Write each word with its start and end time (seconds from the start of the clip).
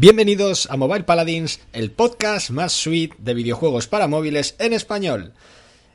Bienvenidos 0.00 0.70
a 0.70 0.76
Mobile 0.76 1.02
Paladins, 1.02 1.58
el 1.72 1.90
podcast 1.90 2.50
más 2.50 2.72
sweet 2.72 3.16
de 3.18 3.34
videojuegos 3.34 3.88
para 3.88 4.06
móviles 4.06 4.54
en 4.60 4.72
español. 4.72 5.32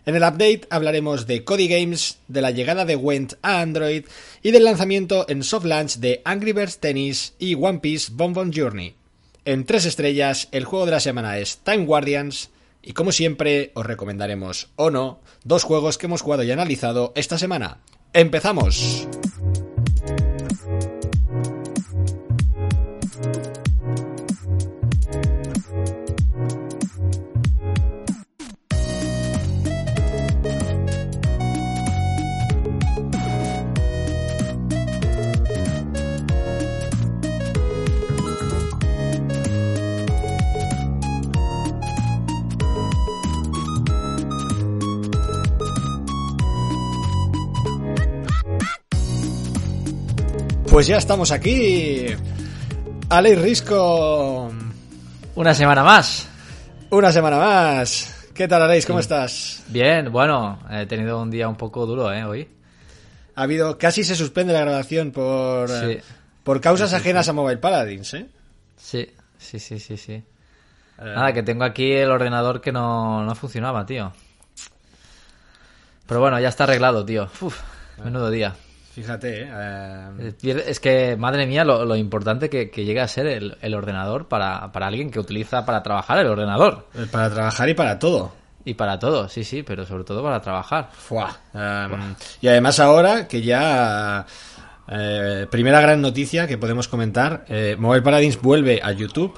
En 0.05 0.17
el 0.17 0.23
update 0.23 0.67
hablaremos 0.69 1.25
de 1.25 1.45
Cody 1.45 1.69
Games, 1.69 2.17
de 2.27 2.41
la 2.41 2.51
llegada 2.51 2.83
de 2.83 2.97
Went 2.97 3.35
a 3.41 3.61
Android 3.61 4.03
y 4.41 4.51
del 4.51 4.65
lanzamiento 4.65 5.25
en 5.29 5.41
soft 5.41 5.63
launch 5.63 5.99
de 5.99 6.21
Angry 6.25 6.51
Birds 6.51 6.79
Tennis 6.79 7.33
y 7.39 7.55
One 7.55 7.79
Piece 7.79 8.11
Bonbon 8.13 8.51
Journey. 8.53 8.93
En 9.45 9.63
tres 9.63 9.85
estrellas, 9.85 10.49
el 10.51 10.65
juego 10.65 10.85
de 10.85 10.91
la 10.91 10.99
semana 10.99 11.37
es 11.37 11.59
Time 11.59 11.85
Guardians 11.85 12.49
y 12.81 12.91
como 12.91 13.13
siempre 13.13 13.71
os 13.73 13.85
recomendaremos 13.85 14.67
o 14.75 14.91
no 14.91 15.21
dos 15.45 15.63
juegos 15.63 15.97
que 15.97 16.07
hemos 16.07 16.21
jugado 16.21 16.43
y 16.43 16.51
analizado 16.51 17.13
esta 17.15 17.37
semana. 17.37 17.77
¡Empezamos! 18.11 19.07
Pues 50.73 50.87
ya 50.87 50.97
estamos 50.97 51.29
aquí. 51.31 52.07
Aleix 53.07 53.39
Risco. 53.39 54.51
Una 55.35 55.53
semana 55.53 55.83
más. 55.83 56.27
Una 56.89 57.11
semana 57.11 57.37
más. 57.37 58.27
¿Qué 58.33 58.47
tal, 58.47 58.63
Aleix? 58.63 58.87
¿Cómo 58.87 58.97
estás? 58.97 59.61
Bien, 59.67 60.11
bueno, 60.11 60.57
he 60.71 60.87
tenido 60.87 61.21
un 61.21 61.29
día 61.29 61.47
un 61.47 61.57
poco 61.57 61.85
duro, 61.85 62.11
¿eh? 62.11 62.23
Hoy. 62.25 62.49
Ha 63.35 63.43
habido. 63.43 63.77
Casi 63.77 64.03
se 64.03 64.15
suspende 64.15 64.51
la 64.51 64.61
grabación 64.61 65.11
por. 65.11 65.69
eh, 65.69 66.01
por 66.43 66.59
causas 66.59 66.89
Sí, 66.89 66.95
sí, 66.95 67.01
ajenas 67.01 67.25
sí. 67.25 67.29
a 67.29 67.33
Mobile 67.33 67.57
Paladins, 67.57 68.11
¿eh? 68.15 68.25
Sí, 68.75 69.13
sí, 69.37 69.59
sí, 69.59 69.77
sí, 69.77 69.95
sí. 69.95 70.23
Nada, 70.97 71.33
que 71.33 71.43
tengo 71.43 71.65
aquí 71.65 71.91
el 71.91 72.09
ordenador 72.09 72.61
que 72.61 72.71
no, 72.71 73.23
no 73.23 73.35
funcionaba, 73.35 73.85
tío. 73.85 74.11
Pero 76.07 76.19
bueno, 76.19 76.39
ya 76.39 76.49
está 76.49 76.63
arreglado, 76.63 77.05
tío. 77.05 77.29
Uf, 77.41 77.59
menudo 78.03 78.31
día. 78.31 78.55
Fíjate, 78.93 79.43
¿eh? 79.43 79.49
Eh, 79.51 80.09
Eh, 80.19 80.33
pierde- 80.39 80.63
Es 80.67 80.79
que, 80.79 81.15
madre 81.17 81.47
mía, 81.47 81.63
lo, 81.65 81.83
lo 81.85 81.95
importante 81.95 82.49
que, 82.49 82.69
que 82.69 82.85
llega 82.85 83.03
a 83.03 83.07
ser 83.07 83.25
el, 83.27 83.57
el 83.61 83.73
ordenador 83.73 84.27
para, 84.27 84.71
para 84.71 84.87
alguien 84.87 85.09
que 85.09 85.19
utiliza 85.19 85.65
para 85.65 85.81
trabajar 85.81 86.19
el 86.19 86.27
ordenador. 86.27 86.87
para 87.11 87.29
trabajar 87.33 87.69
y 87.69 87.73
para 87.73 87.97
todo. 87.97 88.33
Y 88.65 88.75
para 88.75 88.97
todo, 88.99 89.27
sí, 89.27 89.43
sí, 89.43 89.63
pero 89.63 89.85
sobre 89.85 90.03
todo 90.03 90.21
para 90.23 90.39
trabajar. 90.41 90.89
Fuá. 90.93 91.35
Um, 91.53 92.15
y 92.41 92.47
además 92.47 92.79
ahora 92.79 93.27
que 93.27 93.41
ya... 93.41 94.25
eh, 94.87 95.47
primera 95.49 95.81
gran 95.81 96.01
noticia 96.01 96.47
que 96.47 96.57
podemos 96.57 96.87
comentar. 96.87 97.45
eh, 97.49 97.75
Mobile 97.77 98.01
Paladins 98.03 98.39
vuelve 98.41 98.79
a 98.81 98.91
YouTube. 98.91 99.37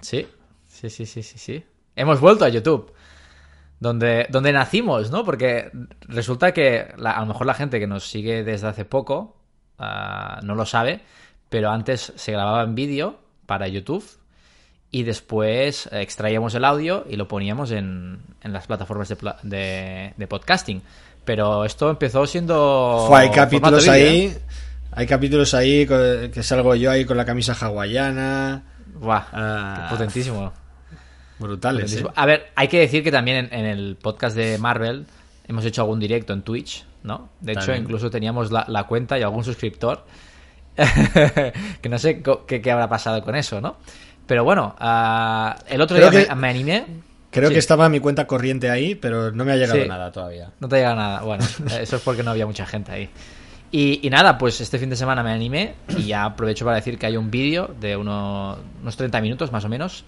Sí, 0.00 0.26
sí, 0.66 0.90
sí, 0.90 1.06
sí, 1.06 1.22
sí, 1.22 1.38
sí. 1.38 1.64
Hemos 1.96 2.20
vuelto 2.20 2.44
a 2.44 2.48
YouTube. 2.48 2.92
Donde, 3.80 4.26
donde 4.30 4.52
nacimos, 4.52 5.10
¿no? 5.10 5.24
Porque 5.24 5.70
resulta 6.08 6.52
que 6.52 6.92
la- 6.96 7.12
a 7.12 7.20
lo 7.20 7.26
mejor 7.26 7.46
la 7.46 7.54
gente 7.54 7.78
que 7.78 7.86
nos 7.86 8.08
sigue 8.10 8.42
desde 8.42 8.66
hace 8.66 8.84
poco 8.84 9.36
ah, 9.78 10.40
no 10.42 10.54
lo 10.56 10.66
sabe, 10.66 11.00
pero 11.48 11.70
antes 11.70 12.12
se 12.16 12.32
grababa 12.32 12.62
en 12.64 12.74
vídeo 12.74 13.20
para 13.46 13.68
YouTube 13.68 14.04
y 14.90 15.04
después 15.04 15.86
eh, 15.92 16.00
extraíamos 16.02 16.54
el 16.56 16.64
audio 16.64 17.04
y 17.08 17.16
lo 17.16 17.28
poníamos 17.28 17.70
en, 17.70 18.18
en 18.42 18.52
las 18.52 18.66
plataformas 18.66 19.08
de, 19.08 19.16
de- 19.44 20.14
de 20.16 20.26
podcasting. 20.26 20.82
Pero 21.24 21.64
esto 21.64 21.90
empezó 21.90 22.26
siendo... 22.26 23.04
Fua, 23.06 23.20
hay 23.20 23.30
capítulos 23.30 23.86
ahí... 23.86 24.02
¿eh? 24.02 24.38
Hay 24.92 25.06
capítulos 25.06 25.52
ahí 25.54 25.86
que 25.86 26.42
salgo 26.42 26.74
yo 26.74 26.90
ahí 26.90 27.04
con 27.04 27.16
la 27.18 27.24
camisa 27.26 27.52
hawaiana. 27.52 28.62
Buah, 28.98 29.22
Ah. 29.32 29.86
potentísimo. 29.90 30.52
Brutales, 31.38 31.94
¿eh? 31.96 32.04
A 32.14 32.26
ver, 32.26 32.50
hay 32.54 32.68
que 32.68 32.78
decir 32.80 33.02
que 33.04 33.10
también 33.12 33.46
en, 33.50 33.54
en 33.60 33.66
el 33.66 33.96
podcast 33.96 34.36
de 34.36 34.58
Marvel 34.58 35.06
hemos 35.46 35.64
hecho 35.64 35.82
algún 35.82 36.00
directo 36.00 36.32
en 36.32 36.42
Twitch, 36.42 36.84
¿no? 37.02 37.28
De 37.40 37.52
hecho, 37.52 37.74
incluso 37.74 38.10
teníamos 38.10 38.50
la, 38.50 38.64
la 38.68 38.84
cuenta 38.84 39.18
y 39.18 39.22
algún 39.22 39.44
suscriptor. 39.44 40.04
que 41.80 41.88
no 41.88 41.98
sé 41.98 42.22
qué, 42.46 42.60
qué 42.62 42.70
habrá 42.70 42.88
pasado 42.88 43.22
con 43.22 43.34
eso, 43.34 43.60
¿no? 43.60 43.76
Pero 44.26 44.44
bueno, 44.44 44.76
ah, 44.78 45.56
el 45.68 45.80
otro 45.80 45.96
Creo 45.96 46.10
día 46.10 46.24
que- 46.24 46.34
me, 46.34 46.40
me 46.42 46.48
animé. 46.50 46.84
Creo 47.30 47.48
Sí. 47.48 47.54
que 47.54 47.58
estaba 47.58 47.88
mi 47.90 48.00
cuenta 48.00 48.26
corriente 48.26 48.70
ahí, 48.70 48.94
pero 48.94 49.32
no 49.32 49.44
me 49.44 49.52
ha 49.52 49.56
llegado 49.56 49.82
Sí. 49.82 49.88
nada 49.88 50.10
todavía. 50.12 50.50
No 50.60 50.68
te 50.68 50.76
llega 50.76 50.94
nada. 50.94 51.20
Bueno, 51.22 51.44
eso 51.80 51.96
es 51.96 52.02
porque 52.02 52.22
no 52.22 52.30
había 52.30 52.46
mucha 52.46 52.64
gente 52.64 52.90
ahí. 52.92 53.10
Y, 53.70 54.00
y 54.06 54.08
nada, 54.10 54.38
pues 54.38 54.60
este 54.62 54.78
fin 54.78 54.88
de 54.88 54.96
semana 54.96 55.22
me 55.22 55.30
animé 55.30 55.74
y 55.96 56.04
ya 56.04 56.24
aprovecho 56.24 56.64
para 56.64 56.76
decir 56.76 56.96
que 56.98 57.04
hay 57.04 57.18
un 57.18 57.30
vídeo 57.30 57.74
de 57.80 57.96
uno- 57.98 58.56
unos 58.80 58.96
30 58.96 59.20
minutos 59.20 59.52
más 59.52 59.64
o 59.64 59.68
menos 59.68 60.04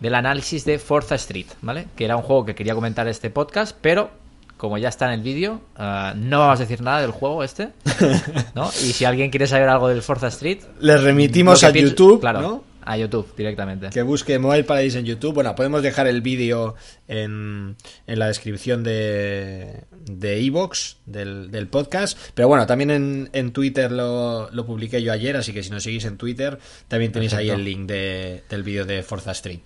del 0.00 0.14
análisis 0.14 0.64
de 0.64 0.78
Forza 0.78 1.14
Street, 1.14 1.46
¿vale? 1.62 1.86
Que 1.96 2.04
era 2.04 2.16
un 2.16 2.22
juego 2.22 2.44
que 2.44 2.54
quería 2.54 2.74
comentar 2.74 3.06
en 3.06 3.10
este 3.10 3.30
podcast, 3.30 3.76
pero 3.80 4.10
como 4.56 4.78
ya 4.78 4.88
está 4.88 5.06
en 5.06 5.12
el 5.14 5.22
vídeo, 5.22 5.60
ah, 5.76 6.14
no 6.16 6.38
vamos 6.40 6.60
a 6.60 6.62
decir 6.62 6.80
nada 6.80 7.00
del 7.00 7.10
juego 7.10 7.42
este, 7.44 7.70
¿no? 8.54 8.68
Y 8.68 8.92
si 8.92 9.04
alguien 9.04 9.30
quiere 9.30 9.46
saber 9.46 9.68
algo 9.68 9.88
del 9.88 10.02
Forza 10.02 10.28
Street, 10.28 10.60
Les 10.80 11.02
remitimos 11.02 11.64
a 11.64 11.72
pienso- 11.72 11.90
YouTube, 11.90 12.20
claro, 12.20 12.40
¿no? 12.40 12.64
a 12.86 12.98
YouTube 12.98 13.34
directamente. 13.34 13.88
Que 13.90 14.02
busque 14.02 14.38
Mobile 14.38 14.64
Paradise 14.64 14.98
en 14.98 15.06
YouTube. 15.06 15.32
Bueno, 15.34 15.54
podemos 15.54 15.82
dejar 15.82 16.06
el 16.06 16.20
vídeo 16.20 16.74
en, 17.08 17.76
en 18.06 18.18
la 18.18 18.26
descripción 18.26 18.84
de 18.84 19.84
de 20.04 20.38
iVoox, 20.42 20.96
del, 21.06 21.50
del 21.50 21.66
podcast. 21.66 22.18
Pero 22.34 22.46
bueno, 22.48 22.66
también 22.66 22.90
en, 22.90 23.30
en 23.32 23.52
Twitter 23.52 23.90
lo, 23.90 24.50
lo 24.50 24.66
publiqué 24.66 25.02
yo 25.02 25.12
ayer, 25.14 25.34
así 25.36 25.54
que 25.54 25.62
si 25.62 25.70
nos 25.70 25.82
seguís 25.82 26.04
en 26.04 26.18
Twitter, 26.18 26.58
también 26.88 27.10
tenéis 27.10 27.32
ahí 27.32 27.48
el 27.48 27.64
link 27.64 27.86
de- 27.86 28.42
del 28.50 28.62
vídeo 28.62 28.84
de 28.84 29.02
Forza 29.02 29.32
Street. 29.32 29.60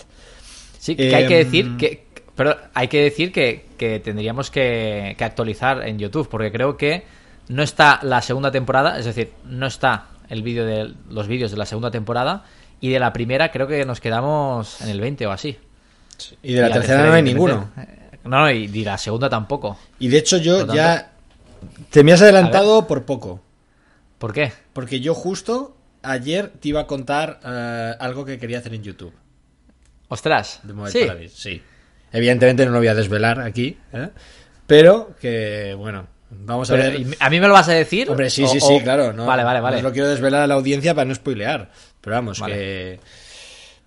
Sí, 0.79 0.97
que 0.97 1.15
hay 1.15 1.27
que 1.27 1.41
Em, 1.41 1.45
decir 1.45 1.77
que. 1.77 2.07
Pero 2.35 2.57
hay 2.73 2.87
que 2.89 3.03
decir 3.03 3.33
que, 3.33 3.67
que 3.77 3.99
tendríamos 3.99 4.51
que, 4.51 5.15
que 5.19 5.25
actualizar 5.25 5.87
en 5.87 5.99
YouTube, 5.99 6.29
porque 6.29 6.53
creo 6.53 6.77
que 6.77 7.05
no 7.49 7.63
está 7.65 7.99
la 8.03 8.23
segunda 8.23 8.51
temporada, 8.53 8.99
es 8.99 9.05
decir, 9.07 9.33
no 9.45 9.67
está 9.67 10.07
el 10.29 10.43
vídeo 10.43 10.65
de 10.65 10.95
los 11.11 11.27
vídeos 11.27 11.51
de 11.51 11.57
la 11.57 11.67
segunda 11.67 11.91
temporada, 11.91 12.45
y 12.81 12.91
de 12.91 13.01
la 13.01 13.13
primera 13.13 13.51
creo 13.51 13.67
que 13.67 13.85
nos 13.85 14.01
quedamos 14.01 14.81
en 14.83 14.89
el 14.91 15.01
20 15.01 15.27
o 15.27 15.33
así. 15.33 15.59
Y 16.43 16.53
de 16.55 16.63
la, 16.63 16.71
tercera, 16.73 17.07
no 17.07 17.13
hay 17.13 17.23
ninguno. 17.23 17.71
eh, 17.77 18.19
No, 18.25 18.41
no, 18.43 18.51
y 18.51 18.67
de 18.69 18.83
la 18.85 18.99
segunda 18.99 19.29
tampoco. 19.29 19.77
Y 19.99 20.07
de 20.09 20.19
hecho 20.19 20.37
yo 20.39 20.59
tanto- 20.59 20.75
ya... 20.75 21.13
Te 21.91 22.05
me 22.05 22.13
has 22.13 22.23
adelantado 22.23 22.87
por 22.87 23.05
poco. 23.05 23.41
¿Por 24.19 24.33
qué? 24.33 24.53
Porque 24.73 25.01
yo 25.01 25.13
justo 25.15 25.77
ayer 26.03 26.51
te 26.61 26.69
iba 26.69 26.83
a 26.83 26.87
contar 26.87 27.41
eh, 27.45 27.95
algo 27.99 28.25
que 28.25 28.39
quería 28.39 28.59
hacer 28.59 28.75
en 28.75 28.83
YouTube. 28.85 29.13
Ostras. 30.09 30.61
De 30.63 30.73
Mobile 30.73 31.29
sí. 31.29 31.35
Sí. 31.35 31.63
Evidentemente 32.13 32.65
no 32.65 32.73
lo 32.73 32.79
voy 32.79 32.89
a 32.89 32.95
desvelar 32.95 33.41
aquí, 33.41 33.77
¿eh? 33.93 34.09
pero 34.67 35.15
que, 35.21 35.75
bueno, 35.77 36.07
vamos 36.31 36.71
a 36.71 36.75
Pero, 36.77 36.91
ver. 36.93 37.01
¿y 37.01 37.15
¿A 37.21 37.29
mí 37.31 37.39
me 37.41 37.47
lo 37.49 37.53
vas 37.53 37.69
a 37.69 37.73
decir? 37.73 38.09
Hombre, 38.11 38.31
sí, 38.31 38.45
O- 38.45 38.49
sí, 38.49 38.59
o- 38.63 38.67
sí, 38.67 38.81
claro. 38.83 39.13
No, 39.13 39.27
vale, 39.27 39.45
vale, 39.45 39.59
no 39.59 39.65
vale. 39.65 39.77
os 39.79 39.83
lo 39.83 39.93
quiero 39.93 40.09
desvelar 40.09 40.43
a 40.43 40.47
la 40.47 40.55
audiencia 40.55 40.95
para 40.95 41.05
no 41.05 41.15
spoilear. 41.15 41.71
Pero 42.01 42.17
vamos, 42.17 42.41
Vale. 42.41 42.55
que. 42.55 43.01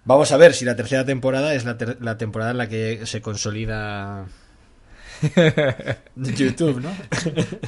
Vamos 0.04 0.32
a 0.32 0.38
ver 0.38 0.54
si 0.54 0.66
la 0.66 0.76
tercera 0.76 1.06
temporada 1.06 1.54
es 1.56 1.64
la, 1.66 1.78
ter- 1.78 1.98
la 2.02 2.18
temporada 2.18 2.52
en 2.52 2.58
la 2.58 2.68
que 2.70 3.06
se 3.06 3.22
consolida. 3.22 4.26
YouTube, 6.16 6.82
¿no? 6.82 6.90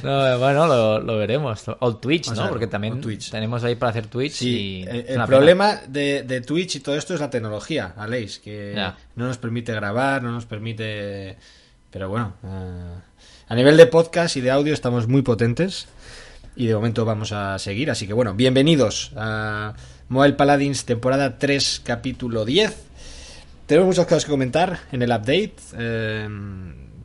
No, 0.02 0.38
bueno, 0.38 0.66
lo, 0.66 1.00
lo 1.00 1.18
veremos. 1.18 1.64
O 1.80 1.96
Twitch, 1.96 2.30
¿no? 2.32 2.48
Porque 2.48 2.66
también 2.66 3.00
Twitch. 3.00 3.30
tenemos 3.30 3.62
ahí 3.64 3.74
para 3.76 3.90
hacer 3.90 4.06
Twitch 4.06 4.32
Sí, 4.32 4.84
y... 4.84 4.88
el, 4.88 5.22
problema 5.26 5.80
de, 5.88 6.22
de 6.22 6.40
Twitch 6.40 6.76
y 6.76 6.80
todo 6.80 6.96
esto 6.96 7.14
es 7.14 7.20
la 7.20 7.30
tecnología, 7.30 7.94
Aleix, 7.96 8.38
que 8.38 8.72
Ya. 8.74 8.96
no 9.16 9.26
nos 9.26 9.38
permite 9.38 9.72
grabar, 9.72 10.22
no 10.22 10.32
nos 10.32 10.46
permite... 10.46 11.36
Pero 11.90 12.08
bueno, 12.08 12.34
eh, 12.44 13.00
a 13.48 13.54
nivel 13.54 13.76
de 13.76 13.86
podcast 13.86 14.36
y 14.36 14.40
de 14.40 14.50
audio 14.50 14.74
estamos 14.74 15.06
muy 15.06 15.22
potentes 15.22 15.86
y 16.56 16.66
de 16.66 16.74
momento 16.74 17.04
vamos 17.04 17.30
a 17.32 17.58
seguir, 17.58 17.90
así 17.90 18.06
que 18.06 18.12
bueno, 18.12 18.34
bienvenidos 18.34 19.12
a 19.16 19.74
Mobile 20.08 20.34
Paladins 20.34 20.84
temporada 20.84 21.38
3 21.38 21.82
capítulo 21.84 22.44
10. 22.44 22.76
Tenemos 23.66 23.86
muchas 23.88 24.06
cosas 24.06 24.24
que 24.24 24.30
comentar 24.30 24.80
en 24.92 25.02
el 25.02 25.10
update, 25.10 25.54
eh, 25.78 26.28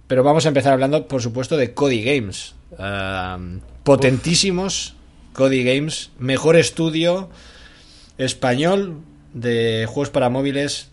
pero 0.10 0.24
vamos 0.24 0.44
a 0.46 0.48
empezar 0.48 0.74
hablando, 0.74 1.08
por 1.08 1.22
supuesto, 1.22 1.56
de 1.56 1.76
Cody 1.76 2.04
Games. 2.04 2.56
Potentísimos 3.84 4.96
Cody 5.34 5.64
Games, 5.64 6.10
mejor 6.18 6.56
estudio 6.56 7.30
español 8.18 9.02
de 9.34 9.86
juegos 9.88 10.10
para 10.10 10.32
móviles 10.32 10.90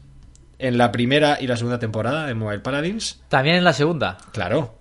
en 0.59 0.77
la 0.77 0.93
primera 0.93 1.39
y 1.41 1.47
la 1.47 1.57
segunda 1.57 1.79
temporada 1.79 2.27
de 2.27 2.35
Mobile 2.35 2.61
Paladins. 2.61 3.23
También 3.31 3.57
en 3.57 3.65
la 3.65 3.73
segunda. 3.73 4.19
Claro, 4.33 4.75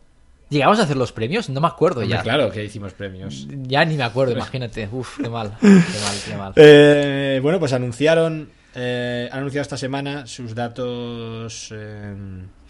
¿Llegamos 0.49 0.79
a 0.79 0.83
hacer 0.83 0.97
los 0.97 1.13
premios? 1.13 1.49
No 1.49 1.61
me 1.61 1.67
acuerdo 1.67 2.01
hombre, 2.01 2.15
ya. 2.17 2.21
claro 2.21 2.51
que 2.51 2.63
hicimos 2.63 2.93
premios. 2.93 3.47
Ya 3.63 3.83
ni 3.85 3.95
me 3.95 4.03
acuerdo, 4.03 4.33
imagínate. 4.33 4.87
Uf, 4.91 5.17
qué 5.17 5.29
mal. 5.29 5.53
Qué 5.61 5.67
mal, 5.67 6.15
qué 6.27 6.35
mal. 6.35 6.53
Eh, 6.57 7.39
bueno, 7.41 7.57
pues 7.57 7.73
anunciaron 7.73 8.49
eh, 8.77 9.29
ha 9.31 9.37
anunciado 9.37 9.61
esta 9.61 9.77
semana 9.77 10.27
sus 10.27 10.53
datos 10.53 11.69
eh, 11.73 12.13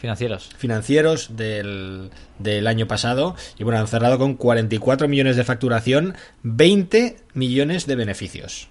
Financieros. 0.05 0.49
financieros 0.57 1.35
del, 1.35 2.11
del 2.39 2.67
año 2.67 2.87
pasado 2.87 3.35
y 3.57 3.63
bueno, 3.63 3.79
han 3.79 3.87
cerrado 3.87 4.17
con 4.17 4.35
44 4.35 5.07
millones 5.07 5.35
de 5.35 5.43
facturación, 5.43 6.15
20 6.43 7.17
millones 7.33 7.85
de 7.87 7.95
beneficios. 7.95 8.69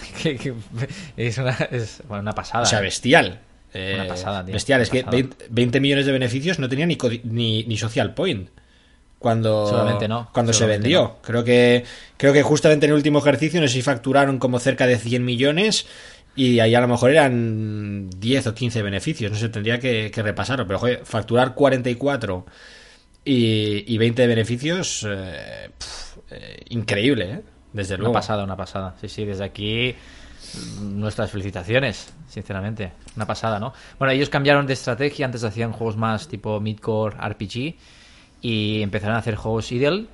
Que- 0.22 0.36
que- 0.36 0.54
es 1.16 1.36
una, 1.38 1.50
es, 1.70 2.02
bueno, 2.08 2.22
una 2.22 2.32
pasada. 2.32 2.62
O 2.62 2.66
sea, 2.66 2.78
¿eh? 2.78 2.82
bestial. 2.82 3.40
Eh, 3.74 3.92
Una 3.96 4.06
pasada, 4.08 4.44
tío. 4.44 4.52
Bestial, 4.54 4.80
es 4.80 4.88
Una 4.90 4.98
que 4.98 5.04
pasada. 5.04 5.16
20, 5.22 5.46
20 5.50 5.80
millones 5.80 6.06
de 6.06 6.12
beneficios 6.12 6.58
no 6.58 6.68
tenía 6.68 6.86
ni, 6.86 6.96
ni, 7.24 7.64
ni 7.64 7.76
social 7.76 8.14
point 8.14 8.48
cuando, 9.20 9.98
no, 10.08 10.30
cuando 10.32 10.52
se 10.52 10.64
vendió. 10.66 11.02
no. 11.02 11.16
Creo 11.22 11.44
que 11.44 11.84
creo 12.16 12.32
que 12.32 12.42
justamente 12.42 12.86
en 12.86 12.90
el 12.92 12.96
último 12.96 13.18
ejercicio 13.18 13.60
no 13.60 13.68
sé 13.68 13.74
si 13.74 13.82
facturaron 13.82 14.38
como 14.38 14.58
cerca 14.58 14.86
de 14.86 14.96
100 14.98 15.24
millones 15.24 15.86
y 16.36 16.60
ahí 16.60 16.74
a 16.74 16.80
lo 16.80 16.88
mejor 16.88 17.10
eran 17.10 18.08
10 18.10 18.46
o 18.48 18.54
15 18.54 18.82
beneficios. 18.82 19.30
No 19.32 19.36
sé, 19.38 19.48
tendría 19.48 19.78
que, 19.78 20.10
que 20.10 20.22
repasarlo. 20.22 20.66
Pero 20.66 20.78
joder, 20.78 21.00
facturar 21.04 21.54
44 21.54 22.46
y, 23.24 23.92
y 23.94 23.98
20 23.98 24.22
de 24.22 24.28
beneficios, 24.28 25.06
eh, 25.08 25.70
pf, 25.78 26.20
eh, 26.30 26.64
increíble, 26.70 27.30
¿eh? 27.32 27.42
Desde 27.72 27.94
Una 28.00 28.10
luego. 28.10 28.12
pasada, 28.14 28.44
una 28.44 28.56
pasada. 28.56 28.94
Sí, 29.00 29.08
sí, 29.08 29.24
desde 29.24 29.44
aquí 29.44 29.94
mm, 30.80 30.98
nuestras 30.98 31.30
felicitaciones, 31.30 32.12
sinceramente. 32.28 32.92
Una 33.16 33.26
pasada, 33.26 33.58
¿no? 33.60 33.72
Bueno, 33.98 34.12
ellos 34.12 34.28
cambiaron 34.30 34.66
de 34.66 34.72
estrategia, 34.72 35.26
antes 35.26 35.44
hacían 35.44 35.72
juegos 35.72 35.96
más 35.96 36.26
tipo 36.28 36.60
midcore, 36.60 37.16
RPG, 37.16 37.74
y 38.42 38.82
empezaron 38.82 39.16
a 39.16 39.18
hacer 39.18 39.36
juegos 39.36 39.70
idle, 39.72 40.06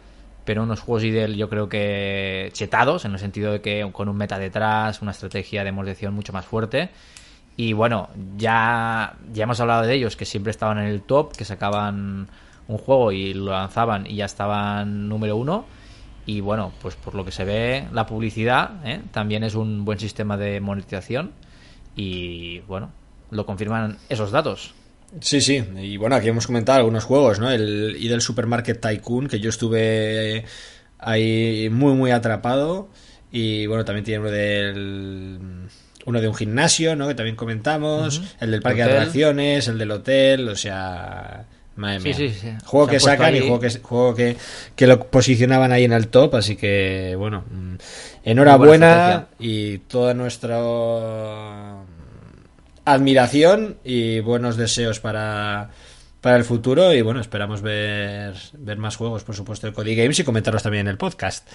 pero 0.46 0.62
unos 0.62 0.80
juegos 0.80 1.04
idle 1.04 1.36
yo 1.36 1.50
creo 1.50 1.68
que 1.68 2.48
chetados, 2.52 3.04
en 3.04 3.12
el 3.12 3.18
sentido 3.18 3.52
de 3.52 3.60
que 3.60 3.86
con 3.92 4.08
un 4.08 4.16
meta 4.16 4.38
detrás, 4.38 5.02
una 5.02 5.10
estrategia 5.10 5.64
de 5.64 5.72
moderación 5.72 6.14
mucho 6.14 6.32
más 6.32 6.46
fuerte. 6.46 6.88
Y 7.56 7.72
bueno, 7.72 8.08
ya, 8.36 9.16
ya 9.32 9.44
hemos 9.44 9.60
hablado 9.60 9.82
de 9.82 9.94
ellos, 9.94 10.16
que 10.16 10.24
siempre 10.24 10.50
estaban 10.52 10.78
en 10.78 10.86
el 10.86 11.02
top, 11.02 11.36
que 11.36 11.44
sacaban 11.44 12.28
un 12.68 12.78
juego 12.78 13.12
y 13.12 13.34
lo 13.34 13.52
lanzaban 13.52 14.06
y 14.06 14.16
ya 14.16 14.24
estaban 14.24 15.08
número 15.08 15.36
uno. 15.36 15.64
Y 16.26 16.40
bueno, 16.40 16.72
pues 16.80 16.96
por 16.96 17.14
lo 17.14 17.24
que 17.24 17.32
se 17.32 17.44
ve, 17.44 17.86
la 17.92 18.06
publicidad 18.06 18.86
¿eh? 18.86 19.00
también 19.12 19.44
es 19.44 19.54
un 19.54 19.84
buen 19.84 19.98
sistema 19.98 20.36
de 20.36 20.60
monetización. 20.60 21.32
Y 21.96 22.60
bueno, 22.60 22.90
lo 23.30 23.46
confirman 23.46 23.98
esos 24.08 24.30
datos. 24.30 24.74
Sí, 25.20 25.40
sí, 25.40 25.64
y 25.80 25.96
bueno, 25.96 26.16
aquí 26.16 26.28
hemos 26.28 26.46
comentado 26.46 26.78
algunos 26.78 27.04
juegos, 27.04 27.38
¿no? 27.38 27.50
El 27.50 27.96
y 27.98 28.08
del 28.08 28.20
Supermarket 28.20 28.80
Tycoon, 28.80 29.28
que 29.28 29.40
yo 29.40 29.50
estuve 29.50 30.44
ahí 30.98 31.68
muy, 31.70 31.94
muy 31.94 32.10
atrapado. 32.10 32.88
Y 33.30 33.66
bueno, 33.66 33.84
también 33.84 34.04
tiene 34.04 34.20
uno 34.20 34.30
del. 34.30 35.38
Uno 36.06 36.20
de 36.20 36.28
un 36.28 36.34
gimnasio, 36.34 36.94
¿no? 36.96 37.08
Que 37.08 37.14
también 37.14 37.36
comentamos. 37.36 38.22
El 38.40 38.50
del 38.52 38.62
parque 38.62 38.84
de 38.84 38.90
atracciones, 38.90 39.68
el 39.68 39.78
del 39.78 39.90
hotel, 39.90 40.48
o 40.48 40.56
sea. 40.56 41.46
Madre 41.76 42.00
Sí, 42.00 42.04
mía. 42.08 42.14
sí, 42.14 42.30
sí. 42.30 42.48
Juego 42.64 42.86
Se 42.86 42.92
que 42.92 43.00
sacan 43.00 43.34
y 43.36 43.40
juego 43.40 43.60
que, 43.60 43.70
juego 43.80 44.14
que, 44.14 44.36
que 44.74 44.86
lo 44.86 45.10
posicionaban 45.10 45.72
ahí 45.72 45.84
en 45.84 45.92
el 45.92 46.08
top, 46.08 46.36
así 46.36 46.56
que 46.56 47.14
bueno. 47.18 47.44
mm, 47.50 47.74
Enhorabuena 48.24 49.28
y 49.38 49.78
toda 49.78 50.14
nuestra 50.14 50.58
admiración 52.86 53.76
y 53.84 54.20
buenos 54.20 54.56
deseos 54.56 55.00
para, 55.00 55.68
para 56.22 56.36
el 56.36 56.44
futuro. 56.44 56.94
Y 56.94 57.02
bueno, 57.02 57.20
esperamos 57.20 57.60
ver, 57.60 58.34
ver 58.54 58.78
más 58.78 58.96
juegos, 58.96 59.24
por 59.24 59.34
supuesto, 59.34 59.66
de 59.66 59.74
Cody 59.74 59.94
Games 59.94 60.18
y 60.18 60.24
comentarlos 60.24 60.62
también 60.62 60.86
en 60.86 60.92
el 60.92 60.96
podcast. 60.96 61.46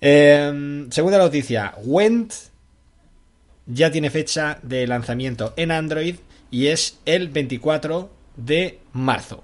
Eh, 0.00 0.86
segunda 0.90 1.18
noticia: 1.18 1.74
Went 1.82 2.32
ya 3.66 3.90
tiene 3.90 4.10
fecha 4.10 4.58
de 4.62 4.86
lanzamiento 4.86 5.54
en 5.56 5.72
Android 5.72 6.16
y 6.50 6.68
es 6.68 6.98
el 7.06 7.28
24 7.28 8.10
de 8.36 8.78
marzo. 8.92 9.42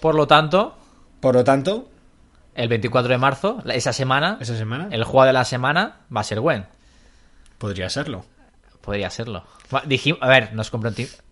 Por 0.00 0.14
lo 0.14 0.26
tanto, 0.26 0.76
Por 1.20 1.36
lo 1.36 1.44
tanto, 1.44 1.88
el 2.56 2.68
24 2.68 3.12
de 3.12 3.18
marzo, 3.18 3.62
esa 3.72 3.92
semana, 3.92 4.38
esa 4.40 4.56
semana 4.56 4.88
el 4.90 5.04
juego 5.04 5.24
de 5.24 5.32
la 5.32 5.44
semana 5.44 6.00
va 6.14 6.20
a 6.20 6.24
ser 6.24 6.40
Gwen. 6.40 6.66
podría 7.58 7.88
serlo. 7.88 8.24
Podría 8.82 9.08
serlo. 9.08 9.44
Dijimos, 9.86 10.18
a 10.22 10.28
ver, 10.28 10.52
nos 10.54 10.70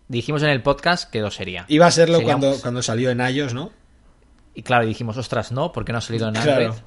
dijimos 0.08 0.42
en 0.42 0.48
el 0.48 0.62
podcast 0.62 1.10
que 1.10 1.20
lo 1.20 1.30
sería. 1.30 1.66
Iba 1.68 1.86
a 1.86 1.90
serlo 1.90 2.18
Seríamos- 2.18 2.40
cuando, 2.46 2.62
cuando 2.62 2.82
salió 2.82 3.10
en 3.10 3.20
iOS, 3.20 3.52
¿no? 3.54 3.70
Y 4.54 4.62
claro, 4.62 4.86
dijimos, 4.86 5.16
ostras, 5.18 5.52
no, 5.52 5.70
porque 5.72 5.92
no 5.92 5.98
ha 5.98 6.00
salido 6.00 6.28
en 6.28 6.34
Claro. 6.34 6.50
Android. 6.52 6.80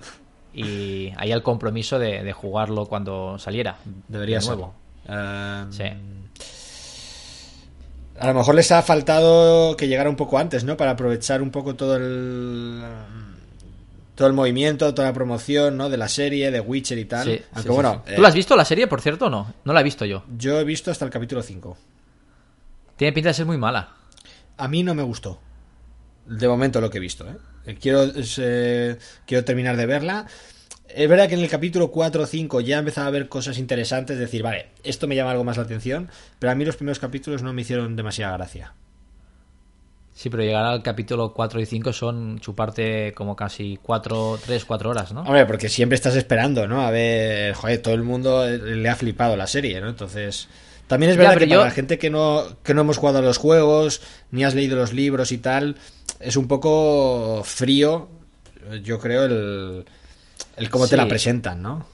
Y 0.53 1.13
ahí 1.17 1.31
el 1.31 1.41
compromiso 1.43 1.97
de, 1.99 2.23
de 2.23 2.33
jugarlo 2.33 2.85
cuando 2.85 3.37
saliera. 3.39 3.77
Debería 4.07 4.37
de 4.37 4.41
ser. 4.41 4.55
nuevo. 4.57 4.73
Eh, 5.07 5.65
Sí. 5.69 5.83
A 8.19 8.27
lo 8.27 8.33
mejor 8.35 8.53
les 8.55 8.71
ha 8.71 8.81
faltado 8.83 9.75
que 9.75 9.87
llegara 9.87 10.09
un 10.09 10.15
poco 10.15 10.37
antes, 10.37 10.63
¿no? 10.63 10.77
Para 10.77 10.91
aprovechar 10.91 11.41
un 11.41 11.49
poco 11.49 11.75
todo 11.75 11.97
el 11.97 12.81
todo 14.15 14.27
el 14.27 14.33
movimiento, 14.33 14.93
toda 14.93 15.07
la 15.09 15.13
promoción, 15.13 15.77
¿no? 15.77 15.89
De 15.89 15.97
la 15.97 16.07
serie, 16.07 16.51
de 16.51 16.59
Witcher 16.59 16.97
y 16.97 17.05
tal. 17.05 17.25
Sí, 17.25 17.41
Aunque 17.53 17.69
sí, 17.69 17.73
bueno, 17.73 17.93
sí, 17.93 17.99
sí. 18.05 18.11
eh, 18.13 18.15
¿Tú 18.15 18.21
la 18.21 18.27
has 18.27 18.33
visto 18.35 18.55
la 18.55 18.65
serie, 18.65 18.87
por 18.87 19.01
cierto, 19.01 19.25
o 19.25 19.29
no? 19.29 19.53
No 19.65 19.73
la 19.73 19.81
he 19.81 19.83
visto 19.83 20.05
yo. 20.05 20.23
yo 20.37 20.59
he 20.59 20.63
visto 20.63 20.91
hasta 20.91 21.05
el 21.05 21.11
capítulo 21.11 21.41
5. 21.41 21.77
Tiene 22.95 23.13
pinta 23.13 23.29
de 23.29 23.33
ser 23.33 23.45
muy 23.45 23.57
mala. 23.57 23.89
A 24.57 24.67
mí 24.67 24.83
no 24.83 24.93
me 24.93 25.03
gustó. 25.03 25.39
De 26.25 26.47
momento 26.47 26.79
lo 26.79 26.89
que 26.89 26.99
he 26.99 27.01
visto, 27.01 27.27
¿eh? 27.27 27.35
Eh, 27.65 27.77
Quiero, 27.81 28.03
es, 28.03 28.39
eh, 28.41 28.97
quiero 29.25 29.43
terminar 29.43 29.75
de 29.77 29.85
verla. 29.85 30.25
Es 30.87 31.09
verdad 31.09 31.27
que 31.27 31.33
en 31.33 31.41
el 31.41 31.49
capítulo 31.49 31.89
4 31.89 32.23
o 32.23 32.25
5 32.27 32.61
ya 32.61 32.77
empezaba 32.79 33.07
a 33.07 33.11
ver 33.11 33.27
cosas 33.27 33.57
interesantes, 33.57 34.19
decir, 34.19 34.43
vale, 34.43 34.67
esto 34.83 35.07
me 35.07 35.15
llama 35.15 35.31
algo 35.31 35.43
más 35.43 35.57
la 35.57 35.63
atención, 35.63 36.09
pero 36.37 36.51
a 36.51 36.55
mí 36.55 36.65
los 36.65 36.75
primeros 36.75 36.99
capítulos 36.99 37.41
no 37.41 37.51
me 37.51 37.63
hicieron 37.63 37.95
demasiada 37.95 38.37
gracia. 38.37 38.73
Sí, 40.13 40.29
pero 40.29 40.43
llegar 40.43 40.63
al 40.65 40.83
capítulo 40.83 41.33
4 41.33 41.59
y 41.59 41.65
5 41.65 41.91
son 41.91 42.39
chuparte 42.39 43.13
como 43.13 43.35
casi 43.35 43.79
4, 43.81 44.39
3, 44.45 44.65
4 44.65 44.89
horas, 44.89 45.11
¿no? 45.13 45.21
Hombre, 45.21 45.45
porque 45.45 45.69
siempre 45.69 45.95
estás 45.95 46.15
esperando, 46.15 46.67
¿no? 46.67 46.81
A 46.81 46.91
ver, 46.91 47.53
joder, 47.53 47.81
todo 47.81 47.93
el 47.95 48.03
mundo 48.03 48.45
le 48.47 48.89
ha 48.89 48.95
flipado 48.95 49.35
la 49.35 49.47
serie, 49.47 49.81
¿no? 49.81 49.89
Entonces, 49.89 50.47
también 50.87 51.11
es 51.11 51.17
Ya, 51.17 51.23
verdad 51.29 51.37
que 51.39 51.47
para 51.47 51.63
la 51.63 51.71
gente 51.71 51.97
que 51.97 52.09
no, 52.09 52.43
que 52.63 52.73
no 52.73 52.81
hemos 52.81 52.97
jugado 52.97 53.19
a 53.19 53.21
los 53.21 53.37
juegos, 53.37 54.01
ni 54.31 54.43
has 54.43 54.53
leído 54.53 54.75
los 54.75 54.93
libros 54.93 55.31
y 55.31 55.39
tal, 55.39 55.77
es 56.19 56.35
un 56.37 56.47
poco 56.47 57.41
frío, 57.43 58.09
yo 58.83 58.99
creo, 58.99 59.25
el, 59.25 59.85
el 60.57 60.69
cómo 60.69 60.87
te 60.87 60.97
la 60.97 61.07
presentan, 61.07 61.61
¿no? 61.61 61.85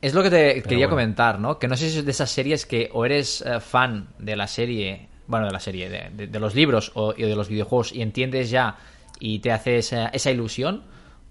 Es 0.00 0.14
lo 0.14 0.22
que 0.22 0.30
te 0.30 0.62
quería 0.64 0.88
bueno. 0.88 0.90
comentar, 0.90 1.38
¿no? 1.38 1.58
Que 1.58 1.68
no 1.68 1.76
sé 1.76 1.88
si 1.88 1.98
es 1.98 2.04
de 2.04 2.10
esas 2.10 2.30
series 2.30 2.66
que 2.66 2.90
o 2.92 3.04
eres 3.06 3.42
eh, 3.46 3.60
fan 3.60 4.08
de 4.18 4.34
la 4.36 4.48
serie, 4.48 5.08
bueno, 5.26 5.46
de 5.46 5.52
la 5.52 5.60
serie, 5.60 5.88
de, 5.88 6.10
de- 6.14 6.26
de 6.26 6.40
los 6.40 6.54
libros 6.54 6.92
o 6.94 7.14
y 7.16 7.22
de 7.22 7.36
los 7.36 7.48
videojuegos 7.48 7.92
y 7.92 8.02
entiendes 8.02 8.50
ya 8.50 8.76
y 9.20 9.38
te 9.38 9.52
hace 9.52 9.78
esa, 9.78 10.06
esa 10.08 10.30
ilusión, 10.30 10.84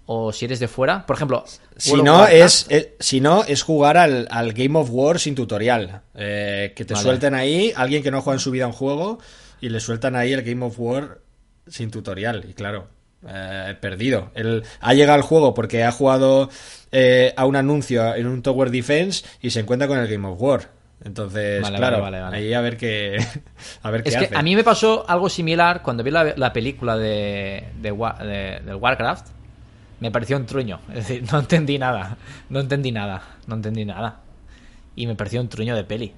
o 0.06 0.32
si 0.32 0.46
eres 0.46 0.58
de 0.60 0.66
fuera. 0.68 1.06
Por 1.06 1.16
ejemplo, 1.16 1.44
Si 1.76 1.94
no, 2.02 2.26
es, 2.26 2.66
es- 2.70 2.88
si 2.98 3.20
no, 3.20 3.44
es 3.44 3.62
jugar 3.62 3.96
al, 3.96 4.26
al 4.30 4.52
Game 4.52 4.78
of 4.78 4.88
War 4.90 5.18
sin 5.20 5.34
tutorial. 5.34 6.02
Eh, 6.14 6.72
que 6.74 6.84
te 6.84 6.94
Vale. 6.94 7.04
suelten 7.04 7.34
ahí, 7.34 7.72
alguien 7.76 8.02
que 8.02 8.10
no 8.10 8.20
juega 8.22 8.36
en 8.36 8.40
su 8.40 8.50
vida 8.50 8.66
un 8.66 8.72
juego, 8.72 9.18
y 9.60 9.68
le 9.68 9.78
sueltan 9.78 10.16
ahí 10.16 10.32
el 10.32 10.42
Game 10.42 10.64
of 10.64 10.74
War 10.78 11.18
sin 11.68 11.90
tutorial. 11.90 12.44
Y 12.48 12.54
claro, 12.54 12.88
eh, 13.28 13.76
perdido. 13.80 14.30
Él 14.34 14.64
ha 14.80 14.94
llegado 14.94 15.14
al 15.16 15.22
juego 15.22 15.54
porque 15.54 15.84
ha 15.84 15.92
jugado 15.92 16.48
eh, 16.90 17.32
a 17.36 17.44
un 17.46 17.54
anuncio 17.56 18.14
en 18.16 18.26
un 18.26 18.42
Tower 18.42 18.70
Defense 18.70 19.24
y 19.40 19.50
se 19.50 19.60
encuentra 19.60 19.86
con 19.86 19.98
el 19.98 20.08
Game 20.08 20.26
of 20.26 20.40
War. 20.40 20.68
Entonces, 21.04 21.62
Vale, 21.62 21.78
claro, 21.78 22.00
vale, 22.00 22.20
vale, 22.20 22.22
vale. 22.22 22.36
ahí 22.46 22.54
a 22.54 22.60
ver 22.60 22.76
qué, 22.76 23.16
a 23.82 23.90
ver 23.90 24.02
qué 24.02 24.10
Es 24.10 24.16
que 24.16 24.24
hace. 24.26 24.36
a 24.36 24.42
mí 24.42 24.54
me 24.54 24.62
pasó 24.62 25.04
algo 25.08 25.28
similar 25.28 25.82
cuando 25.82 26.02
vi 26.04 26.10
la, 26.12 26.32
la 26.36 26.52
película 26.52 26.96
de, 26.96 27.68
de, 27.80 27.90
Wa- 27.92 28.18
de- 28.22 28.60
del 28.64 28.76
Warcraft. 28.76 29.26
Me 30.00 30.10
pareció 30.10 30.36
un 30.36 30.46
truño. 30.46 30.80
Es 30.90 30.94
decir, 31.08 31.24
no 31.32 31.40
entendí 31.40 31.78
nada. 31.78 32.16
No 32.48 32.60
entendí 32.60 32.92
nada. 32.92 33.22
No 33.46 33.54
entendí 33.56 33.84
nada. 33.84 34.20
Y 34.94 35.06
me 35.06 35.14
pareció 35.16 35.40
un 35.40 35.48
truño 35.48 35.74
de 35.74 35.84
peli. 35.84 36.12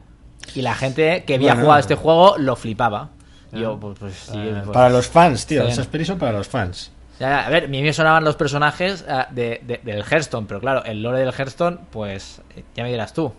Y 0.55 0.62
la 0.62 0.75
gente 0.75 1.25
que 1.26 1.35
había 1.37 1.53
Bueno. 1.53 1.62
jugado 1.62 1.76
a 1.76 1.81
este 1.81 1.95
juego 1.95 2.37
lo 2.38 2.55
flipaba. 2.57 3.11
Y 3.53 3.61
yo, 3.61 3.79
pues, 3.79 3.99
pues 3.99 4.14
sí. 4.14 4.33
Eh, 4.37 4.61
pues- 4.64 4.75
para 4.75 4.91
los 4.91 5.07
fans, 5.07 5.47
tío. 5.47 5.67
Esas 5.67 5.87
pelis 5.87 6.09
son 6.09 6.19
para 6.19 6.33
los 6.33 6.49
fans. 6.49 6.91
A 7.21 7.49
ver, 7.49 7.64
a 7.64 7.69
mí 7.69 7.81
me 7.83 7.93
sonaban 7.93 8.25
los 8.25 8.35
personajes 8.37 9.05
eh, 9.09 9.25
de, 9.31 9.61
de- 9.64 9.81
del 9.85 10.03
Hearthstone, 10.03 10.47
pero 10.49 10.61
claro, 10.61 10.85
el 10.85 11.00
lore 11.03 11.21
del 11.21 11.33
Hearthstone, 11.33 11.79
pues 11.91 12.43
ya 12.75 12.83
me 12.83 12.91
dirás 12.91 13.14
tú. 13.14 13.33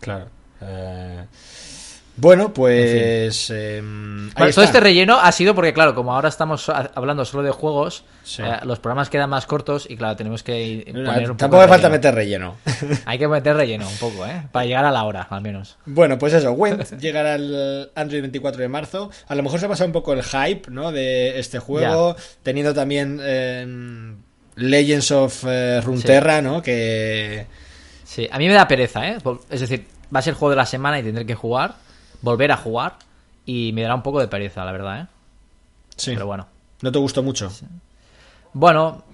Claro. 0.00 0.26
Eh, 0.62 1.24
bueno, 2.16 2.52
pues. 2.52 3.48
em, 3.48 4.30
Bueno, 4.34 4.52
todo 4.52 4.64
este 4.64 4.78
relleno 4.78 5.18
ha 5.18 5.32
sido 5.32 5.54
porque, 5.54 5.72
claro, 5.72 5.94
como 5.94 6.12
ahora 6.12 6.28
estamos 6.28 6.68
hablando 6.68 7.24
solo 7.24 7.42
de 7.42 7.50
juegos, 7.50 8.04
Sí. 8.24 8.42
eh, 8.42 8.58
los 8.64 8.78
programas 8.78 9.08
quedan 9.08 9.30
más 9.30 9.46
cortos 9.46 9.86
y, 9.88 9.96
claro, 9.96 10.16
tenemos 10.16 10.42
que 10.42 10.82
poner 10.86 11.06
un 11.06 11.26
poco 11.28 11.36
Tampoco 11.38 11.62
me 11.62 11.68
falta 11.68 11.88
meter 11.88 12.14
relleno. 12.14 12.56
Hay 13.06 13.18
que 13.18 13.26
meter 13.26 13.56
relleno 13.56 13.88
un 13.88 13.96
poco, 13.96 14.26
¿eh? 14.26 14.42
Para 14.52 14.66
llegar 14.66 14.84
a 14.84 14.90
la 14.90 15.04
hora, 15.04 15.26
al 15.30 15.40
menos. 15.40 15.78
Bueno, 15.86 16.18
pues 16.18 16.34
eso, 16.34 16.52
Went 16.52 16.90
llegará 17.00 17.36
el 17.36 17.90
Android 17.94 18.20
24 18.20 18.60
de 18.60 18.68
marzo. 18.68 19.10
A 19.26 19.34
lo 19.34 19.42
mejor 19.42 19.58
se 19.58 19.64
ha 19.66 19.68
pasado 19.70 19.86
un 19.86 19.92
poco 19.94 20.12
el 20.12 20.22
hype, 20.22 20.70
¿no? 20.70 20.92
De 20.92 21.38
este 21.38 21.58
juego, 21.58 22.16
teniendo 22.42 22.74
también 22.74 23.18
eh, 23.22 24.14
Legends 24.56 25.10
of 25.10 25.44
eh, 25.48 25.80
Runeterra, 25.82 26.42
¿no? 26.42 26.60
Que 26.60 27.46
Sí, 28.04 28.28
a 28.30 28.36
mí 28.38 28.46
me 28.46 28.54
da 28.54 28.68
pereza, 28.68 29.08
¿eh? 29.08 29.16
Es 29.48 29.60
decir, 29.60 29.86
va 30.14 30.20
a 30.20 30.22
ser 30.22 30.34
juego 30.34 30.50
de 30.50 30.56
la 30.56 30.66
semana 30.66 30.98
y 30.98 31.02
tendré 31.02 31.26
que 31.26 31.34
jugar, 31.34 31.76
volver 32.22 32.52
a 32.52 32.56
jugar 32.56 32.96
y 33.46 33.72
me 33.72 33.82
dará 33.82 33.94
un 33.94 34.02
poco 34.02 34.20
de 34.20 34.28
pereza, 34.28 34.64
la 34.64 34.72
verdad, 34.72 35.00
¿eh? 35.00 35.06
Sí. 35.96 36.12
Pero 36.14 36.26
bueno. 36.26 36.46
¿No 36.82 36.92
te 36.92 36.98
gustó 36.98 37.22
mucho? 37.22 37.50
Bueno, 38.52 39.04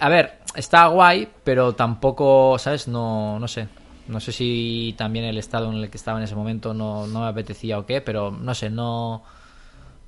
a 0.00 0.08
ver, 0.08 0.38
está 0.54 0.86
guay, 0.86 1.28
pero 1.44 1.74
tampoco, 1.74 2.58
¿sabes? 2.58 2.88
No, 2.88 3.38
no 3.38 3.48
sé. 3.48 3.68
No 4.08 4.20
sé 4.20 4.32
si 4.32 4.94
también 4.98 5.24
el 5.24 5.38
estado 5.38 5.70
en 5.70 5.78
el 5.78 5.90
que 5.90 5.96
estaba 5.96 6.18
en 6.18 6.24
ese 6.24 6.34
momento 6.34 6.74
no, 6.74 7.06
no 7.06 7.20
me 7.20 7.26
apetecía 7.26 7.78
o 7.78 7.86
qué, 7.86 8.00
pero 8.00 8.30
no 8.30 8.54
sé, 8.54 8.68
no 8.70 9.22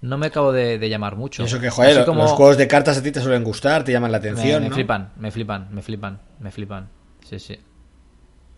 no 0.05 0.19
me 0.19 0.27
acabo 0.27 0.53
de, 0.53 0.79
llamar 0.89 1.17
mucho. 1.17 1.45
eso 1.45 1.59
que, 1.59 1.71
joder, 1.71 2.07
los 2.07 2.33
juegos 2.33 2.59
de 2.59 2.69
cartas 2.69 2.99
a 2.99 3.03
ti 3.03 3.11
te 3.11 3.23
suelen 3.23 3.43
gustar, 3.43 3.85
te 3.85 3.93
llaman 3.93 4.13
la 4.13 4.19
atención. 4.19 4.63
Me, 4.63 4.71
flipan, 4.71 5.13
me 5.17 5.31
flipan, 5.31 5.69
me 5.71 5.81
flipan, 5.81 6.21
me 6.41 6.51
flipan. 6.51 6.89
Sí, 7.25 7.39
sí. 7.39 7.59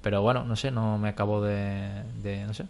Pero 0.06 0.22
bueno, 0.22 0.44
no 0.44 0.54
sé, 0.54 0.70
no 0.70 0.98
me 0.98 1.08
acabo 1.08 1.42
de, 1.42 2.04
no 2.46 2.54
sé, 2.54 2.62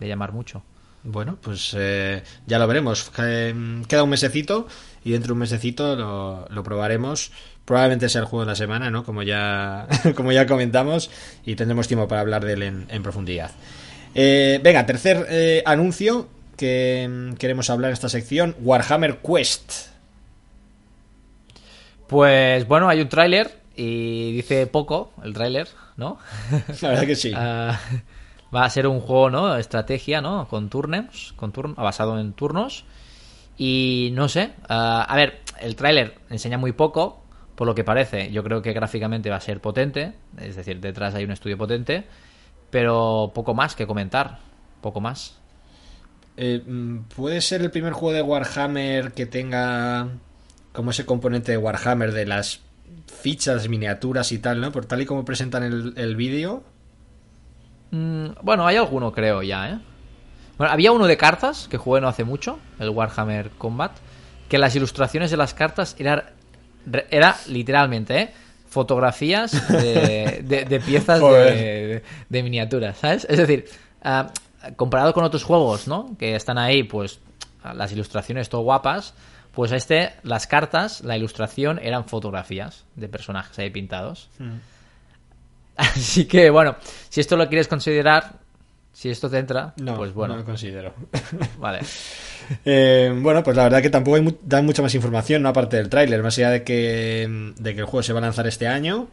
de 0.00 0.08
llamar 0.08 0.32
mucho. 0.32 0.62
Bueno, 1.04 1.36
pues 1.38 1.76
eh, 1.78 2.22
ya 2.46 2.58
lo 2.58 2.66
veremos. 2.66 3.10
Queda 3.10 4.02
un 4.02 4.08
mesecito 4.08 4.66
y 5.04 5.10
dentro 5.10 5.26
de 5.26 5.32
un 5.34 5.40
mesecito 5.40 6.46
lo, 6.48 6.62
probaremos. 6.62 7.30
Probablemente 7.66 8.08
sea 8.08 8.22
el 8.22 8.26
juego 8.26 8.46
de 8.46 8.52
la 8.52 8.56
semana, 8.56 8.90
¿no? 8.90 9.04
Como 9.04 9.22
ya, 9.22 9.86
como 10.16 10.32
ya 10.32 10.46
comentamos 10.46 11.10
y 11.44 11.56
tendremos 11.56 11.88
tiempo 11.88 12.08
para 12.08 12.22
hablar 12.22 12.46
de 12.46 12.54
él 12.54 12.62
en, 12.62 13.02
profundidad. 13.02 13.50
Eh, 14.14 14.58
venga, 14.64 14.86
tercer 14.86 15.26
eh, 15.28 15.62
anuncio 15.66 16.26
que 16.56 17.06
mm, 17.06 17.34
queremos 17.34 17.68
hablar 17.68 17.90
en 17.90 17.92
esta 17.92 18.08
sección, 18.08 18.56
Warhammer 18.62 19.18
Quest. 19.18 19.88
Pues 22.06 22.66
bueno, 22.66 22.88
hay 22.88 23.02
un 23.02 23.10
tráiler 23.10 23.58
y 23.76 24.32
dice 24.32 24.66
poco 24.66 25.12
el 25.22 25.34
tráiler, 25.34 25.68
¿no? 25.98 26.18
La 26.80 26.88
verdad 26.88 27.06
que 27.06 27.16
sí. 27.16 27.32
Ah, 27.36 27.78
va 28.54 28.64
a 28.64 28.70
ser 28.70 28.86
un 28.86 29.00
juego, 29.00 29.28
¿no? 29.28 29.56
Estrategia, 29.56 30.22
¿no? 30.22 30.48
Con 30.48 30.70
turnos, 30.70 31.34
con 31.36 31.52
basado 31.76 32.18
en 32.18 32.32
turnos. 32.32 32.84
Y 33.58 34.10
no 34.14 34.28
sé, 34.28 34.52
ah, 34.68 35.04
a 35.06 35.16
ver, 35.16 35.40
el 35.60 35.76
tráiler 35.76 36.14
enseña 36.30 36.56
muy 36.56 36.72
poco, 36.72 37.22
por 37.54 37.66
lo 37.66 37.74
que 37.74 37.84
parece. 37.84 38.30
Yo 38.30 38.42
creo 38.42 38.62
que 38.62 38.72
gráficamente 38.72 39.28
va 39.28 39.36
a 39.36 39.40
ser 39.40 39.60
potente, 39.60 40.14
es 40.38 40.56
decir, 40.56 40.80
detrás 40.80 41.14
hay 41.14 41.24
un 41.24 41.32
estudio 41.32 41.58
potente, 41.58 42.04
pero 42.70 43.32
poco 43.34 43.52
más 43.52 43.74
que 43.74 43.86
comentar, 43.86 44.38
poco 44.80 45.00
más. 45.00 45.36
Eh, 46.36 46.62
mm, 46.64 47.08
¿Puede 47.16 47.40
ser 47.40 47.60
el 47.62 47.70
primer 47.70 47.92
juego 47.92 48.14
de 48.14 48.22
Warhammer 48.22 49.12
que 49.12 49.26
tenga 49.26 50.08
como 50.72 50.92
ese 50.92 51.04
componente 51.04 51.50
de 51.50 51.58
Warhammer 51.58 52.12
de 52.12 52.26
las 52.26 52.60
fichas, 53.06 53.68
miniaturas 53.68 54.32
y 54.32 54.38
tal, 54.38 54.60
¿no? 54.60 54.72
Por 54.72 54.86
tal 54.86 55.02
y 55.02 55.06
como 55.06 55.24
presentan 55.24 55.62
el, 55.62 56.16
vídeo. 56.16 56.62
Mm, 57.90 58.28
bueno, 58.42 58.66
hay 58.66 58.76
alguno 58.76 59.12
creo 59.12 59.42
ya, 59.42 59.70
¿eh? 59.70 59.78
Bueno, 60.56 60.72
había 60.72 60.92
uno 60.92 61.06
de 61.06 61.16
cartas 61.16 61.68
que 61.68 61.76
jugué 61.76 62.00
no 62.00 62.08
hace 62.08 62.24
mucho, 62.24 62.58
el 62.80 62.90
Warhammer 62.90 63.50
Combat, 63.50 63.92
que 64.48 64.58
las 64.58 64.74
ilustraciones 64.74 65.30
de 65.30 65.36
las 65.36 65.54
cartas 65.54 65.94
eran 65.98 66.24
era 67.10 67.36
literalmente, 67.48 68.20
¿eh? 68.20 68.30
Fotografías 68.68 69.52
de, 69.68 70.82
piezas 70.84 71.20
de, 71.20 72.42
miniaturas, 72.42 72.98
¿sabes? 72.98 73.26
Es 73.28 73.38
decir, 73.38 73.66
ah, 74.02 74.30
comparado 74.76 75.14
con 75.14 75.24
otros 75.24 75.42
juegos, 75.42 75.88
¿no? 75.88 76.16
Que 76.18 76.34
están 76.34 76.58
ahí, 76.58 76.82
pues, 76.82 77.20
las 77.74 77.92
ilustraciones 77.92 78.48
todo 78.48 78.62
guapas, 78.62 79.14
pues 79.52 79.72
este, 79.72 80.12
las 80.22 80.46
cartas, 80.46 81.02
la 81.02 81.16
ilustración 81.16 81.78
eran 81.82 82.04
fotografías 82.04 82.84
de 82.94 83.08
personajes 83.08 83.58
ahí 83.58 83.70
pintados. 83.70 84.28
Hmm. 84.38 84.58
Así 85.76 86.26
que, 86.26 86.50
bueno, 86.50 86.76
si 87.08 87.20
esto 87.20 87.36
lo 87.36 87.48
quieres 87.48 87.68
considerar, 87.68 88.34
si 88.92 89.10
esto 89.10 89.30
te 89.30 89.38
entra, 89.38 89.74
no, 89.76 89.96
pues 89.96 90.12
bueno. 90.12 90.34
No 90.34 90.40
lo 90.40 90.46
considero. 90.46 90.94
Vale. 91.58 91.80
Eh, 92.64 93.14
bueno, 93.14 93.42
pues 93.42 93.54
la 93.58 93.64
verdad 93.64 93.82
que 93.82 93.90
tampoco 93.90 94.16
hay 94.16 94.38
dan 94.42 94.64
mucha 94.64 94.80
más 94.80 94.94
información, 94.94 95.42
¿no? 95.42 95.50
Aparte 95.50 95.76
del 95.76 95.90
tráiler, 95.90 96.22
más 96.22 96.38
allá 96.38 96.48
de 96.48 96.64
que, 96.64 97.52
de 97.58 97.74
que 97.74 97.80
el 97.80 97.84
juego 97.84 98.02
se 98.02 98.14
va 98.14 98.20
a 98.20 98.22
lanzar 98.22 98.46
este 98.46 98.66
año. 98.66 99.08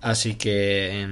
Así 0.00 0.34
que 0.34 1.06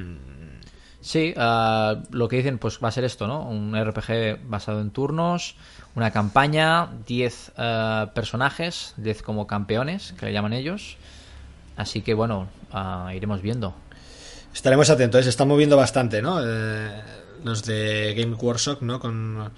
Sí, 1.05 1.35
ah, 1.37 2.03
lo 2.13 2.29
que 2.29 2.37
dicen 2.37 2.57
pues 2.57 2.79
va 2.83 2.89
a 2.89 2.91
ser 2.91 3.05
esto, 3.05 3.27
¿no? 3.27 3.47
Un 3.47 3.77
RPG 3.79 4.49
basado 4.49 4.81
en 4.81 4.91
turnos, 4.91 5.55
una 5.95 6.11
campaña, 6.11 6.89
10 7.07 7.53
ah, 7.57 8.11
personajes, 8.15 8.95
10 8.97 9.23
como 9.23 9.47
campeones, 9.47 10.15
que 10.19 10.27
le 10.27 10.33
llaman 10.33 10.53
ellos. 10.53 10.97
Así 11.77 12.03
que 12.03 12.15
bueno, 12.15 12.49
ah, 12.73 13.13
iremos 13.15 13.43
viendo. 13.43 13.75
Estaremos 14.53 14.91
atentos, 14.91 15.25
se 15.25 15.31
están 15.31 15.49
moviendo 15.49 15.77
bastante, 15.77 16.23
¿no? 16.23 16.39
Eh, 16.41 17.03
los 17.43 17.65
de 17.65 18.15
Game 18.17 18.35
Workshop, 18.35 18.83
¿no? 18.83 19.01
Con, 19.01 19.51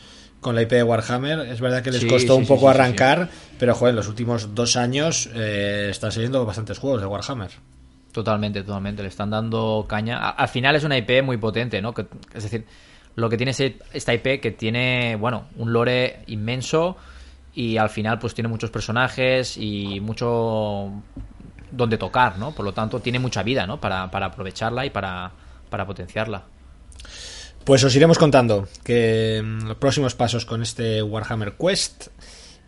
la 0.43 0.63
IP 0.63 0.71
de 0.71 0.83
Warhammer. 0.85 1.41
Es 1.41 1.61
verdad 1.61 1.83
que 1.83 1.91
les 1.91 2.05
costó 2.05 2.37
un 2.37 2.47
poco 2.47 2.69
arrancar, 2.69 3.29
pero 3.59 3.75
joder, 3.75 3.91
en 3.91 3.97
los 3.97 4.07
últimos 4.07 4.55
dos 4.55 4.77
años 4.77 5.29
eh, 5.35 5.89
están 5.91 6.13
saliendo 6.13 6.47
bastantes 6.47 6.79
juegos 6.79 7.01
de 7.01 7.07
Warhammer. 7.09 7.51
Totalmente, 8.13 8.63
totalmente. 8.63 9.03
Le 9.03 9.09
están 9.09 9.31
dando 9.31 9.87
caña. 9.89 10.31
al 10.31 10.49
final 10.49 10.77
es 10.77 10.85
una 10.85 10.97
IP 10.97 11.23
muy 11.25 11.37
potente, 11.37 11.83
¿no? 11.83 11.93
es 12.33 12.45
decir, 12.45 12.65
lo 13.17 13.29
que 13.29 13.37
tiene 13.37 13.53
esta 13.93 14.15
IP 14.15 14.41
que 14.41 14.53
tiene, 14.53 15.17
bueno, 15.17 15.49
un 15.57 15.73
lore 15.73 16.21
inmenso 16.29 16.97
y 17.55 17.77
al 17.77 17.91
final 17.91 18.19
pues 18.19 18.35
tiene 18.35 18.49
muchos 18.49 18.71
personajes 18.71 19.57
y 19.57 20.01
mucho 20.01 20.93
donde 21.71 21.99
tocar, 21.99 22.39
¿no? 22.39 22.55
Por 22.55 22.65
lo 22.65 22.73
tanto, 22.73 23.01
tiene 23.01 23.19
mucha 23.19 23.43
vida, 23.43 23.67
¿no? 23.67 23.81
Para, 23.81 24.05
aprovecharla 24.05 24.87
y 24.87 24.91
para, 24.91 25.33
potenciarla. 25.87 26.45
Pues 27.65 27.83
os 27.83 27.97
iremos 27.97 28.19
contando 28.19 28.69
que 28.85 29.43
mm, 29.45 29.67
los 29.67 29.77
próximos 29.77 30.15
pasos 30.15 30.45
con 30.45 30.63
este 30.63 31.03
Warhammer 31.03 31.55
Quest 31.55 32.09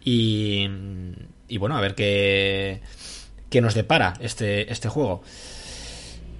y, 0.02 0.66
y 1.46 1.58
bueno, 1.58 1.76
a 1.76 1.80
ver 1.80 1.94
qué 1.94 2.80
que 3.50 3.60
nos 3.60 3.74
depara 3.74 4.14
este, 4.20 4.70
este 4.72 4.88
juego. 4.88 5.22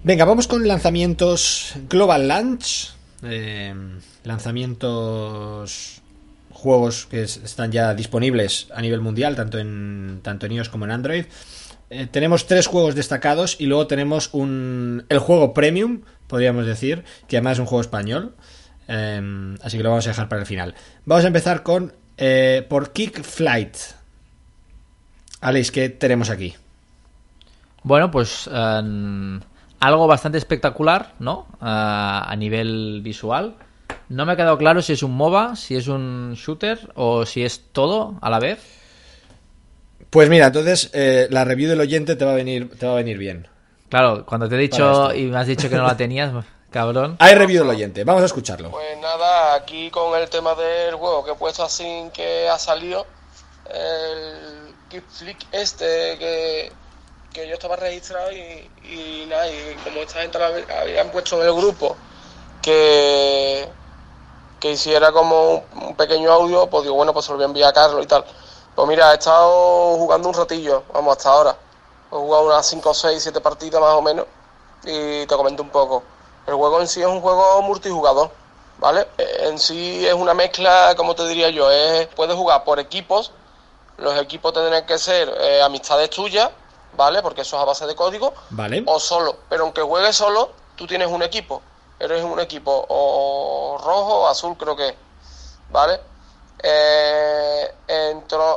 Venga, 0.05 0.25
vamos 0.25 0.47
con 0.47 0.67
lanzamientos 0.67 1.75
Global 1.89 2.29
Launch. 2.29 2.93
Eh, 3.23 3.75
lanzamientos 4.25 6.03
juegos 6.51 7.07
que 7.07 7.23
están 7.23 7.73
ya 7.73 7.95
disponibles 7.95 8.69
a 8.75 8.81
nivel 8.81 9.01
mundial, 9.01 9.37
tanto 9.37 9.59
en, 9.59 10.21
tanto 10.23 10.47
en 10.47 10.53
iOS 10.53 10.69
como 10.69 10.85
en 10.85 10.93
Android. 10.93 11.25
Eh, 11.91 12.07
tenemos 12.11 12.47
tres 12.47 12.67
juegos 12.67 12.95
destacados 12.95 13.57
y 13.59 13.67
luego 13.67 13.87
tenemos 13.87 14.31
un, 14.33 15.05
el 15.09 15.19
juego 15.19 15.55
premium, 15.55 16.03
podríamos 16.27 16.67
decir, 16.67 17.05
que 17.27 17.37
además 17.37 17.55
es 17.55 17.61
un 17.61 17.67
juego 17.67 17.81
español. 17.81 18.35
Eh, 18.89 19.57
así 19.63 19.77
que 19.77 19.83
lo 19.83 19.91
vamos 19.91 20.07
a 20.07 20.11
dejar 20.11 20.29
para 20.29 20.41
el 20.41 20.47
final. 20.47 20.75
Vamos 21.05 21.25
a 21.25 21.29
empezar 21.29 21.63
con 21.63 21.93
por 22.69 22.93
Kick 22.93 23.23
Flight. 23.23 23.77
Alex, 25.41 25.71
¿qué 25.71 25.89
tenemos 25.89 26.31
aquí? 26.31 26.57
Bueno, 27.85 28.11
pues 28.11 28.51
em, 28.53 29.41
algo 29.81 30.07
bastante 30.07 30.39
espectacular, 30.39 31.15
¿no? 31.19 31.47
A 31.61 32.35
nivel 32.37 33.01
visual. 33.03 33.57
No 34.09 34.25
me 34.25 34.33
ha 34.33 34.37
quedado 34.37 34.57
claro 34.57 34.81
si 34.81 34.95
es 34.95 35.03
un 35.03 35.13
MOBA, 35.17 35.57
si 35.57 35.77
es 35.77 35.87
un 35.87 36.35
shooter 36.35 36.93
o 36.95 37.27
si 37.27 37.45
es 37.45 37.73
todo 37.73 38.17
a 38.23 38.31
la 38.31 38.39
vez. 38.39 38.59
Pues 40.11 40.31
mira, 40.31 40.47
entonces 40.47 40.91
eh, 40.95 41.29
la 41.31 41.45
review 41.45 41.69
del 41.69 41.81
oyente 41.81 42.17
te 42.17 42.25
va 42.25 42.33
a 42.33 42.35
venir, 42.35 42.71
te 42.79 42.87
va 42.87 42.93
a 42.93 42.97
venir 42.97 43.19
bien. 43.19 43.49
Claro, 43.91 44.25
cuando 44.25 44.49
te 44.49 44.55
he 44.55 44.59
dicho 44.59 45.15
y 45.15 45.25
me 45.25 45.39
has 45.39 45.47
dicho 45.47 45.69
que 45.69 45.77
no 45.77 45.87
la 45.87 45.97
tenías, 45.97 46.33
cabrón. 46.71 47.17
Hay 47.19 47.35
review 47.35 47.61
del 47.61 47.71
oyente, 47.71 48.05
vamos 48.05 48.23
a 48.23 48.27
escucharlo. 48.27 48.71
Pues 48.71 48.99
nada, 48.99 49.55
aquí 49.55 49.91
con 49.91 50.19
el 50.19 50.29
tema 50.31 50.55
del 50.55 50.95
juego 50.95 51.25
que 51.25 51.33
he 51.33 51.35
puesto 51.35 51.63
así 51.63 52.09
que 52.15 52.49
ha 52.49 52.59
salido, 52.59 53.07
el 53.71 54.75
Keep 54.89 55.05
Flick 55.11 55.47
este 55.53 56.17
que 56.19 56.73
que 57.39 57.47
yo 57.47 57.55
estaba 57.55 57.77
registrado 57.77 58.33
y, 58.33 59.27
nada, 59.29 59.49
y 59.49 59.77
como 59.85 60.01
esta 60.01 60.23
gente 60.23 60.39
habían 60.77 61.11
puesto 61.11 61.41
en 61.41 61.47
el 61.47 61.55
grupo 61.55 61.97
que, 62.61 63.69
que 64.59 64.73
hiciera 64.73 65.13
como 65.13 65.65
un, 65.81 65.95
pequeño 65.95 66.33
audio, 66.33 66.69
pues 66.69 66.83
digo, 66.83 66.97
bueno, 66.97 67.13
pues 67.13 67.27
se 67.27 67.31
lo 67.31 67.37
voy 67.37 67.45
a 67.45 67.47
enviar 67.47 67.71
a 67.71 67.73
Carlos 67.73 68.05
y 68.05 68.09
tal. 68.09 68.25
Pues 68.75 68.89
mira, 68.89 69.13
he 69.13 69.15
estado 69.15 69.97
jugando 69.97 70.29
un 70.29 70.35
ratillo, 70.35 70.83
vamos, 70.93 71.17
hasta 71.17 71.31
ahora. 71.31 71.57
He 72.11 72.17
jugado 72.17 72.47
unas 72.47 72.67
5, 72.67 72.93
6, 72.93 73.23
7 73.23 73.41
partidas 73.41 73.81
más 73.81 73.95
o 73.95 74.03
menos 74.03 74.27
y 74.83 75.25
te 75.27 75.37
comento 75.37 75.63
un 75.63 75.71
poco. 75.71 76.03
El 76.47 76.55
juego 76.55 76.81
en 76.81 76.89
sí 76.89 77.01
es 77.01 77.07
un 77.07 77.21
juego 77.21 77.63
multijugador, 77.63 78.33
¿vale? 78.79 79.07
En 79.17 79.61
sí 79.61 80.05
es 80.05 80.15
una 80.15 80.35
mezcla, 80.35 80.95
como 80.97 81.15
te 81.15 81.25
diría 81.29 81.51
yo, 81.51 81.71
es, 81.71 82.09
puedes 82.09 82.35
jugar 82.35 82.65
por 82.65 82.81
equipos, 82.81 83.31
los 83.97 84.19
equipos 84.21 84.53
tendrán 84.53 84.87
que 84.87 84.99
ser 84.99 85.29
eh, 85.41 85.63
amistades 85.63 86.11
tuyas, 86.11 86.51
¿vale? 86.97 87.23
Porque 87.23 87.43
eso 87.43 87.57
es 87.57 87.63
a 87.63 87.67
base 87.67 87.87
de 87.87 87.95
código. 87.95 88.35
Vale. 88.51 88.83
O 88.87 88.99
solo. 88.99 89.37
Pero 89.49 89.65
aunque 89.65 89.83
juegues 89.83 90.17
solo, 90.17 90.53
tú 90.77 90.87
tienes 90.87 91.09
un 91.09 91.23
equipo. 91.23 91.63
Eres 91.99 92.23
un 92.23 92.39
equipo 92.41 92.87
o 92.89 93.79
rojo 93.79 94.21
o 94.21 94.29
azul, 94.29 94.57
creo 94.57 94.77
que. 94.77 94.97
¿Vale? 95.71 96.01
Eh, 96.63 97.75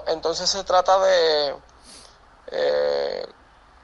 entonces 0.07 0.49
se 0.49 0.63
trata 0.63 0.99
de 0.99 1.55
eh, 2.51 3.25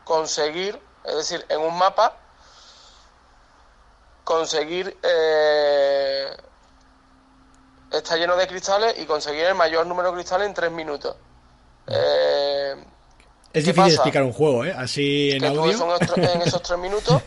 conseguir, 0.04 0.82
es 1.04 1.16
decir, 1.16 1.46
en 1.50 1.62
un 1.62 1.78
mapa, 1.78 2.16
conseguir 4.24 4.98
eh, 5.04 6.38
está 7.92 8.18
lleno 8.18 8.36
de 8.36 8.48
cristales 8.48 8.98
y 8.98 9.06
conseguir 9.06 9.46
el 9.46 9.56
mayor 9.56 9.86
número 9.86 10.10
de 10.10 10.16
cristales 10.16 10.48
en 10.48 10.54
tres 10.54 10.72
minutos. 10.72 11.16
Eh, 11.88 12.37
Es 13.54 13.64
¿qué 13.64 13.72
difícil 13.72 13.84
pasa? 13.84 13.96
explicar 13.96 14.24
un 14.24 14.34
juego, 14.34 14.66
¿eh? 14.66 14.76
Así 14.78 15.32
en 15.32 15.40
que 15.42 15.48
audio. 15.48 15.72
eso 15.72 15.96
en, 16.16 16.42
esos 16.42 16.62
tres 16.62 16.78
minutos 16.80 17.22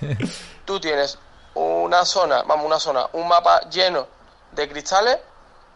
tú 0.65 0.79
tienes 0.79 1.19
una 1.55 2.05
zona, 2.05 2.43
vamos, 2.43 2.67
una 2.67 2.79
zona, 2.79 3.09
un 3.13 3.27
mapa 3.27 3.69
lleno 3.71 4.07
de 4.53 4.69
cristales 4.69 5.19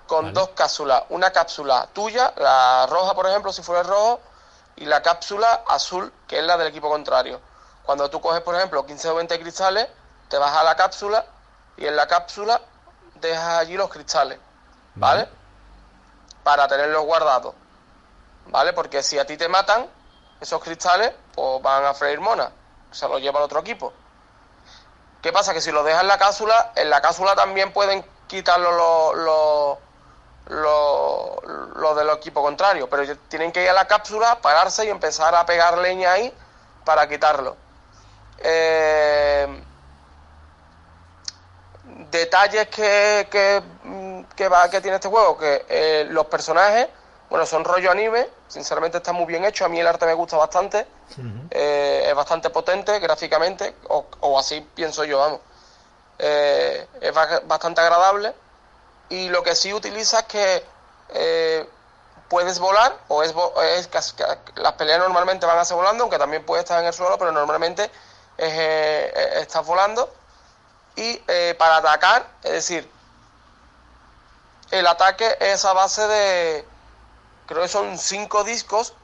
con 0.06 0.26
Vale. 0.26 0.34
dos 0.34 0.50
cápsulas. 0.50 1.04
Una 1.08 1.30
cápsula 1.30 1.88
tuya, 1.92 2.32
la 2.36 2.86
roja, 2.88 3.14
por 3.14 3.26
ejemplo, 3.26 3.52
si 3.52 3.62
fuera 3.62 3.80
el 3.80 3.88
rojo, 3.88 4.20
y 4.76 4.84
la 4.86 5.02
cápsula 5.02 5.62
azul, 5.68 6.12
que 6.26 6.38
es 6.38 6.44
la 6.44 6.56
del 6.56 6.68
equipo 6.68 6.88
contrario. 6.88 7.40
Cuando 7.84 8.08
tú 8.10 8.20
coges, 8.20 8.40
por 8.42 8.54
ejemplo, 8.54 8.84
15 8.84 9.08
o 9.08 9.14
20 9.16 9.40
cristales, 9.40 9.88
te 10.28 10.38
vas 10.38 10.52
a 10.52 10.62
la 10.64 10.74
cápsula 10.74 11.24
y 11.76 11.86
en 11.86 11.96
la 11.96 12.06
cápsula 12.06 12.60
dejas 13.20 13.58
allí 13.58 13.76
los 13.76 13.88
cristales, 13.90 14.38
¿vale? 14.94 15.22
Vale. 15.24 15.28
Para 16.42 16.68
tenerlos 16.68 17.04
guardados, 17.04 17.54
¿vale? 18.48 18.72
Porque 18.72 19.02
si 19.02 19.18
a 19.18 19.26
ti 19.26 19.36
te 19.36 19.48
matan, 19.48 19.86
esos 20.44 20.62
cristales, 20.62 21.12
pues 21.34 21.62
van 21.62 21.84
a 21.84 21.94
freír 21.94 22.20
mona, 22.20 22.50
se 22.90 23.08
los 23.08 23.20
lleva 23.20 23.38
el 23.40 23.44
otro 23.46 23.60
equipo. 23.60 23.92
¿Qué 25.20 25.32
pasa? 25.32 25.54
Que 25.54 25.60
si 25.60 25.72
los 25.72 25.84
dejas 25.84 26.02
en 26.02 26.08
la 26.08 26.18
cápsula, 26.18 26.72
en 26.76 26.90
la 26.90 27.00
cápsula 27.00 27.34
también 27.34 27.72
pueden 27.72 28.04
quitarlo 28.26 28.70
los 28.72 29.16
los 29.16 29.78
los 30.50 31.76
los 31.76 31.96
del 31.96 32.10
equipo 32.10 32.42
contrario, 32.42 32.88
pero 32.88 33.16
tienen 33.28 33.50
que 33.50 33.62
ir 33.62 33.70
a 33.70 33.72
la 33.72 33.86
cápsula, 33.86 34.38
pararse 34.42 34.84
y 34.84 34.90
empezar 34.90 35.34
a 35.34 35.46
pegar 35.46 35.78
leña 35.78 36.12
ahí 36.12 36.32
para 36.84 37.08
quitarlo. 37.08 37.56
Eh, 38.38 39.64
detalles 42.10 42.68
que, 42.68 43.26
que, 43.30 43.62
que, 44.36 44.48
va, 44.48 44.68
que 44.68 44.82
tiene 44.82 44.96
este 44.96 45.08
juego, 45.08 45.38
que 45.38 45.64
eh, 45.68 46.06
los 46.10 46.26
personajes, 46.26 46.88
bueno, 47.34 47.46
son 47.46 47.64
rollo 47.64 47.90
anime, 47.90 48.28
sinceramente 48.46 48.98
está 48.98 49.10
muy 49.12 49.26
bien 49.26 49.44
hecho, 49.44 49.64
a 49.64 49.68
mí 49.68 49.80
el 49.80 49.86
arte 49.88 50.06
me 50.06 50.14
gusta 50.14 50.36
bastante, 50.36 50.86
eh, 51.50 52.04
es 52.08 52.14
bastante 52.14 52.48
potente 52.48 52.96
gráficamente, 53.00 53.74
o, 53.88 54.06
o 54.20 54.38
así 54.38 54.60
pienso 54.72 55.02
yo, 55.02 55.18
vamos. 55.18 55.40
Eh, 56.20 56.86
es 57.00 57.12
ba- 57.12 57.40
bastante 57.44 57.80
agradable 57.80 58.32
y 59.08 59.30
lo 59.30 59.42
que 59.42 59.56
sí 59.56 59.74
utiliza 59.74 60.20
es 60.20 60.24
que 60.26 60.64
eh, 61.08 61.68
puedes 62.28 62.60
volar 62.60 62.96
o 63.08 63.24
es, 63.24 63.34
es 63.78 64.14
las 64.54 64.72
peleas 64.74 65.00
normalmente 65.00 65.44
van 65.44 65.58
a 65.58 65.64
ser 65.64 65.76
volando, 65.76 66.04
aunque 66.04 66.18
también 66.18 66.46
puedes 66.46 66.62
estar 66.62 66.78
en 66.78 66.86
el 66.86 66.92
suelo, 66.92 67.18
pero 67.18 67.32
normalmente 67.32 67.82
es, 68.38 68.52
eh, 68.52 69.40
estás 69.40 69.66
volando 69.66 70.08
y 70.94 71.20
eh, 71.26 71.56
para 71.58 71.78
atacar, 71.78 72.28
es 72.44 72.52
decir, 72.52 72.88
el 74.70 74.86
ataque 74.86 75.36
es 75.40 75.64
a 75.64 75.72
base 75.72 76.06
de, 76.06 76.73
creo 77.46 77.62
que 77.62 77.68
son 77.68 77.98
cinco 77.98 78.44
discos, 78.44 78.94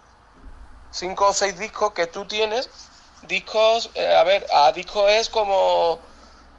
cinco 0.91 1.29
o 1.29 1.33
seis 1.33 1.59
discos 1.59 1.93
que 1.93 2.07
tú 2.07 2.27
tienes, 2.27 2.69
discos, 3.23 3.91
eh, 3.95 4.17
a 4.17 4.25
ver, 4.25 4.47
a 4.53 4.73
disco 4.73 5.09
es 5.09 5.29
como, 5.29 5.99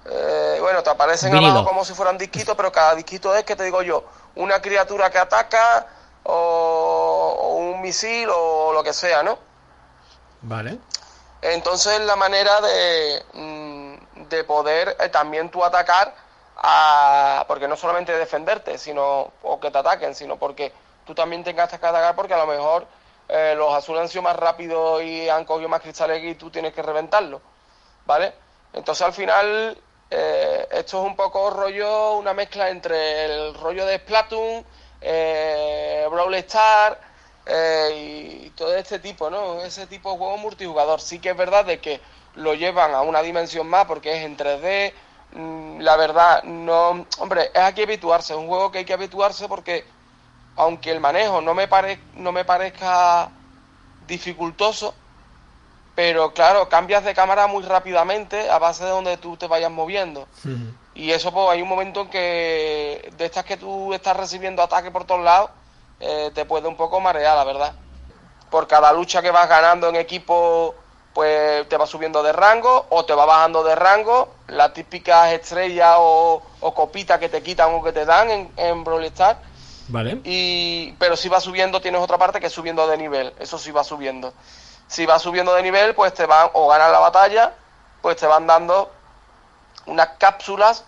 eh, 0.06 0.58
bueno, 0.62 0.84
te 0.84 0.90
aparecen 0.90 1.32
Vinilo. 1.32 1.52
abajo 1.52 1.68
como 1.68 1.86
si 1.86 1.94
fueran 1.94 2.18
disquitos, 2.18 2.56
pero 2.56 2.72
cada 2.72 2.96
disquito 2.96 3.36
es, 3.36 3.44
que 3.44 3.56
te 3.56 3.64
digo 3.64 3.82
yo, 3.82 4.04
una 4.36 4.62
criatura 4.62 5.10
que 5.10 5.18
ataca 5.18 5.88
o, 6.24 7.36
o 7.40 7.56
un 7.56 7.82
misil 7.82 8.30
o 8.34 8.72
lo 8.74 8.84
que 8.84 8.94
sea, 8.94 9.24
¿no? 9.24 9.38
Vale. 10.42 10.78
Entonces 11.42 12.00
la 12.02 12.16
manera 12.16 12.62
de, 12.62 13.26
mm, 13.34 14.30
de 14.30 14.44
poder 14.44 14.96
eh, 15.00 15.10
también 15.10 15.50
tú 15.50 15.64
atacar 15.64 16.14
a, 16.58 17.46
porque 17.48 17.68
no 17.68 17.76
solamente 17.76 18.12
defenderte, 18.16 18.78
sino 18.78 19.32
o 19.42 19.60
que 19.60 19.72
te 19.72 19.78
ataquen, 19.78 20.14
sino 20.14 20.38
porque 20.38 20.72
tú 21.06 21.16
también 21.16 21.44
tengas 21.44 21.70
que 21.70 21.76
atacar 21.76 22.16
porque 22.16 22.34
a 22.34 22.38
lo 22.38 22.48
mejor 22.48 22.88
eh, 23.30 23.54
los 23.58 23.74
azules 23.74 24.02
han 24.04 24.10
sido 24.10 24.22
más 24.24 24.36
rápidos 24.36 25.04
y 25.04 25.30
han 25.30 25.46
cogido 25.46 25.70
más 25.70 25.82
cristales 25.82 26.24
y 26.24 26.36
tú 26.36 26.50
tienes 26.52 26.74
que 26.74 26.82
reventarlo, 26.82 27.42
¿vale? 28.06 28.34
Entonces 28.74 29.06
al 29.06 29.14
final 29.14 29.78
eh, 30.10 30.68
esto 30.72 31.02
es 31.02 31.08
un 31.08 31.16
poco 31.16 31.50
rollo, 31.50 32.18
una 32.18 32.34
mezcla 32.34 32.70
entre 32.70 33.26
el 33.26 33.54
rollo 33.56 33.86
de 33.86 33.98
Splatoon, 34.00 34.66
eh, 35.02 36.08
Brawl 36.10 36.34
Star 36.36 37.00
eh, 37.46 38.44
y 38.46 38.50
todo 38.52 38.76
este 38.76 39.00
tipo, 39.00 39.30
¿no? 39.30 39.62
Ese 39.62 39.88
tipo 39.88 40.12
de 40.12 40.18
juego 40.18 40.38
multijugador. 40.38 41.02
Sí 41.02 41.20
que 41.20 41.30
es 41.32 41.38
verdad 41.38 41.66
de 41.66 41.80
que 41.82 42.02
lo 42.36 42.54
llevan 42.54 42.94
a 42.94 43.02
una 43.02 43.22
dimensión 43.22 43.68
más 43.68 43.86
porque 43.86 44.18
es 44.18 44.26
en 44.26 44.38
3D. 44.38 44.94
mm, 45.34 45.80
La 45.82 45.96
verdad, 45.98 46.44
no. 46.44 47.06
Hombre, 47.20 47.52
es 47.54 47.62
hay 47.62 47.74
que 47.74 47.84
habituarse. 47.84 48.34
Es 48.34 48.40
un 48.40 48.48
juego 48.48 48.72
que 48.72 48.80
hay 48.80 48.86
que 48.86 48.94
habituarse 48.94 49.48
porque, 49.48 49.86
aunque 50.56 50.92
el 50.92 51.00
manejo 51.00 51.42
no 51.42 51.54
me, 51.54 51.68
pare, 51.68 52.00
no 52.16 52.32
me 52.32 52.46
parezca 52.46 53.30
dificultoso, 54.08 54.94
pero 55.96 56.34
claro, 56.34 56.70
cambias 56.70 57.04
de 57.04 57.14
cámara 57.14 57.48
muy 57.48 57.64
rápidamente 57.64 58.50
a 58.50 58.60
base 58.60 58.84
de 58.84 58.90
donde 58.90 59.18
tú 59.18 59.38
te 59.38 59.48
vayas 59.48 59.72
moviendo. 59.72 60.28
Y 60.94 61.12
eso, 61.12 61.32
pues, 61.32 61.50
hay 61.50 61.62
un 61.62 61.70
momento 61.70 62.02
en 62.02 62.10
que 62.10 63.12
de 63.18 63.26
estas 63.26 63.46
que 63.46 63.58
tú 63.58 63.94
estás 63.94 64.16
recibiendo 64.18 64.62
ataques 64.62 64.92
por 64.92 65.06
todos 65.06 65.22
lados, 65.22 65.50
eh, 66.00 66.32
te 66.34 66.46
puede 66.46 66.68
un 66.68 66.76
poco 66.76 67.00
marear, 67.00 67.38
la 67.38 67.44
verdad. 67.44 67.74
Por 68.50 68.68
cada 68.68 68.92
lucha 68.92 69.22
que 69.22 69.32
vas 69.32 69.48
ganando 69.48 69.88
en 69.88 69.96
equipo, 69.96 70.76
pues 71.14 71.68
te 71.70 71.78
va 71.78 71.86
subiendo 71.86 72.24
de 72.24 72.34
rango 72.34 72.86
o 72.90 73.06
te 73.06 73.14
va 73.14 73.26
bajando 73.26 73.64
de 73.64 73.76
rango. 73.76 74.30
Las 74.48 74.74
típicas 74.74 75.32
estrellas 75.32 75.96
o, 76.00 76.42
o 76.60 76.74
copitas 76.74 77.20
que 77.20 77.30
te 77.30 77.42
quitan 77.42 77.74
o 77.74 77.84
que 77.84 77.94
te 77.94 78.06
dan 78.06 78.30
en, 78.30 78.52
en 78.58 78.84
Brawl 78.84 79.06
Stars. 79.06 79.40
Vale. 79.92 80.22
Y, 80.24 80.94
pero 80.94 81.18
si 81.18 81.28
va 81.28 81.42
subiendo, 81.42 81.82
tienes 81.82 82.02
otra 82.02 82.18
parte 82.18 82.40
que 82.40 82.48
es 82.48 82.54
subiendo 82.54 82.88
de 82.88 82.98
nivel. 82.98 83.34
Eso 83.40 83.58
sí 83.58 83.72
va 83.72 83.84
subiendo. 83.84 84.34
Si 84.88 85.06
va 85.06 85.20
subiendo 85.20 85.54
de 85.54 85.62
nivel, 85.62 85.94
pues 85.94 86.14
te 86.14 86.26
van, 86.26 86.50
o 86.54 86.68
ganas 86.70 86.92
la 86.92 87.00
batalla, 87.00 87.54
pues 88.02 88.16
te 88.16 88.26
van 88.26 88.48
dando 88.48 88.92
unas 89.86 90.10
cápsulas, 90.18 90.86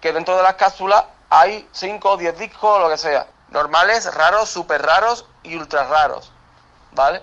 que 0.00 0.12
dentro 0.12 0.36
de 0.36 0.42
las 0.42 0.54
cápsulas 0.54 1.04
hay 1.30 1.68
5 1.72 2.10
o 2.10 2.16
10 2.16 2.36
discos 2.38 2.80
lo 2.80 2.88
que 2.88 2.98
sea. 2.98 3.26
Normales, 3.50 4.12
raros, 4.12 4.48
super 4.48 4.82
raros 4.82 5.24
y 5.44 5.54
ultra 5.54 5.84
raros. 5.84 6.32
¿Vale? 6.92 7.22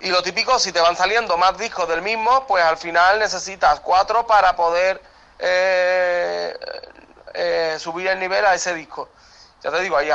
Y 0.00 0.10
lo 0.10 0.22
típico, 0.22 0.58
si 0.58 0.72
te 0.72 0.80
van 0.80 0.96
saliendo 0.96 1.38
más 1.38 1.56
discos 1.56 1.88
del 1.88 2.02
mismo, 2.02 2.46
pues 2.46 2.62
al 2.64 2.76
final 2.76 3.18
necesitas 3.18 3.80
cuatro 3.80 4.26
para 4.26 4.56
poder 4.56 5.02
eh, 5.38 6.58
eh, 7.34 7.76
subir 7.78 8.08
el 8.08 8.18
nivel 8.18 8.44
a 8.44 8.54
ese 8.54 8.74
disco. 8.74 9.08
Ya 9.62 9.70
te 9.70 9.80
digo, 9.80 9.96
hay, 9.96 10.10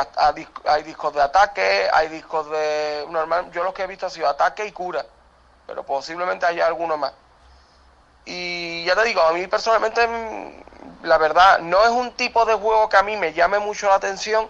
hay 0.66 0.84
discos 0.84 1.14
de 1.14 1.22
ataque, 1.22 1.88
hay 1.94 2.08
discos 2.08 2.50
de... 2.50 3.06
Normal, 3.10 3.52
yo 3.52 3.64
los 3.64 3.74
que 3.74 3.84
he 3.84 3.88
visto 3.88 4.08
ha 4.08 4.10
sido 4.10 4.28
ataque 4.28 4.66
y 4.66 4.72
cura, 4.72 5.06
pero 5.68 5.84
posiblemente 5.84 6.48
haya 6.48 6.66
alguno 6.66 6.98
más. 6.98 7.14
Y 8.26 8.84
ya 8.86 8.96
te 8.96 9.04
digo, 9.04 9.22
a 9.22 9.32
mí 9.34 9.46
personalmente, 9.46 10.08
mm, 10.08 11.06
la 11.06 11.20
verdad, 11.20 11.60
no 11.60 11.84
es 11.84 11.90
un 11.90 12.12
tipo 12.14 12.44
de 12.46 12.56
juego 12.56 12.90
que 12.90 12.98
a 12.98 13.04
mí 13.04 13.18
me 13.18 13.34
llame 13.34 13.60
mucho 13.60 13.88
la 13.88 13.96
atención, 13.96 14.50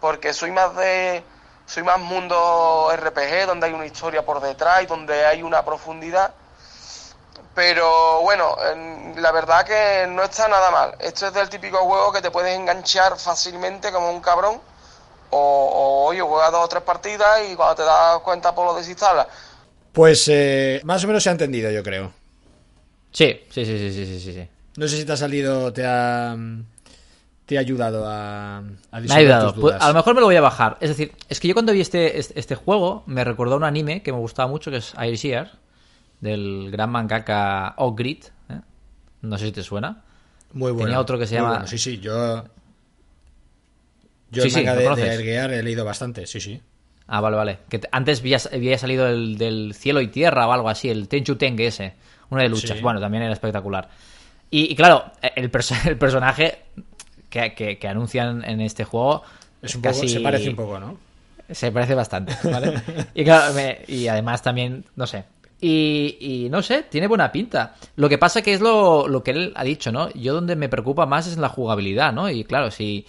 porque 0.00 0.32
soy 0.32 0.50
más 0.50 0.74
de... 0.76 1.24
Soy 1.64 1.84
más 1.84 2.00
mundo 2.00 2.90
RPG, 2.92 3.46
donde 3.46 3.66
hay 3.68 3.72
una 3.72 3.86
historia 3.86 4.26
por 4.26 4.40
detrás 4.40 4.82
y 4.82 4.86
donde 4.86 5.24
hay 5.24 5.44
una 5.44 5.64
profundidad. 5.64 6.34
Pero 7.54 8.22
bueno, 8.22 8.56
en- 8.72 9.20
la 9.20 9.30
verdad 9.30 9.64
que 9.66 10.06
no 10.08 10.22
está 10.22 10.48
nada 10.48 10.70
mal. 10.70 10.94
Esto 10.98 11.26
es 11.26 11.34
del 11.34 11.48
típico 11.50 11.78
juego 11.78 12.12
que 12.12 12.22
te 12.22 12.30
puedes 12.30 12.56
enganchar 12.58 13.18
fácilmente 13.18 13.92
como 13.92 14.10
un 14.10 14.20
cabrón. 14.20 14.58
O, 15.30 15.38
o, 15.38 16.04
oye, 16.08 16.20
juegas 16.20 16.52
dos 16.52 16.64
o 16.64 16.68
tres 16.68 16.82
partidas 16.82 17.40
y 17.50 17.54
cuando 17.56 17.74
te 17.76 17.82
das 17.82 18.18
cuenta 18.20 18.54
por 18.54 18.66
lo 18.66 18.74
desinstalas. 18.74 19.26
Pues 19.92 20.26
eh, 20.28 20.80
más 20.84 21.04
o 21.04 21.06
menos 21.06 21.22
se 21.22 21.28
ha 21.28 21.32
entendido, 21.32 21.70
yo 21.70 21.82
creo. 21.82 22.12
Sí, 23.12 23.40
sí, 23.50 23.64
sí, 23.66 23.78
sí, 23.78 23.92
sí, 23.92 24.06
sí, 24.06 24.20
sí, 24.20 24.32
sí. 24.32 24.48
No 24.76 24.88
sé 24.88 24.96
si 24.96 25.04
te 25.04 25.12
ha 25.12 25.16
salido, 25.18 25.70
te 25.72 25.84
ha, 25.86 26.34
te 27.46 27.56
ha 27.58 27.60
ayudado 27.60 28.06
a, 28.08 28.58
a 28.58 29.00
Me 29.00 29.12
ha 29.12 29.16
ayudado. 29.16 29.52
tus 29.52 29.60
Pues, 29.60 29.72
dudas. 29.74 29.82
a 29.82 29.88
lo 29.88 29.94
mejor 29.94 30.14
me 30.14 30.20
lo 30.20 30.26
voy 30.26 30.36
a 30.36 30.40
bajar. 30.40 30.78
Es 30.80 30.88
decir, 30.88 31.14
es 31.28 31.40
que 31.40 31.48
yo 31.48 31.54
cuando 31.54 31.72
vi 31.72 31.80
este, 31.82 32.18
este, 32.18 32.38
este 32.40 32.54
juego 32.54 33.02
me 33.06 33.22
recordó 33.24 33.54
a 33.54 33.56
un 33.58 33.64
anime 33.64 34.02
que 34.02 34.12
me 34.12 34.18
gustaba 34.18 34.48
mucho, 34.48 34.70
que 34.70 34.78
es 34.78 34.92
Year, 35.22 35.50
del 36.22 36.70
gran 36.70 36.88
mangaka 36.90 37.74
Ogrid. 37.76 38.24
¿eh? 38.48 38.60
No 39.20 39.36
sé 39.36 39.46
si 39.46 39.52
te 39.52 39.62
suena. 39.62 40.02
Muy 40.54 40.72
bueno. 40.72 40.86
tenía 40.86 41.00
otro 41.00 41.18
que 41.18 41.26
se 41.26 41.34
llama- 41.34 41.48
bueno. 41.50 41.66
Sí, 41.66 41.76
sí, 41.76 41.98
yo. 41.98 42.44
Yo 44.30 44.42
Sí, 44.42 44.48
el 44.48 44.50
sí, 44.50 44.56
manga 44.64 44.74
¿lo 44.80 44.96
de, 44.96 45.02
de? 45.02 45.14
Erguear 45.14 45.52
he 45.52 45.62
leído 45.62 45.84
bastante, 45.84 46.26
sí, 46.26 46.40
sí. 46.40 46.60
Ah, 47.06 47.20
vale, 47.20 47.36
vale. 47.36 47.58
Que 47.68 47.78
te- 47.80 47.88
antes 47.92 48.20
había, 48.20 48.38
había 48.52 48.78
salido 48.78 49.06
el 49.08 49.36
del 49.36 49.74
cielo 49.74 50.00
y 50.00 50.08
tierra 50.08 50.46
o 50.46 50.52
algo 50.52 50.68
así, 50.70 50.88
el 50.88 51.08
Tenchu 51.08 51.36
Tenge 51.36 51.66
ese. 51.66 51.94
Una 52.30 52.42
de 52.42 52.48
luchas. 52.48 52.78
Sí. 52.78 52.82
Bueno, 52.82 53.00
también 53.00 53.24
era 53.24 53.32
espectacular. 53.34 53.90
Y, 54.50 54.72
y 54.72 54.74
claro, 54.76 55.04
el, 55.36 55.50
perso- 55.50 55.76
el 55.86 55.98
personaje 55.98 56.60
que, 57.28 57.52
que- 57.54 57.78
que 57.78 57.88
anuncian 57.88 58.42
en 58.44 58.60
este 58.62 58.84
juego 58.84 59.22
Es 59.60 59.74
un 59.74 59.82
poco, 59.82 59.94
se 60.08 60.20
parece 60.20 60.48
un 60.48 60.56
poco, 60.56 60.78
¿no? 60.80 60.96
Se 61.50 61.70
parece 61.72 61.94
bastante, 61.94 62.34
¿vale? 62.50 62.80
y 63.14 63.24
claro, 63.24 63.52
me- 63.52 63.80
y 63.88 64.06
además 64.08 64.42
también, 64.42 64.86
no 64.96 65.06
sé, 65.06 65.24
Y, 65.64 66.16
y 66.20 66.48
no 66.50 66.60
sé, 66.60 66.82
tiene 66.90 67.06
buena 67.06 67.30
pinta. 67.30 67.76
Lo 67.94 68.08
que 68.08 68.18
pasa 68.18 68.42
que 68.42 68.52
es 68.52 68.60
lo, 68.60 69.06
lo 69.06 69.22
que 69.22 69.30
él 69.30 69.52
ha 69.54 69.62
dicho, 69.62 69.92
¿no? 69.92 70.10
Yo 70.12 70.34
donde 70.34 70.56
me 70.56 70.68
preocupa 70.68 71.06
más 71.06 71.28
es 71.28 71.38
la 71.38 71.48
jugabilidad, 71.48 72.12
¿no? 72.12 72.28
Y 72.28 72.42
claro, 72.42 72.72
si 72.72 73.06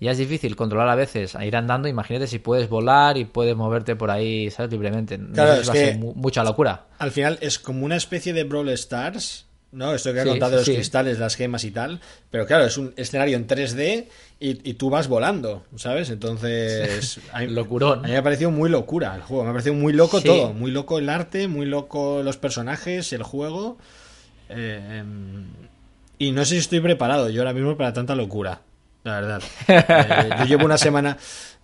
ya 0.00 0.12
es 0.12 0.16
difícil 0.18 0.56
controlar 0.56 0.88
a 0.88 0.94
veces 0.94 1.36
a 1.36 1.44
ir 1.44 1.54
andando, 1.54 1.88
imagínate 1.88 2.26
si 2.26 2.38
puedes 2.38 2.70
volar 2.70 3.18
y 3.18 3.26
puedes 3.26 3.54
moverte 3.54 3.96
por 3.96 4.10
ahí, 4.10 4.50
¿sabes? 4.50 4.72
Libremente. 4.72 5.18
No 5.18 5.34
Claro, 5.34 5.56
sé 5.56 5.56
si 5.56 5.60
es 5.60 5.68
va 5.68 5.72
a 5.72 5.74
que- 5.74 5.84
ser 5.90 5.98
mu- 5.98 6.14
mucha 6.14 6.42
locura. 6.42 6.86
Al 6.98 7.10
final 7.10 7.36
es 7.42 7.58
como 7.58 7.84
una 7.84 7.96
especie 7.96 8.32
de 8.32 8.44
Brawl 8.44 8.70
Stars, 8.70 9.44
¿no? 9.72 9.94
Esto 9.94 10.12
que 10.12 10.20
ha 10.20 10.22
Sí, 10.24 10.28
contado 10.30 10.50
de 10.52 10.56
los 10.58 10.66
sí. 10.66 10.74
cristales, 10.74 11.18
las 11.18 11.36
gemas 11.36 11.64
y 11.64 11.70
tal. 11.70 12.00
Pero 12.30 12.46
claro, 12.46 12.64
es 12.64 12.76
un 12.78 12.92
escenario 12.96 13.36
en 13.36 13.46
3D 13.46 14.06
y, 14.40 14.70
y 14.70 14.74
tú 14.74 14.90
vas 14.90 15.08
volando, 15.08 15.64
¿sabes? 15.76 16.10
Entonces. 16.10 17.20
a 17.32 17.40
mí- 17.40 17.48
Locurón. 17.48 18.00
A 18.00 18.02
mí 18.02 18.10
me 18.10 18.16
ha 18.16 18.22
parecido 18.22 18.50
muy 18.50 18.68
locura 18.70 19.14
el 19.14 19.22
juego. 19.22 19.44
Me 19.44 19.50
ha 19.50 19.52
parecido 19.52 19.74
muy 19.74 19.92
loco 19.92 20.18
Sí. 20.20 20.26
todo. 20.26 20.52
Muy 20.52 20.70
loco 20.70 20.98
el 20.98 21.08
arte, 21.08 21.48
muy 21.48 21.66
loco 21.66 22.22
los 22.22 22.36
personajes, 22.36 23.12
el 23.12 23.22
juego. 23.22 23.78
Eh, 24.48 24.98
em, 25.00 25.46
y 26.18 26.32
no 26.32 26.44
sé 26.44 26.54
si 26.54 26.58
estoy 26.58 26.80
preparado 26.80 27.30
yo 27.30 27.40
ahora 27.42 27.52
mismo 27.54 27.76
para 27.76 27.92
tanta 27.92 28.14
locura. 28.14 28.60
La 29.04 29.20
verdad. 29.20 29.42
Eh, 29.68 30.30
yo 30.40 30.44
llevo 30.46 30.64
una 30.66 30.76
semana. 30.78 31.16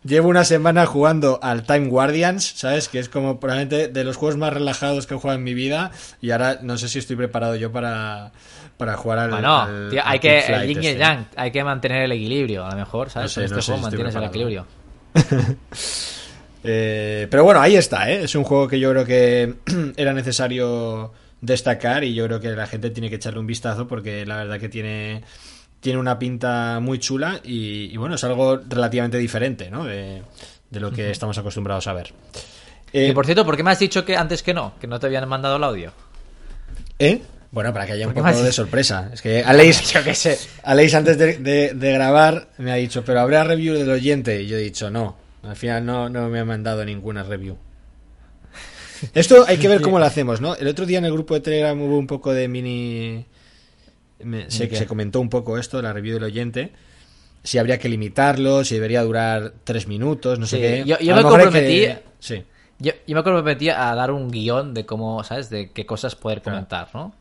Llevo 0.05 0.29
una 0.29 0.45
semana 0.45 0.87
jugando 0.87 1.41
al 1.43 1.65
Time 1.65 1.89
Guardians, 1.89 2.53
¿sabes? 2.57 2.89
Que 2.89 3.01
es 3.01 3.09
como 3.09 3.41
probablemente 3.41 3.89
de 3.89 4.05
los 4.05 4.17
juegos 4.17 4.37
más 4.37 4.53
relajados 4.53 5.07
que 5.07 5.15
he 5.15 5.17
jugado 5.17 5.37
en 5.39 5.45
mi 5.45 5.53
vida. 5.55 5.91
Y 6.21 6.31
ahora 6.31 6.61
no 6.63 6.79
sé 6.79 6.89
si 6.89 7.01
estoy 7.01 7.17
preparado 7.17 7.57
yo 7.57 7.73
para, 7.73 8.31
para 8.77 8.97
jugar 8.97 9.19
al. 9.19 9.31
Bueno, 9.31 9.63
al- 9.63 9.89
tío, 9.91 10.01
al 10.05 10.13
hay 10.13 10.19
que, 10.21 10.39
el 10.47 10.69
yin 10.69 10.83
y 10.83 10.87
el 10.87 10.93
este. 10.93 10.99
yang, 11.01 11.27
hay 11.35 11.51
que 11.51 11.65
mantener 11.65 12.03
el 12.03 12.13
equilibrio, 12.13 12.65
a 12.65 12.71
lo 12.71 12.77
mejor, 12.77 13.11
¿sabes? 13.11 13.31
No 13.31 13.35
sé, 13.35 13.41
en 13.41 13.45
este 13.47 13.57
no 13.57 13.63
juego 13.63 13.79
si 13.79 13.83
mantienes 13.83 14.15
el 14.15 14.25
equilibrio. 14.25 14.67
Eh, 16.69 17.29
pero 17.31 17.45
bueno, 17.45 17.61
ahí 17.61 17.77
está, 17.77 18.11
¿eh? 18.11 18.25
Es 18.25 18.35
un 18.35 18.43
juego 18.43 18.67
que 18.67 18.81
yo 18.81 18.91
creo 18.91 19.05
que 19.05 19.55
era 19.97 20.13
necesario 20.13 21.13
destacar 21.41 22.03
y 22.03 22.13
yo 22.15 22.27
creo 22.27 22.41
que 22.41 22.49
la 22.51 22.67
gente 22.67 22.91
tiene 22.91 23.09
que 23.09 23.17
echarle 23.17 23.39
un 23.39 23.47
vistazo 23.47 23.87
porque 23.87 24.27
la 24.27 24.37
verdad 24.39 24.59
que 24.59 24.69
tiene, 24.69 25.23
tiene 25.87 26.01
una 26.01 26.18
pinta 26.18 26.81
muy 26.81 26.99
chula 26.99 27.38
y, 27.44 27.85
y 27.92 27.96
bueno, 27.96 28.16
es 28.16 28.25
algo 28.25 28.57
relativamente 28.68 29.18
diferente, 29.18 29.70
¿no? 29.70 29.85
De, 29.85 30.20
de 30.68 30.81
lo 30.81 30.90
que 30.90 31.12
estamos 31.12 31.38
acostumbrados 31.38 31.87
a 31.87 31.92
ver. 31.92 32.12
Eh, 32.92 33.07
Y 33.09 33.12
por 33.12 33.25
cierto, 33.25 33.44
¿por 33.46 33.57
qué 33.57 33.62
me 33.62 33.70
has 33.70 33.79
dicho 33.79 34.05
que 34.05 34.16
antes 34.16 34.42
que 34.42 34.53
no? 34.53 34.72
Que 34.81 34.88
no 34.88 34.99
te 34.99 35.07
habían 35.07 35.29
mandado 35.29 35.59
el 35.59 35.62
audio. 35.62 35.92
¿eh? 36.99 37.22
Bueno, 37.53 37.72
para 37.72 37.87
que 37.87 37.92
haya 37.92 38.09
un 38.09 38.14
¿Por 38.14 38.25
qué 38.25 38.31
poco 38.33 38.42
de 38.42 38.51
sorpresa. 38.51 39.11
Es 39.14 39.22
que 39.22 39.44
Aleix, 39.44 39.92
Yo 39.92 40.03
qué 40.03 40.16
sé. 40.16 40.37
Aleix 40.64 40.92
antes 40.94 41.16
de, 41.18 41.38
de- 41.38 41.72
de 41.75 41.92
grabar 41.92 42.49
me 42.59 42.72
ha 42.72 42.75
dicho, 42.75 43.05
pero 43.05 43.20
habrá 43.20 43.44
review 43.44 43.75
del 43.77 43.88
oyente. 43.90 44.42
Y 44.42 44.49
yo 44.49 44.57
he 44.57 44.61
dicho, 44.62 44.90
no. 44.90 45.16
Al 45.44 45.55
final 45.55 45.87
no, 45.87 46.09
no 46.09 46.29
me 46.29 46.40
ha 46.40 46.44
mandado 46.44 46.85
ninguna 46.85 47.22
review. 47.22 47.57
Esto 49.14 49.44
hay 49.46 49.59
que 49.59 49.68
ver 49.68 49.81
cómo 49.83 50.01
lo 50.01 50.05
hacemos, 50.07 50.40
¿no? 50.40 50.57
El 50.57 50.66
otro 50.66 50.85
día 50.85 50.99
en 50.99 51.05
el 51.05 51.12
grupo 51.12 51.35
de 51.35 51.40
Telegram 51.40 51.81
hubo 51.81 51.96
un 51.96 52.09
poco 52.09 52.33
de 52.35 52.49
mini... 52.49 53.25
me- 54.22 54.50
se, 54.50 54.74
se 54.74 54.87
comentó 54.87 55.20
un 55.20 55.29
poco 55.31 55.59
esto, 55.59 55.81
la 55.83 55.92
review 55.92 56.14
del 56.14 56.24
oyente. 56.24 56.72
Si 57.42 57.59
habría 57.59 57.79
que 57.79 57.88
limitarlo, 57.88 58.64
si 58.64 58.74
debería 58.74 59.02
durar 59.02 59.52
tres 59.64 59.87
minutos, 59.87 60.38
no 60.38 60.46
sé 60.46 60.59
qué. 60.61 60.85
yo- 60.85 60.96
me 61.00 61.22
que- 61.22 61.29
comprometí- 61.29 61.98
Sí. 62.18 62.44
Yo, 62.79 62.92
yo 63.07 63.16
me 63.16 63.22
comprometí 63.22 63.70
a 63.70 63.94
dar 63.94 64.11
un 64.11 64.31
guion 64.31 64.74
de 64.74 64.85
cómo, 64.85 65.22
¿sabes? 65.24 65.48
De 65.48 65.70
qué 65.70 65.87
cosas 65.87 66.14
poder 66.14 66.42
Claro. 66.42 66.57
comentar, 66.59 66.88
¿no? 66.92 67.14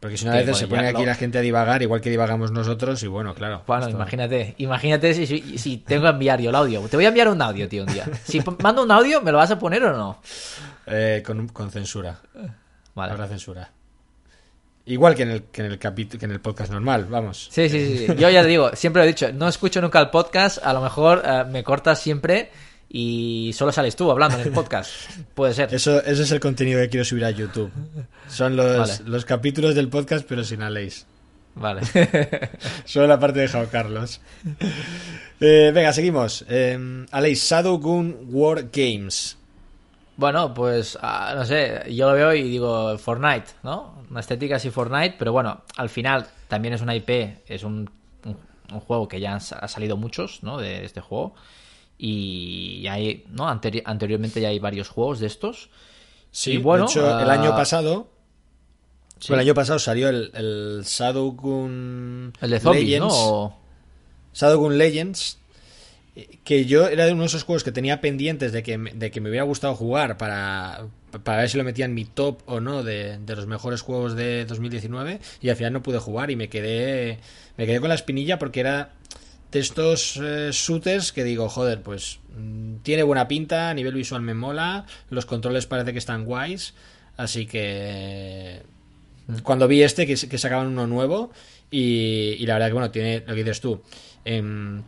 Porque 0.00 0.16
si 0.16 0.24
no 0.24 0.30
a 0.32 0.34
Que, 0.34 0.38
veces 0.40 0.52
bueno, 0.52 0.66
se 0.66 0.66
pone 0.68 0.88
aquí 0.88 1.06
la 1.06 1.14
gente 1.14 1.38
a 1.38 1.42
divagar, 1.42 1.80
igual 1.82 2.00
que 2.00 2.10
divagamos 2.10 2.50
nosotros, 2.50 3.00
y 3.02 3.06
bueno, 3.08 3.34
claro. 3.34 3.62
Bueno, 3.66 3.84
esto- 3.86 3.96
imagínate, 3.96 4.54
imagínate 4.58 5.14
si, 5.14 5.26
si, 5.26 5.58
si 5.58 5.76
tengo 5.78 6.02
que 6.04 6.08
enviar 6.08 6.40
yo 6.40 6.50
el 6.50 6.56
audio. 6.56 6.80
Te 6.88 6.96
voy 6.96 7.04
a 7.04 7.08
enviar 7.08 7.28
un 7.28 7.40
audio, 7.42 7.68
tío, 7.68 7.84
un 7.84 7.92
día. 7.92 8.08
Si 8.24 8.40
mando 8.62 8.82
un 8.82 8.90
audio, 8.90 9.20
¿me 9.20 9.30
lo 9.32 9.38
vas 9.38 9.50
a 9.50 9.58
poner 9.58 9.84
o 9.84 9.96
no? 9.96 10.18
Eh, 10.86 11.22
con, 11.24 11.46
con 11.48 11.70
censura. 11.70 12.18
Vale. 12.94 13.12
Habrá 13.12 13.28
censura. 13.28 13.70
Igual 14.84 15.14
que 15.14 15.22
en 15.22 15.30
el, 15.30 15.42
que 15.44 15.62
en 15.64 15.72
el 15.72 15.78
que 15.78 15.88
en 15.88 16.30
el 16.32 16.40
podcast 16.40 16.72
normal, 16.72 17.06
vamos. 17.08 17.48
Sí, 17.52 17.68
sí, 17.68 17.98
sí. 17.98 18.06
Yo 18.18 18.28
ya 18.28 18.42
te 18.42 18.48
digo, 18.48 18.74
siempre 18.74 19.00
lo 19.00 19.04
he 19.04 19.08
dicho, 19.08 19.32
no 19.32 19.48
escucho 19.48 19.80
nunca 19.80 20.00
el 20.00 20.10
podcast, 20.10 20.58
a 20.64 20.72
lo 20.72 20.80
mejor 20.80 21.22
eh, 21.24 21.44
me 21.48 21.62
cortas 21.62 22.00
siempre 22.00 22.50
y 22.88 23.52
solo 23.54 23.70
sales 23.70 23.94
tú 23.94 24.10
hablando 24.10 24.38
en 24.38 24.42
el 24.42 24.52
podcast. 24.52 24.90
Puede 25.34 25.54
ser. 25.54 25.72
Eso, 25.72 26.02
es 26.02 26.30
el 26.32 26.40
contenido 26.40 26.80
que 26.80 26.88
quiero 26.88 27.04
subir 27.04 27.24
a 27.24 27.30
YouTube. 27.30 27.70
Son 28.28 28.56
los, 28.56 28.76
Vale. 28.76 29.10
los 29.10 29.24
capítulos 29.24 29.74
del 29.76 29.88
podcast, 29.88 30.26
pero 30.28 30.42
sin 30.42 30.62
Aleix. 30.62 31.06
Vale. 31.54 31.82
Solo 32.84 33.06
la 33.06 33.20
parte 33.20 33.40
de 33.40 33.48
Jao 33.48 33.68
Carlos. 33.70 34.20
Eh, 35.40 35.70
venga, 35.72 35.92
seguimos. 35.92 36.44
Eh, 36.48 37.06
Aleix, 37.12 37.48
Shadowgun 37.48 38.28
War 38.30 38.68
Games. 38.72 39.36
Bueno, 40.16 40.52
pues 40.52 40.98
ah, 41.00 41.32
no 41.34 41.44
sé, 41.44 41.82
yo 41.94 42.08
lo 42.08 42.14
veo 42.14 42.34
y 42.34 42.42
digo 42.42 42.96
Fortnite, 42.98 43.46
¿no? 43.62 44.01
Una 44.12 44.20
estética 44.20 44.56
así 44.56 44.70
Fortnite, 44.70 45.16
pero 45.18 45.32
bueno, 45.32 45.62
al 45.76 45.88
final 45.88 46.28
también 46.46 46.74
es 46.74 46.82
una 46.82 46.94
IP, 46.94 47.08
es 47.46 47.64
un, 47.64 47.90
un- 48.26 48.36
un 48.72 48.80
juego 48.80 49.08
que 49.08 49.18
ya 49.20 49.32
han 49.32 49.40
ha 49.60 49.68
salido 49.68 49.96
muchos, 49.96 50.42
¿no? 50.42 50.58
De 50.58 50.84
este 50.84 51.00
juego. 51.00 51.34
Y 51.98 52.86
hay, 52.88 53.24
¿no? 53.30 53.48
Anteri- 53.48 53.82
anteriormente 53.84 54.40
ya 54.40 54.48
hay 54.48 54.58
varios 54.58 54.88
juegos 54.88 55.18
de 55.20 55.26
estos. 55.28 55.70
Sí, 56.30 56.52
Y 56.52 56.56
bueno, 56.58 56.84
de 56.84 56.90
hecho, 56.90 57.20
el 57.20 57.30
ah, 57.30 57.32
año 57.32 57.50
pasado. 57.56 58.08
Sí. 59.18 59.32
El 59.32 59.38
año 59.38 59.54
pasado 59.54 59.78
salió 59.78 60.08
el, 60.08 60.30
el 60.34 60.82
Shadowgun 60.84 62.32
El 62.40 62.50
de 62.50 62.60
zombies, 62.60 63.00
¿no? 63.00 63.06
Legends. 63.06 63.14
O- 63.16 63.56
Shadowgun 64.34 64.78
Legends, 64.78 65.38
que 66.44 66.66
yo 66.66 66.88
era 66.88 67.06
de 67.06 67.12
uno 67.12 67.22
de 67.22 67.26
esos 67.28 67.44
juegos 67.44 67.64
que 67.64 67.72
tenía 67.72 68.00
pendientes 68.02 68.52
de 68.52 68.62
que, 68.62 68.76
me- 68.76 68.92
de 68.92 69.10
que 69.10 69.20
me 69.20 69.30
hubiera 69.30 69.44
gustado 69.44 69.74
jugar 69.74 70.18
para, 70.18 70.86
para 71.24 71.38
ver 71.38 71.48
si 71.48 71.56
lo 71.56 71.64
metía 71.64 71.86
en 71.86 71.94
mi 71.94 72.04
top 72.04 72.42
o 72.46 72.60
no 72.60 72.82
de, 72.82 73.18
de 73.18 73.36
los 73.36 73.46
mejores 73.46 73.80
juegos 73.80 74.14
de 74.14 74.44
2019 74.44 75.20
y 75.40 75.48
al 75.48 75.56
final 75.56 75.72
no 75.72 75.82
pude 75.82 75.98
jugar 75.98 76.30
y 76.30 76.36
me 76.36 76.48
quedé 76.50 77.18
me 77.56 77.64
quedé 77.66 77.80
con 77.80 77.88
la 77.88 77.94
espinilla 77.94 78.38
porque 78.38 78.60
era 78.60 78.92
de 79.52 79.58
estos 79.60 80.18
eh, 80.22 80.50
shooters 80.52 81.12
que 81.12 81.24
digo, 81.24 81.48
joder, 81.48 81.82
pues 81.82 82.18
mm, 82.38 82.76
tiene 82.82 83.02
buena 83.02 83.28
pinta, 83.28 83.70
a 83.70 83.74
nivel 83.74 83.94
visual 83.94 84.22
me 84.22 84.34
mola, 84.34 84.86
los 85.10 85.26
controles 85.26 85.66
parece 85.66 85.92
que 85.92 85.98
están 85.98 86.24
guays, 86.24 86.74
así 87.18 87.46
que 87.46 88.62
cuando 89.42 89.68
vi 89.68 89.82
este 89.82 90.06
que, 90.06 90.14
que 90.14 90.38
sacaban 90.38 90.66
uno 90.68 90.86
nuevo 90.86 91.30
y, 91.70 92.36
y 92.38 92.46
la 92.46 92.54
verdad 92.54 92.66
que 92.68 92.72
bueno 92.74 92.90
tiene 92.90 93.20
lo 93.26 93.34
que 93.34 93.44
dices 93.44 93.60
tú 93.60 93.80
em, 94.24 94.82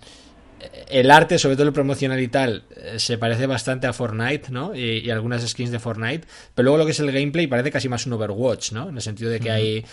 el 0.88 1.11
arte 1.11 1.38
sobre 1.38 1.57
todo 1.57 1.67
el 1.67 1.73
promocional 1.73 2.21
y 2.21 2.29
tal 2.29 2.64
eh, 2.77 2.99
se 2.99 3.19
parece 3.19 3.47
bastante 3.47 3.87
a 3.87 3.93
Fortnite 3.93 4.51
no 4.51 4.75
y, 4.75 4.99
y 5.01 5.11
algunas 5.11 5.47
skins 5.49 5.71
de 5.71 5.79
Fortnite 5.79 6.27
pero 6.55 6.64
luego 6.64 6.79
lo 6.79 6.85
que 6.87 6.93
es 6.93 7.01
el 7.01 7.12
gameplay 7.12 7.47
parece 7.47 7.71
casi 7.71 7.88
más 7.88 8.07
un 8.07 8.14
Overwatch 8.14 8.73
no 8.73 8.88
en 8.88 8.97
el 8.97 9.03
sentido 9.03 9.31
de 9.31 9.40
que 9.40 9.51
hay 9.51 9.85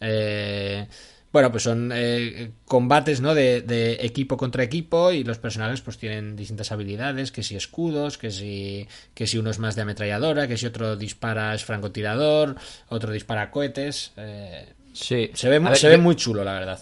eh, 0.00 0.86
bueno, 1.32 1.52
pues 1.52 1.62
son 1.62 1.92
eh, 1.94 2.50
combates, 2.64 3.20
¿no? 3.20 3.34
De, 3.36 3.60
de 3.60 3.98
equipo 4.00 4.36
contra 4.36 4.64
equipo 4.64 5.12
y 5.12 5.22
los 5.22 5.38
personajes 5.38 5.80
pues 5.80 5.96
tienen 5.96 6.34
distintas 6.34 6.72
habilidades, 6.72 7.30
que 7.30 7.44
si 7.44 7.54
escudos, 7.54 8.18
que 8.18 8.32
si, 8.32 8.88
que 9.14 9.28
si 9.28 9.38
uno 9.38 9.50
es 9.50 9.60
más 9.60 9.76
de 9.76 9.82
ametralladora, 9.82 10.48
que 10.48 10.56
si 10.56 10.66
otro 10.66 10.96
dispara 10.96 11.54
es 11.54 11.64
francotirador, 11.64 12.56
otro 12.88 13.12
dispara 13.12 13.50
cohetes. 13.52 14.12
eh, 14.16 14.72
Sí. 14.92 15.30
se 15.34 15.48
ve, 15.48 15.60
ver, 15.60 15.76
se 15.76 15.88
ve 15.88 15.98
muy 15.98 16.16
chulo, 16.16 16.42
la 16.42 16.54
verdad. 16.54 16.80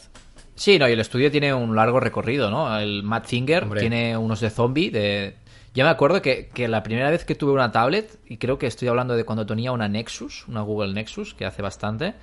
Sí, 0.58 0.76
no, 0.76 0.88
y 0.88 0.92
el 0.92 0.98
estudio 0.98 1.30
tiene 1.30 1.54
un 1.54 1.76
largo 1.76 2.00
recorrido, 2.00 2.50
¿no? 2.50 2.76
El 2.76 3.04
Matt 3.04 3.26
Finger 3.26 3.62
Hombre. 3.62 3.80
tiene 3.80 4.16
unos 4.16 4.40
de 4.40 4.50
zombie, 4.50 4.90
de... 4.90 5.36
Ya 5.72 5.84
me 5.84 5.90
acuerdo 5.90 6.20
que, 6.20 6.48
que 6.52 6.66
la 6.66 6.82
primera 6.82 7.10
vez 7.10 7.24
que 7.24 7.36
tuve 7.36 7.52
una 7.52 7.70
tablet, 7.70 8.18
y 8.26 8.38
creo 8.38 8.58
que 8.58 8.66
estoy 8.66 8.88
hablando 8.88 9.14
de 9.14 9.22
cuando 9.22 9.46
tenía 9.46 9.70
una 9.70 9.86
Nexus, 9.86 10.48
una 10.48 10.62
Google 10.62 10.92
Nexus, 10.94 11.34
que 11.34 11.46
hace 11.46 11.62
bastante, 11.62 12.14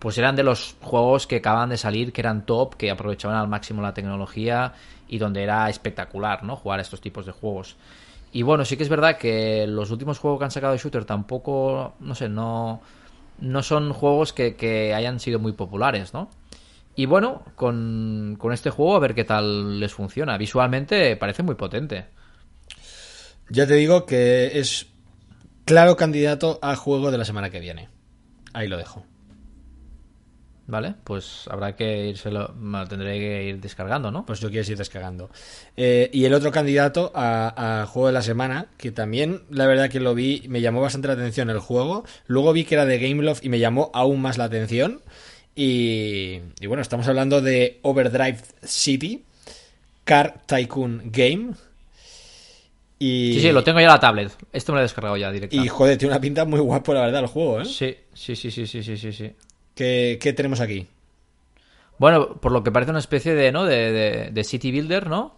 pues 0.00 0.18
eran 0.18 0.34
de 0.34 0.42
los 0.42 0.74
juegos 0.80 1.28
que 1.28 1.36
acaban 1.36 1.68
de 1.68 1.76
salir, 1.76 2.12
que 2.12 2.22
eran 2.22 2.44
top, 2.44 2.74
que 2.74 2.90
aprovechaban 2.90 3.36
al 3.36 3.46
máximo 3.46 3.82
la 3.82 3.94
tecnología 3.94 4.72
y 5.06 5.18
donde 5.18 5.44
era 5.44 5.70
espectacular, 5.70 6.42
¿no? 6.42 6.56
Jugar 6.56 6.80
a 6.80 6.82
estos 6.82 7.00
tipos 7.00 7.24
de 7.24 7.30
juegos. 7.30 7.76
Y 8.32 8.42
bueno, 8.42 8.64
sí 8.64 8.76
que 8.76 8.82
es 8.82 8.88
verdad 8.88 9.16
que 9.16 9.64
los 9.68 9.92
últimos 9.92 10.18
juegos 10.18 10.40
que 10.40 10.44
han 10.46 10.50
sacado 10.50 10.72
de 10.72 10.80
shooter 10.80 11.04
tampoco, 11.04 11.94
no 12.00 12.16
sé, 12.16 12.28
no, 12.28 12.80
no 13.38 13.62
son 13.62 13.92
juegos 13.92 14.32
que, 14.32 14.56
que 14.56 14.92
hayan 14.92 15.20
sido 15.20 15.38
muy 15.38 15.52
populares, 15.52 16.12
¿no? 16.12 16.28
Y 16.96 17.04
bueno, 17.04 17.44
con, 17.54 18.36
con 18.38 18.52
este 18.52 18.70
juego 18.70 18.96
a 18.96 19.00
ver 19.00 19.14
qué 19.14 19.24
tal 19.24 19.78
les 19.78 19.92
funciona. 19.92 20.38
Visualmente 20.38 21.14
parece 21.16 21.42
muy 21.42 21.54
potente. 21.54 22.06
Ya 23.50 23.66
te 23.66 23.74
digo 23.74 24.06
que 24.06 24.58
es 24.58 24.86
claro 25.66 25.96
candidato 25.96 26.58
a 26.62 26.74
juego 26.74 27.10
de 27.10 27.18
la 27.18 27.26
semana 27.26 27.50
que 27.50 27.60
viene. 27.60 27.90
Ahí 28.54 28.66
lo 28.66 28.78
dejo. 28.78 29.04
¿Vale? 30.68 30.94
Pues 31.04 31.46
habrá 31.48 31.76
que 31.76 32.08
írselo, 32.08 32.52
me 32.58 32.78
lo 32.78 32.88
tendré 32.88 33.20
que 33.20 33.44
ir 33.44 33.60
descargando, 33.60 34.10
¿no? 34.10 34.26
Pues 34.26 34.40
yo 34.40 34.50
quiero 34.50 34.68
ir 34.68 34.76
descargando. 34.76 35.30
Eh, 35.76 36.10
y 36.12 36.24
el 36.24 36.34
otro 36.34 36.50
candidato 36.50 37.12
a, 37.14 37.82
a 37.82 37.86
juego 37.86 38.08
de 38.08 38.14
la 38.14 38.22
semana, 38.22 38.66
que 38.76 38.90
también 38.90 39.42
la 39.48 39.66
verdad 39.66 39.90
que 39.90 40.00
lo 40.00 40.14
vi, 40.14 40.44
me 40.48 40.60
llamó 40.60 40.80
bastante 40.80 41.06
la 41.06 41.14
atención 41.14 41.50
el 41.50 41.60
juego. 41.60 42.04
Luego 42.26 42.52
vi 42.52 42.64
que 42.64 42.74
era 42.74 42.84
de 42.84 42.98
Gameloft 42.98 43.44
y 43.44 43.48
me 43.48 43.60
llamó 43.60 43.92
aún 43.94 44.20
más 44.20 44.38
la 44.38 44.44
atención. 44.44 45.02
Y, 45.56 46.40
y 46.60 46.66
bueno, 46.66 46.82
estamos 46.82 47.08
hablando 47.08 47.40
de 47.40 47.80
Overdrive 47.82 48.38
City, 48.62 49.24
Car 50.04 50.42
Tycoon 50.46 51.02
Game. 51.06 51.54
Y, 52.98 53.34
Sí, 53.34 53.40
sí, 53.40 53.52
lo 53.52 53.62
tengo 53.64 53.78
ya 53.78 53.86
en 53.86 53.92
la 53.92 54.00
tablet. 54.00 54.32
Esto 54.52 54.72
me 54.72 54.76
lo 54.76 54.80
he 54.80 54.84
descargado 54.84 55.16
ya 55.16 55.30
Y 55.30 55.34
directamente. 55.34 55.68
joder, 55.70 55.98
tiene 55.98 56.12
una 56.14 56.20
pinta 56.20 56.44
muy 56.44 56.60
guapo, 56.60 56.94
la 56.94 57.02
verdad, 57.02 57.22
el 57.22 57.26
juego, 57.26 57.60
¿eh? 57.60 57.64
Sí, 57.64 57.96
sí, 58.14 58.36
sí, 58.36 58.50
sí, 58.50 58.66
sí, 58.66 58.82
sí, 58.82 58.96
sí, 58.96 59.12
sí. 59.12 59.32
¿Qué, 59.74 60.18
qué 60.20 60.32
tenemos 60.32 60.60
aquí? 60.60 60.86
Bueno, 61.98 62.36
por 62.40 62.52
lo 62.52 62.62
que 62.62 62.70
parece 62.72 62.90
una 62.90 63.00
especie 63.00 63.34
de, 63.34 63.52
¿no? 63.52 63.64
De, 63.64 63.92
de- 63.92 64.30
de 64.30 64.44
city 64.44 64.70
builder, 64.70 65.08
¿no? 65.08 65.34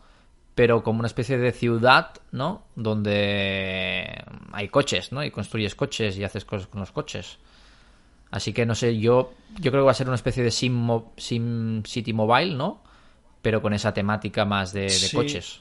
Pero 0.54 0.82
como 0.82 0.98
una 1.00 1.06
especie 1.06 1.38
de 1.38 1.52
ciudad, 1.52 2.10
¿no? 2.32 2.64
Donde 2.74 4.24
hay 4.52 4.68
coches, 4.68 5.12
¿no? 5.12 5.22
Y 5.24 5.30
construyes 5.30 5.74
coches 5.76 6.16
y 6.18 6.24
haces 6.24 6.44
cosas 6.44 6.66
con 6.68 6.80
los 6.80 6.90
coches. 6.92 7.38
Así 8.30 8.52
que 8.52 8.66
no 8.66 8.74
sé, 8.74 8.98
yo, 8.98 9.32
yo 9.58 9.70
creo 9.70 9.82
que 9.82 9.86
va 9.86 9.90
a 9.92 9.94
ser 9.94 10.06
una 10.06 10.16
especie 10.16 10.42
de 10.42 10.50
Sim, 10.50 10.72
Mo- 10.74 11.12
Sim 11.16 11.82
City 11.84 12.12
Mobile, 12.12 12.54
¿no? 12.54 12.82
Pero 13.42 13.62
con 13.62 13.72
esa 13.72 13.94
temática 13.94 14.44
más 14.44 14.72
de, 14.72 14.82
de 14.82 14.90
Sí. 14.90 15.16
coches. 15.16 15.60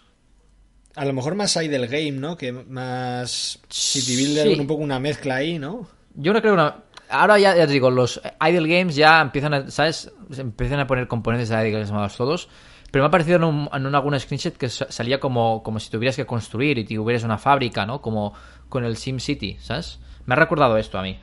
A 0.95 1.05
lo 1.05 1.13
mejor 1.13 1.35
más 1.35 1.55
Idle 1.55 1.87
Game, 1.87 2.13
¿no? 2.19 2.35
Que 2.35 2.51
más 2.51 3.59
City 3.69 4.15
Builder, 4.15 4.53
Sí. 4.55 4.59
un 4.59 4.67
poco 4.67 4.81
una 4.83 4.99
mezcla 4.99 5.35
ahí, 5.35 5.59
¿no? 5.59 5.87
Yo 6.15 6.33
no 6.33 6.41
creo 6.41 6.53
que 6.55 6.61
una... 6.61 6.83
Ahora 7.09 7.39
ya, 7.39 7.55
ya 7.55 7.65
te 7.67 7.71
digo, 7.73 7.89
los 7.89 8.19
idle 8.45 8.67
games 8.79 8.95
ya 8.95 9.21
empiezan 9.21 9.53
a, 9.53 9.71
¿sabes? 9.71 10.11
Empiezan 10.37 10.79
a 10.81 10.87
poner 10.87 11.07
componentes 11.07 11.47
de 11.49 11.55
idle 11.55 11.71
games 11.71 11.87
llamados 11.89 12.17
todos. 12.17 12.49
Pero 12.91 13.03
me 13.03 13.07
ha 13.07 13.11
parecido 13.11 13.37
en, 13.37 13.43
un, 13.45 13.69
en 13.71 13.85
un- 13.85 13.95
algún 13.95 14.19
screenshot 14.19 14.57
que 14.57 14.67
sa- 14.69 14.91
salía 14.91 15.19
como, 15.19 15.61
como 15.63 15.79
si 15.79 15.89
tuvieras 15.89 16.15
que 16.17 16.25
construir 16.25 16.77
y 16.79 16.83
tuvieras 16.85 17.23
una 17.23 17.37
fábrica, 17.37 17.85
¿no? 17.85 18.01
Como 18.01 18.33
con 18.67 18.83
el 18.83 18.97
SimCity, 18.97 19.57
¿sabes? 19.61 19.99
Me 20.25 20.33
ha 20.33 20.37
recordado 20.37 20.75
esto 20.77 20.97
a 20.97 21.03
mí. 21.03 21.17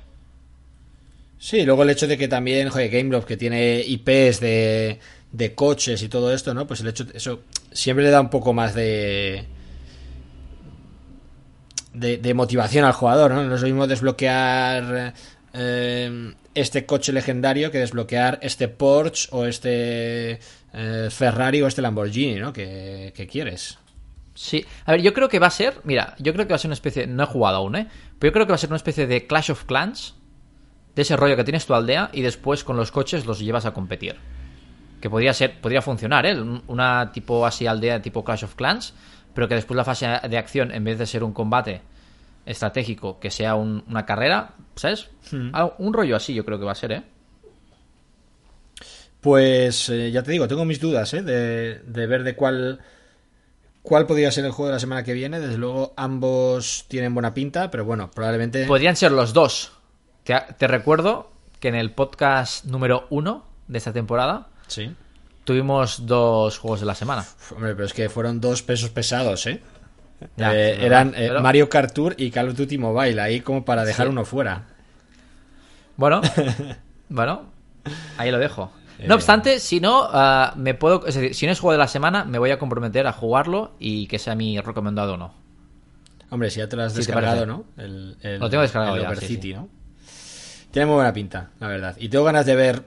Sí, 1.44 1.62
luego 1.62 1.82
el 1.82 1.90
hecho 1.90 2.06
de 2.06 2.16
que 2.16 2.26
también, 2.26 2.70
joder, 2.70 2.88
Gameloft, 2.88 3.26
que 3.26 3.36
tiene 3.36 3.82
IPs 3.86 4.40
de, 4.40 4.98
de 5.30 5.54
coches 5.54 6.02
y 6.02 6.08
todo 6.08 6.32
esto, 6.32 6.54
¿no? 6.54 6.66
Pues 6.66 6.80
el 6.80 6.88
hecho, 6.88 7.04
eso 7.12 7.42
siempre 7.70 8.02
le 8.02 8.10
da 8.10 8.22
un 8.22 8.30
poco 8.30 8.54
más 8.54 8.74
de, 8.74 9.44
de, 11.92 12.32
motivación 12.32 12.86
al 12.86 12.94
jugador, 12.94 13.32
¿no? 13.32 13.44
No 13.44 13.56
es 13.56 13.60
lo 13.60 13.66
mismo 13.66 13.86
desbloquear 13.86 15.12
eh, 15.52 16.32
este 16.54 16.86
coche 16.86 17.12
legendario 17.12 17.70
que 17.70 17.76
desbloquear 17.76 18.38
este 18.40 18.68
Porsche 18.68 19.28
o 19.32 19.44
este 19.44 20.38
eh, 20.72 21.08
Ferrari 21.10 21.60
o 21.60 21.66
este 21.66 21.82
Lamborghini, 21.82 22.36
¿no? 22.36 22.54
Que, 22.54 23.12
que 23.14 23.26
quieres. 23.26 23.76
Sí, 24.34 24.64
a 24.86 24.92
ver, 24.92 25.02
yo 25.02 25.12
creo 25.12 25.28
que 25.28 25.40
va 25.40 25.48
a 25.48 25.50
ser, 25.50 25.74
mira, 25.84 26.14
yo 26.18 26.32
creo 26.32 26.46
que 26.46 26.54
va 26.54 26.56
a 26.56 26.58
ser 26.58 26.70
una 26.70 26.74
especie, 26.74 27.06
no 27.06 27.22
he 27.22 27.26
jugado 27.26 27.58
aún, 27.58 27.76
¿eh? 27.76 27.86
Pero 28.18 28.30
yo 28.30 28.32
creo 28.32 28.46
que 28.46 28.52
va 28.52 28.56
a 28.56 28.58
ser 28.58 28.70
una 28.70 28.78
especie 28.78 29.06
de 29.06 29.26
Clash 29.26 29.50
of 29.50 29.64
Clans, 29.64 30.14
de 30.94 31.02
ese 31.02 31.16
rollo 31.16 31.36
que 31.36 31.44
tienes 31.44 31.66
tu 31.66 31.74
aldea 31.74 32.10
y 32.12 32.22
después 32.22 32.64
con 32.64 32.76
los 32.76 32.90
coches 32.92 33.26
los 33.26 33.38
llevas 33.40 33.66
a 33.66 33.72
competir. 33.72 34.16
Que 35.00 35.10
podría 35.10 35.34
ser, 35.34 35.60
podría 35.60 35.82
funcionar, 35.82 36.24
¿eh? 36.26 36.40
Un- 36.40 36.62
Una 36.68 37.10
tipo 37.12 37.44
así 37.44 37.66
aldea 37.66 38.00
tipo 38.00 38.24
Clash 38.24 38.44
of 38.44 38.54
Clans, 38.54 38.94
pero 39.34 39.48
que 39.48 39.54
después 39.56 39.76
la 39.76 39.84
fase 39.84 40.06
de 40.28 40.38
acción, 40.38 40.70
en 40.72 40.84
vez 40.84 40.98
de 40.98 41.06
ser 41.06 41.24
un 41.24 41.32
combate 41.32 41.82
estratégico, 42.46 43.18
que 43.20 43.30
sea 43.30 43.54
un- 43.54 43.84
una 43.88 44.06
carrera, 44.06 44.54
¿sabes? 44.76 45.08
Algo- 45.52 45.74
Un 45.78 45.92
rollo 45.92 46.16
así 46.16 46.32
yo 46.34 46.44
creo 46.44 46.58
que 46.58 46.64
va 46.64 46.72
a 46.72 46.76
ser, 46.76 46.92
¿eh? 46.92 47.02
Pues 49.20 49.88
eh, 49.88 50.10
ya 50.10 50.22
te 50.22 50.32
digo, 50.32 50.46
tengo 50.46 50.64
mis 50.64 50.80
dudas 50.80 51.14
¿eh? 51.14 51.22
de, 51.22 51.78
de 51.78 52.06
ver 52.06 52.24
de 52.24 52.36
cuál, 52.36 52.80
cuál 53.82 54.06
podría 54.06 54.30
ser 54.30 54.44
el 54.44 54.50
juego 54.52 54.68
de 54.68 54.74
la 54.74 54.80
semana 54.80 55.02
que 55.02 55.14
viene. 55.14 55.40
Desde 55.40 55.56
luego, 55.56 55.94
ambos 55.96 56.84
tienen 56.88 57.14
buena 57.14 57.32
pinta, 57.32 57.70
pero 57.70 57.84
bueno, 57.86 58.10
probablemente. 58.10 58.66
Podrían 58.66 58.96
ser 58.96 59.12
los 59.12 59.32
dos. 59.32 59.72
Te, 60.24 60.34
te 60.58 60.66
recuerdo 60.66 61.30
que 61.60 61.68
en 61.68 61.74
el 61.74 61.90
podcast 61.92 62.64
número 62.64 63.06
uno 63.10 63.44
de 63.68 63.78
esta 63.78 63.92
temporada 63.92 64.48
Sí. 64.66 64.90
tuvimos 65.44 66.06
dos 66.06 66.58
juegos 66.58 66.80
de 66.80 66.86
la 66.86 66.94
semana. 66.94 67.24
Hombre, 67.54 67.74
pero 67.74 67.84
es 67.86 67.92
que 67.92 68.08
fueron 68.08 68.40
dos 68.40 68.62
pesos 68.62 68.90
pesados, 68.90 69.46
¿eh? 69.46 69.62
Ya, 70.36 70.54
Eh, 70.54 70.84
eran 70.86 71.08
eh, 71.10 71.26
pero- 71.28 71.40
Mario 71.42 71.68
Kart 71.68 71.92
Tour 71.92 72.14
y 72.16 72.30
Call 72.30 72.48
of 72.48 72.56
Duty 72.56 72.78
Mobile, 72.78 73.20
ahí 73.20 73.40
como 73.40 73.64
para 73.64 73.84
dejar 73.84 74.06
Sí. 74.06 74.12
uno 74.12 74.24
fuera. 74.24 74.64
Bueno, 75.96 76.20
bueno, 77.08 77.42
ahí 78.16 78.30
lo 78.30 78.38
dejo. 78.38 78.72
Eh. 78.98 79.06
No 79.08 79.16
obstante, 79.16 79.58
si 79.58 79.80
no, 79.80 80.08
ah, 80.10 80.54
me 80.56 80.72
puedo, 80.74 81.06
es 81.06 81.14
decir, 81.16 81.34
si 81.34 81.46
no 81.46 81.52
es 81.52 81.60
juego 81.60 81.72
de 81.72 81.78
la 81.78 81.88
semana, 81.88 82.24
me 82.24 82.38
voy 82.38 82.50
a 82.50 82.58
comprometer 82.58 83.06
a 83.06 83.12
jugarlo 83.12 83.72
y 83.78 84.06
que 84.06 84.18
sea 84.18 84.34
mi 84.34 84.58
recomendado 84.60 85.14
o 85.14 85.16
no. 85.16 85.34
Hombre, 86.30 86.50
si 86.50 86.60
ya 86.60 86.68
te 86.68 86.76
lo 86.76 86.84
has 86.84 86.92
Sí, 86.92 86.98
descargado. 86.98 87.44
¿no? 87.44 87.64
El, 87.76 88.16
el- 88.22 88.40
Lo 88.40 88.48
tengo 88.48 88.62
descargado 88.62 88.96
el 88.96 89.02
ya, 89.02 89.14
City. 89.16 89.52
¿no? 89.54 89.68
Tiene 90.74 90.86
muy 90.86 90.96
buena 90.96 91.12
pinta, 91.12 91.52
la 91.60 91.68
verdad. 91.68 91.96
Y 92.00 92.08
tengo 92.08 92.24
ganas 92.24 92.44
de 92.46 92.56
ver 92.56 92.82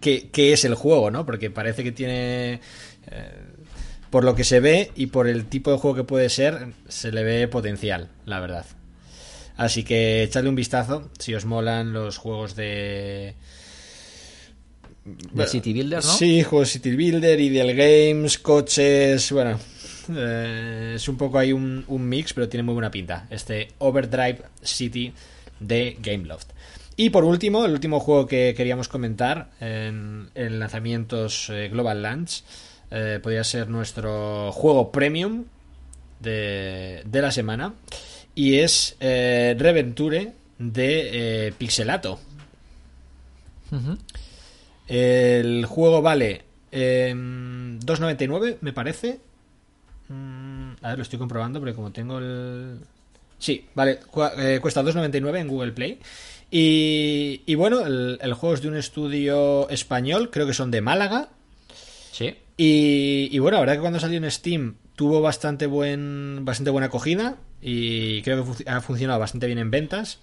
qué, 0.00 0.28
qué 0.32 0.52
es 0.52 0.64
el 0.64 0.74
juego, 0.74 1.12
¿no? 1.12 1.24
Porque 1.24 1.50
parece 1.50 1.84
que 1.84 1.92
tiene... 1.92 2.60
eh, 3.06 3.42
por 4.10 4.24
lo 4.24 4.34
que 4.34 4.42
se 4.42 4.58
ve 4.58 4.90
y 4.96 5.06
por 5.06 5.28
el 5.28 5.44
tipo 5.46 5.70
de 5.70 5.78
juego 5.78 5.94
que 5.94 6.02
puede 6.02 6.28
ser, 6.28 6.72
se 6.88 7.12
le 7.12 7.22
ve 7.22 7.46
potencial, 7.46 8.08
la 8.24 8.40
verdad. 8.40 8.66
Así 9.56 9.84
que 9.84 10.24
echadle 10.24 10.48
un 10.48 10.56
vistazo 10.56 11.08
si 11.16 11.32
os 11.34 11.44
molan 11.44 11.92
los 11.92 12.18
juegos 12.18 12.56
de... 12.56 13.36
De 15.04 15.46
City 15.46 15.72
Builder, 15.72 16.04
¿no? 16.04 16.10
Sí, 16.10 16.42
juegos 16.42 16.70
City 16.70 16.96
Builder, 16.96 17.38
Ideal 17.38 17.72
Games, 17.72 18.38
coches, 18.38 19.30
bueno. 19.30 19.60
eh, 20.12 20.94
es 20.96 21.08
un 21.08 21.16
poco 21.16 21.38
ahí 21.38 21.52
un, 21.52 21.84
un 21.86 22.08
mix, 22.08 22.32
pero 22.32 22.48
tiene 22.48 22.64
muy 22.64 22.74
buena 22.74 22.90
pinta. 22.90 23.28
Este 23.30 23.68
Overdrive 23.78 24.42
City 24.60 25.12
de 25.60 25.96
Gameloft. 26.00 26.48
Y 26.96 27.10
por 27.10 27.24
último, 27.24 27.64
el 27.66 27.72
último 27.72 28.00
juego 28.00 28.26
que 28.26 28.54
queríamos 28.56 28.88
comentar 28.88 29.50
en, 29.60 30.30
en 30.34 30.58
lanzamientos 30.58 31.50
eh, 31.50 31.68
Global 31.68 32.00
Launch 32.02 32.42
eh, 32.90 33.20
podría 33.22 33.44
ser 33.44 33.68
nuestro 33.68 34.50
juego 34.52 34.90
premium 34.92 35.44
de, 36.20 37.02
de 37.04 37.22
la 37.22 37.30
semana. 37.30 37.74
Y 38.34 38.58
es 38.58 38.96
eh, 39.00 39.54
Reventure 39.58 40.32
de 40.58 41.46
eh, 41.48 41.52
Pixelato. 41.58 42.18
El 44.88 45.66
juego 45.66 46.00
vale 46.00 46.42
eh, 46.72 47.12
2.99, 47.14 48.58
me 48.60 48.72
parece. 48.72 49.20
Mm, 50.08 50.72
a 50.80 50.88
ver, 50.90 50.98
lo 50.98 51.02
estoy 51.02 51.18
comprobando 51.18 51.58
porque 51.60 51.74
como 51.74 51.92
tengo 51.92 52.18
el... 52.18 52.78
Sí, 53.38 53.66
vale, 53.74 53.98
cu- 53.98 54.22
cuesta 54.62 54.82
2.99 54.82 55.40
en 55.40 55.48
Google 55.48 55.72
Play. 55.72 55.98
Y, 56.50 57.42
y 57.46 57.54
bueno, 57.56 57.80
el, 57.84 58.18
el 58.22 58.34
juego 58.34 58.54
es 58.54 58.62
de 58.62 58.68
un 58.68 58.76
estudio 58.76 59.68
español, 59.68 60.30
creo 60.30 60.46
que 60.46 60.54
son 60.54 60.70
de 60.70 60.80
Málaga. 60.80 61.28
Sí. 62.12 62.34
Y, 62.56 63.28
y 63.30 63.38
bueno, 63.38 63.56
la 63.56 63.60
verdad 63.60 63.74
que 63.74 63.80
cuando 63.80 64.00
salió 64.00 64.16
en 64.18 64.30
Steam 64.30 64.76
tuvo 64.94 65.20
bastante, 65.20 65.66
buen, 65.66 66.44
bastante 66.44 66.70
buena 66.70 66.86
acogida 66.86 67.36
y 67.60 68.22
creo 68.22 68.44
que 68.56 68.70
ha 68.70 68.80
funcionado 68.80 69.18
bastante 69.20 69.46
bien 69.46 69.58
en 69.58 69.70
ventas. 69.70 70.20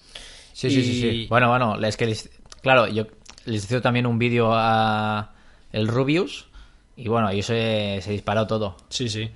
Sí, 0.54 0.70
sí, 0.70 0.84
sí, 0.84 1.02
sí. 1.02 1.28
Bueno, 1.30 1.50
bueno, 1.50 1.80
es 1.86 1.98
que 1.98 2.06
les- 2.08 2.30
claro, 2.62 2.88
yo 2.88 3.06
les 3.46 3.66
hice 3.66 3.82
también 3.82 4.06
un 4.06 4.18
vídeo 4.18 4.50
a 4.54 5.34
el 5.72 5.88
Rubius 5.88 6.48
y 6.96 7.08
bueno, 7.10 7.28
ahí 7.28 7.42
se, 7.44 8.00
se 8.02 8.12
disparó 8.12 8.48
todo. 8.48 8.78
Sí, 8.90 9.10
sí. 9.10 9.30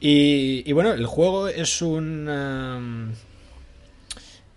Y, 0.00 0.68
y 0.68 0.72
bueno, 0.72 0.92
el 0.92 1.06
juego 1.06 1.46
es 1.48 1.80
un. 1.82 2.28
um, 2.28 3.12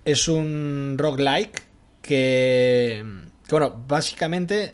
es 0.05 0.27
un 0.27 0.95
roguelike 0.97 1.63
que. 2.05 3.03
que, 3.47 3.51
bueno, 3.51 3.83
básicamente. 3.87 4.73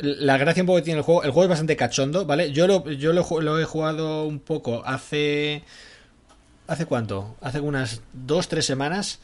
La 0.00 0.36
gracia 0.38 0.62
un 0.62 0.66
poco 0.66 0.78
que 0.78 0.82
tiene 0.82 0.98
el 0.98 1.04
juego. 1.04 1.22
El 1.22 1.30
juego 1.30 1.44
es 1.44 1.50
bastante 1.50 1.76
cachondo, 1.76 2.24
¿vale? 2.26 2.50
Yo 2.50 2.66
lo, 2.66 2.90
yo 2.90 3.12
lo, 3.12 3.58
he 3.60 3.64
jugado 3.64 4.24
un 4.24 4.40
poco 4.40 4.82
hace. 4.84 5.62
¿Hace 6.66 6.86
cuánto? 6.86 7.36
Hace 7.40 7.60
unas 7.60 8.00
dos, 8.12 8.48
tres 8.48 8.64
semanas. 8.66 9.20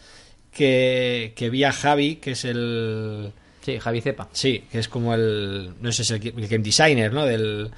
Que, 0.53 1.33
que 1.37 1.49
vi 1.49 1.65
a 1.65 1.73
Javi, 1.73 2.17
que 2.17 2.33
es 2.33 2.45
el. 2.45 3.33
Sí, 3.63 3.79
Javi 3.79 4.01
Cepa. 4.01 4.29
Sí, 4.33 4.65
que 4.71 4.79
es 4.79 4.89
como 4.89 5.15
el. 5.15 5.73
No 5.81 5.91
sé, 5.93 6.03
es 6.03 6.11
el, 6.13 6.27
el 6.27 6.49
game 6.49 6.63
designer, 6.65 7.13
¿no? 7.13 7.25
Del, 7.25 7.71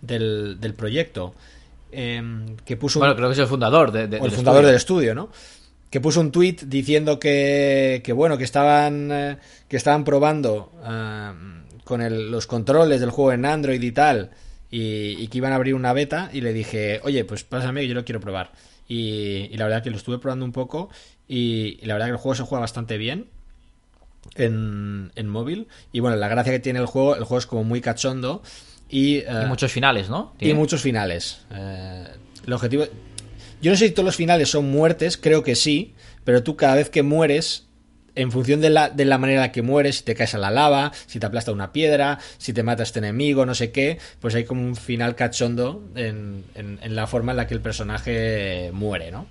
del, 0.00 0.58
del 0.60 0.74
proyecto. 0.74 1.34
Em, 1.92 2.56
que 2.64 2.76
puso 2.76 2.98
un- 2.98 3.02
Bueno, 3.02 3.14
creo 3.16 3.28
que 3.28 3.34
es 3.34 3.38
el 3.38 3.46
fundador 3.46 3.92
de, 3.92 4.08
de- 4.08 4.16
o 4.18 4.24
el 4.24 4.30
del 4.30 4.32
fundador 4.32 4.64
estudio. 4.64 4.66
del 4.66 4.76
estudio, 4.76 5.14
¿no? 5.14 5.30
Que 5.94 6.00
puso 6.00 6.20
un 6.20 6.32
tweet 6.32 6.56
diciendo 6.66 7.20
que, 7.20 8.00
que 8.02 8.12
bueno, 8.12 8.36
que 8.36 8.42
estaban 8.42 9.10
eh, 9.12 9.36
que 9.68 9.76
estaban 9.76 10.02
probando 10.02 10.72
ah, 10.82 11.32
con 11.84 12.02
el- 12.02 12.32
los 12.32 12.48
controles 12.48 12.98
del 12.98 13.10
juego 13.10 13.30
en 13.30 13.44
Android 13.46 13.80
y 13.80 13.92
tal, 13.92 14.30
y, 14.72 15.14
y 15.22 15.28
que 15.28 15.38
iban 15.38 15.52
a 15.52 15.54
abrir 15.54 15.76
una 15.76 15.92
beta, 15.92 16.30
y 16.32 16.40
le 16.40 16.52
dije, 16.52 16.98
oye, 17.04 17.24
pues 17.24 17.44
pásame 17.44 17.82
que 17.82 17.86
yo 17.86 17.94
lo 17.94 18.04
quiero 18.04 18.18
probar. 18.18 18.50
Y, 18.88 19.48
y 19.52 19.56
la 19.56 19.66
verdad 19.66 19.84
que 19.84 19.90
lo 19.90 19.96
estuve 19.96 20.18
probando 20.18 20.44
un 20.44 20.50
poco, 20.50 20.90
y, 21.28 21.78
y 21.80 21.86
la 21.86 21.94
verdad 21.94 22.08
que 22.08 22.12
el 22.14 22.18
juego 22.18 22.34
se 22.34 22.42
juega 22.42 22.62
bastante 22.62 22.98
bien 22.98 23.26
en, 24.34 25.12
en 25.14 25.28
móvil. 25.28 25.68
Y 25.92 26.00
bueno, 26.00 26.16
la 26.16 26.26
gracia 26.26 26.52
que 26.52 26.58
tiene 26.58 26.80
el 26.80 26.86
juego, 26.86 27.14
el 27.14 27.22
juego 27.22 27.38
es 27.38 27.46
como 27.46 27.62
muy 27.62 27.80
cachondo. 27.80 28.42
Y, 28.90 29.18
eh, 29.18 29.26
Y 29.44 29.46
muchos 29.46 29.70
finales, 29.70 30.08
¿no? 30.10 30.34
y 30.40 30.54
muchos 30.54 30.82
finales. 30.82 31.42
Eh, 31.52 32.04
el 32.46 32.52
objetivo. 32.52 32.84
Yo 33.62 33.70
no 33.70 33.76
sé 33.76 33.88
si 33.88 33.92
todos 33.92 34.04
los 34.06 34.16
finales 34.16 34.50
son 34.50 34.70
muertes, 34.70 35.16
creo 35.16 35.42
que 35.42 35.54
sí, 35.54 35.94
pero 36.24 36.42
tú 36.42 36.56
cada 36.56 36.74
vez 36.76 36.90
que 36.90 37.02
mueres 37.02 37.66
en 38.16 38.30
función 38.30 38.60
de 38.60 38.70
la, 38.70 38.90
de 38.90 39.04
la 39.04 39.18
manera 39.18 39.40
en 39.40 39.46
la 39.48 39.52
que 39.52 39.62
mueres, 39.62 39.96
si 39.96 40.04
te 40.04 40.14
caes 40.14 40.34
a 40.34 40.38
la 40.38 40.50
lava, 40.50 40.92
si 41.06 41.18
te 41.18 41.26
aplasta 41.26 41.50
una 41.50 41.72
piedra, 41.72 42.18
si 42.38 42.52
te 42.52 42.62
mata 42.62 42.82
este 42.84 43.00
enemigo, 43.00 43.44
no 43.46 43.54
sé 43.56 43.72
qué, 43.72 43.98
pues 44.20 44.34
hay 44.36 44.44
como 44.44 44.62
un 44.62 44.76
final 44.76 45.16
cachondo 45.16 45.82
en, 45.96 46.44
en- 46.54 46.94
la 46.94 47.06
forma 47.08 47.32
en 47.32 47.38
la 47.38 47.46
que 47.48 47.54
el 47.54 47.60
personaje 47.60 48.70
muere, 48.72 49.10
¿no? 49.10 49.26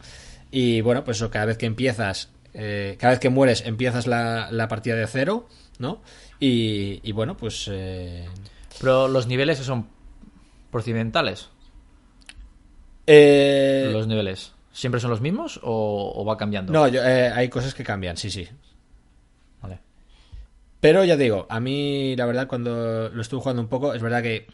Y 0.51 0.81
bueno, 0.81 1.03
pues 1.05 1.23
cada 1.31 1.45
vez 1.45 1.57
que 1.57 1.65
empiezas, 1.65 2.29
eh, 2.53 2.97
cada 2.99 3.12
vez 3.13 3.19
que 3.19 3.29
mueres, 3.29 3.63
empiezas 3.65 4.05
la, 4.05 4.49
la 4.51 4.67
partida 4.67 4.95
de 4.95 5.07
cero, 5.07 5.47
¿no? 5.79 6.01
Y, 6.39 6.99
y 7.03 7.12
bueno, 7.13 7.38
pues... 7.38 7.69
eh, 7.71 8.25
Pero 8.81 9.07
los 9.07 9.27
niveles 9.27 9.59
son 9.59 9.88
procedimentales. 10.71 11.49
Eh, 13.07 13.89
Los 13.91 14.07
niveles. 14.07 14.53
¿Siempre 14.71 14.99
son 14.99 15.11
los 15.11 15.21
mismos 15.21 15.59
o, 15.63 16.13
o 16.15 16.25
va 16.25 16.37
cambiando? 16.37 16.73
no, 16.73 16.87
yo- 16.87 17.03
eh, 17.03 17.29
hay 17.33 17.47
cosas 17.49 17.73
que 17.73 17.83
cambian, 17.83 18.17
sí, 18.17 18.31
sí. 18.31 18.47
Vale. 19.61 19.79
Pero 20.79 21.03
ya 21.03 21.15
digo, 21.15 21.45
a 21.49 21.59
mí 21.59 22.15
la 22.15 22.25
verdad 22.25 22.47
cuando 22.47 23.09
lo 23.09 23.21
estuve 23.21 23.41
jugando 23.41 23.61
un 23.61 23.67
poco, 23.67 23.93
es 23.93 24.01
verdad 24.01 24.23
que 24.23 24.35
eh, 24.37 24.47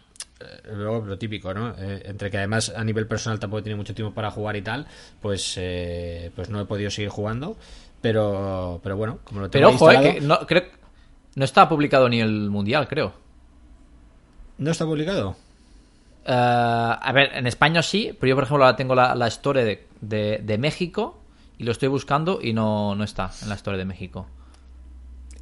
luego 0.74 1.06
lo 1.06 1.18
típico, 1.18 1.54
¿no? 1.54 1.74
Eh, 1.78 2.02
entre 2.06 2.30
que 2.30 2.38
además 2.38 2.74
a 2.76 2.84
nivel 2.84 3.08
personal 3.08 3.40
tampoco 3.40 3.64
tiene 3.64 3.78
mucho 3.78 3.96
tiempo 3.96 4.14
para 4.14 4.30
jugar 4.30 4.56
y 4.58 4.62
tal, 4.62 4.88
pues 5.22 5.54
eh, 5.58 6.32
pues 6.36 6.50
no 6.50 6.60
he 6.62 6.66
podido 6.66 6.92
seguir 6.92 7.10
jugando, 7.10 7.56
pero 8.02 8.80
pero 8.84 8.98
bueno, 8.98 9.20
como 9.24 9.40
lo 9.42 9.50
tengo 9.50 9.68
Pero 9.68 9.76
ojo, 9.76 9.90
eh, 9.92 9.96
instalado- 9.96 10.14
que 10.16 10.22
no, 10.22 10.40
creo, 10.48 10.64
no 11.36 11.46
está 11.46 11.70
publicado 11.70 12.10
ni 12.10 12.20
el 12.20 12.50
mundial, 12.50 12.88
creo. 12.90 13.14
¿No 14.58 14.72
está 14.72 14.86
publicado? 14.86 15.38
Eh, 16.32 16.96
a 17.02 17.12
ver, 17.12 17.32
en 17.34 17.48
España 17.48 17.82
sí, 17.82 18.16
pero 18.20 18.30
yo, 18.30 18.36
por 18.36 18.44
ejemplo, 18.44 18.64
ahora 18.64 18.76
tengo 18.78 18.94
la, 18.94 19.16
la 19.16 19.28
Store 19.28 19.64
de, 19.64 19.88
de- 20.02 20.40
de 20.44 20.58
México 20.60 21.20
y 21.58 21.64
lo 21.64 21.72
estoy 21.72 21.88
buscando 21.90 22.40
y 22.42 22.54
no, 22.54 22.94
no 22.94 23.04
está 23.04 23.32
en 23.42 23.50
la 23.50 23.56
Store 23.56 23.78
de 23.80 23.86
México. 23.86 24.28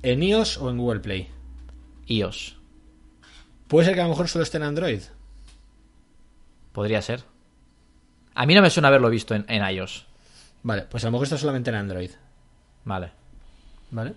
¿En 0.01 0.23
iOS 0.23 0.57
o 0.59 0.69
en 0.69 0.77
Google 0.77 1.01
Play? 1.01 1.27
iOS. 2.07 2.55
Puede 3.67 3.85
ser 3.85 3.95
que 3.95 3.99
a 4.01 4.05
lo 4.05 4.11
mejor 4.11 4.29
solo 4.29 4.43
esté 4.43 4.55
en 4.57 4.63
Android. 4.63 5.01
Podría 6.71 7.01
ser. 7.01 7.23
A 8.35 8.45
mí 8.45 8.55
no 8.55 8.61
me 8.61 8.69
suena 8.69 8.87
haberlo 8.87 9.09
visto 9.09 9.35
en, 9.35 9.43
en 9.49 9.67
iOS. 9.69 10.05
Vale, 10.63 10.83
pues 10.83 11.03
a 11.03 11.07
lo 11.07 11.11
mejor 11.11 11.25
está 11.25 11.37
solamente 11.37 11.69
en 11.69 11.75
Android. 11.75 12.11
Vale. 12.85 13.11
¿Vale? 13.91 14.13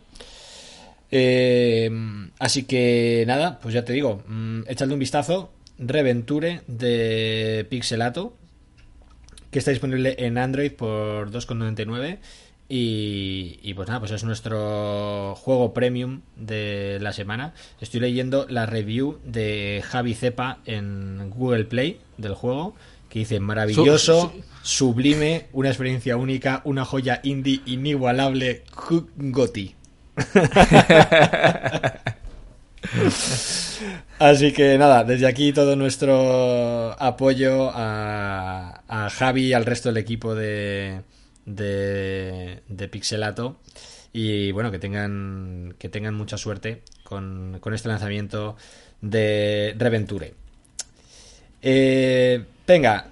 Eh, 1.11 1.91
así 2.39 2.65
que 2.65 3.25
nada, 3.27 3.59
pues 3.61 3.75
ya 3.75 3.85
te 3.85 3.93
digo, 3.93 4.23
mm, 4.29 4.61
échale 4.69 4.93
un 4.93 5.01
vistazo. 5.01 5.53
Reventure 5.81 6.61
de 6.69 7.67
Pixelato, 7.69 8.35
que 9.51 9.59
está 9.59 9.71
disponible 9.73 10.15
en 10.19 10.39
Android 10.39 10.71
por 10.73 11.31
2,99. 11.33 12.19
Y, 12.73 13.59
y 13.65 13.75
pues 13.75 13.89
nada, 13.89 13.99
pues 13.99 14.13
es 14.13 14.23
nuestro 14.23 15.35
juego 15.35 15.75
premium 15.75 16.21
de 16.37 16.99
la 17.01 17.13
semana. 17.13 17.53
Estoy 17.81 17.99
leyendo 17.99 18.47
la 18.49 18.65
review 18.67 19.19
de 19.25 19.83
Javi 19.85 20.15
Cepa 20.15 20.59
en 20.67 21.31
Google 21.31 21.65
Play 21.65 21.99
del 22.17 22.35
juego, 22.35 22.77
que 23.09 23.19
dice 23.19 23.41
maravilloso, 23.41 24.33
Su- 24.63 24.87
sublime, 24.87 25.47
una 25.53 25.71
experiencia 25.71 26.17
única, 26.17 26.61
una 26.65 26.85
joya 26.85 27.19
indie 27.25 27.61
inigualable, 27.67 28.63
Goti. 29.17 29.75
Así 34.19 34.53
que 34.53 34.77
nada, 34.79 35.05
desde 35.05 35.27
aquí 35.27 35.53
todo 35.53 35.77
nuestro 35.77 37.01
apoyo 37.01 37.71
a, 37.73 39.09
Javi 39.13 39.47
y 39.47 39.53
al 39.53 39.65
resto 39.65 39.89
del 39.89 39.99
equipo 39.99 40.35
de, 40.35 41.03
de, 41.47 42.89
Pixelato. 42.91 43.61
Y 44.13 44.51
bueno, 44.53 44.71
que 44.71 44.79
tengan, 44.79 45.75
que 45.79 45.89
tengan 45.89 46.15
mucha 46.15 46.37
suerte 46.37 46.83
con, 47.05 47.59
con 47.61 47.75
este 47.75 47.89
lanzamiento 47.89 48.57
de 49.01 49.75
Reventure. 49.79 50.35
Eh, 51.63 52.45
venga. 52.67 53.07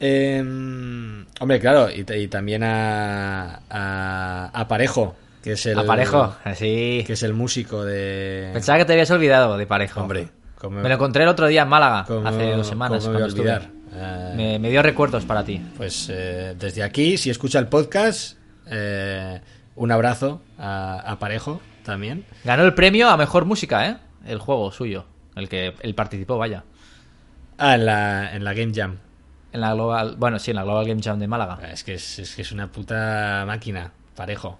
em, 0.00 1.24
hombre, 1.40 1.60
claro, 1.60 1.88
y, 1.90 2.04
y 2.12 2.28
también 2.28 2.62
a, 2.62 3.62
a, 3.70 4.50
a 4.52 4.68
Parejo, 4.68 5.16
que 5.44 5.52
es 5.52 5.66
el. 5.66 5.78
A 5.78 5.84
Parejo, 5.84 6.34
sí. 6.56 7.04
Que 7.06 7.12
es 7.12 7.22
el 7.22 7.34
músico 7.34 7.84
de. 7.84 8.50
Pensaba 8.52 8.78
que 8.78 8.84
te 8.86 8.94
habías 8.94 9.10
olvidado 9.10 9.56
de 9.56 9.66
Parejo. 9.66 10.00
Hombre, 10.00 10.28
como- 10.58 10.80
Me 10.80 10.88
lo 10.88 10.94
encontré 10.96 11.22
el 11.22 11.28
otro 11.28 11.46
día 11.46 11.62
en 11.62 11.68
Málaga, 11.68 12.04
como- 12.06 12.26
hace 12.26 12.50
dos 12.52 12.66
semanas. 12.66 13.06
me 13.06 13.22
olvidar. 13.22 13.70
Eh, 13.96 14.32
Me, 14.34 14.58
me 14.58 14.70
dio 14.70 14.82
recuerdos 14.82 15.24
para 15.24 15.44
ti. 15.44 15.60
Pues 15.76 16.08
eh, 16.10 16.56
desde 16.58 16.82
aquí, 16.82 17.16
si 17.16 17.30
escucha 17.30 17.58
el 17.60 17.68
podcast, 17.68 18.36
eh, 18.66 19.40
un 19.76 19.92
abrazo 19.92 20.40
a, 20.58 20.98
a 21.12 21.18
Parejo 21.18 21.60
también. 21.84 22.24
Ganó 22.44 22.64
el 22.64 22.74
premio 22.74 23.08
a 23.10 23.16
mejor 23.16 23.44
música, 23.44 23.86
¿eh? 23.88 23.96
El 24.26 24.38
juego 24.38 24.72
suyo. 24.72 25.04
El 25.36 25.48
que 25.48 25.74
él 25.80 25.94
participó, 25.94 26.38
vaya. 26.38 26.64
Ah, 27.58 27.74
en 27.74 27.86
la, 27.86 28.34
en 28.34 28.42
la 28.42 28.52
Game 28.54 28.72
Jam. 28.74 28.96
En 29.52 29.60
la 29.60 29.74
Global. 29.74 30.16
Bueno, 30.18 30.38
sí, 30.40 30.50
en 30.50 30.56
la 30.56 30.64
Global 30.64 30.86
Game 30.88 31.02
Jam 31.02 31.18
de 31.20 31.28
Málaga. 31.28 31.60
Es 31.70 31.84
que 31.84 31.94
es, 31.94 32.18
es 32.18 32.34
que 32.34 32.42
es 32.42 32.50
una 32.50 32.72
puta 32.72 33.44
máquina, 33.46 33.92
Parejo. 34.16 34.58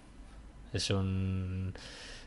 Es 0.74 0.90
un. 0.90 1.72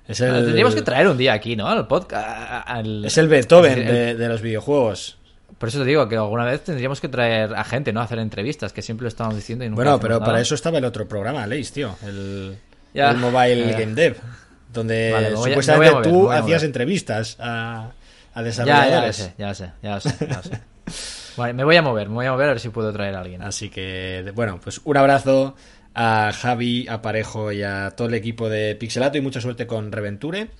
Es 0.08 0.22
el, 0.22 0.34
Tendríamos 0.46 0.74
que 0.74 0.82
traer 0.82 1.08
un 1.08 1.18
día 1.18 1.34
aquí, 1.34 1.56
¿no? 1.56 1.68
Al 1.68 1.86
podcast. 1.86 2.64
al- 2.66 3.06
es 3.06 3.18
el 3.18 3.28
Beethoven 3.28 3.80
el- 3.80 3.86
de, 3.88 4.16
de 4.16 4.28
los 4.30 4.42
videojuegos. 4.42 5.18
Por 5.58 5.70
eso 5.70 5.80
te 5.80 5.86
digo 5.86 6.08
que 6.08 6.16
alguna 6.16 6.46
vez 6.46 6.64
tendríamos 6.64 7.02
que 7.02 7.08
traer 7.10 7.54
a 7.56 7.64
gente, 7.64 7.92
¿no? 7.92 8.00
A 8.00 8.04
hacer 8.04 8.20
entrevistas, 8.20 8.74
que 8.74 8.82
siempre 8.82 9.04
lo 9.04 9.08
estamos 9.10 9.36
diciendo 9.36 9.66
y 9.66 9.70
nunca 9.70 9.84
Bueno, 9.84 10.00
pero 10.00 10.14
nada. 10.16 10.26
para 10.26 10.42
eso 10.42 10.56
estaba 10.56 10.78
el 10.78 10.86
otro 10.86 11.08
programa, 11.08 11.46
Leis, 11.48 11.72
tío. 11.72 11.96
El, 12.06 12.58
Ya. 12.94 13.12
el 13.12 13.18
Mobile 13.18 13.72
Ya. 13.72 13.80
Game 13.80 13.94
Dev. 13.94 14.18
Donde 14.72 15.12
Vale, 15.12 15.36
supuestamente 15.36 15.92
mover, 15.96 16.08
tú 16.10 16.32
hacías 16.32 16.64
entrevistas 16.64 17.38
a, 17.40 17.92
a 18.34 18.44
desarrolladores. 18.44 19.18
ya 19.18 19.26
lo 19.28 19.30
sé, 19.30 19.34
ya 19.38 19.48
lo 19.48 19.54
sé, 19.56 19.72
ya 19.82 19.96
lo 19.96 20.02
sé, 20.02 20.28
ya 20.30 20.38
lo 20.38 20.44
sé. 20.44 20.62
Vale, 21.38 21.54
me 21.54 21.64
voy 21.64 21.76
a 21.78 21.82
mover, 21.82 22.10
me 22.10 22.16
voy 22.16 22.26
a 22.26 22.32
mover 22.32 22.48
a 22.48 22.52
ver 22.52 22.60
si 22.60 22.70
puedo 22.70 22.92
traer 22.94 23.16
a 23.16 23.22
alguien. 23.22 23.42
Así 23.42 23.70
que, 23.70 24.32
bueno, 24.36 24.60
pues 24.62 24.82
un 24.84 24.98
abrazo 24.98 25.56
a 26.00 26.32
Javi, 26.32 26.88
a 26.88 27.02
Parejo 27.02 27.52
y 27.52 27.64
a 27.64 27.92
todo 27.98 28.08
el 28.08 28.14
equipo 28.14 28.50
de 28.50 28.76
Pixelato 28.76 29.18
y 29.18 29.22
mucha 29.22 29.42
suerte 29.42 29.66
con 29.66 29.92
Reventure. 29.92 30.52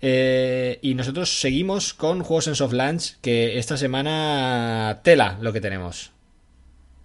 Eh, 0.00 0.78
y 0.80 0.94
nosotros 0.94 1.40
seguimos 1.40 1.92
con 1.92 2.22
juegos 2.22 2.48
en 2.48 2.54
soft 2.54 2.72
launch, 2.72 3.18
que 3.20 3.58
esta 3.58 3.76
semana 3.76 5.00
tela 5.04 5.36
lo 5.42 5.52
que 5.52 5.60
tenemos. 5.60 6.12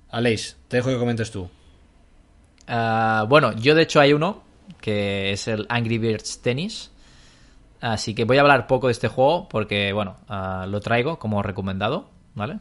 Aleix, 0.10 0.56
te 0.70 0.78
dejo 0.78 0.90
que 0.90 0.98
comentes 0.98 1.30
tú. 1.30 1.50
Ah, 2.68 3.26
bueno, 3.28 3.52
yo 3.52 3.76
de 3.76 3.82
hecho 3.82 4.00
hay 4.00 4.14
uno 4.14 4.44
que 4.80 5.34
es 5.34 5.50
el 5.50 5.66
Angry 5.68 5.98
Birds 5.98 6.42
Tennis. 6.42 6.92
Así 7.82 8.16
que 8.16 8.24
voy 8.24 8.38
a 8.38 8.42
hablar 8.42 8.66
poco 8.66 8.88
de 8.88 8.94
este 8.94 9.10
juego 9.10 9.50
porque, 9.50 9.92
bueno, 9.92 10.18
ah, 10.30 10.66
lo 10.70 10.80
traigo 10.80 11.20
como 11.20 11.44
recomendado, 11.44 12.10
¿vale? 12.34 12.60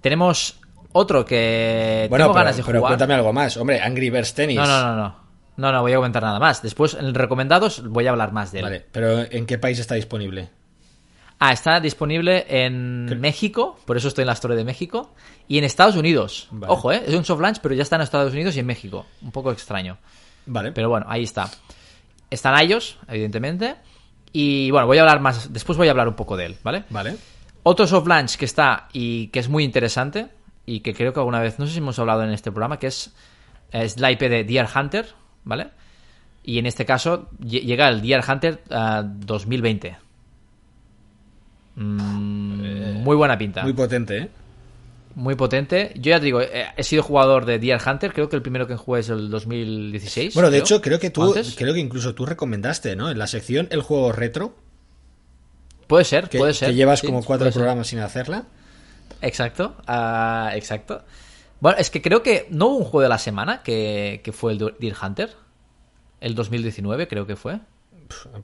Tenemos 0.00 0.58
otro 0.92 1.24
que 1.24 2.06
Bueno, 2.08 2.24
tengo 2.24 2.34
pero, 2.34 2.44
ganas 2.44 2.56
de 2.56 2.62
pero 2.62 2.78
jugar. 2.78 2.90
cuéntame 2.90 3.14
algo 3.14 3.32
más. 3.32 3.56
Hombre, 3.56 3.80
Angry 3.80 4.10
Birds 4.10 4.34
Tennis. 4.34 4.56
No, 4.58 4.66
no, 4.66 4.86
no, 4.86 4.96
no. 4.96 5.22
No, 5.56 5.70
no 5.70 5.82
voy 5.82 5.92
a 5.92 5.96
comentar 5.96 6.22
nada 6.22 6.38
más. 6.38 6.62
Después, 6.62 6.94
en 6.94 7.14
recomendados, 7.14 7.86
voy 7.86 8.06
a 8.06 8.10
hablar 8.10 8.32
más 8.32 8.52
de 8.52 8.60
él. 8.60 8.64
Vale, 8.64 8.86
pero 8.90 9.20
¿en 9.20 9.46
qué 9.46 9.58
país 9.58 9.78
está 9.78 9.94
disponible? 9.94 10.48
Ah, 11.38 11.52
está 11.52 11.80
disponible 11.80 12.46
en 12.48 13.06
¿Qué? 13.08 13.16
México, 13.16 13.78
por 13.84 13.96
eso 13.96 14.08
estoy 14.08 14.22
en 14.22 14.28
la 14.28 14.32
Store 14.34 14.54
de 14.54 14.64
México, 14.64 15.12
y 15.48 15.58
en 15.58 15.64
Estados 15.64 15.96
Unidos. 15.96 16.48
Vale. 16.52 16.72
Ojo, 16.72 16.92
¿eh? 16.92 17.02
Es 17.06 17.14
un 17.14 17.24
soft 17.24 17.40
launch, 17.40 17.58
pero 17.60 17.74
ya 17.74 17.82
está 17.82 17.96
en 17.96 18.02
Estados 18.02 18.32
Unidos 18.32 18.56
y 18.56 18.60
en 18.60 18.66
México. 18.66 19.06
Un 19.20 19.32
poco 19.32 19.50
extraño. 19.50 19.98
Vale. 20.46 20.72
Pero 20.72 20.88
bueno, 20.88 21.06
ahí 21.08 21.24
está. 21.24 21.50
Están 22.30 22.58
ellos, 22.60 22.96
evidentemente. 23.08 23.74
Y 24.32 24.70
bueno, 24.70 24.86
voy 24.86 24.98
a 24.98 25.02
hablar 25.02 25.20
más. 25.20 25.52
Después 25.52 25.76
voy 25.76 25.88
a 25.88 25.90
hablar 25.90 26.08
un 26.08 26.14
poco 26.14 26.36
de 26.36 26.46
él, 26.46 26.56
¿vale? 26.62 26.84
Vale. 26.88 27.16
Otro 27.64 27.86
soft 27.86 28.06
launch 28.06 28.36
que 28.36 28.44
está 28.44 28.88
y 28.92 29.26
que 29.28 29.40
es 29.40 29.48
muy 29.48 29.64
interesante 29.64 30.28
y 30.66 30.80
que 30.80 30.94
creo 30.94 31.12
que 31.12 31.20
alguna 31.20 31.40
vez, 31.40 31.58
no 31.58 31.66
sé 31.66 31.72
si 31.72 31.78
hemos 31.78 31.98
hablado 31.98 32.22
en 32.24 32.30
este 32.30 32.50
programa, 32.52 32.78
que 32.78 32.86
es, 32.88 33.12
es 33.70 33.98
la 33.98 34.10
IP 34.12 34.20
de 34.20 34.44
Deer 34.44 34.66
Hunter, 34.74 35.06
¿vale? 35.44 35.68
Y 36.44 36.58
en 36.58 36.66
este 36.66 36.84
caso 36.84 37.28
lle- 37.40 37.62
llega 37.62 37.88
el 37.88 38.02
Deer 38.02 38.22
Hunter 38.28 38.62
ah, 38.70 39.02
2020. 39.04 39.96
Mm, 41.76 43.02
muy 43.02 43.16
buena 43.16 43.38
pinta. 43.38 43.62
Muy 43.62 43.72
potente, 43.72 44.18
¿eh? 44.18 44.28
Muy 45.14 45.34
potente. 45.34 45.92
Yo 45.96 46.10
ya 46.10 46.18
te 46.18 46.24
digo, 46.26 46.40
eh, 46.40 46.66
he 46.76 46.82
sido 46.84 47.02
jugador 47.02 47.44
de 47.44 47.58
Deer 47.58 47.80
Hunter. 47.86 48.12
Creo 48.12 48.28
que 48.28 48.36
el 48.36 48.42
primero 48.42 48.66
que 48.66 48.76
jugué 48.76 49.00
es 49.00 49.08
el 49.10 49.30
2016. 49.30 50.34
Bueno, 50.34 50.50
de 50.50 50.58
creo. 50.58 50.64
hecho, 50.64 50.80
creo 50.80 50.98
que 50.98 51.08
¿O 51.08 51.12
tú, 51.12 51.22
antes? 51.24 51.54
creo 51.56 51.74
que 51.74 51.80
incluso 51.80 52.14
tú 52.14 52.24
recomendaste, 52.26 52.96
¿no? 52.96 53.10
En 53.10 53.18
la 53.18 53.26
sección 53.26 53.68
El 53.70 53.82
Juego 53.82 54.12
Retro, 54.12 54.54
Puede 55.86 56.04
ser, 56.04 56.28
que, 56.30 56.38
puede 56.38 56.54
ser. 56.54 56.70
que 56.70 56.74
llevas 56.74 57.00
sí, 57.00 57.06
como 57.06 57.22
cuatro 57.22 57.46
ser. 57.46 57.54
programas 57.54 57.88
sin 57.88 57.98
hacerla. 57.98 58.44
Exacto, 59.22 59.76
ah, 59.86 60.50
exacto. 60.54 61.02
Bueno, 61.60 61.78
es 61.78 61.90
que 61.90 62.02
creo 62.02 62.22
que 62.22 62.48
no 62.50 62.66
hubo 62.66 62.76
un 62.78 62.84
juego 62.84 63.02
de 63.02 63.08
la 63.08 63.18
semana 63.18 63.62
que, 63.62 64.20
que 64.24 64.32
fue 64.32 64.52
el 64.52 64.58
Deer 64.80 64.96
Hunter. 65.00 65.30
El 66.20 66.34
2019 66.34 67.06
creo 67.08 67.26
que 67.26 67.36
fue. 67.36 67.60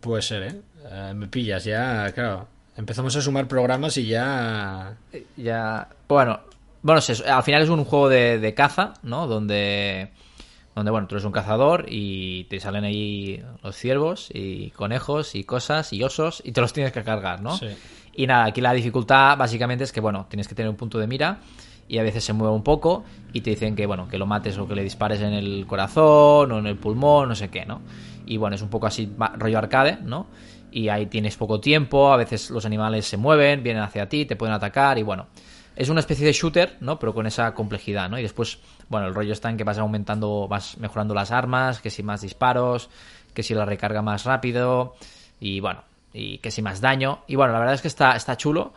Puede 0.01 0.23
ser, 0.23 0.43
¿eh? 0.45 0.61
Eh, 0.91 1.13
Me 1.15 1.27
pillas 1.27 1.65
ya, 1.65 2.11
claro. 2.13 2.47
Empezamos 2.77 3.15
a 3.17 3.21
sumar 3.21 3.49
programas 3.49 3.97
y 3.97 4.07
ya... 4.07 4.97
Ya. 5.37 5.89
Bueno, 6.09 6.41
bueno, 6.83 7.01
sé, 7.01 7.29
al 7.29 7.43
final 7.43 7.63
es 7.63 7.69
un 7.69 7.85
juego 7.85 8.09
de, 8.09 8.39
de 8.39 8.55
caza, 8.55 8.95
¿no? 9.03 9.27
Donde, 9.27 10.13
donde, 10.77 10.91
bueno, 10.93 11.09
tú 11.09 11.17
eres 11.17 11.25
un 11.25 11.33
cazador 11.33 11.87
y 11.89 12.45
te 12.45 12.61
salen 12.61 12.85
ahí 12.85 13.45
los 13.65 13.75
ciervos 13.75 14.29
y 14.33 14.71
conejos 14.71 15.35
y 15.35 15.43
cosas 15.43 15.93
y 15.93 16.05
osos 16.05 16.41
y 16.45 16.53
te 16.53 16.61
los 16.61 16.73
tienes 16.73 16.93
que 16.93 17.03
cargar, 17.03 17.43
¿no? 17.43 17.57
Sí. 17.57 17.67
Y 18.19 18.27
nada, 18.27 18.47
aquí 18.47 18.61
la 18.61 18.73
dificultad 18.73 19.39
básicamente 19.39 19.85
es 19.85 19.93
que, 19.93 20.01
bueno, 20.01 20.27
tienes 20.29 20.49
que 20.49 20.57
tener 20.57 20.69
un 20.69 20.75
punto 20.75 20.99
de 20.99 21.07
mira 21.07 21.39
y 21.87 21.99
a 21.99 22.03
veces 22.03 22.25
se 22.25 22.33
mueve 22.33 22.53
un 22.53 22.65
poco 22.65 23.05
y 23.33 23.43
te 23.43 23.51
dicen 23.51 23.77
que, 23.77 23.87
bueno, 23.87 24.09
que 24.09 24.19
lo 24.19 24.27
mates 24.27 24.59
o 24.59 24.67
que 24.67 24.75
le 24.75 24.83
dispares 24.83 25.21
en 25.21 25.33
el 25.33 25.65
corazón 25.69 26.51
o 26.51 26.59
en 26.59 26.67
el 26.67 26.77
pulmón, 26.77 27.29
no 27.29 27.37
sé 27.37 27.49
qué, 27.49 27.65
¿no? 27.65 27.81
Y 28.27 28.37
bueno, 28.37 28.57
es 28.57 28.63
un 28.63 28.71
poco 28.71 28.89
así 28.89 29.09
rollo 29.37 29.59
arcade, 29.59 29.99
¿no? 30.03 30.27
Y 30.73 30.89
ahí 30.89 31.07
tienes 31.07 31.37
poco 31.37 31.61
tiempo, 31.61 32.13
a 32.13 32.17
veces 32.17 32.51
los 32.51 32.67
animales 32.67 33.07
se 33.07 33.17
mueven, 33.17 33.63
vienen 33.63 33.85
hacia 33.85 34.09
ti, 34.09 34.27
te 34.27 34.35
pueden 34.35 34.53
atacar 34.53 34.99
y 34.99 35.05
bueno, 35.05 35.29
es 35.77 35.89
una 35.89 36.01
especie 36.01 36.27
de 36.27 36.33
shooter, 36.33 36.77
¿no? 36.81 36.99
Pero 36.99 37.15
con 37.15 37.25
esa 37.25 37.55
complejidad, 37.55 38.11
¿no? 38.11 38.19
Y 38.19 38.23
después, 38.23 38.59
bueno, 38.89 39.07
el 39.07 39.15
rollo 39.15 39.33
está 39.33 39.49
en 39.49 39.57
que 39.57 39.63
vas 39.63 39.79
aumentando, 39.79 40.49
vas 40.49 40.77
mejorando 40.79 41.15
las 41.15 41.31
armas, 41.31 41.81
que 41.81 41.91
si 41.91 42.03
más 42.03 42.23
disparos, 42.23 42.91
que 43.33 43.45
si 43.45 43.55
la 43.55 43.65
recarga 43.65 44.03
más 44.03 44.25
rápido 44.25 44.97
y 45.39 45.61
bueno, 45.61 45.83
y 46.13 46.39
que 46.39 46.51
si 46.51 46.63
más 46.63 46.81
daño. 46.81 47.21
Y 47.27 47.37
bueno, 47.37 47.53
la 47.53 47.59
verdad 47.59 47.75
es 47.75 47.83
que 47.83 47.89
está, 47.89 48.17
está 48.17 48.37
chulo. 48.37 48.73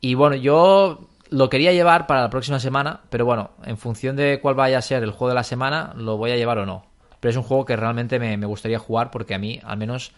Y 0.00 0.14
bueno, 0.14 0.36
yo 0.36 1.08
lo 1.30 1.48
quería 1.48 1.72
llevar 1.72 2.06
para 2.06 2.20
la 2.22 2.30
próxima 2.30 2.60
semana, 2.60 3.00
pero 3.10 3.24
bueno, 3.24 3.50
en 3.64 3.76
función 3.78 4.16
de 4.16 4.38
cuál 4.40 4.54
vaya 4.54 4.78
a 4.78 4.82
ser 4.82 5.02
el 5.02 5.10
juego 5.10 5.28
de 5.30 5.34
la 5.34 5.44
semana, 5.44 5.92
lo 5.96 6.16
voy 6.16 6.30
a 6.30 6.36
llevar 6.36 6.58
o 6.58 6.66
no. 6.66 6.86
Pero 7.20 7.30
es 7.30 7.36
un 7.36 7.42
juego 7.42 7.64
que 7.64 7.74
realmente 7.76 8.18
me, 8.18 8.36
me 8.36 8.46
gustaría 8.46 8.78
jugar 8.78 9.10
porque 9.10 9.34
a 9.34 9.38
mí, 9.38 9.58
al 9.64 9.78
menos, 9.78 10.12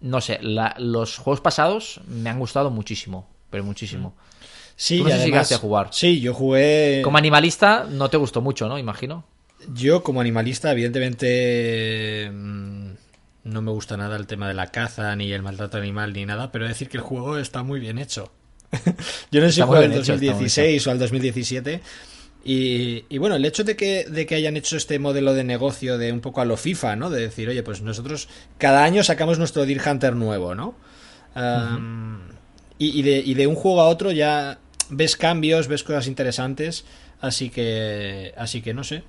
no 0.00 0.20
sé, 0.20 0.38
la- 0.42 0.74
los 0.78 1.16
juegos 1.16 1.40
pasados 1.40 2.00
me 2.06 2.28
han 2.30 2.38
gustado 2.38 2.70
muchísimo, 2.70 3.26
pero 3.48 3.64
muchísimo. 3.64 4.14
Sí, 4.76 4.98
Tú 4.98 5.04
no 5.04 5.08
y 5.08 5.12
sé 5.12 5.18
si 5.18 5.22
además- 5.24 5.52
a 5.52 5.58
jugar. 5.58 5.88
Sí, 5.92 6.20
yo 6.20 6.34
jugué. 6.34 7.00
Como 7.02 7.16
animalista 7.18 7.86
no 7.90 8.08
te 8.10 8.16
gustó 8.18 8.40
mucho, 8.42 8.68
¿no? 8.68 8.78
Imagino. 8.78 9.24
Yo, 9.74 10.02
como 10.02 10.20
animalista, 10.20 10.70
evidentemente. 10.72 12.30
No 13.44 13.62
me 13.62 13.70
gusta 13.70 13.96
nada 13.96 14.16
el 14.16 14.26
tema 14.26 14.48
de 14.48 14.54
la 14.54 14.68
caza, 14.68 15.14
ni 15.16 15.32
el 15.32 15.42
maltrato 15.42 15.78
animal, 15.78 16.12
ni 16.12 16.26
nada, 16.26 16.52
pero 16.52 16.68
decir 16.68 16.88
que 16.88 16.98
el 16.98 17.02
juego 17.02 17.38
está 17.38 17.62
muy 17.62 17.80
bien 17.80 17.98
hecho. 17.98 18.32
yo 19.30 19.40
no 19.40 19.46
sé 19.46 19.52
si 19.52 19.60
está 19.60 19.66
muy 19.66 19.88
2016 19.88 20.86
o 20.86 20.90
al 20.90 20.98
2017. 20.98 21.80
Y, 22.42 23.04
y 23.08 23.18
bueno, 23.18 23.36
el 23.36 23.44
hecho 23.44 23.64
de 23.64 23.76
que, 23.76 24.04
de 24.04 24.26
que 24.26 24.34
hayan 24.34 24.56
hecho 24.56 24.76
este 24.76 24.98
modelo 24.98 25.34
de 25.34 25.44
negocio 25.44 25.98
de 25.98 26.12
un 26.12 26.20
poco 26.20 26.40
a 26.40 26.44
lo 26.44 26.56
FIFA, 26.56 26.96
¿no? 26.96 27.10
De 27.10 27.20
decir, 27.20 27.48
oye, 27.48 27.62
pues 27.62 27.82
nosotros 27.82 28.28
cada 28.58 28.84
año 28.84 29.04
sacamos 29.04 29.38
nuestro 29.38 29.66
Deer 29.66 29.80
Hunter 29.86 30.16
nuevo, 30.16 30.54
¿no? 30.54 30.74
Um, 31.34 32.20
y, 32.78 32.98
y 32.98 33.02
de, 33.02 33.18
y 33.18 33.34
de 33.34 33.46
un 33.46 33.54
juego 33.54 33.82
a 33.82 33.88
otro 33.88 34.10
ya 34.10 34.58
ves 34.88 35.16
cambios, 35.16 35.68
ves 35.68 35.82
cosas 35.82 36.06
interesantes. 36.06 36.84
Así 37.20 37.50
que, 37.50 38.32
así 38.36 38.62
que 38.62 38.72
no 38.72 38.84
sé. 38.84 39.02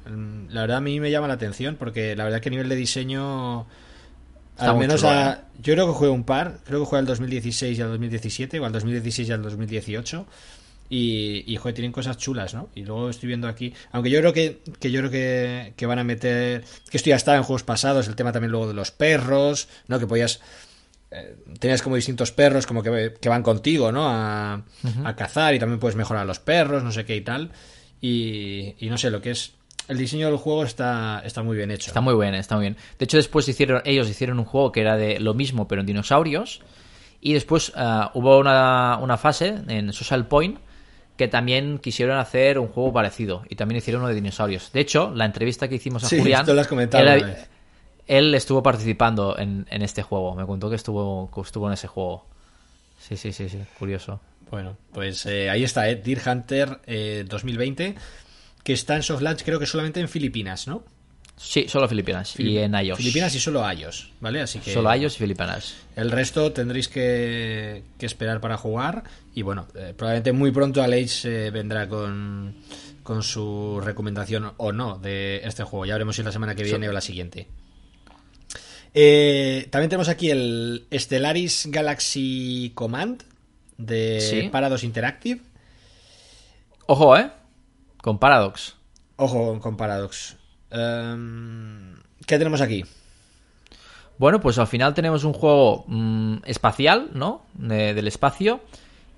La 0.49 0.61
verdad 0.61 0.77
a 0.77 0.81
mí 0.81 0.99
me 0.99 1.11
llama 1.11 1.27
la 1.27 1.35
atención 1.35 1.77
porque 1.77 2.15
la 2.15 2.25
verdad 2.25 2.41
que 2.41 2.49
a 2.49 2.51
nivel 2.51 2.67
de 2.67 2.75
diseño, 2.75 3.67
Está 4.53 4.71
al 4.71 4.77
menos 4.77 5.01
chulo, 5.01 5.11
a- 5.13 5.31
¿eh? 5.33 5.37
yo 5.61 5.73
creo 5.73 5.87
que 5.87 5.93
jugué 5.93 6.09
un 6.09 6.23
par. 6.23 6.59
Creo 6.65 6.79
que 6.79 6.85
jugué 6.85 6.99
al 6.99 7.05
2016 7.05 7.77
y 7.77 7.81
al 7.81 7.89
2017 7.89 8.59
o 8.59 8.65
al 8.65 8.71
2016 8.71 9.29
y 9.29 9.31
al 9.31 9.41
2018. 9.41 10.25
Y, 10.89 11.45
y 11.47 11.55
joder, 11.55 11.73
tienen 11.73 11.93
cosas 11.93 12.17
chulas, 12.17 12.53
¿no? 12.53 12.67
Y 12.75 12.83
luego 12.83 13.09
estoy 13.09 13.27
viendo 13.27 13.47
aquí, 13.47 13.73
aunque 13.93 14.09
yo 14.09 14.19
creo 14.19 14.33
que, 14.33 14.59
que 14.77 14.91
yo 14.91 14.99
creo 14.99 15.09
que, 15.09 15.73
que 15.77 15.85
van 15.85 15.99
a 15.99 16.03
meter, 16.03 16.65
que 16.89 16.97
esto 16.97 17.09
ya 17.09 17.15
estaba 17.15 17.37
en 17.37 17.43
juegos 17.43 17.63
pasados, 17.63 18.09
el 18.09 18.15
tema 18.15 18.33
también 18.33 18.51
luego 18.51 18.67
de 18.67 18.73
los 18.73 18.91
perros, 18.91 19.69
¿no? 19.87 19.99
Que 19.99 20.05
podías 20.07 20.41
eh, 21.11 21.37
tenías 21.59 21.81
como 21.81 21.95
distintos 21.95 22.33
perros 22.33 22.65
como 22.67 22.83
que, 22.83 23.13
que 23.21 23.29
van 23.29 23.41
contigo, 23.41 23.93
¿no? 23.93 24.05
A, 24.09 24.63
a 25.05 25.15
cazar 25.15 25.55
y 25.55 25.59
también 25.59 25.79
puedes 25.79 25.95
mejorar 25.95 26.25
los 26.25 26.39
perros, 26.39 26.83
no 26.83 26.91
sé 26.91 27.05
qué 27.05 27.15
y 27.15 27.21
tal. 27.21 27.51
Y, 28.01 28.75
y 28.79 28.89
no 28.89 28.97
sé, 28.97 29.11
lo 29.11 29.21
que 29.21 29.31
es... 29.31 29.53
El 29.91 29.97
diseño 29.97 30.27
del 30.27 30.37
juego 30.37 30.63
está, 30.63 31.21
está 31.25 31.43
muy 31.43 31.57
bien 31.57 31.69
hecho. 31.69 31.89
Está 31.89 31.99
muy 31.99 32.15
bien, 32.15 32.33
está 32.33 32.55
muy 32.55 32.63
bien. 32.63 32.77
De 32.97 33.05
hecho, 33.05 33.17
después 33.17 33.47
hicieron, 33.49 33.81
ellos 33.83 34.09
hicieron 34.09 34.39
un 34.39 34.45
juego 34.45 34.71
que 34.71 34.81
era 34.81 34.95
de 34.95 35.19
lo 35.19 35.33
mismo, 35.33 35.67
pero 35.67 35.81
en 35.81 35.87
dinosaurios. 35.87 36.61
Y 37.19 37.33
después 37.33 37.73
ah, 37.75 38.09
hubo 38.13 38.39
una, 38.39 38.97
una 39.01 39.17
fase 39.17 39.55
en 39.67 39.91
Social 39.91 40.27
Point 40.27 40.59
que 41.17 41.27
también 41.27 41.77
quisieron 41.77 42.17
hacer 42.17 42.57
un 42.57 42.69
juego 42.69 42.93
parecido. 42.93 43.43
Y 43.49 43.55
también 43.55 43.79
hicieron 43.79 44.01
uno 44.01 44.09
de 44.09 44.15
dinosaurios. 44.15 44.71
De 44.71 44.79
hecho, 44.79 45.11
la 45.13 45.25
entrevista 45.25 45.67
que 45.67 45.75
hicimos 45.75 46.03
a 46.05 46.07
Sí, 46.07 46.19
Julián. 46.19 46.41
esto 46.41 46.53
lo 46.53 46.61
has 46.61 46.67
comentado 46.67 47.05
él 48.07 48.35
estuvo 48.35 48.61
participando 48.63 49.37
en, 49.37 49.65
en 49.69 49.81
este 49.81 50.03
juego. 50.03 50.35
Me 50.35 50.45
contó 50.45 50.69
que 50.69 50.75
estuvo, 50.75 51.29
que 51.33 51.41
estuvo 51.41 51.67
en 51.67 51.73
ese 51.73 51.87
juego. 51.87 52.25
Sí, 52.99 53.15
sí, 53.17 53.31
sí, 53.31 53.49
sí. 53.49 53.59
Curioso. 53.79 54.19
Bueno, 54.49 54.75
pues 54.91 55.25
eh, 55.25 55.49
ahí 55.49 55.63
está, 55.63 55.89
¿eh? 55.89 55.95
Deer 55.95 56.21
Hunter 56.27 56.81
eh, 56.85 57.23
2020, 57.25 57.95
que 58.63 58.73
está 58.73 58.95
en 58.95 59.03
soft 59.03 59.21
launch 59.21 59.43
creo 59.43 59.59
que 59.59 59.65
solamente 59.65 59.99
en 59.99 60.07
Filipinas, 60.09 60.67
¿no? 60.67 60.83
Sí, 61.37 61.65
solo 61.67 61.87
Filipinas. 61.87 62.39
y 62.39 62.59
en 62.59 62.75
iOS. 62.75 62.97
Filipinas 62.99 63.33
y 63.33 63.39
solo 63.39 63.69
iOS, 63.71 64.11
¿vale? 64.19 64.41
Así 64.41 64.59
que... 64.59 64.71
Solo 64.73 64.93
iOS 64.93 65.15
y 65.15 65.19
Filipinas. 65.19 65.75
El 65.95 66.11
resto 66.11 66.51
tendréis 66.51 66.87
que, 66.87 67.83
que 67.97 68.05
esperar 68.05 68.39
para 68.39 68.57
jugar. 68.57 69.03
Y 69.33 69.41
bueno, 69.41 69.67
eh, 69.73 69.93
probablemente 69.97 70.33
muy 70.33 70.51
pronto 70.51 70.83
Alex 70.83 71.25
eh, 71.25 71.49
vendrá 71.49 71.89
con, 71.89 72.57
con 73.01 73.23
su 73.23 73.81
recomendación 73.83 74.53
o 74.57 74.71
no 74.71 74.99
de 74.99 75.41
este 75.43 75.63
juego. 75.63 75.87
Ya 75.87 75.95
veremos 75.95 76.15
si 76.15 76.21
la 76.21 76.31
semana 76.31 76.53
que 76.53 76.63
viene 76.63 76.87
o 76.87 76.91
la 76.91 77.01
siguiente. 77.01 77.47
Eh, 78.93 79.67
también 79.71 79.89
tenemos 79.89 80.09
aquí 80.09 80.29
el 80.29 80.85
Stellaris 80.93 81.67
Galaxy 81.71 82.71
Command 82.75 83.23
de 83.77 84.19
Sí. 84.21 84.49
Parados 84.49 84.83
Interactive. 84.83 85.41
Ojo, 86.85 87.17
¿eh? 87.17 87.31
Con 88.01 88.17
Paradox. 88.17 88.75
Ojo 89.17 89.59
con 89.59 89.77
Paradox. 89.77 90.37
Em, 90.71 91.95
¿Qué 92.25 92.37
tenemos 92.37 92.61
aquí? 92.61 92.83
Bueno, 94.17 94.39
pues 94.39 94.57
al 94.59 94.67
final 94.67 94.93
tenemos 94.93 95.23
un 95.23 95.33
juego 95.33 95.83
mm, 95.87 96.37
espacial, 96.45 97.09
¿no? 97.13 97.41
De- 97.53 97.93
del 97.93 98.07
espacio. 98.07 98.61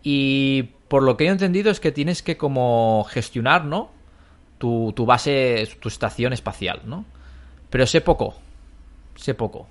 Y 0.02 0.64
por 0.88 1.04
lo 1.04 1.16
que 1.18 1.26
he 1.26 1.30
entendido 1.30 1.72
es 1.72 1.80
que 1.80 1.92
tienes 1.92 2.24
que 2.24 2.38
como 2.38 3.06
gestionar, 3.10 3.66
¿no? 3.66 3.90
Tu, 4.58 4.94
tu 4.96 5.06
base, 5.06 5.70
tu 5.80 5.90
estación 5.90 6.34
espacial, 6.34 6.82
¿no? 6.86 7.06
Pero 7.70 7.86
sé 7.88 8.02
poco. 8.02 8.36
Sé 9.16 9.34
poco. 9.34 9.68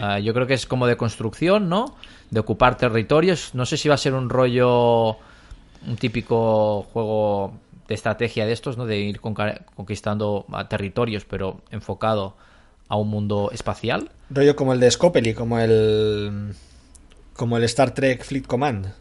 Ah, 0.00 0.18
yo 0.20 0.32
creo 0.34 0.46
que 0.46 0.54
es 0.54 0.66
como 0.66 0.86
de 0.86 0.96
construcción, 0.96 1.68
¿no? 1.68 1.96
De 2.30 2.40
ocupar 2.40 2.76
territorios. 2.76 3.54
No 3.54 3.66
sé 3.66 3.76
si 3.76 3.88
va 3.88 3.96
a 3.96 3.98
ser 3.98 4.14
un 4.14 4.30
rollo, 4.30 5.16
un 5.86 5.96
típico 5.98 6.82
juego 6.92 7.54
de 7.88 7.94
estrategia 7.94 8.46
de 8.46 8.52
estos, 8.52 8.76
¿no? 8.76 8.86
De 8.86 8.98
ir 8.98 9.20
conquistando 9.20 10.46
ah, 10.52 10.68
territorios, 10.68 11.24
pero 11.24 11.60
enfocado 11.70 12.34
a 12.88 12.96
un 12.96 13.08
mundo 13.08 13.50
espacial. 13.52 14.10
Rollo 14.30 14.56
como 14.56 14.72
el 14.72 14.80
de 14.80 14.90
Scopely, 14.90 15.34
como 15.34 15.58
el. 15.58 16.54
Como 17.34 17.56
el 17.56 17.64
Star 17.64 17.92
Trek 17.92 18.24
Fleet 18.24 18.46
Command. 18.46 18.92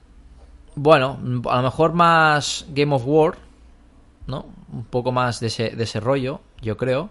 Bueno, 0.75 1.19
a 1.49 1.57
lo 1.57 1.63
mejor 1.63 1.93
más 1.93 2.65
Game 2.69 2.95
of 2.95 3.03
War, 3.05 3.35
¿no? 4.25 4.47
Un 4.71 4.85
poco 4.85 5.11
más 5.11 5.39
de 5.39 5.47
ese, 5.47 5.69
de 5.69 5.83
ese 5.83 5.99
rollo, 5.99 6.41
yo 6.61 6.77
creo. 6.77 7.09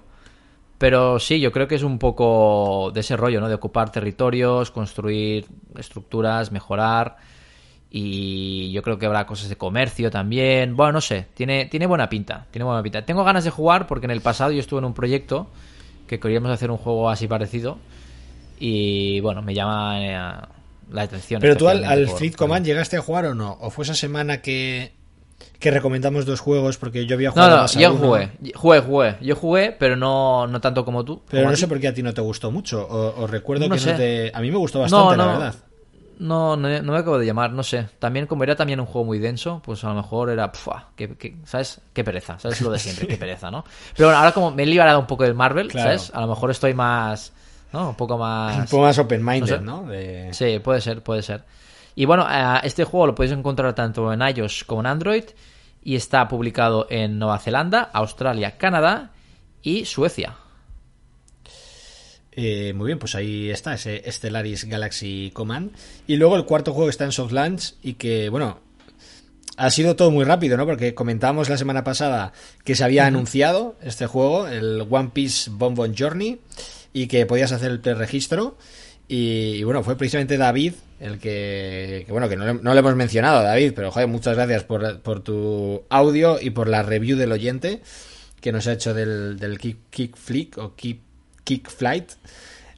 Pero 0.78 1.20
sí, 1.20 1.38
yo 1.38 1.52
creo 1.52 1.68
que 1.68 1.76
es 1.76 1.84
un 1.84 2.00
poco 2.00 2.90
de 2.92 3.00
ese 3.00 3.16
rollo, 3.16 3.40
¿no? 3.40 3.48
De 3.48 3.54
ocupar 3.54 3.92
territorios, 3.92 4.72
construir 4.72 5.46
estructuras, 5.78 6.50
mejorar. 6.50 7.18
Y 7.94 8.72
yo 8.72 8.80
creo 8.82 8.98
que 8.98 9.04
habrá 9.04 9.26
cosas 9.26 9.50
de 9.50 9.56
comercio 9.56 10.10
también. 10.10 10.76
Bueno, 10.76 10.92
no 10.94 11.00
sé, 11.02 11.26
tiene, 11.34 11.66
tiene 11.66 11.86
buena 11.86 12.08
pinta. 12.08 12.46
Tiene 12.50 12.64
buena 12.64 12.82
pinta. 12.82 13.04
Tengo 13.04 13.22
ganas 13.22 13.44
de 13.44 13.50
jugar 13.50 13.86
porque 13.86 14.06
en 14.06 14.12
el 14.12 14.22
pasado 14.22 14.50
yo 14.50 14.60
estuve 14.60 14.78
en 14.78 14.86
un 14.86 14.94
proyecto 14.94 15.48
que 16.06 16.18
queríamos 16.18 16.50
hacer 16.50 16.70
un 16.70 16.78
juego 16.78 17.10
así 17.10 17.28
parecido. 17.28 17.76
Y 18.58 19.20
bueno, 19.20 19.42
me 19.42 19.54
llama 19.54 20.00
eh, 20.00 20.16
la 20.90 21.02
atención. 21.02 21.40
Pero 21.42 21.56
tú 21.56 21.68
al, 21.68 21.84
al 21.84 22.06
por- 22.06 22.16
Fleet 22.16 22.30
por- 22.32 22.38
Command 22.38 22.64
llegaste 22.64 22.96
a 22.96 23.02
jugar 23.02 23.26
o 23.26 23.34
no? 23.34 23.58
¿O 23.60 23.68
fue 23.70 23.84
esa 23.84 23.94
semana 23.94 24.40
que, 24.40 24.92
que 25.58 25.70
recomendamos 25.70 26.24
dos 26.24 26.40
juegos? 26.40 26.78
Porque 26.78 27.04
yo 27.04 27.14
había 27.16 27.28
No, 27.28 27.32
jugado 27.34 27.56
no, 27.56 27.62
más 27.62 27.76
a 27.76 27.80
yo 27.80 27.94
jugué, 27.94 28.30
jugué, 28.54 28.80
jugué. 28.80 29.16
Yo 29.20 29.36
jugué, 29.36 29.76
pero 29.78 29.96
no, 29.96 30.46
no 30.46 30.60
tanto 30.62 30.84
como 30.86 31.04
tú. 31.04 31.22
Pero 31.28 31.42
como 31.42 31.50
no 31.50 31.56
sé 31.58 31.68
por 31.68 31.78
qué 31.78 31.88
a 31.88 31.94
ti 31.94 32.02
no 32.02 32.14
te 32.14 32.20
gustó 32.22 32.50
mucho. 32.50 32.86
O, 32.88 33.22
o 33.22 33.26
recuerdo 33.26 33.68
No 33.68 33.74
que 33.74 33.80
sé. 33.80 33.90
no 33.90 33.96
te. 33.98 34.30
A 34.32 34.40
mí 34.40 34.50
me 34.50 34.56
gustó 34.56 34.80
bastante, 34.80 35.16
no, 35.16 35.26
la 35.26 35.32
verdad. 35.32 35.54
No, 36.22 36.56
no, 36.56 36.68
no 36.82 36.92
me 36.92 36.98
acabo 36.98 37.18
de 37.18 37.26
llamar, 37.26 37.52
no 37.52 37.62
sé. 37.62 37.88
También, 37.98 38.26
como 38.26 38.44
era 38.44 38.54
también 38.54 38.78
un 38.80 38.86
juego 38.86 39.04
muy 39.04 39.18
denso, 39.18 39.60
pues 39.64 39.82
a 39.84 39.88
lo 39.88 39.94
mejor 39.96 40.30
era, 40.30 40.52
pfua, 40.52 40.90
que, 40.96 41.16
que- 41.16 41.36
¿sabes? 41.44 41.80
Qué 41.92 42.04
pereza, 42.04 42.38
¿sabes? 42.38 42.60
Lo 42.60 42.70
de 42.70 42.78
siempre, 42.78 43.06
qué 43.08 43.16
pereza, 43.18 43.50
¿no? 43.50 43.64
Pero 43.96 44.08
bueno, 44.08 44.18
ahora 44.18 44.32
como 44.32 44.50
me 44.52 44.62
he 44.62 44.66
liberado 44.66 45.00
un 45.00 45.06
poco 45.06 45.24
del 45.24 45.34
Marvel, 45.34 45.68
Claro. 45.68 45.88
¿sabes? 45.98 46.12
A 46.14 46.20
lo 46.20 46.28
mejor 46.28 46.50
estoy 46.50 46.74
más, 46.74 47.32
¿no? 47.72 47.90
Un 47.90 47.94
poco 47.96 48.16
más... 48.18 48.56
Un 48.56 48.64
poco 48.66 48.82
más 48.84 48.98
open-minded, 48.98 49.60
no 49.62 49.82
¿no? 49.82 49.88
De- 49.90 50.32
Sí, 50.32 50.58
puede 50.60 50.80
ser, 50.80 51.02
puede 51.02 51.22
ser. 51.22 51.44
Y 51.94 52.04
bueno, 52.04 52.26
eh, 52.30 52.60
este 52.64 52.84
juego 52.84 53.08
lo 53.08 53.14
podéis 53.14 53.32
encontrar 53.36 53.74
tanto 53.74 54.12
en 54.12 54.22
iOS 54.22 54.64
como 54.64 54.80
en 54.82 54.86
Android 54.86 55.24
y 55.82 55.96
está 55.96 56.28
publicado 56.28 56.86
en 56.88 57.18
Nueva 57.18 57.38
Zelanda, 57.40 57.90
Australia, 57.92 58.56
Canadá 58.56 59.10
y 59.60 59.84
Suecia. 59.84 60.36
Eh, 62.34 62.72
muy 62.74 62.86
bien, 62.86 62.98
pues 62.98 63.14
ahí 63.14 63.50
está, 63.50 63.74
ese 63.74 64.02
Stellaris 64.10 64.64
Galaxy 64.64 65.30
Command. 65.34 65.72
Y 66.06 66.16
luego 66.16 66.36
el 66.36 66.44
cuarto 66.44 66.72
juego 66.72 66.86
que 66.86 66.92
está 66.92 67.04
en 67.04 67.12
soft 67.12 67.32
launch 67.32 67.74
y 67.82 67.94
que, 67.94 68.28
bueno, 68.28 68.60
ha 69.56 69.70
sido 69.70 69.96
todo 69.96 70.10
muy 70.10 70.24
rápido, 70.24 70.56
¿no? 70.56 70.66
Porque 70.66 70.94
comentábamos 70.94 71.48
la 71.48 71.58
semana 71.58 71.84
pasada 71.84 72.32
que 72.64 72.74
se 72.74 72.84
había 72.84 73.06
anunciado 73.06 73.76
este 73.82 74.06
juego, 74.06 74.48
el 74.48 74.86
One 74.88 75.10
Piece 75.12 75.50
Bonbon 75.52 75.94
Journey, 75.96 76.40
y 76.92 77.06
que 77.06 77.26
podías 77.26 77.52
hacer 77.52 77.70
el 77.70 77.80
preregistro. 77.80 78.56
Y, 79.08 79.56
y 79.56 79.64
bueno, 79.64 79.82
fue 79.82 79.96
precisamente 79.96 80.38
David 80.38 80.74
el 81.02 81.18
que, 81.18 82.04
que 82.06 82.12
bueno, 82.12 82.28
que 82.28 82.36
no 82.36 82.46
le, 82.46 82.54
no 82.54 82.72
le 82.72 82.78
hemos 82.78 82.94
mencionado, 82.94 83.42
David, 83.42 83.72
pero 83.74 83.90
joder, 83.90 84.08
muchas 84.08 84.36
gracias 84.36 84.62
por, 84.62 85.00
por 85.00 85.20
tu 85.20 85.82
audio 85.90 86.40
y 86.40 86.50
por 86.50 86.68
la 86.68 86.84
review 86.84 87.18
del 87.18 87.32
oyente 87.32 87.82
que 88.40 88.52
nos 88.52 88.68
ha 88.68 88.72
hecho 88.72 88.94
del, 88.94 89.38
del 89.38 89.58
Kick, 89.58 89.78
kick 89.90 90.16
Flick 90.16 90.58
o 90.58 90.74
Kick, 90.76 91.00
kick 91.44 91.68
Flight. 91.70 92.12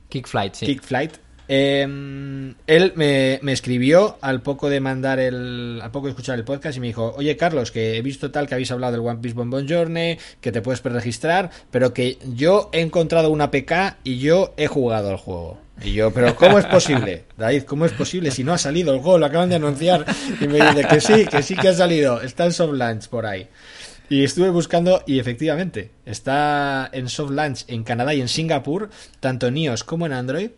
Kick 0.08 0.26
Flight, 0.26 0.54
sí. 0.54 0.66
Kick 0.66 0.82
Flight. 0.82 1.16
Eh, 1.46 1.82
él 1.82 2.92
me, 2.96 3.38
me, 3.42 3.52
escribió 3.52 4.16
al 4.22 4.40
poco 4.40 4.70
de 4.70 4.80
mandar 4.80 5.20
el. 5.20 5.78
al 5.82 5.90
poco 5.90 6.06
de 6.06 6.12
escuchar 6.12 6.38
el 6.38 6.44
podcast 6.44 6.76
y 6.78 6.80
me 6.80 6.86
dijo: 6.86 7.14
Oye, 7.16 7.36
Carlos, 7.36 7.70
que 7.70 7.96
he 7.96 8.02
visto 8.02 8.30
tal 8.30 8.46
que 8.46 8.54
habéis 8.54 8.70
hablado 8.70 8.92
del 8.92 9.06
One 9.06 9.20
Piece 9.20 9.34
Bonbon 9.34 9.68
Journey, 9.68 10.18
que 10.40 10.52
te 10.52 10.62
puedes 10.62 10.80
preregistrar, 10.80 11.50
pero 11.70 11.92
que 11.92 12.18
yo 12.34 12.70
he 12.72 12.80
encontrado 12.80 13.30
una 13.30 13.50
PK 13.50 13.98
y 14.04 14.18
yo 14.18 14.54
he 14.56 14.68
jugado 14.68 15.10
al 15.10 15.16
juego. 15.16 15.58
Y 15.82 15.92
yo, 15.92 16.12
pero 16.12 16.34
¿cómo 16.36 16.58
es 16.58 16.66
posible? 16.66 17.24
David, 17.36 17.64
¿cómo 17.64 17.84
es 17.84 17.92
posible? 17.92 18.30
Si 18.30 18.44
no 18.44 18.52
ha 18.52 18.58
salido 18.58 18.94
el 18.94 19.00
gol, 19.00 19.20
lo 19.20 19.26
acaban 19.26 19.48
de 19.48 19.56
anunciar. 19.56 20.06
Y 20.40 20.46
me 20.46 20.64
dice 20.64 20.86
que 20.88 21.00
sí, 21.00 21.26
que 21.26 21.42
sí 21.42 21.56
que 21.56 21.68
ha 21.68 21.74
salido. 21.74 22.22
Está 22.22 22.44
en 22.44 22.52
soft 22.52 22.74
launch 22.74 23.08
por 23.08 23.26
ahí. 23.26 23.48
Y 24.08 24.22
estuve 24.24 24.50
buscando 24.50 25.02
y 25.06 25.18
efectivamente 25.18 25.90
está 26.04 26.90
en 26.92 27.08
soft 27.08 27.30
launch 27.30 27.64
en 27.68 27.84
Canadá 27.84 28.14
y 28.14 28.20
en 28.20 28.28
Singapur, 28.28 28.90
tanto 29.20 29.46
en 29.46 29.56
iOS 29.56 29.84
como 29.84 30.06
en 30.06 30.12
Android. 30.12 30.50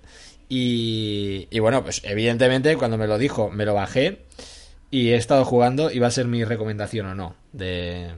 Y, 0.49 1.49
y, 1.51 1.59
bueno, 1.59 1.82
pues 1.82 2.03
evidentemente 2.05 2.76
cuando 2.76 2.99
me 2.99 3.09
lo 3.09 3.18
dijo 3.18 3.51
me 3.51 3.64
lo 3.64 3.74
bajé 3.74 4.22
y 4.90 5.09
he 5.09 5.16
estado 5.16 5.44
jugando 5.44 5.90
y 5.90 5.99
va 5.99 6.07
a 6.07 6.12
ser 6.12 6.26
mi 6.26 6.44
recomendación 6.44 7.07
o 7.07 7.14
no 7.14 7.34
de, 7.53 8.11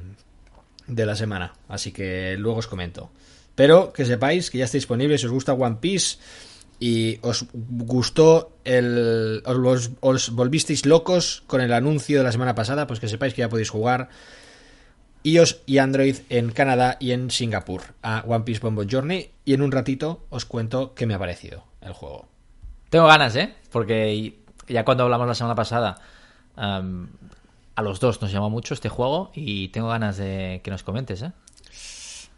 de 0.87 1.07
la 1.07 1.17
semana. 1.17 1.55
Así 1.69 1.93
que 1.93 2.37
luego 2.39 2.59
os 2.59 2.67
comento. 2.67 3.11
Pero 3.55 3.93
que 3.93 4.05
sepáis 4.05 4.51
que 4.51 4.59
ya 4.59 4.65
está 4.65 4.79
disponible 4.79 5.19
si 5.19 5.27
os 5.27 5.33
gusta 5.33 5.53
One 5.53 5.79
Piece 5.81 6.19
y 6.81 7.19
os 7.23 7.47
gustó 7.53 8.53
el 8.65 9.43
os, 9.45 9.91
os, 10.01 10.31
volvisteis 10.31 10.87
locos 10.87 11.43
con 11.47 11.61
el 11.61 11.73
anuncio 11.73 12.19
de 12.19 12.25
la 12.25 12.33
semana 12.33 12.55
pasada, 12.55 12.87
pues 12.87 13.01
que 13.01 13.09
sepáis 13.09 13.35
que 13.35 13.41
ya 13.41 13.49
podéis 13.49 13.71
jugar 13.71 14.11
iOS 15.29 15.61
y 15.67 15.79
Android 15.79 16.17
en 16.31 16.51
Canadá 16.53 16.97
y 17.01 17.13
en 17.13 17.31
Singapur 17.31 17.83
a 18.03 18.25
One 18.27 18.45
Piece 18.45 18.61
Bonbon 18.61 18.89
Journey 18.91 19.31
y 19.45 19.55
en 19.55 19.63
un 19.63 19.73
ratito 19.73 20.27
os 20.31 20.45
cuento 20.45 20.95
qué 20.95 21.07
me 21.07 21.15
ha 21.15 21.19
parecido 21.19 21.65
el 21.81 21.93
juego. 21.93 22.29
Tengo 22.91 23.07
ganas, 23.07 23.37
¿eh? 23.37 23.55
Porque 23.71 24.35
ya 24.69 24.85
cuando 24.85 25.05
hablamos 25.05 25.27
la 25.27 25.35
semana 25.35 25.55
pasada 25.55 26.01
um, 26.57 27.07
a 27.75 27.83
los 27.83 28.01
dos 28.01 28.21
nos 28.23 28.33
llamó 28.33 28.51
mucho 28.51 28.75
este 28.75 28.89
juego 28.89 29.31
y 29.35 29.69
tengo 29.69 29.89
ganas 29.89 30.17
de 30.17 30.61
que 30.65 30.71
nos 30.71 30.83
comentes, 30.83 31.23
¿eh? 31.23 31.33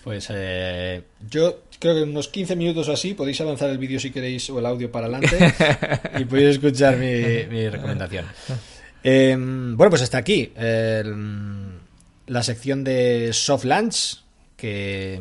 Pues 0.03 0.28
eh, 0.30 1.03
yo 1.28 1.61
creo 1.78 1.95
que 1.95 2.03
en 2.03 2.09
unos 2.09 2.28
15 2.28 2.57
minutos 2.57 2.88
o 2.88 2.93
así 2.93 3.12
podéis 3.12 3.41
avanzar 3.43 3.68
el 3.68 3.76
vídeo 3.76 4.01
si 4.01 4.11
queréis 4.11 4.49
o 4.49 4.59
el 4.59 4.64
audio 4.64 4.91
para 4.91 5.07
adelante 5.07 5.36
y 6.18 6.24
podéis 6.24 6.57
escuchar 6.57 6.97
mi, 6.97 7.45
mi 7.51 7.68
recomendación. 7.68 8.24
Eh, 9.03 9.34
bueno, 9.34 9.88
pues 9.88 10.03
hasta 10.03 10.18
aquí 10.18 10.53
el, 10.57 11.14
la 12.31 12.45
sección 12.45 12.85
de 12.85 13.33
soft 13.33 13.64
launch, 13.64 14.22
que, 14.57 15.20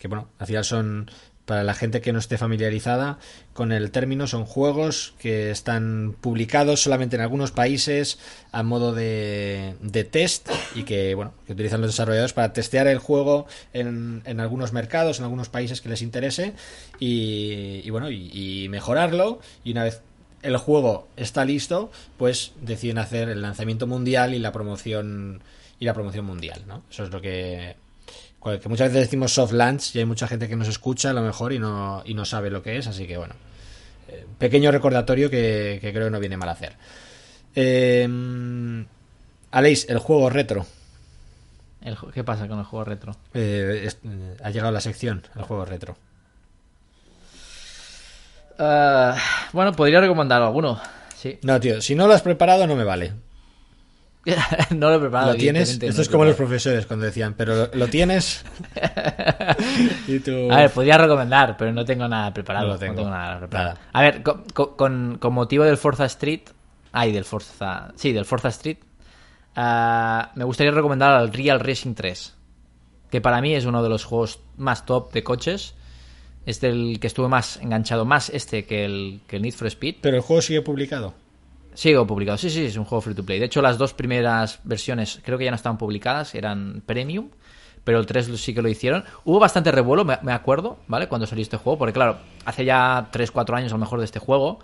que 0.00 0.08
bueno, 0.08 0.28
al 0.40 0.46
final 0.48 0.64
son 0.64 1.08
para 1.44 1.62
la 1.62 1.72
gente 1.72 2.00
que 2.00 2.12
no 2.12 2.18
esté 2.18 2.36
familiarizada 2.36 3.20
con 3.52 3.70
el 3.70 3.92
término, 3.92 4.26
son 4.26 4.44
juegos 4.44 5.14
que 5.20 5.52
están 5.52 6.16
publicados 6.20 6.82
solamente 6.82 7.14
en 7.14 7.22
algunos 7.22 7.52
países 7.52 8.18
a 8.50 8.64
modo 8.64 8.92
de, 8.92 9.76
de 9.80 10.02
test 10.02 10.50
y 10.74 10.82
que, 10.82 11.14
bueno, 11.14 11.32
que 11.46 11.52
utilizan 11.52 11.80
los 11.80 11.90
desarrolladores 11.90 12.32
para 12.32 12.52
testear 12.52 12.88
el 12.88 12.98
juego 12.98 13.46
en, 13.72 14.22
en 14.26 14.40
algunos 14.40 14.72
mercados, 14.72 15.20
en 15.20 15.24
algunos 15.24 15.48
países 15.48 15.80
que 15.80 15.88
les 15.88 16.02
interese 16.02 16.54
y, 16.98 17.82
y 17.84 17.90
bueno, 17.90 18.10
y, 18.10 18.30
y 18.32 18.68
mejorarlo. 18.68 19.38
Y 19.62 19.70
una 19.72 19.84
vez 19.84 20.02
el 20.42 20.56
juego 20.56 21.06
está 21.16 21.44
listo, 21.44 21.92
pues 22.16 22.52
deciden 22.60 22.98
hacer 22.98 23.28
el 23.28 23.42
lanzamiento 23.42 23.86
mundial 23.86 24.34
y 24.34 24.40
la 24.40 24.52
promoción 24.52 25.40
y 25.78 25.84
la 25.84 25.94
promoción 25.94 26.24
mundial, 26.24 26.64
¿no? 26.66 26.82
Eso 26.90 27.04
es 27.04 27.10
lo 27.10 27.20
que 27.20 27.76
que 28.60 28.68
muchas 28.68 28.88
veces 28.88 29.06
decimos 29.06 29.32
soft 29.34 29.52
launch 29.52 29.94
y 29.94 29.98
hay 29.98 30.04
mucha 30.04 30.26
gente 30.26 30.48
que 30.48 30.56
nos 30.56 30.68
escucha 30.68 31.10
a 31.10 31.12
lo 31.12 31.22
mejor 31.22 31.52
y 31.52 31.58
no, 31.58 32.02
y 32.06 32.14
no 32.14 32.24
sabe 32.24 32.50
lo 32.50 32.62
que 32.62 32.78
es, 32.78 32.86
así 32.86 33.06
que 33.06 33.18
bueno, 33.18 33.34
eh, 34.08 34.24
pequeño 34.38 34.70
recordatorio 34.70 35.28
que, 35.28 35.78
que, 35.80 35.92
creo 35.92 36.06
que 36.06 36.10
no 36.10 36.20
viene 36.20 36.36
mal 36.36 36.48
hacer. 36.48 36.76
Eh, 37.54 38.08
Aleix, 39.50 39.88
el 39.88 39.98
juego 39.98 40.30
retro. 40.30 40.66
El, 41.82 41.96
¿Qué 42.12 42.24
pasa 42.24 42.48
con 42.48 42.58
el 42.58 42.64
juego 42.64 42.84
retro? 42.84 43.16
Eh, 43.34 43.82
es, 43.84 43.98
ha 44.42 44.50
llegado 44.50 44.72
la 44.72 44.80
sección, 44.80 45.22
el 45.36 45.42
juego 45.42 45.64
retro. 45.64 45.96
Uh, 48.58 49.14
bueno, 49.52 49.72
podría 49.72 50.00
recomendar 50.00 50.42
alguno. 50.42 50.80
Sí. 51.16 51.38
No, 51.42 51.60
tío, 51.60 51.80
si 51.80 51.94
no 51.94 52.08
lo 52.08 52.14
has 52.14 52.22
preparado 52.22 52.66
no 52.66 52.76
me 52.76 52.84
vale. 52.84 53.12
no 54.70 54.90
lo 54.90 54.96
he 54.96 54.98
preparado. 55.00 55.32
¿Lo 55.32 55.38
tienes? 55.38 55.70
Esto 55.70 55.86
no 55.86 56.02
es 56.02 56.08
como 56.08 56.24
los 56.24 56.36
profesores 56.36 56.86
cuando 56.86 57.06
decían, 57.06 57.34
pero 57.36 57.54
lo, 57.54 57.70
¿lo 57.72 57.88
tienes? 57.88 58.44
y 60.06 60.18
tú... 60.20 60.50
A 60.50 60.56
ver, 60.56 60.70
podría 60.70 60.98
recomendar, 60.98 61.56
pero 61.56 61.72
no 61.72 61.84
tengo 61.84 62.06
nada 62.08 62.32
preparado. 62.32 62.68
No 62.68 62.78
tengo. 62.78 62.92
No 62.92 62.98
tengo 62.98 63.10
nada 63.10 63.38
preparado. 63.38 63.74
Nada. 63.74 63.88
A 63.92 64.02
ver, 64.02 64.22
con, 64.22 64.44
con, 64.54 65.18
con, 65.18 65.32
motivo 65.32 65.64
del 65.64 65.76
Forza 65.76 66.04
Street. 66.06 66.42
Ay, 66.92 67.12
del 67.12 67.24
Forza. 67.24 67.92
Sí, 67.96 68.12
del 68.12 68.24
Forza 68.24 68.48
Street. 68.48 68.78
Uh, 69.56 70.28
me 70.36 70.44
gustaría 70.44 70.72
recomendar 70.72 71.12
al 71.12 71.32
Real 71.32 71.60
Racing 71.60 71.94
3. 71.94 72.34
Que 73.10 73.20
para 73.20 73.40
mí 73.40 73.54
es 73.54 73.64
uno 73.64 73.82
de 73.82 73.88
los 73.88 74.04
juegos 74.04 74.40
más 74.56 74.84
top 74.84 75.12
de 75.12 75.24
coches. 75.24 75.74
Es 76.46 76.60
del 76.60 76.98
que 77.00 77.06
estuve 77.06 77.28
más 77.28 77.58
enganchado, 77.58 78.04
más 78.04 78.30
este 78.30 78.64
que 78.64 78.84
el, 78.84 79.20
que 79.26 79.36
el 79.36 79.42
Need 79.42 79.54
for 79.54 79.66
Speed. 79.66 79.96
Pero 80.00 80.16
el 80.16 80.22
juego 80.22 80.42
sigue 80.42 80.62
publicado. 80.62 81.14
Sigo 81.78 82.04
publicado, 82.08 82.36
sí, 82.36 82.50
sí, 82.50 82.64
es 82.64 82.76
un 82.76 82.84
juego 82.84 83.00
free 83.00 83.14
to 83.14 83.22
play. 83.22 83.38
De 83.38 83.44
hecho, 83.44 83.62
las 83.62 83.78
dos 83.78 83.94
primeras 83.94 84.58
versiones 84.64 85.20
creo 85.24 85.38
que 85.38 85.44
ya 85.44 85.52
no 85.52 85.54
estaban 85.54 85.78
publicadas, 85.78 86.34
eran 86.34 86.82
premium, 86.84 87.30
pero 87.84 88.00
el 88.00 88.06
3 88.06 88.36
sí 88.36 88.52
que 88.52 88.62
lo 88.62 88.68
hicieron. 88.68 89.04
Hubo 89.24 89.38
bastante 89.38 89.70
revuelo, 89.70 90.04
me, 90.04 90.32
acuerdo, 90.32 90.78
¿vale? 90.88 91.06
Cuando 91.06 91.28
salió 91.28 91.40
este 91.40 91.56
juego, 91.56 91.78
porque 91.78 91.92
claro, 91.92 92.18
hace 92.44 92.64
ya 92.64 93.08
3-4 93.12 93.54
años 93.54 93.70
a 93.70 93.76
lo 93.76 93.78
mejor 93.78 94.00
de 94.00 94.06
este 94.06 94.18
juego. 94.18 94.58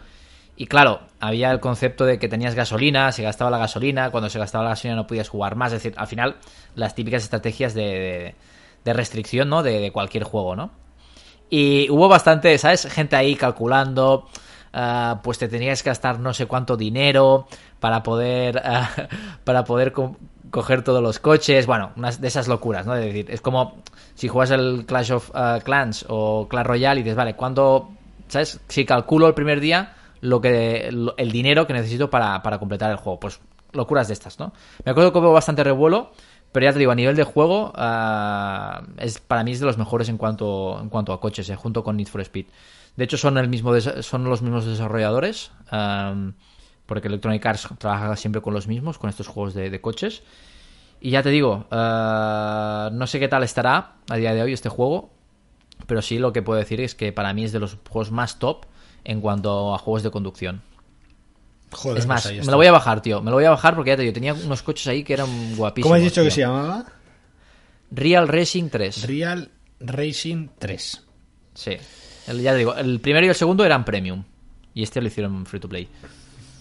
Y 0.56 0.66
claro, 0.66 1.02
había 1.20 1.52
el 1.52 1.60
concepto 1.60 2.04
de 2.04 2.18
que 2.18 2.26
tenías 2.26 2.56
gasolina, 2.56 3.12
se 3.12 3.22
gastaba 3.22 3.48
la 3.48 3.58
gasolina, 3.58 4.10
cuando 4.10 4.28
se 4.28 4.40
gastaba 4.40 4.64
la 4.64 4.70
gasolina 4.70 4.96
no 4.96 5.06
podías 5.06 5.28
jugar 5.28 5.54
más. 5.54 5.72
Es 5.72 5.84
decir, 5.84 5.94
al 5.96 6.08
final, 6.08 6.38
las 6.74 6.96
típicas 6.96 7.22
estrategias 7.22 7.74
de, 7.74 7.82
de, 7.82 8.34
de 8.84 8.92
restricción, 8.92 9.48
¿no? 9.48 9.62
De, 9.62 9.78
de 9.78 9.92
cualquier 9.92 10.24
juego, 10.24 10.56
¿no? 10.56 10.72
Y 11.48 11.88
hubo 11.90 12.08
bastante, 12.08 12.58
¿sabes? 12.58 12.86
Gente 12.86 13.14
ahí 13.14 13.36
calculando. 13.36 14.26
Uh, 14.74 15.20
pues 15.22 15.38
te 15.38 15.46
tenías 15.46 15.84
que 15.84 15.90
gastar 15.90 16.18
no 16.18 16.34
sé 16.34 16.46
cuánto 16.46 16.76
dinero 16.76 17.46
para 17.78 18.02
poder 18.02 18.56
uh, 18.56 19.02
para 19.44 19.62
poder 19.62 19.92
co 19.92 20.16
coger 20.50 20.82
todos 20.82 21.00
los 21.00 21.20
coches. 21.20 21.66
Bueno 21.66 21.92
unas 21.96 22.20
de 22.20 22.26
esas 22.26 22.48
locuras 22.48 22.84
no 22.84 22.96
es 22.96 23.04
decir 23.04 23.30
es 23.30 23.40
como 23.40 23.76
si 24.16 24.26
juegas 24.26 24.50
el 24.50 24.84
Clash 24.84 25.12
of 25.12 25.30
uh, 25.30 25.60
Clans 25.62 26.06
o 26.08 26.48
Clash 26.48 26.66
Royale 26.66 27.00
y 27.00 27.02
dices 27.04 27.16
vale 27.16 27.34
cuándo 27.34 27.90
sabes 28.26 28.58
si 28.68 28.84
calculo 28.84 29.28
el 29.28 29.34
primer 29.34 29.60
día 29.60 29.94
lo 30.20 30.40
que 30.40 30.88
lo, 30.90 31.14
el 31.18 31.30
dinero 31.30 31.66
que 31.68 31.74
necesito 31.74 32.10
para, 32.10 32.42
para 32.42 32.58
completar 32.58 32.90
el 32.90 32.96
juego 32.96 33.20
pues 33.20 33.40
locuras 33.72 34.08
de 34.08 34.14
estas 34.14 34.40
no 34.40 34.52
me 34.84 34.90
acuerdo 34.90 35.12
que 35.12 35.18
hubo 35.20 35.32
bastante 35.32 35.62
revuelo 35.62 36.10
pero 36.54 36.66
ya 36.66 36.72
te 36.72 36.78
digo, 36.78 36.92
a 36.92 36.94
nivel 36.94 37.16
de 37.16 37.24
juego, 37.24 37.72
uh, 37.76 38.84
es, 38.98 39.18
para 39.18 39.42
mí 39.42 39.50
es 39.50 39.58
de 39.58 39.66
los 39.66 39.76
mejores 39.76 40.08
en 40.08 40.16
cuanto, 40.16 40.78
en 40.80 40.88
cuanto 40.88 41.12
a 41.12 41.18
coches, 41.18 41.50
eh, 41.50 41.56
junto 41.56 41.82
con 41.82 41.96
Need 41.96 42.06
for 42.06 42.20
Speed. 42.20 42.46
De 42.96 43.04
hecho, 43.04 43.16
son, 43.16 43.38
el 43.38 43.48
mismo 43.48 43.78
son 43.80 44.24
los 44.24 44.42
mismos 44.42 44.66
desarrolladores, 44.66 45.50
um, 45.72 46.32
porque 46.86 47.08
Electronic 47.08 47.44
Arts 47.44 47.68
trabaja 47.78 48.14
siempre 48.16 48.40
con 48.40 48.54
los 48.54 48.68
mismos, 48.68 48.98
con 48.98 49.10
estos 49.10 49.26
juegos 49.26 49.54
de, 49.54 49.70
de 49.70 49.80
coches. 49.80 50.22
Y 51.00 51.10
ya 51.10 51.22
te 51.22 51.30
digo, 51.30 51.66
uh, 51.70 52.90
no 52.92 53.06
sé 53.06 53.18
qué 53.18 53.28
tal 53.28 53.42
estará 53.42 53.96
a 54.08 54.16
día 54.16 54.32
de 54.32 54.42
hoy 54.42 54.52
este 54.52 54.68
juego, 54.68 55.10
pero 55.86 56.02
sí 56.02 56.18
lo 56.18 56.32
que 56.32 56.42
puedo 56.42 56.58
decir 56.58 56.80
es 56.80 56.94
que 56.94 57.12
para 57.12 57.34
mí 57.34 57.44
es 57.44 57.52
de 57.52 57.60
los 57.60 57.76
juegos 57.88 58.10
más 58.10 58.38
top 58.38 58.66
en 59.04 59.20
cuanto 59.20 59.74
a 59.74 59.78
juegos 59.78 60.02
de 60.02 60.10
conducción. 60.10 60.62
Joder, 61.72 61.98
es 61.98 62.06
más, 62.06 62.22
pues 62.22 62.46
me 62.46 62.52
lo 62.52 62.56
voy 62.56 62.66
a 62.66 62.72
bajar, 62.72 63.02
tío. 63.02 63.20
Me 63.20 63.30
lo 63.30 63.36
voy 63.36 63.44
a 63.44 63.50
bajar 63.50 63.74
porque 63.74 63.90
ya 63.90 63.96
te 63.96 64.02
digo, 64.02 64.14
tenía 64.14 64.32
unos 64.32 64.62
coches 64.62 64.86
ahí 64.86 65.02
que 65.02 65.12
eran 65.12 65.56
guapísimos. 65.56 65.86
¿Cómo 65.86 65.94
has 65.96 66.02
dicho 66.02 66.20
tío. 66.20 66.24
que 66.24 66.30
se 66.30 66.40
llamaba? 66.42 66.86
Real 67.90 68.28
Racing 68.28 68.68
3. 68.68 69.06
Real 69.06 69.50
Racing 69.80 70.48
3. 70.58 71.02
Sí. 71.54 71.76
El, 72.26 72.40
ya 72.40 72.52
te 72.52 72.58
digo, 72.58 72.74
el 72.74 73.00
primero 73.00 73.26
y 73.26 73.28
el 73.28 73.34
segundo 73.34 73.64
eran 73.64 73.84
premium. 73.84 74.24
Y 74.74 74.82
este 74.82 75.00
lo 75.00 75.06
hicieron 75.06 75.46
free 75.46 75.60
to 75.60 75.68
play. 75.68 75.88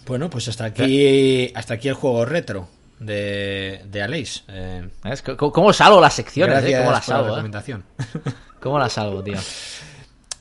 Bueno, 0.06 0.30
pues 0.30 0.48
hasta 0.48 0.66
aquí, 0.66 1.52
hasta 1.56 1.76
aquí 1.76 1.88
el 1.88 1.94
juego 1.94 2.26
retro 2.26 2.68
de, 3.00 3.82
de 3.90 4.02
Aleix. 4.02 4.44
Eh. 4.48 4.90
¿Cómo, 5.38 5.52
¿Cómo, 5.52 5.74
salvo 5.74 6.02
las 6.02 6.14
secciones? 6.14 6.64
Eh? 6.64 6.78
¿Cómo 6.78 6.92
las 6.92 7.06
por 7.06 7.14
la 7.14 7.18
salvo? 7.18 7.30
recomendación. 7.30 7.84
Eh? 8.00 8.32
¿Cómo 8.60 8.80
las 8.80 8.94
salvo, 8.94 9.24
tío? 9.24 9.38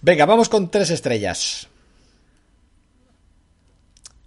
Venga, 0.00 0.26
vamos 0.26 0.48
con 0.48 0.70
tres 0.70 0.90
estrellas. 0.90 1.68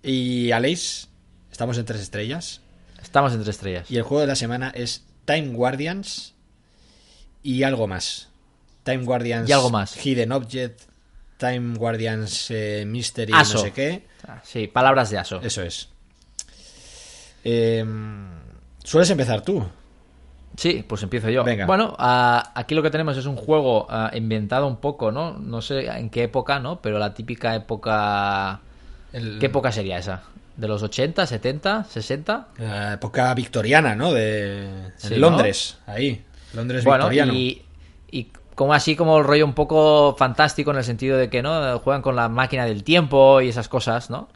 Y 0.02 0.52
Aleix, 0.52 1.08
estamos 1.52 1.78
en 1.78 1.86
tres 1.86 2.02
estrellas. 2.02 2.62
Estamos 3.02 3.34
entre 3.34 3.52
estrellas. 3.52 3.90
Y 3.92 3.98
el 3.98 4.04
juego 4.04 4.22
de 4.22 4.28
la 4.28 4.36
semana 4.36 4.72
es 4.74 5.04
Time 5.26 5.50
Guardians 5.50 6.34
y 7.44 7.64
algo 7.64 7.88
más. 7.88 8.30
Time 8.86 9.04
Guardians 9.04 9.50
Y 9.50 9.52
algo 9.52 9.70
más. 9.70 9.98
Hidden 9.98 10.32
Object, 10.32 10.80
Time 11.38 11.78
Guardians 11.78 12.48
eh, 12.52 12.86
Mystery, 12.88 13.34
Aso. 13.36 13.56
no 13.56 13.60
sé 13.60 13.72
qué. 13.74 14.06
Ah, 14.28 14.40
Sí, 14.44 14.68
palabras 14.68 15.10
de 15.10 15.18
Aso. 15.18 15.42
Eso 15.44 15.62
es. 15.64 15.90
Eh, 17.44 17.84
¿Sueles 18.84 19.10
empezar 19.10 19.42
tú? 19.42 19.66
Sí, 20.58 20.86
pues 20.88 21.04
empiezo 21.04 21.30
yo. 21.30 21.44
Venga. 21.44 21.66
Bueno, 21.66 21.96
aquí 22.00 22.76
lo 22.76 22.82
que 22.84 22.90
tenemos 22.90 23.18
es 23.18 23.26
un 23.26 23.36
juego 23.36 23.88
ah, 23.90 24.10
inventado 24.14 24.68
un 24.68 24.78
poco, 24.78 25.12
¿no? 25.12 25.34
No 25.34 25.62
sé 25.62 25.88
en 25.88 26.10
qué 26.10 26.24
época, 26.24 26.60
¿no? 26.60 26.82
Pero 26.82 26.98
la 26.98 27.14
típica 27.14 27.56
época... 27.56 28.62
El- 29.12 29.38
¿Qué 29.40 29.48
época 29.48 29.72
sería 29.72 29.98
esa? 29.98 30.24
¿De 30.56 30.68
los 30.70 30.82
80, 30.82 31.26
70, 31.26 31.84
60? 31.84 32.48
La 32.60 32.94
época 32.94 33.34
victoriana, 33.34 33.96
¿no? 33.96 34.14
De 34.14 34.92
Sí, 34.98 35.16
en 35.16 35.22
¿no? 35.22 35.30
Londres, 35.32 35.78
ahí. 35.86 36.24
Londres 36.54 36.86
Bueno, 36.86 37.10
victoriano. 37.10 37.34
y, 37.34 37.62
y 38.12 38.28
como 38.56 38.74
así 38.74 38.96
como 38.96 39.18
el 39.18 39.24
rollo 39.24 39.46
un 39.46 39.54
poco 39.54 40.16
fantástico 40.18 40.72
en 40.72 40.78
el 40.78 40.84
sentido 40.84 41.18
de 41.18 41.30
que, 41.30 41.42
¿no? 41.42 41.78
Juegan 41.80 42.02
con 42.02 42.16
la 42.16 42.30
máquina 42.30 42.66
del 42.66 42.84
tiempo 42.84 43.42
y 43.42 43.50
esas 43.50 43.68
cosas, 43.68 44.10
¿no? 44.10 44.30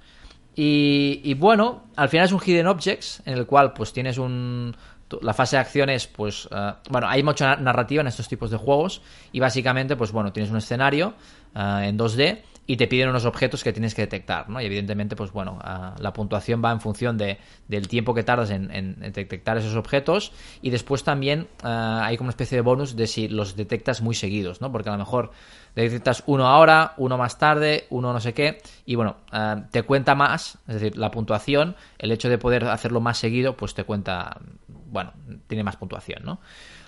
Y, 0.55 1.21
y 1.23 1.33
bueno, 1.35 1.85
al 1.95 2.09
final 2.09 2.25
es 2.25 2.33
un 2.33 2.41
Hidden 2.41 2.67
Objects 2.67 3.21
en 3.25 3.37
el 3.37 3.45
cual 3.45 3.73
pues 3.73 3.93
tienes 3.93 4.17
un... 4.17 4.75
La 5.21 5.33
fase 5.33 5.55
de 5.55 5.61
acciones, 5.61 6.05
pues... 6.05 6.47
eh, 6.51 6.73
bueno, 6.89 7.07
hay 7.07 7.23
mucha 7.23 7.55
narrativa 7.55 8.01
en 8.01 8.07
estos 8.07 8.27
tipos 8.27 8.51
de 8.51 8.57
juegos 8.57 9.01
y 9.31 9.39
básicamente, 9.39 9.95
pues 9.95 10.11
bueno, 10.11 10.31
tienes 10.33 10.51
un 10.51 10.57
escenario 10.57 11.13
eh, 11.55 11.85
en 11.87 11.97
2D 11.97 12.41
y 12.69 12.77
te 12.77 12.85
piden 12.85 13.09
unos 13.09 13.25
objetos 13.25 13.63
que 13.63 13.73
tienes 13.73 13.95
que 13.95 14.03
detectar, 14.03 14.47
¿no? 14.47 14.61
Y 14.61 14.65
evidentemente, 14.65 15.15
pues 15.15 15.31
bueno, 15.31 15.57
ah, 15.63 15.95
la 15.97 16.13
puntuación 16.13 16.61
va 16.63 16.71
en 16.71 16.79
función 16.79 17.17
de, 17.17 17.39
del 17.67 17.87
tiempo 17.87 18.13
que 18.13 18.21
tardas 18.21 18.51
en, 18.51 18.99
detectar 19.11 19.57
esos 19.57 19.75
objetos 19.75 20.31
y 20.61 20.69
después 20.69 21.03
también 21.03 21.47
ah, 21.63 22.01
hay 22.03 22.15
como 22.15 22.27
una 22.27 22.33
especie 22.33 22.57
de 22.57 22.61
bonus 22.61 22.95
de 22.95 23.07
si 23.07 23.27
los 23.27 23.55
detectas 23.55 24.03
muy 24.03 24.13
seguidos, 24.13 24.61
¿no? 24.61 24.71
Porque 24.71 24.89
a 24.89 24.91
lo 24.91 24.99
mejor 24.99 25.31
detectas 25.73 26.21
uno 26.27 26.45
ahora, 26.45 26.93
uno 26.97 27.17
más 27.17 27.39
tarde, 27.39 27.87
uno 27.89 28.13
no 28.13 28.19
sé 28.19 28.35
qué, 28.35 28.61
y 28.85 28.93
bueno, 28.93 29.15
ah, 29.31 29.63
te 29.71 29.81
cuenta 29.81 30.13
más, 30.13 30.59
es 30.67 30.75
decir, 30.75 30.95
la 30.95 31.09
puntuación, 31.09 31.75
el 31.97 32.11
hecho 32.11 32.29
de 32.29 32.37
poder 32.37 32.65
hacerlo 32.65 33.01
más 33.01 33.17
seguido, 33.17 33.57
pues 33.57 33.73
te 33.73 33.83
cuenta, 33.83 34.37
bueno, 34.67 35.13
tiene 35.47 35.63
más 35.63 35.75
puntuación, 35.75 36.21
¿no? 36.23 36.39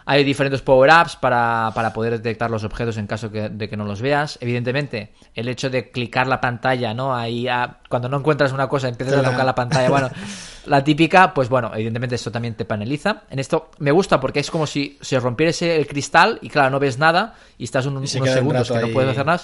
Hay 0.06 0.24
diferentes 0.24 0.62
power-ups 0.62 1.16
para, 1.18 1.72
para 1.76 1.94
poder 1.94 2.14
detectar 2.14 2.50
los 2.50 2.64
objetos 2.64 2.98
en 2.98 3.06
caso 3.08 3.32
que- 3.32 3.50
de 3.50 3.70
que 3.70 3.78
no 3.78 3.86
los 3.86 4.02
veas. 4.02 4.38
Evidentemente, 4.42 5.14
el 5.36 5.48
hecho 5.48 5.70
de 5.70 5.92
clicar 5.92 6.28
la 6.28 6.42
pantalla, 6.42 6.94
¿no? 6.94 7.16
Ahí, 7.16 7.48
ah, 7.48 7.78
cuando 7.90 8.10
no 8.10 8.18
encuentras 8.18 8.52
una 8.52 8.68
cosa, 8.68 8.88
empiezas 8.90 9.16
a 9.20 9.24
tocar 9.24 9.46
la 9.46 9.56
pantalla. 9.56 9.90
Bueno, 9.90 10.10
la 10.66 10.84
típica, 10.84 11.34
pues 11.34 11.50
bueno, 11.50 11.72
evidentemente 11.74 12.16
esto 12.16 12.32
también 12.32 12.56
te 12.56 12.66
penaliza. 12.66 13.24
En 13.30 13.40
esto 13.40 13.70
me 13.80 13.92
gusta 13.92 14.20
porque 14.20 14.40
es 14.40 14.50
como 14.52 14.66
si 14.68 14.98
se 15.02 15.18
ese- 15.48 15.76
el 15.76 15.88
cristal 15.88 16.40
y 16.42 16.50
claro, 16.50 16.70
no 16.72 16.80
ves 16.80 16.98
nada 16.98 17.36
y 17.58 17.64
estás 17.66 17.86
un- 17.86 18.04
Y 18.04 18.08
se 18.08 18.18
unos 18.18 18.30
queda 18.30 18.38
un 18.38 18.40
segundos 18.40 18.72
que 18.72 18.80
no 18.88 18.94
puedes 18.94 19.12
hacer 19.12 19.26
nada. 19.26 19.42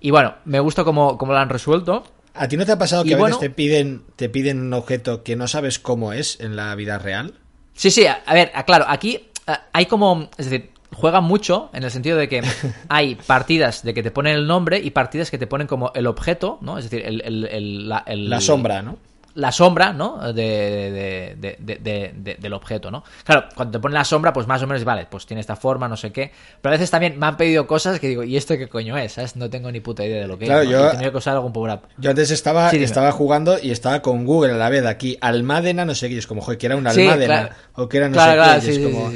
Y 0.00 0.10
bueno, 0.10 0.34
me 0.44 0.60
gusta 0.60 0.84
cómo, 0.84 1.18
cómo 1.18 1.32
lo 1.32 1.38
han 1.38 1.48
resuelto. 1.48 2.04
¿A 2.32 2.46
ti 2.48 2.56
no 2.56 2.64
te 2.64 2.72
ha 2.72 2.78
pasado 2.78 3.04
Y 3.04 3.08
que 3.08 3.14
a 3.14 3.16
veces 3.16 3.22
bueno- 3.32 3.38
te 3.38 3.50
piden, 3.50 4.02
te 4.16 4.28
piden 4.28 4.60
un 4.60 4.72
objeto 4.72 5.24
que 5.24 5.34
no 5.36 5.48
sabes 5.48 5.78
cómo 5.80 6.12
es 6.12 6.38
en 6.40 6.54
la 6.56 6.74
vida 6.76 6.98
real? 6.98 7.34
Sí, 7.74 7.90
sí, 7.90 8.06
a, 8.06 8.22
a 8.24 8.34
ver, 8.34 8.50
a- 8.54 8.64
claro, 8.64 8.84
aquí 8.88 9.16
a, 9.16 9.29
hay 9.72 9.86
como, 9.86 10.28
es 10.36 10.50
decir, 10.50 10.70
juegan 10.92 11.24
mucho 11.24 11.70
en 11.72 11.84
el 11.84 11.90
sentido 11.90 12.16
de 12.18 12.28
que 12.28 12.42
hay 12.88 13.14
partidas 13.14 13.82
de 13.82 13.94
que 13.94 14.02
te 14.02 14.10
ponen 14.10 14.34
el 14.34 14.46
nombre 14.46 14.78
y 14.78 14.90
partidas 14.90 15.30
que 15.30 15.38
te 15.38 15.46
ponen 15.46 15.66
como 15.66 15.92
el 15.94 16.06
objeto, 16.06 16.58
¿no? 16.60 16.78
Es 16.78 16.84
decir, 16.90 17.06
el, 17.06 17.20
el- 17.22 17.44
el- 17.46 17.88
la, 17.88 18.02
el- 18.06 18.28
La 18.30 18.40
sombra, 18.40 18.82
¿no? 18.82 18.96
La 19.34 19.52
sombra, 19.52 19.92
¿no? 19.92 20.32
De, 20.32 20.42
de- 20.42 21.36
de- 21.38 21.56
de- 21.60 21.76
de- 21.78 22.12
de- 22.16 22.34
del 22.40 22.52
objeto, 22.52 22.90
¿no? 22.90 23.04
Claro, 23.24 23.44
cuando 23.54 23.72
te 23.72 23.78
ponen 23.80 23.94
la 23.94 24.04
sombra, 24.04 24.32
pues 24.32 24.46
más 24.46 24.62
o 24.62 24.66
menos, 24.66 24.82
vale, 24.84 25.06
pues 25.10 25.24
tiene 25.26 25.40
esta 25.40 25.56
forma, 25.56 25.86
no 25.88 25.96
sé 25.96 26.12
qué. 26.12 26.32
Pero 26.60 26.70
a 26.72 26.76
veces 26.76 26.90
también 26.90 27.18
me 27.18 27.26
han 27.26 27.36
pedido 27.36 27.66
cosas 27.66 28.00
que 28.00 28.08
digo, 28.08 28.22
¿y 28.24 28.36
esto 28.36 28.56
qué 28.58 28.68
coño 28.68 28.96
es? 28.98 29.12
¿Sabes? 29.12 29.36
No 29.36 29.48
tengo 29.50 29.70
ni 29.70 29.80
puta 29.80 30.04
idea 30.04 30.20
de 30.22 30.26
lo 30.26 30.38
que 30.38 30.46
Claro, 30.46 30.62
es. 30.62 30.68
¿no? 30.70 31.00
yo- 31.02 31.10
que 31.12 31.16
usar 31.16 31.34
algún 31.34 31.52
power 31.52 31.74
up. 31.74 31.80
Yo 31.98 32.10
antes 32.10 32.30
estaba, 32.30 32.70
Sí, 32.70 32.82
estaba 32.82 33.12
jugando 33.12 33.56
y 33.62 33.70
estaba 33.70 34.02
con 34.02 34.24
Google 34.24 34.52
a 34.52 34.56
la 34.56 34.68
vez 34.68 34.84
aquí. 34.86 35.16
Almádena, 35.20 35.84
no 35.84 35.94
sé 35.94 36.08
qué. 36.08 36.14
y 36.14 36.18
es 36.18 36.26
como, 36.26 36.40
joder, 36.40 36.58
que 36.58 36.66
era 36.66 36.76
una 36.76 36.90
Sí, 36.92 37.02
almádena. 37.02 37.26
claro. 37.48 37.54
O 37.76 37.88
que 37.88 37.96
era 37.98 38.08
no 38.08 38.14
Claro, 38.14 38.60
sé 38.60 38.66
qué. 38.66 38.72
y 38.72 38.84
es 38.84 38.92
como... 38.92 39.10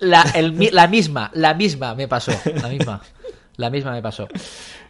La, 0.00 0.22
el 0.34 0.70
la 0.72 0.88
misma, 0.88 1.30
la 1.34 1.54
misma 1.54 1.94
me 1.94 2.08
pasó. 2.08 2.32
La 2.60 2.68
misma. 2.68 3.00
La 3.56 3.68
misma 3.68 3.92
me 3.92 4.00
pasó. 4.00 4.26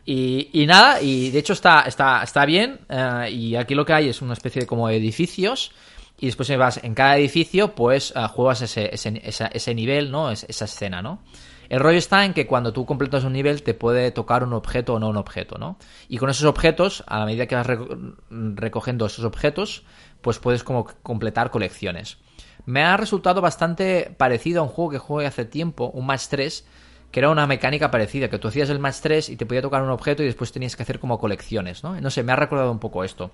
Y, 0.05 0.65
nada, 0.67 1.01
y 1.01 1.31
de 1.31 1.39
hecho 1.39 1.53
está, 1.53 1.83
está, 1.83 2.23
está 2.23 2.45
bien. 2.45 2.81
eh, 2.89 3.29
y 3.31 3.57
aquí 3.57 3.75
lo 3.75 3.85
que 3.85 3.93
hay 3.93 4.09
es 4.09 4.21
una 4.23 4.33
especie 4.33 4.61
de 4.63 4.67
como 4.67 4.89
edificios. 4.91 5.73
Y 6.19 6.27
después 6.27 6.57
vas 6.57 6.83
en 6.85 6.95
cada 6.95 7.17
edificio, 7.17 7.75
pues 7.75 8.13
eh, 8.15 8.27
juegas 8.29 8.63
ese, 8.63 8.91
ese, 8.95 9.21
ese 9.53 9.75
nivel, 9.75 10.11
¿no? 10.11 10.31
Es- 10.31 10.45
esa 10.49 10.67
escena, 10.67 11.03
¿no? 11.03 11.21
El 11.69 11.81
rollo 11.81 11.99
está 11.99 12.25
en 12.25 12.35
que 12.35 12.47
cuando 12.47 12.73
tú 12.73 12.85
completas 12.85 13.25
un 13.25 13.33
nivel 13.33 13.63
te 13.63 13.75
puede 13.75 14.11
tocar 14.11 14.45
un 14.45 14.53
objeto 14.53 14.95
o 14.95 14.99
no 14.99 15.09
un 15.09 15.17
objeto, 15.17 15.57
¿no? 15.59 15.79
Y 16.09 16.19
con 16.19 16.29
esos 16.31 16.45
objetos, 16.45 17.03
a 17.07 17.19
la 17.21 17.25
medida 17.27 17.47
que 17.47 17.55
vas 17.55 17.67
reco- 17.67 18.15
recogiendo 18.31 19.07
esos 19.07 19.25
objetos, 19.25 19.83
pues 20.21 20.39
puedes 20.39 20.63
como 20.65 20.85
completar 21.03 21.51
colecciones. 21.51 22.19
Me 22.67 22.83
ha 22.85 22.97
resultado 22.97 23.41
bastante 23.41 24.15
parecido 24.17 24.61
a 24.61 24.65
un 24.65 24.69
juego 24.69 24.91
que 24.91 24.99
jugué 24.99 25.27
hace 25.27 25.45
tiempo, 25.45 25.91
un 25.95 26.07
Match 26.07 26.27
3, 26.29 26.65
que 27.13 27.21
era 27.21 27.31
una 27.31 27.47
mecánica 27.47 27.91
parecida, 27.93 28.29
que 28.29 28.39
tú 28.39 28.49
hacías 28.49 28.69
el 28.71 28.81
Match 28.81 28.97
3 29.03 29.29
y 29.29 29.37
te 29.37 29.47
podía 29.47 29.63
tocar 29.63 29.83
un 29.83 29.91
objeto 29.91 30.23
y 30.25 30.27
después 30.27 30.51
tenías 30.51 30.75
que 30.75 30.83
hacer 30.83 30.99
como 30.99 31.19
colecciones, 31.21 31.85
¿no? 31.85 32.01
No 32.01 32.11
sé, 32.11 32.25
me 32.25 32.33
ha 32.33 32.37
recordado 32.37 32.73
un 32.73 32.81
poco 32.81 33.05
esto. 33.05 33.31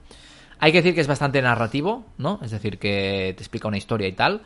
Hay 0.59 0.73
que 0.73 0.79
decir 0.79 0.95
que 0.95 1.01
es 1.01 1.07
bastante 1.07 1.41
narrativo, 1.41 2.05
¿no? 2.19 2.41
Es 2.43 2.51
decir, 2.51 2.79
que 2.79 3.33
te 3.37 3.43
explica 3.43 3.69
una 3.69 3.79
historia 3.79 4.09
y 4.09 4.13
tal. 4.13 4.43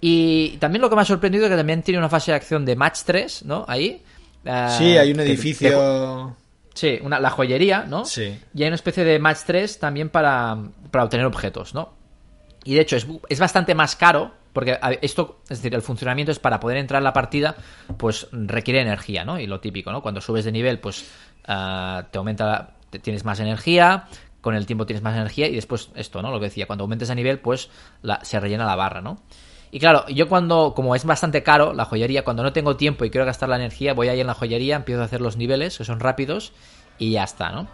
Y 0.00 0.56
también 0.58 0.82
lo 0.82 0.90
que 0.90 0.96
me 0.96 1.02
ha 1.02 1.06
sorprendido 1.06 1.44
es 1.44 1.50
que 1.50 1.56
también 1.56 1.82
tiene 1.82 1.98
una 1.98 2.08
fase 2.08 2.30
de 2.32 2.36
acción 2.36 2.64
de 2.64 2.76
Match 2.76 3.00
3, 3.04 3.44
¿no? 3.44 3.64
Ahí. 3.68 4.02
Eh, 4.44 4.66
Sí, 4.78 4.96
hay 4.96 5.10
un 5.10 5.16
que- 5.18 5.22
edificio... 5.24 6.36
Sí, 6.74 6.98
una, 7.02 7.18
la 7.18 7.30
joyería, 7.30 7.84
¿no? 7.88 8.04
Sí. 8.04 8.38
Y 8.54 8.62
hay 8.62 8.66
una 8.68 8.74
especie 8.74 9.02
de 9.02 9.18
match 9.18 9.38
3 9.46 9.78
también 9.78 10.10
para, 10.10 10.58
para 10.90 11.04
obtener 11.04 11.24
objetos, 11.24 11.72
¿no? 11.74 11.94
Y 12.64 12.74
de 12.74 12.82
hecho 12.82 12.96
es, 12.96 13.06
es 13.30 13.38
bastante 13.40 13.74
más 13.74 13.96
caro, 13.96 14.34
porque 14.56 14.78
esto, 15.02 15.40
es 15.50 15.58
decir, 15.58 15.74
el 15.74 15.82
funcionamiento 15.82 16.32
es 16.32 16.38
para 16.38 16.58
poder 16.60 16.78
entrar 16.78 17.00
en 17.00 17.04
la 17.04 17.12
partida, 17.12 17.56
pues 17.98 18.26
requiere 18.32 18.80
energía, 18.80 19.22
¿no? 19.22 19.38
Y 19.38 19.46
lo 19.46 19.60
típico, 19.60 19.92
¿no? 19.92 20.00
Cuando 20.00 20.22
subes 20.22 20.46
de 20.46 20.52
nivel, 20.52 20.78
pues 20.80 21.04
ah, 21.46 22.06
te 22.10 22.16
aumenta, 22.16 22.70
tienes 23.02 23.26
más 23.26 23.38
energía, 23.38 24.06
con 24.40 24.54
el 24.54 24.64
tiempo 24.64 24.86
tienes 24.86 25.02
más 25.02 25.14
energía 25.14 25.46
y 25.46 25.54
después 25.54 25.90
esto, 25.94 26.22
¿no? 26.22 26.30
Lo 26.30 26.40
que 26.40 26.46
decía, 26.46 26.66
cuando 26.66 26.84
aumentes 26.84 27.10
a 27.10 27.14
nivel, 27.14 27.38
pues 27.38 27.68
la- 28.00 28.24
se 28.24 28.40
rellena 28.40 28.64
la 28.64 28.76
barra, 28.76 29.02
¿no? 29.02 29.18
Y 29.70 29.78
claro, 29.78 30.06
yo 30.08 30.26
cuando, 30.26 30.72
como 30.74 30.94
es 30.96 31.04
bastante 31.04 31.42
caro 31.42 31.74
la 31.74 31.84
joyería, 31.84 32.24
cuando 32.24 32.42
no 32.42 32.54
tengo 32.54 32.76
tiempo 32.76 33.04
y 33.04 33.10
quiero 33.10 33.26
gastar 33.26 33.50
la 33.50 33.56
energía, 33.56 33.92
voy 33.92 34.08
ahí 34.08 34.20
en 34.20 34.26
la 34.26 34.32
joyería, 34.34 34.76
empiezo 34.76 35.02
a 35.02 35.04
hacer 35.04 35.20
los 35.20 35.36
niveles, 35.36 35.76
que 35.76 35.84
son 35.84 36.00
rápidos, 36.00 36.52
y 36.98 37.10
ya 37.10 37.24
está, 37.24 37.50
¿no? 37.50 37.66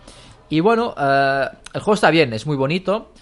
Y 0.48 0.58
bueno, 0.60 0.94
eh, 0.98 1.48
el 1.74 1.80
juego 1.80 1.94
está 1.94 2.10
bien, 2.10 2.32
es 2.32 2.44
muy 2.46 2.56
bonito. 2.56 3.12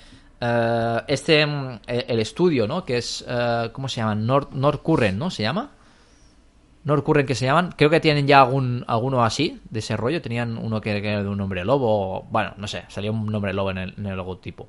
Eh, 0.40 1.00
este, 1.08 1.44
mm, 1.46 1.80
el 1.86 2.04
el 2.08 2.20
estudio, 2.20 2.66
¿no? 2.66 2.84
Que 2.84 2.98
es, 2.98 3.24
eh, 3.28 3.70
¿cómo 3.72 3.88
se 3.88 3.96
llama? 4.00 4.14
North, 4.14 4.52
North 4.52 4.82
Current, 4.82 5.18
¿no? 5.18 5.30
¿Se 5.30 5.42
llama? 5.42 5.70
North 6.82 7.04
Current 7.04 7.28
que 7.28 7.34
se 7.34 7.44
llaman. 7.44 7.74
Creo 7.76 7.90
que 7.90 8.00
tienen 8.00 8.26
ya 8.26 8.40
algún, 8.40 8.84
alguno 8.88 9.22
así, 9.22 9.60
de 9.68 9.80
ese 9.80 9.96
rollo. 9.98 10.22
Tenían 10.22 10.56
uno 10.56 10.80
que, 10.80 11.02
que 11.02 11.08
era 11.10 11.22
de 11.22 11.28
un 11.28 11.40
hombre 11.40 11.62
lobo. 11.64 12.22
Bueno, 12.30 12.54
no 12.56 12.66
sé, 12.66 12.84
salía 12.88 13.10
un 13.10 13.26
nombre 13.26 13.52
lobo 13.52 13.70
en 13.70 13.78
el, 13.78 13.94
en 13.98 14.06
el 14.06 14.16
logotipo. 14.16 14.66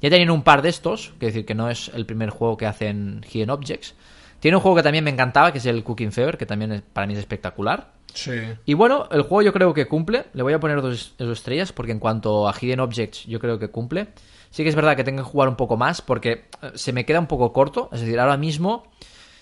Ya 0.00 0.08
tienen 0.10 0.30
un 0.32 0.42
par 0.42 0.62
de 0.62 0.68
estos, 0.70 1.12
que 1.20 1.26
decir 1.26 1.46
que 1.46 1.54
no 1.54 1.70
es 1.70 1.88
el 1.94 2.04
primer 2.04 2.30
juego 2.30 2.56
que 2.56 2.66
hacen 2.66 3.24
Hidden 3.32 3.50
Objects. 3.50 3.94
Tiene 4.40 4.56
un 4.56 4.60
juego 4.62 4.76
que 4.76 4.82
también 4.82 5.04
me 5.04 5.10
encantaba, 5.10 5.52
que 5.52 5.58
es 5.58 5.66
el 5.66 5.84
Cooking 5.84 6.10
Fever, 6.10 6.36
que 6.36 6.46
también 6.46 6.72
es- 6.72 6.82
para 6.82 7.06
mí 7.06 7.12
es 7.12 7.20
espectacular. 7.20 7.92
Sí. 8.12 8.32
Y 8.66 8.74
bueno, 8.74 9.06
el 9.12 9.22
juego 9.22 9.42
yo 9.42 9.52
creo 9.52 9.72
que 9.72 9.86
cumple. 9.86 10.24
Le 10.34 10.42
voy 10.42 10.52
a 10.54 10.58
poner 10.58 10.82
dos, 10.82 11.14
dos 11.16 11.38
estrellas 11.38 11.72
porque 11.72 11.92
en 11.92 12.00
cuanto 12.00 12.48
a 12.48 12.52
Hidden 12.60 12.80
Objects 12.80 13.24
yo 13.26 13.38
creo 13.38 13.60
que 13.60 13.68
cumple. 13.68 14.08
Sí 14.52 14.62
que 14.62 14.68
es 14.68 14.74
verdad 14.76 14.96
que 14.96 15.02
tengo 15.02 15.24
que 15.24 15.28
jugar 15.28 15.48
un 15.48 15.56
poco 15.56 15.76
más 15.78 16.02
porque 16.02 16.44
eh, 16.60 16.72
se 16.74 16.92
me 16.92 17.04
queda 17.06 17.18
un 17.18 17.26
poco 17.26 17.52
corto. 17.52 17.88
Es 17.90 18.00
decir, 18.00 18.20
ahora 18.20 18.36
mismo 18.36 18.84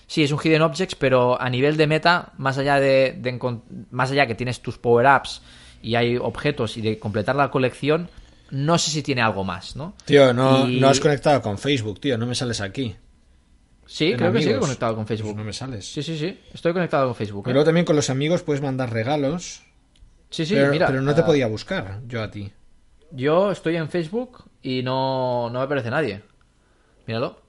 sí 0.07 0.23
es 0.23 0.31
un 0.31 0.39
Hidden 0.39 0.61
Objects, 0.61 0.95
pero 0.95 1.39
a 1.39 1.49
nivel 1.49 1.75
de 1.75 1.85
meta, 1.85 2.31
más 2.37 2.57
allá 2.57 2.79
de, 2.79 3.17
de 3.19 3.37
más 3.91 4.09
allá 4.11 4.25
que 4.25 4.35
tienes 4.35 4.61
tus 4.61 4.77
power-ups 4.77 5.41
y 5.83 5.95
hay 5.95 6.15
objetos 6.15 6.77
y 6.77 6.81
de 6.81 6.97
completar 6.97 7.35
la 7.35 7.51
colección, 7.51 8.09
no 8.51 8.77
sé 8.77 8.89
si 8.89 9.03
tiene 9.03 9.21
algo 9.21 9.43
más, 9.43 9.75
¿no? 9.75 9.95
Tío, 10.05 10.33
no, 10.33 10.67
Y- 10.67 10.79
no 10.79 10.87
has 10.87 10.99
conectado 11.01 11.41
con 11.41 11.57
Facebook, 11.57 11.99
tío. 11.99 12.17
No 12.17 12.25
me 12.25 12.33
sales 12.33 12.61
aquí. 12.61 12.95
Sí, 13.85 14.13
creo 14.15 14.31
que 14.31 14.41
sí 14.41 14.53
conectado 14.53 14.95
con 14.95 15.05
Facebook. 15.05 15.31
Pues 15.31 15.37
no 15.37 15.43
me 15.43 15.51
sales. 15.51 15.91
Sí, 15.91 16.01
sí, 16.01 16.17
sí. 16.17 16.39
Estoy 16.53 16.71
conectado 16.71 17.07
con 17.07 17.15
Facebook. 17.15 17.43
Y 17.47 17.49
¿eh? 17.49 17.53
luego 17.53 17.65
también 17.65 17.85
con 17.85 17.97
los 17.97 18.09
amigos 18.09 18.43
puedes 18.43 18.61
mandar 18.61 18.93
regalos. 18.93 19.63
Sí, 20.29 20.45
sí, 20.45 20.53
pero, 20.53 20.71
mira. 20.71 20.87
pero 20.87 21.01
no 21.01 21.13
te 21.13 21.19
ah, 21.19 21.25
podía 21.25 21.47
buscar 21.47 21.99
yo 22.07 22.23
a 22.23 22.31
ti. 22.31 22.49
Yo 23.11 23.51
estoy 23.51 23.75
en 23.75 23.89
Facebook 23.89 24.45
y 24.63 24.83
no, 24.83 25.49
no 25.49 25.59
me 25.59 25.65
aparece 25.65 25.89
nadie. 25.89 26.21
Míralo. 27.07 27.39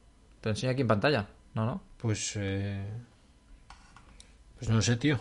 Te 0.40 0.48
lo 0.48 0.52
enseño 0.52 0.72
aquí 0.72 0.80
en 0.82 0.88
pantalla. 0.88 1.26
No, 1.54 1.66
no. 1.66 1.82
Pues. 1.98 2.32
eh, 2.36 2.84
Pues 4.58 4.68
no 4.68 4.76
lo 4.76 4.82
sé, 4.82 4.96
tío. 4.96 5.18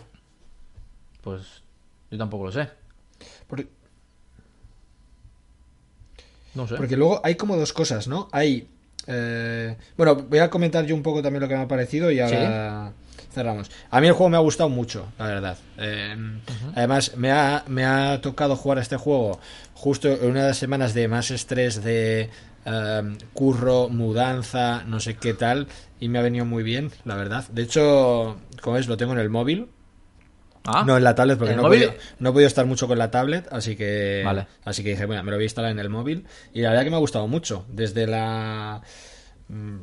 Pues 1.22 1.62
yo 2.10 2.18
tampoco 2.18 2.46
lo 2.46 2.52
sé. 2.52 2.68
Porque, 3.46 3.68
No 6.54 6.66
sé. 6.66 6.76
porque 6.76 6.96
luego 6.96 7.20
hay 7.24 7.34
como 7.36 7.56
dos 7.56 7.72
cosas, 7.72 8.08
¿no? 8.08 8.28
Hay 8.32 8.68
eh, 9.06 9.76
bueno, 9.96 10.14
voy 10.14 10.38
a 10.38 10.50
comentar 10.50 10.84
yo 10.86 10.94
un 10.94 11.02
poco 11.02 11.22
también 11.22 11.42
lo 11.42 11.48
que 11.48 11.56
me 11.56 11.62
ha 11.62 11.68
parecido 11.68 12.10
y 12.10 12.20
ahora 12.20 12.92
cerramos. 13.32 13.70
A 13.90 14.00
mí 14.00 14.06
el 14.06 14.12
juego 14.12 14.30
me 14.30 14.36
ha 14.36 14.40
gustado 14.40 14.68
mucho, 14.68 15.06
la 15.18 15.26
verdad. 15.26 15.56
Eh, 15.78 16.16
Además, 16.74 17.16
me 17.16 17.30
ha, 17.32 17.64
me 17.66 17.84
ha 17.84 18.20
tocado 18.20 18.56
jugar 18.56 18.78
a 18.78 18.82
este 18.82 18.96
juego 18.96 19.40
justo 19.74 20.08
en 20.08 20.30
una 20.30 20.42
de 20.42 20.48
las 20.48 20.58
semanas 20.58 20.94
de 20.94 21.08
más 21.08 21.30
estrés 21.30 21.82
de 21.82 22.30
eh, 22.64 23.16
curro, 23.32 23.88
mudanza, 23.88 24.84
no 24.86 25.00
sé 25.00 25.14
qué 25.16 25.34
tal, 25.34 25.66
y 25.98 26.08
me 26.08 26.18
ha 26.18 26.22
venido 26.22 26.44
muy 26.44 26.62
bien, 26.62 26.90
la 27.04 27.16
verdad. 27.16 27.44
De 27.50 27.62
hecho, 27.62 28.36
como 28.60 28.76
ves, 28.76 28.86
lo 28.88 28.96
tengo 28.96 29.12
en 29.12 29.18
el 29.18 29.30
móvil. 29.30 29.68
Ah, 30.64 30.84
No 30.86 30.96
en 30.96 31.02
la 31.02 31.16
tablet, 31.16 31.38
porque 31.38 31.54
¿En 31.54 31.60
no 31.60 31.66
he, 31.66 31.70
podido, 31.70 31.92
no 32.20 32.30
he 32.30 32.32
podido 32.32 32.46
estar 32.46 32.64
mucho 32.66 32.86
con 32.86 32.96
la 32.96 33.10
tablet, 33.10 33.48
así 33.50 33.74
que 33.74 34.22
Vale. 34.24 34.46
así 34.64 34.84
que 34.84 34.90
dije, 34.90 35.06
bueno, 35.06 35.24
me 35.24 35.32
lo 35.32 35.36
voy 35.36 35.42
a 35.42 35.46
instalar 35.46 35.72
en 35.72 35.80
el 35.80 35.88
móvil. 35.90 36.24
Y 36.54 36.60
la 36.60 36.68
verdad 36.70 36.84
que 36.84 36.90
me 36.90 36.96
ha 36.96 37.00
gustado 37.00 37.26
mucho. 37.26 37.64
Desde 37.68 38.06
la, 38.06 38.80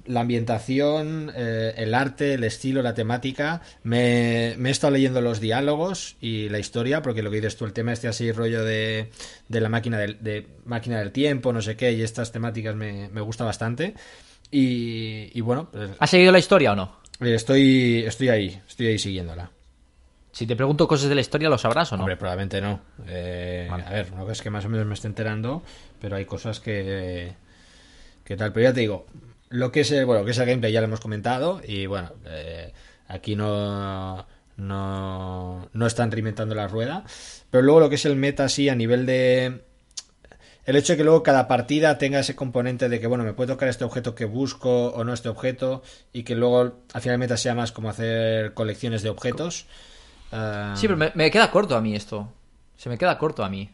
la 0.05 0.21
ambientación, 0.21 1.31
eh, 1.35 1.73
el 1.77 1.93
arte, 1.93 2.33
el 2.33 2.43
estilo, 2.43 2.81
la 2.81 2.93
temática. 2.93 3.61
Me, 3.83 4.55
me 4.57 4.69
he 4.69 4.71
estado 4.71 4.93
leyendo 4.93 5.21
los 5.21 5.39
diálogos 5.39 6.15
y 6.21 6.49
la 6.49 6.59
historia, 6.59 7.01
porque 7.01 7.21
lo 7.21 7.29
que 7.29 7.37
dices 7.37 7.55
tú, 7.55 7.65
el 7.65 7.73
tema 7.73 7.93
este 7.93 8.07
así 8.07 8.31
rollo 8.31 8.63
de, 8.63 9.11
de 9.47 9.61
la 9.61 9.69
máquina 9.69 9.97
del, 9.99 10.23
de 10.23 10.47
máquina 10.65 10.99
del 10.99 11.11
tiempo, 11.11 11.53
no 11.53 11.61
sé 11.61 11.75
qué, 11.75 11.91
y 11.91 12.01
estas 12.01 12.31
temáticas 12.31 12.75
me, 12.75 13.09
me 13.09 13.21
gusta 13.21 13.43
bastante. 13.45 13.93
Y, 14.51 15.29
y 15.37 15.41
bueno, 15.41 15.69
pues, 15.71 15.91
¿Has 15.99 16.09
seguido 16.09 16.31
la 16.31 16.39
historia 16.39 16.71
o 16.73 16.75
no? 16.75 16.99
estoy, 17.19 18.03
estoy 18.05 18.29
ahí, 18.29 18.61
estoy 18.67 18.87
ahí 18.87 18.97
siguiéndola. 18.97 19.51
Si 20.31 20.47
te 20.47 20.55
pregunto 20.55 20.87
cosas 20.87 21.09
de 21.09 21.15
la 21.15 21.21
historia, 21.21 21.49
¿lo 21.49 21.57
sabrás 21.57 21.91
o 21.91 21.97
no? 21.97 22.03
Hombre, 22.03 22.17
probablemente 22.17 22.61
no. 22.61 22.81
Eh, 23.07 23.67
Vale. 23.69 23.83
A 23.83 23.89
ver, 23.89 24.07
una 24.11 24.21
cosa 24.21 24.31
es 24.33 24.41
que 24.41 24.49
más 24.49 24.65
o 24.65 24.69
menos 24.69 24.85
me 24.85 24.93
estoy 24.93 25.09
enterando, 25.09 25.63
pero 25.99 26.15
hay 26.15 26.25
cosas 26.25 26.59
que. 26.59 27.33
que 28.23 28.37
tal. 28.37 28.53
Pero 28.53 28.69
ya 28.69 28.73
te 28.73 28.81
digo, 28.81 29.07
lo 29.49 29.71
que 29.71 29.81
es 29.81 29.91
el, 29.91 30.05
bueno, 30.05 30.25
que 30.25 30.31
es 30.31 30.37
el 30.37 30.45
gameplay 30.45 30.71
ya 30.71 30.81
lo 30.81 30.87
hemos 30.87 30.99
comentado, 30.99 31.61
y 31.65 31.85
bueno, 31.85 32.13
eh, 32.25 32.73
aquí 33.07 33.35
no. 33.35 34.25
No, 34.57 35.69
no 35.71 35.87
están 35.87 36.11
reinventando 36.11 36.53
la 36.53 36.67
rueda. 36.67 37.05
Pero 37.49 37.63
luego 37.63 37.79
lo 37.79 37.87
que 37.87 37.95
es 37.95 38.03
el 38.03 38.17
meta, 38.17 38.49
sí, 38.49 38.67
a 38.67 38.75
nivel 38.75 39.05
de. 39.05 39.63
El 40.65 40.75
hecho 40.75 40.91
de 40.91 40.97
que 40.97 41.05
luego 41.05 41.23
cada 41.23 41.47
partida 41.47 41.97
tenga 41.97 42.19
ese 42.19 42.35
componente 42.35 42.89
de 42.89 42.99
que, 42.99 43.07
bueno, 43.07 43.23
me 43.23 43.31
puede 43.31 43.53
tocar 43.53 43.69
este 43.69 43.85
objeto 43.85 44.15
que 44.15 44.25
busco 44.25 44.87
o 44.87 45.05
no 45.05 45.13
este 45.13 45.29
objeto, 45.29 45.81
y 46.11 46.23
que 46.23 46.35
luego 46.35 46.81
al 46.93 47.01
final 47.01 47.13
el 47.13 47.19
meta 47.19 47.37
sea 47.37 47.55
más 47.55 47.71
como 47.71 47.89
hacer 47.89 48.53
colecciones 48.53 49.01
de 49.01 49.09
objetos. 49.09 49.65
Sí, 50.75 50.87
pero 50.87 50.97
me, 50.97 51.13
me 51.15 51.31
queda 51.31 51.51
corto 51.51 51.77
a 51.77 51.81
mí 51.81 51.95
esto. 51.95 52.29
Se 52.75 52.89
me 52.89 52.97
queda 52.97 53.17
corto 53.17 53.45
a 53.45 53.49
mí. 53.49 53.69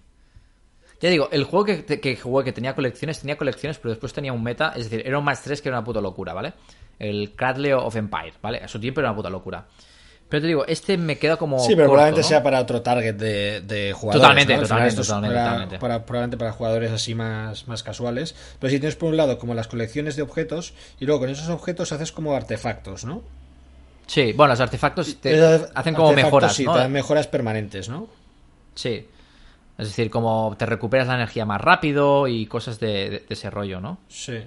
Ya 1.02 1.10
digo, 1.10 1.28
el 1.32 1.44
juego 1.44 1.66
que, 1.66 1.84
que 2.00 2.16
jugué 2.16 2.46
que 2.46 2.54
tenía 2.54 2.74
colecciones, 2.74 3.20
tenía 3.20 3.38
colecciones, 3.38 3.78
pero 3.78 3.90
después 3.92 4.14
tenía 4.14 4.32
un 4.34 4.42
meta. 4.42 4.74
Es 4.76 4.90
decir, 4.90 5.06
era 5.06 5.18
un 5.20 5.26
más 5.26 5.42
3 5.42 5.62
que 5.62 5.70
era 5.70 5.78
una 5.78 5.86
puta 5.86 6.00
locura, 6.02 6.34
¿vale? 6.34 6.54
El 6.98 7.34
Cradle 7.36 7.74
of 7.74 7.96
Empire, 7.96 8.34
¿vale? 8.42 8.60
A 8.60 8.68
su 8.68 8.80
tiempo 8.80 9.02
era 9.02 9.10
una 9.10 9.16
puta 9.18 9.30
locura. 9.30 9.66
Pero 10.28 10.42
te 10.42 10.48
digo, 10.48 10.66
este 10.66 10.98
me 10.98 11.18
queda 11.20 11.38
como. 11.38 11.60
Sí, 11.60 11.76
pero 11.76 11.82
corto, 11.88 11.92
probablemente 11.94 12.22
¿no? 12.22 12.28
sea 12.28 12.42
para 12.42 12.60
otro 12.60 12.82
target 12.82 13.14
de, 13.16 13.62
de 13.62 13.94
jugadores. 13.94 14.22
Totalmente, 14.22 14.56
¿no? 14.56 14.62
Totalmente, 14.64 14.96
totalmente, 14.96 15.36
para- 15.36 15.46
totalmente. 15.50 15.80
para- 15.80 16.06
probablemente 16.06 16.38
para 16.38 16.52
jugadores 16.54 16.92
así 16.92 17.14
más, 17.14 17.68
más 17.68 17.84
casuales. 17.84 18.34
Pero 18.60 18.72
si 18.72 18.80
tienes 18.80 18.96
por 18.96 19.10
un 19.10 19.18
lado 19.18 19.38
como 19.38 19.54
las 19.54 19.68
colecciones 19.68 20.16
de 20.16 20.24
objetos 20.24 20.74
y 21.00 21.06
luego 21.06 21.20
con 21.22 21.30
esos 21.30 21.50
objetos 21.50 21.92
haces 21.92 22.12
como 22.12 22.34
artefactos, 22.36 23.06
¿no? 23.06 23.22
Sí, 24.08 24.34
bueno, 24.34 24.54
los 24.54 24.60
artefactos 24.62 25.16
te 25.22 25.40
hacen 25.76 25.94
como 25.94 26.10
artefactos, 26.10 26.16
mejoras, 26.16 26.56
Sí, 26.56 26.66
¿no? 26.66 26.74
te 26.74 26.80
dan 26.80 26.92
mejoras 26.92 27.28
permanentes, 27.28 27.90
¿no? 27.90 28.08
Sí. 28.76 29.06
Es 29.78 29.88
decir, 29.90 30.10
como 30.10 30.56
te 30.58 30.66
recuperas 30.66 31.08
la 31.08 31.16
energía 31.16 31.46
más 31.46 31.60
rápido 31.62 32.28
y 32.28 32.46
cosas 32.46 32.80
de, 32.80 32.88
de- 33.10 33.20
de 33.20 33.26
ese 33.30 33.50
rollo, 33.50 33.82
¿no? 33.82 33.98
Sí. 34.08 34.40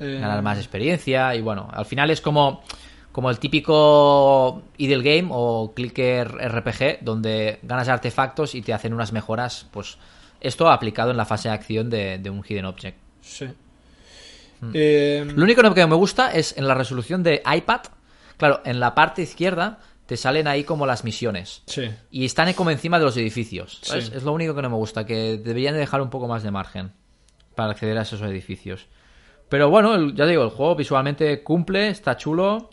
Eh, 0.00 0.18
ganar 0.20 0.42
más 0.42 0.58
experiencia 0.58 1.34
y 1.36 1.40
bueno, 1.40 1.68
al 1.72 1.84
final 1.86 2.10
es 2.10 2.20
como 2.20 2.62
como 3.12 3.30
el 3.30 3.38
típico 3.38 4.62
idle 4.76 5.02
game 5.18 5.28
o 5.32 5.72
clicker 5.72 6.26
RPG 6.36 6.98
donde 7.04 7.60
ganas 7.62 7.88
artefactos 7.88 8.56
y 8.56 8.62
te 8.62 8.72
hacen 8.74 8.92
unas 8.92 9.12
mejoras, 9.12 9.68
pues 9.70 9.98
esto 10.40 10.68
aplicado 10.68 11.12
en 11.12 11.16
la 11.16 11.24
fase 11.24 11.48
de 11.48 11.54
acción 11.54 11.90
de, 11.90 12.18
de 12.18 12.28
un 12.30 12.42
hidden 12.42 12.64
object. 12.64 12.98
Sí. 13.20 13.44
Mm. 14.60 14.70
Eh, 14.74 15.26
Lo 15.36 15.44
único 15.44 15.62
que 15.74 15.86
me 15.86 15.94
gusta 15.94 16.32
es 16.32 16.58
en 16.58 16.66
la 16.66 16.74
resolución 16.74 17.22
de 17.22 17.40
iPad, 17.46 17.82
claro, 18.36 18.62
en 18.64 18.80
la 18.80 18.96
parte 18.96 19.22
izquierda 19.22 19.78
te 20.06 20.16
salen 20.16 20.46
ahí 20.46 20.64
como 20.64 20.86
las 20.86 21.04
misiones 21.04 21.62
sí. 21.66 21.90
y 22.10 22.24
están 22.24 22.52
como 22.52 22.70
encima 22.70 22.98
de 22.98 23.04
los 23.04 23.16
edificios. 23.16 23.80
¿sabes? 23.82 24.06
Sí. 24.06 24.12
Es 24.14 24.22
lo 24.22 24.32
único 24.32 24.54
que 24.54 24.62
no 24.62 24.70
me 24.70 24.76
gusta, 24.76 25.06
que 25.06 25.38
deberían 25.38 25.74
de 25.74 25.80
dejar 25.80 26.00
un 26.02 26.10
poco 26.10 26.28
más 26.28 26.42
de 26.42 26.50
margen 26.50 26.92
para 27.54 27.70
acceder 27.72 27.96
a 27.98 28.02
esos 28.02 28.20
edificios. 28.22 28.86
Pero 29.48 29.70
bueno, 29.70 29.94
el- 29.94 30.14
ya 30.14 30.26
digo, 30.26 30.42
el 30.42 30.50
juego 30.50 30.74
visualmente 30.74 31.42
cumple, 31.42 31.88
está 31.88 32.16
chulo. 32.16 32.70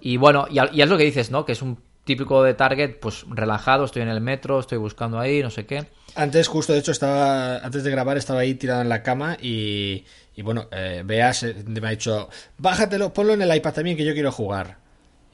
Y 0.00 0.16
bueno, 0.16 0.46
y, 0.50 0.80
es 0.80 0.88
lo 0.88 0.96
que 0.96 1.04
dices, 1.04 1.30
¿no? 1.30 1.44
Que 1.44 1.52
es 1.52 1.62
un 1.62 1.78
típico 2.04 2.42
de 2.42 2.54
Target, 2.54 2.98
pues 3.00 3.24
relajado, 3.28 3.84
estoy 3.84 4.02
en 4.02 4.08
el 4.08 4.20
metro, 4.20 4.60
estoy 4.60 4.78
buscando 4.78 5.18
ahí, 5.18 5.42
no 5.42 5.50
sé 5.50 5.66
qué. 5.66 5.86
Antes, 6.14 6.48
justo 6.48 6.72
de 6.72 6.78
hecho, 6.78 6.92
estaba. 6.92 7.58
Antes 7.58 7.82
de 7.84 7.90
grabar, 7.90 8.16
estaba 8.16 8.40
ahí 8.40 8.54
tirado 8.54 8.82
en 8.82 8.88
la 8.88 9.02
cama 9.02 9.36
y. 9.40 10.04
Y 10.36 10.42
bueno, 10.42 10.68
eh, 10.70 11.02
Beas 11.04 11.42
eh, 11.42 11.54
me 11.66 11.86
ha 11.86 11.90
dicho: 11.90 12.28
Bájatelo, 12.58 13.12
ponlo 13.12 13.34
en 13.34 13.42
el 13.42 13.54
iPad 13.54 13.74
también 13.74 13.96
que 13.96 14.04
yo 14.04 14.14
quiero 14.14 14.32
jugar. 14.32 14.78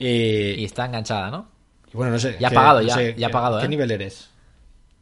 Y. 0.00 0.60
Y 0.60 0.64
está 0.64 0.86
enganchada, 0.86 1.30
¿no? 1.30 1.48
y 1.92 1.96
bueno, 1.96 2.10
no 2.12 2.18
sé. 2.18 2.36
Ya 2.40 2.48
ha 2.48 2.50
pagado, 2.50 2.80
no 2.80 2.86
ya, 2.88 2.94
sé, 2.94 3.14
ya 3.16 3.26
ha 3.28 3.30
pagado, 3.30 3.58
¿Qué 3.60 3.66
¿eh? 3.66 3.68
nivel 3.68 3.90
eres? 3.92 4.30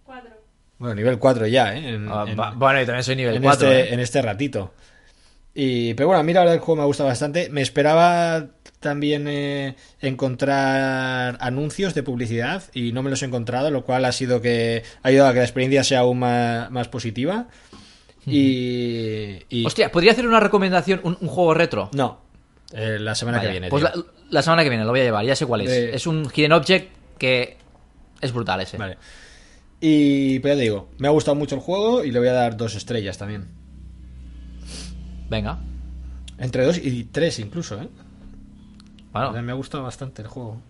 Cuatro. 0.04 0.30
Bueno, 0.78 0.94
nivel 0.94 1.18
4 1.18 1.46
ya, 1.46 1.74
¿eh? 1.76 1.94
En, 1.94 2.08
Ah, 2.10 2.24
en- 2.28 2.36
bueno, 2.58 2.80
yo 2.80 2.86
también 2.86 3.02
soy 3.04 3.16
nivel 3.16 3.36
en 3.36 3.42
4. 3.42 3.66
este, 3.68 3.80
¿eh? 3.90 3.94
en 3.94 4.00
este 4.00 4.20
ratito. 4.22 4.72
Y, 5.54 5.94
pero 5.94 6.06
bueno, 6.08 6.20
a 6.20 6.22
mí 6.22 6.32
la 6.32 6.40
verdad 6.40 6.54
el 6.54 6.60
juego 6.60 6.80
me 6.82 6.86
gusta 6.86 7.02
bastante. 7.04 7.48
Me 7.50 7.62
esperaba 7.62 8.46
también 8.80 9.26
eh, 9.28 9.74
encontrar 10.00 11.36
anuncios 11.40 11.94
de 11.94 12.02
publicidad 12.04 12.62
y 12.74 12.92
no 12.92 13.02
me 13.02 13.10
los 13.10 13.22
he 13.22 13.26
encontrado, 13.26 13.70
lo 13.72 13.82
cual 13.84 14.04
ha 14.04 14.12
sido 14.12 14.40
que 14.40 14.84
ha 15.02 15.08
ayudado 15.08 15.30
a 15.30 15.32
que 15.32 15.38
la 15.40 15.44
experiencia 15.44 15.82
sea 15.84 16.00
aún 16.00 16.20
más, 16.20 16.70
más 16.70 16.86
positiva. 16.88 17.48
Y, 18.24 19.40
y- 19.48 19.66
Hostia, 19.66 19.90
¿podría 19.90 20.12
hacer 20.12 20.26
una 20.26 20.40
recomendación, 20.40 21.00
un, 21.02 21.16
un 21.20 21.28
juego 21.28 21.54
retro? 21.54 21.90
no, 21.92 22.20
eh, 22.72 22.98
la 23.00 23.14
semana 23.14 23.38
Vaya, 23.38 23.48
que 23.48 23.52
viene. 23.52 23.68
Pues 23.68 23.82
la, 23.82 23.92
la 24.30 24.42
semana 24.42 24.62
que 24.62 24.68
viene 24.68 24.84
lo 24.84 24.90
voy 24.90 25.00
a 25.00 25.04
llevar, 25.04 25.24
ya 25.24 25.34
sé 25.36 25.46
cuál 25.46 25.62
es. 25.62 25.70
De- 25.70 25.94
Es 25.94 26.06
un 26.06 26.28
hidden 26.34 26.52
object 26.52 26.92
que 27.18 27.56
es 28.20 28.32
brutal 28.32 28.60
ese. 28.60 28.76
Vale. 28.76 28.96
Y 29.80 30.40
pero 30.40 30.54
ya 30.54 30.58
te 30.58 30.62
digo, 30.64 30.88
me 30.98 31.06
ha 31.08 31.10
gustado 31.12 31.34
mucho 31.36 31.54
el 31.54 31.60
juego 31.60 32.02
y 32.04 32.10
le 32.10 32.18
voy 32.18 32.28
a 32.28 32.32
dar 32.32 32.56
dos 32.56 32.74
estrellas 32.74 33.16
también. 33.18 33.46
Venga. 35.28 35.58
Entre 36.38 36.64
dos 36.64 36.78
y 36.78 37.04
tres 37.04 37.38
incluso, 37.38 37.80
¿eh? 37.80 37.88
Bueno, 39.12 39.32
Me 39.42 39.52
ha 39.52 39.54
gustado 39.54 39.84
bastante 39.84 40.22
el 40.22 40.28
juego. 40.28 40.60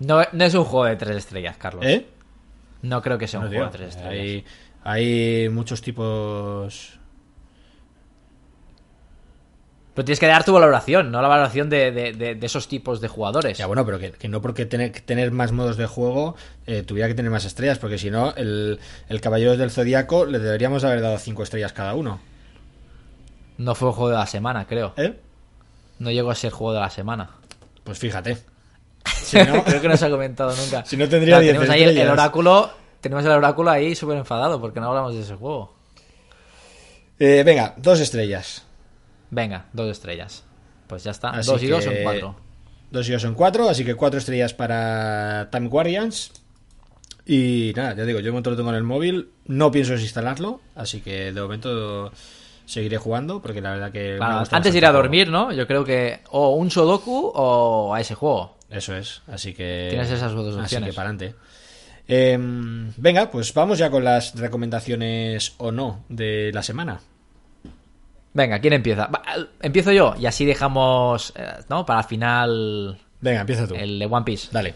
no, 0.00 0.22
no 0.32 0.44
es 0.44 0.54
un 0.54 0.64
juego 0.64 0.84
de 0.86 0.96
tres 0.96 1.16
estrellas, 1.16 1.56
Carlos. 1.56 1.84
¿Eh? 1.86 2.06
No 2.82 3.02
creo 3.02 3.18
que 3.18 3.26
sea 3.26 3.40
un 3.40 3.48
juego 3.48 3.64
de 3.64 3.70
tres 3.70 3.88
estrellas. 3.96 4.12
Hay, 4.12 4.44
hay 4.84 5.48
muchos 5.48 5.80
tipos. 5.82 6.95
Pero 9.96 10.04
tienes 10.04 10.20
que 10.20 10.26
dar 10.26 10.44
tu 10.44 10.52
valoración, 10.52 11.10
no 11.10 11.20
la 11.22 11.26
valoración 11.28 11.68
de, 11.70 11.90
de- 11.90 12.12
de- 12.12 12.34
de 12.36 12.46
esos 12.46 12.68
tipos 12.68 13.00
de 13.00 13.08
jugadores. 13.08 13.56
Ya 13.58 13.66
bueno, 13.66 13.84
pero 13.84 13.98
que, 13.98 14.12
que 14.12 14.28
no 14.28 14.40
porque 14.42 14.66
tener, 14.66 14.92
tener 15.00 15.30
más 15.32 15.50
modos 15.52 15.76
de 15.78 15.86
juego 15.86 16.36
eh, 16.66 16.82
tuviera 16.82 17.08
que 17.08 17.14
tener 17.14 17.30
más 17.32 17.46
estrellas, 17.46 17.78
porque 17.78 17.96
si 17.98 18.10
no, 18.10 18.34
el, 18.36 18.78
el 19.08 19.20
Caballero 19.22 19.56
del 19.56 19.70
Zodíaco 19.70 20.26
le 20.26 20.38
deberíamos 20.38 20.84
haber 20.84 21.00
dado 21.00 21.18
cinco 21.18 21.42
estrellas 21.42 21.72
cada 21.72 21.94
uno. 21.94 22.20
No 23.56 23.74
fue 23.74 23.88
el 23.88 23.94
juego 23.94 24.10
de 24.10 24.16
la 24.18 24.26
semana, 24.26 24.66
creo. 24.66 24.92
¿Eh? 24.98 25.18
No 25.98 26.10
llegó 26.10 26.30
a 26.30 26.34
ser 26.34 26.52
juego 26.52 26.74
de 26.74 26.80
la 26.80 26.90
semana. 26.90 27.30
Pues 27.82 27.98
fíjate. 27.98 28.36
Si 29.06 29.38
no, 29.38 29.64
creo 29.64 29.80
que 29.80 29.88
no 29.88 29.96
se 29.96 30.04
ha 30.04 30.10
comentado 30.10 30.54
nunca. 30.54 30.84
Si 30.84 30.96
no, 30.96 31.08
tendría 31.08 31.36
Claro, 31.38 31.42
10 31.42 31.54
tenemos 31.54 31.70
ahí 31.74 31.82
el, 31.84 32.08
oráculo. 32.10 32.70
Tenemos 33.00 33.24
el 33.24 33.30
oráculo 33.30 33.70
ahí 33.70 33.94
súper 33.94 34.18
enfadado 34.18 34.60
porque 34.60 34.78
no 34.78 34.88
hablamos 34.88 35.14
de 35.14 35.22
ese 35.22 35.34
juego. 35.36 35.74
eh, 37.18 37.42
venga, 37.46 37.72
dos 37.78 37.98
estrellas. 38.00 38.65
Venga, 39.30 39.66
dos 39.72 39.90
estrellas. 39.90 40.44
Pues 40.86 41.04
ya 41.04 41.10
está. 41.10 41.30
Así 41.30 41.50
dos 41.50 41.62
y 41.62 41.66
dos 41.68 41.84
son 41.84 41.94
cuatro. 42.02 42.36
Dos 42.90 43.08
y 43.08 43.12
dos 43.12 43.22
son 43.22 43.34
cuatro, 43.34 43.68
así 43.68 43.84
que 43.84 43.94
cuatro 43.94 44.18
estrellas 44.18 44.54
para 44.54 45.48
Time 45.50 45.68
Guardians. 45.68 46.32
Y 47.26 47.72
nada, 47.74 47.94
ya 47.94 48.04
digo, 48.04 48.20
yo 48.20 48.26
de 48.26 48.30
momento 48.30 48.50
lo 48.50 48.56
tengo 48.56 48.70
en 48.70 48.76
el 48.76 48.84
móvil. 48.84 49.30
No 49.46 49.70
pienso 49.72 49.92
desinstalarlo, 49.92 50.60
así 50.76 51.00
que 51.00 51.32
de 51.32 51.40
momento 51.40 52.12
seguiré 52.66 52.98
jugando, 52.98 53.42
porque 53.42 53.60
la 53.60 53.72
verdad 53.72 53.90
que... 53.92 54.16
Claro, 54.16 54.44
antes 54.50 54.72
de 54.72 54.78
ir 54.78 54.86
a 54.86 54.92
dormir, 54.92 55.28
¿no? 55.28 55.52
Yo 55.52 55.66
creo 55.66 55.84
que 55.84 56.20
o 56.30 56.54
un 56.54 56.70
Sudoku 56.70 57.32
o 57.34 57.94
a 57.94 58.00
ese 58.00 58.14
juego. 58.14 58.56
Eso 58.70 58.94
es, 58.96 59.22
así 59.26 59.54
que... 59.54 59.88
Tienes 59.90 60.10
esas 60.10 60.32
dos 60.32 60.54
Así 60.54 60.60
opciones. 60.60 60.90
que 60.90 60.96
para 60.96 61.10
adelante. 61.10 61.34
venga, 62.96 63.30
pues 63.30 63.52
vamos 63.54 63.78
ya 63.78 63.90
con 63.90 64.04
las 64.04 64.34
recomendaciones 64.38 65.54
o 65.58 65.72
no 65.72 66.04
de 66.08 66.50
la 66.52 66.62
semana. 66.62 67.00
Venga, 68.36 68.58
¿quién 68.58 68.74
empieza? 68.74 69.06
Va, 69.06 69.22
eh, 69.34 69.46
empiezo 69.62 69.92
yo 69.92 70.14
y 70.18 70.26
así 70.26 70.44
dejamos, 70.44 71.32
eh, 71.36 71.64
¿no? 71.70 71.86
Para 71.86 72.00
el 72.00 72.06
final 72.06 72.98
Venga, 73.18 73.40
empieza 73.40 73.66
tú. 73.66 73.74
el 73.74 73.98
de 73.98 74.04
One 74.04 74.24
Piece. 74.26 74.48
Dale. 74.52 74.74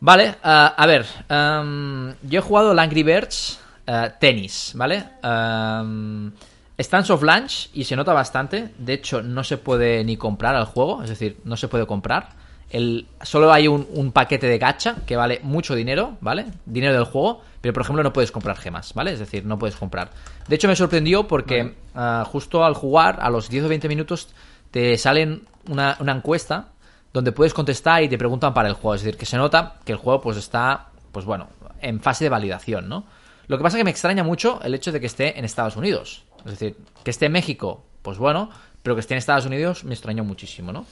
Vale, 0.00 0.34
ah, 0.42 0.74
a 0.76 0.86
ver, 0.86 1.06
am, 1.30 2.14
yo 2.20 2.38
he 2.38 2.42
jugado 2.42 2.72
al 2.72 2.78
Angry 2.78 3.02
Birds 3.02 3.58
eh, 3.86 4.10
tenis, 4.20 4.72
¿vale? 4.74 5.02
Am, 5.22 6.30
Está 6.76 6.98
en 6.98 7.04
soft 7.06 7.22
launch 7.22 7.70
y 7.72 7.84
se 7.84 7.96
nota 7.96 8.12
bastante. 8.12 8.68
De 8.76 8.92
hecho, 8.92 9.22
no 9.22 9.42
se 9.42 9.56
puede 9.56 10.04
ni 10.04 10.18
comprar 10.18 10.54
al 10.54 10.66
juego, 10.66 11.02
es 11.02 11.08
decir, 11.08 11.38
no 11.44 11.56
se 11.56 11.68
puede 11.68 11.86
comprar. 11.86 12.28
El, 12.76 13.06
solo 13.22 13.52
hay 13.52 13.68
un, 13.68 13.86
un 13.92 14.12
paquete 14.12 14.46
de 14.46 14.58
gacha 14.58 14.96
que 15.06 15.16
vale 15.16 15.40
mucho 15.42 15.74
dinero, 15.74 16.16
¿vale? 16.20 16.46
Dinero 16.66 16.92
del 16.92 17.04
juego, 17.04 17.40
pero 17.60 17.72
por 17.72 17.82
ejemplo 17.82 18.02
no 18.02 18.12
puedes 18.12 18.30
comprar 18.30 18.56
gemas, 18.56 18.92
¿vale? 18.94 19.12
Es 19.12 19.18
decir, 19.18 19.44
no 19.44 19.58
puedes 19.58 19.76
comprar. 19.76 20.10
De 20.46 20.56
hecho, 20.56 20.68
me 20.68 20.76
sorprendió 20.76 21.26
porque 21.26 21.74
ah, 21.94 22.24
justo 22.26 22.64
al 22.64 22.74
jugar, 22.74 23.18
a 23.20 23.30
los 23.30 23.48
10 23.48 23.64
o 23.64 23.68
20 23.68 23.88
minutos, 23.88 24.28
te 24.70 24.96
salen 24.98 25.42
una, 25.68 25.96
una 26.00 26.12
encuesta 26.12 26.68
donde 27.12 27.32
puedes 27.32 27.54
contestar 27.54 28.02
y 28.02 28.08
te 28.08 28.18
preguntan 28.18 28.52
para 28.52 28.68
el 28.68 28.74
juego. 28.74 28.94
Es 28.94 29.02
decir, 29.02 29.18
que 29.18 29.26
se 29.26 29.38
nota 29.38 29.76
que 29.84 29.92
el 29.92 29.98
juego 29.98 30.20
pues 30.20 30.36
está, 30.36 30.88
pues 31.12 31.24
bueno, 31.24 31.48
en 31.80 32.00
fase 32.00 32.24
de 32.24 32.30
validación, 32.30 32.88
¿no? 32.88 33.04
Lo 33.48 33.56
que 33.56 33.62
pasa 33.62 33.76
es 33.76 33.80
que 33.80 33.84
me 33.84 33.90
extraña 33.90 34.22
mucho 34.22 34.60
el 34.62 34.74
hecho 34.74 34.92
de 34.92 35.00
que 35.00 35.06
esté 35.06 35.38
en 35.38 35.44
Estados 35.44 35.76
Unidos. 35.76 36.24
Es 36.44 36.52
decir, 36.52 36.76
que 37.02 37.10
esté 37.10 37.26
en 37.26 37.32
México, 37.32 37.84
pues 38.02 38.18
bueno, 38.18 38.50
pero 38.82 38.94
que 38.94 39.00
esté 39.00 39.14
en 39.14 39.18
Estados 39.18 39.46
Unidos 39.46 39.84
me 39.84 39.94
extrañó 39.94 40.24
muchísimo, 40.24 40.72
¿no? 40.72 40.84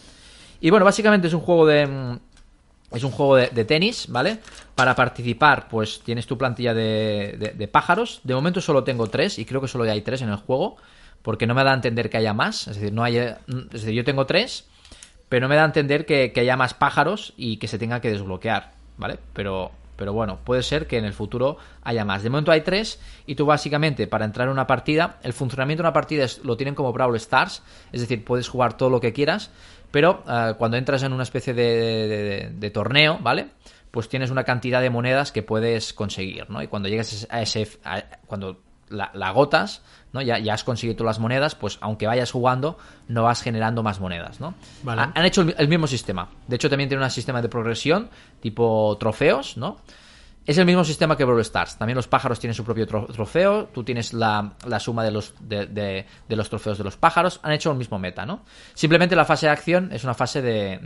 Y 0.60 0.70
bueno, 0.70 0.84
básicamente 0.84 1.28
es 1.28 1.34
un 1.34 1.40
juego 1.40 1.66
de. 1.66 1.86
mm, 1.86 2.18
Es 2.92 3.02
un 3.02 3.10
juego 3.10 3.36
de, 3.36 3.64
tenis, 3.64 4.06
¿vale? 4.08 4.38
Para 4.76 4.94
participar, 4.94 5.68
pues 5.68 6.00
tienes 6.04 6.26
tu 6.26 6.38
plantilla 6.38 6.74
de, 6.74 7.52
de- 7.56 7.68
pájaros. 7.68 8.20
De 8.22 8.34
momento 8.34 8.60
solo 8.60 8.84
tengo 8.84 9.08
tres, 9.08 9.38
y 9.40 9.44
creo 9.44 9.60
que 9.60 9.66
solo 9.68 9.84
hay 9.90 10.02
tres 10.02 10.22
en 10.22 10.28
el 10.28 10.36
juego. 10.36 10.76
Porque 11.22 11.46
no 11.46 11.54
me 11.54 11.64
da 11.64 11.72
a 11.72 11.74
entender 11.74 12.08
que 12.10 12.18
haya 12.18 12.34
más. 12.34 12.68
Es 12.68 12.76
decir, 12.76 12.92
no 12.92 13.02
hay. 13.02 13.16
Es 13.16 13.36
decir, 13.70 13.90
yo 13.94 14.04
tengo 14.04 14.26
tres, 14.26 14.66
pero 15.28 15.42
no 15.44 15.48
me 15.48 15.56
da 15.56 15.62
a 15.62 15.66
entender 15.66 16.06
que, 16.06 16.32
que 16.32 16.40
haya 16.40 16.56
más 16.56 16.74
pájaros 16.74 17.32
y 17.36 17.56
que 17.56 17.66
se 17.68 17.78
tenga 17.78 18.00
que 18.00 18.10
desbloquear, 18.10 18.72
¿vale? 18.98 19.18
Pero, 19.32 19.72
pero 19.96 20.12
bueno, 20.12 20.38
puede 20.44 20.62
ser 20.62 20.86
que 20.86 20.98
en 20.98 21.04
el 21.06 21.14
futuro 21.14 21.56
haya 21.82 22.04
más. 22.04 22.22
De 22.22 22.30
momento 22.30 22.52
hay 22.52 22.60
tres 22.60 23.00
y 23.26 23.34
tú 23.36 23.46
básicamente 23.46 24.06
para 24.06 24.24
entrar 24.26 24.48
en 24.48 24.52
una 24.52 24.66
partida, 24.66 25.18
el 25.22 25.32
funcionamiento 25.32 25.82
de 25.82 25.88
una 25.88 25.92
partida 25.94 26.24
es- 26.24 26.44
lo 26.44 26.56
tienen 26.56 26.74
como 26.74 26.92
Brawl 26.92 27.16
Stars, 27.16 27.62
es 27.92 28.00
decir, 28.02 28.24
puedes 28.24 28.48
jugar 28.48 28.76
todo 28.76 28.90
lo 28.90 29.00
que 29.00 29.12
quieras, 29.14 29.50
pero 29.94 30.22
eh, 30.28 30.54
cuando 30.58 30.76
entras 30.76 31.02
en 31.04 31.12
una 31.12 31.22
especie 31.22 31.54
de, 31.54 31.62
de- 31.62 32.08
de- 32.08 32.50
de 32.50 32.70
torneo, 32.70 33.18
¿vale? 33.22 33.46
Pues 33.90 34.08
tienes 34.08 34.30
una 34.30 34.42
cantidad 34.44 34.80
de 34.82 34.90
monedas 34.90 35.30
que 35.32 35.42
puedes 35.44 35.94
conseguir, 35.94 36.50
¿no? 36.50 36.60
Y 36.62 36.66
cuando 36.66 36.88
llegas 36.88 37.26
a 37.30 37.40
ese... 37.40 37.66
a- 37.84 38.02
cuando 38.26 38.60
la, 38.90 39.10
la 39.14 39.28
agotas, 39.28 39.82
¿no? 40.12 40.20
Ya, 40.20 40.38
ya 40.38 40.52
has 40.54 40.62
conseguido 40.64 40.96
todas 40.96 41.16
las 41.16 41.20
monedas, 41.20 41.54
pues 41.54 41.78
aunque 41.80 42.06
vayas 42.06 42.30
jugando, 42.30 42.76
no 43.08 43.22
vas 43.22 43.40
generando 43.42 43.82
más 43.82 44.00
monedas, 44.00 44.40
¿no? 44.40 44.54
Vale. 44.82 45.00
Ha- 45.02 45.12
Han 45.14 45.24
hecho 45.24 45.42
el, 45.42 45.54
el 45.56 45.68
mismo 45.68 45.86
sistema. 45.86 46.28
De 46.48 46.56
hecho, 46.56 46.68
también 46.68 46.88
tiene 46.88 47.02
un 47.02 47.10
sistema 47.10 47.40
de 47.40 47.48
progresión, 47.48 48.10
tipo 48.40 48.96
trofeos, 49.00 49.56
¿no? 49.56 49.78
Es 50.46 50.58
el 50.58 50.66
mismo 50.66 50.84
sistema 50.84 51.16
que 51.16 51.24
Brawl 51.24 51.40
Stars. 51.40 51.76
También 51.78 51.96
los 51.96 52.06
pájaros 52.06 52.38
tienen 52.38 52.54
su 52.54 52.64
propio 52.64 52.86
tro- 52.86 53.10
trofeo. 53.12 53.66
Tú 53.66 53.82
tienes 53.82 54.12
la, 54.12 54.52
la 54.66 54.78
suma 54.78 55.02
de 55.02 55.10
los, 55.10 55.32
de, 55.40 55.66
de- 55.66 56.06
los 56.36 56.50
trofeos 56.50 56.76
de 56.76 56.84
los 56.84 56.96
pájaros. 56.96 57.40
Han 57.42 57.52
hecho 57.52 57.70
el 57.70 57.78
mismo 57.78 57.98
meta, 57.98 58.26
¿no? 58.26 58.44
Simplemente 58.74 59.16
la 59.16 59.24
fase 59.24 59.46
de 59.46 59.52
acción 59.52 59.90
es 59.92 60.04
una 60.04 60.12
fase 60.14 60.42
de- 60.42 60.78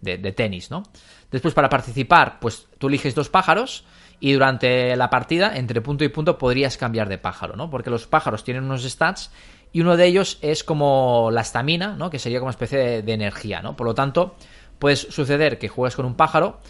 de 0.00 0.32
tenis, 0.32 0.70
¿no? 0.70 0.82
Después, 1.30 1.54
para 1.54 1.68
participar, 1.68 2.38
pues 2.40 2.66
tú 2.78 2.88
eliges 2.88 3.14
dos 3.14 3.28
pájaros 3.28 3.84
y 4.20 4.32
durante 4.32 4.96
la 4.96 5.08
partida, 5.10 5.56
entre 5.56 5.80
punto 5.80 6.02
y 6.04 6.08
punto, 6.08 6.38
podrías 6.38 6.76
cambiar 6.76 7.08
de 7.08 7.18
pájaro, 7.18 7.56
¿no? 7.56 7.68
Porque 7.70 7.90
los 7.90 8.06
pájaros 8.06 8.42
tienen 8.44 8.64
unos 8.64 8.82
stats 8.84 9.30
y 9.72 9.80
uno 9.80 9.96
de 9.96 10.06
ellos 10.06 10.38
es 10.42 10.64
como 10.64 11.30
la 11.30 11.42
estamina, 11.42 11.94
¿no? 11.96 12.08
Que 12.10 12.18
sería 12.18 12.38
como 12.38 12.46
una 12.48 12.52
especie 12.52 12.78
de, 12.78 13.02
de 13.02 13.12
energía, 13.12 13.62
¿no? 13.62 13.76
Por 13.76 13.86
lo 13.86 13.94
tanto, 13.94 14.34
puede 14.78 14.96
suceder 14.96 15.58
que 15.58 15.68
juegues 15.68 15.94
con 15.96 16.04
un 16.04 16.14
pájaro 16.14 16.60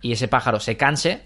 y 0.00 0.12
ese 0.12 0.28
pájaro 0.28 0.60
se 0.60 0.76
canse 0.76 1.22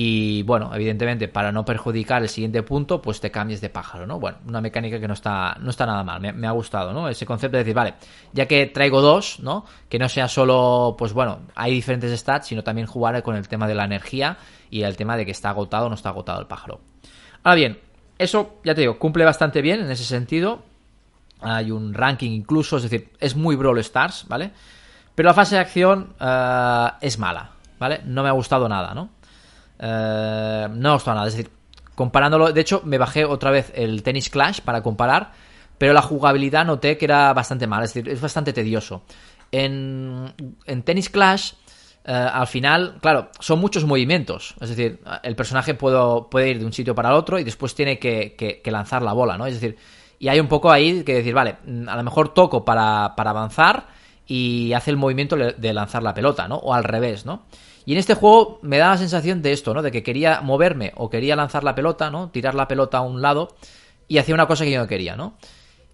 y 0.00 0.44
bueno, 0.44 0.70
evidentemente 0.72 1.26
para 1.26 1.50
no 1.50 1.64
perjudicar 1.64 2.22
el 2.22 2.28
siguiente 2.28 2.62
punto, 2.62 3.02
pues 3.02 3.20
te 3.20 3.32
cambies 3.32 3.60
de 3.60 3.68
pájaro, 3.68 4.06
¿no? 4.06 4.20
Bueno, 4.20 4.38
una 4.46 4.60
mecánica 4.60 5.00
que 5.00 5.08
no 5.08 5.14
está, 5.14 5.56
no 5.58 5.70
está 5.70 5.86
nada 5.86 6.04
mal, 6.04 6.20
me, 6.20 6.46
ha 6.46 6.52
gustado, 6.52 6.92
¿no? 6.92 7.08
Ese 7.08 7.26
concepto 7.26 7.56
de 7.56 7.64
decir, 7.64 7.74
vale, 7.74 7.94
ya 8.32 8.46
que 8.46 8.66
traigo 8.66 9.00
dos, 9.00 9.40
¿no? 9.40 9.64
Que 9.88 9.98
no 9.98 10.08
sea 10.08 10.28
solo, 10.28 10.94
pues 10.96 11.12
bueno, 11.12 11.40
hay 11.56 11.72
diferentes 11.72 12.16
stats, 12.16 12.46
sino 12.46 12.62
también 12.62 12.86
jugar 12.86 13.20
con 13.24 13.34
el 13.34 13.48
tema 13.48 13.66
de 13.66 13.74
la 13.74 13.86
energía 13.86 14.38
y 14.70 14.82
el 14.82 14.96
tema 14.96 15.16
de 15.16 15.24
que 15.24 15.32
está 15.32 15.50
agotado 15.50 15.86
o 15.86 15.88
no 15.88 15.96
está 15.96 16.10
agotado 16.10 16.40
el 16.40 16.46
pájaro. 16.46 16.78
Ahora 17.42 17.56
bien, 17.56 17.80
eso, 18.18 18.60
ya 18.62 18.76
te 18.76 18.82
digo, 18.82 19.00
cumple 19.00 19.24
bastante 19.24 19.62
bien 19.62 19.80
en 19.80 19.90
ese 19.90 20.04
sentido. 20.04 20.62
Hay 21.40 21.72
un 21.72 21.92
ranking 21.92 22.30
incluso, 22.30 22.76
es 22.76 22.84
decir, 22.84 23.10
es 23.18 23.34
muy 23.34 23.56
Brawl 23.56 23.80
Stars, 23.80 24.26
¿vale? 24.28 24.52
Pero 25.16 25.26
la 25.26 25.34
fase 25.34 25.56
de 25.56 25.60
acción 25.60 26.14
eh, 26.20 26.88
es 27.00 27.18
mala, 27.18 27.50
¿vale? 27.80 28.02
No 28.04 28.22
me 28.22 28.28
ha 28.28 28.32
gustado 28.32 28.68
nada, 28.68 28.94
¿no? 28.94 29.17
Eh, 29.78 30.66
no 30.70 30.98
me 30.98 31.04
nada, 31.14 31.26
es 31.28 31.34
decir, 31.36 31.50
comparándolo, 31.94 32.52
de 32.52 32.60
hecho 32.60 32.82
me 32.84 32.98
bajé 32.98 33.24
otra 33.24 33.50
vez 33.50 33.72
el 33.74 34.02
Tennis 34.02 34.30
Clash 34.30 34.60
para 34.60 34.82
comparar, 34.82 35.32
pero 35.78 35.92
la 35.92 36.02
jugabilidad 36.02 36.64
noté 36.66 36.98
que 36.98 37.04
era 37.04 37.32
bastante 37.32 37.66
mala, 37.66 37.84
es 37.84 37.94
decir, 37.94 38.10
es 38.12 38.20
bastante 38.20 38.52
tedioso. 38.52 39.02
En, 39.52 40.32
en 40.66 40.82
Tennis 40.82 41.08
Clash, 41.10 41.52
eh, 42.04 42.12
al 42.12 42.46
final, 42.46 42.98
claro, 43.00 43.30
son 43.38 43.60
muchos 43.60 43.84
movimientos, 43.84 44.54
es 44.60 44.70
decir, 44.70 45.00
el 45.22 45.36
personaje 45.36 45.74
puede 45.74 46.50
ir 46.50 46.58
de 46.58 46.64
un 46.64 46.72
sitio 46.72 46.94
para 46.94 47.10
el 47.10 47.14
otro 47.14 47.38
y 47.38 47.44
después 47.44 47.74
tiene 47.74 47.98
que, 47.98 48.34
que- 48.36 48.70
lanzar 48.70 49.02
la 49.02 49.12
bola, 49.12 49.38
¿no? 49.38 49.46
Es 49.46 49.54
decir, 49.54 49.76
y 50.18 50.28
hay 50.28 50.40
un 50.40 50.48
poco 50.48 50.70
ahí 50.70 51.04
que 51.04 51.14
decir, 51.14 51.32
vale, 51.34 51.56
a 51.86 51.96
lo 51.96 52.02
mejor 52.02 52.34
toco 52.34 52.64
para, 52.64 53.14
para 53.16 53.30
avanzar 53.30 53.86
y 54.26 54.72
hace 54.72 54.90
el 54.90 54.96
movimiento 54.96 55.36
de 55.36 55.72
lanzar 55.72 56.02
la 56.02 56.12
pelota, 56.12 56.48
¿no? 56.48 56.56
O 56.56 56.74
al 56.74 56.84
revés, 56.84 57.24
¿no? 57.24 57.44
Y 57.88 57.92
en 57.92 57.98
este 57.98 58.12
juego 58.12 58.58
me 58.60 58.76
da 58.76 58.90
la 58.90 58.98
sensación 58.98 59.40
de 59.40 59.52
esto, 59.52 59.72
¿no? 59.72 59.80
De 59.80 59.90
que 59.90 60.02
quería 60.02 60.42
moverme 60.42 60.92
o 60.96 61.08
quería 61.08 61.34
lanzar 61.34 61.64
la 61.64 61.74
pelota, 61.74 62.10
¿no? 62.10 62.28
Tirar 62.28 62.54
la 62.54 62.68
pelota 62.68 62.98
a 62.98 63.00
un 63.00 63.22
lado 63.22 63.56
y 64.06 64.18
hacía 64.18 64.34
una 64.34 64.46
cosa 64.46 64.66
que 64.66 64.72
yo 64.72 64.78
no 64.78 64.86
quería, 64.86 65.16
¿no? 65.16 65.38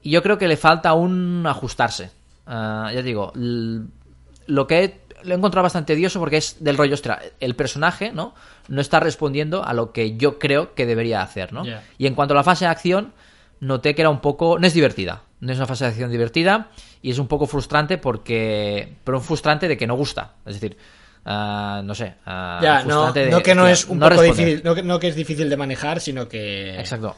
Y 0.03 0.11
yo 0.11 0.21
creo 0.21 0.37
que 0.37 0.49
le 0.49 0.57
falta 0.57 0.89
aún 0.89 1.47
ajustarse. 1.47 2.11
Ah, 2.49 2.91
ya 2.93 3.01
digo, 3.01 3.31
lo 3.37 4.67
que 4.67 4.83
he, 4.83 5.01
lo 5.23 5.35
he 5.35 5.39
encontrado 5.39 5.63
bastante 5.63 5.95
tedioso 5.95 6.19
porque 6.19 6.39
es 6.39 6.57
del 6.65 6.77
rollo, 6.77 6.95
ostra, 6.95 7.23
el 7.39 7.55
personaje, 7.55 8.11
¿no? 8.11 8.35
No 8.67 8.81
está 8.81 8.99
respondiendo 8.99 9.65
a 9.65 9.73
lo 9.73 9.93
que 9.93 10.17
yo 10.17 10.41
creo 10.41 10.75
que 10.75 10.87
debería 10.87 11.23
hacer, 11.23 11.53
¿no? 11.53 11.63
Y 11.97 12.09
en 12.09 12.17
cuanto 12.17 12.35
a 12.35 12.39
la 12.39 12.43
fase 12.43 12.65
de 12.65 12.73
acción, 12.73 13.13
noté 13.61 13.95
que 13.95 14.03
era 14.03 14.11
un 14.11 14.19
poco... 14.19 14.59
No 14.59 14.67
es 14.67 14.75
divertida, 14.75 15.23
no 15.39 15.53
es 15.53 15.59
una 15.59 15.69
fase 15.69 15.85
de 15.85 15.91
acción 15.91 16.11
divertida 16.11 16.71
y 17.03 17.13
es 17.13 17.21
un 17.21 17.29
poco 17.29 17.47
frustrante 17.47 17.99
porque... 17.99 18.97
Pero 19.05 19.19
un 19.19 19.23
frustrante 19.23 19.69
de 19.69 19.77
que 19.77 19.87
no 19.87 19.95
gusta. 19.95 20.33
Es 20.45 20.55
decir, 20.55 20.77
no 21.25 21.95
sé. 21.95 22.15
Ya, 22.27 22.83
no, 22.87 23.13
de- 23.13 23.31
no 23.31 23.41
que 23.43 23.55
no 23.55 23.67
es 23.67 23.87
un 23.87 23.99
no 23.99 24.09
poco 24.09 24.21
responde. 24.23 24.45
difícil, 24.45 24.65
no 24.65 24.75
que, 24.75 24.83
no 24.83 24.99
que 25.01 25.09
es 25.09 25.17
difícil 25.17 25.49
de 25.49 25.57
manejar, 25.57 26.01
sino 26.01 26.29
que... 26.29 26.79
Exacto. 26.79 27.17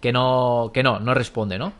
Que 0.00 0.12
no, 0.12 0.70
que 0.72 0.82
no, 0.82 1.00
no 1.00 1.14
responde, 1.14 1.58
¿no? 1.58 1.72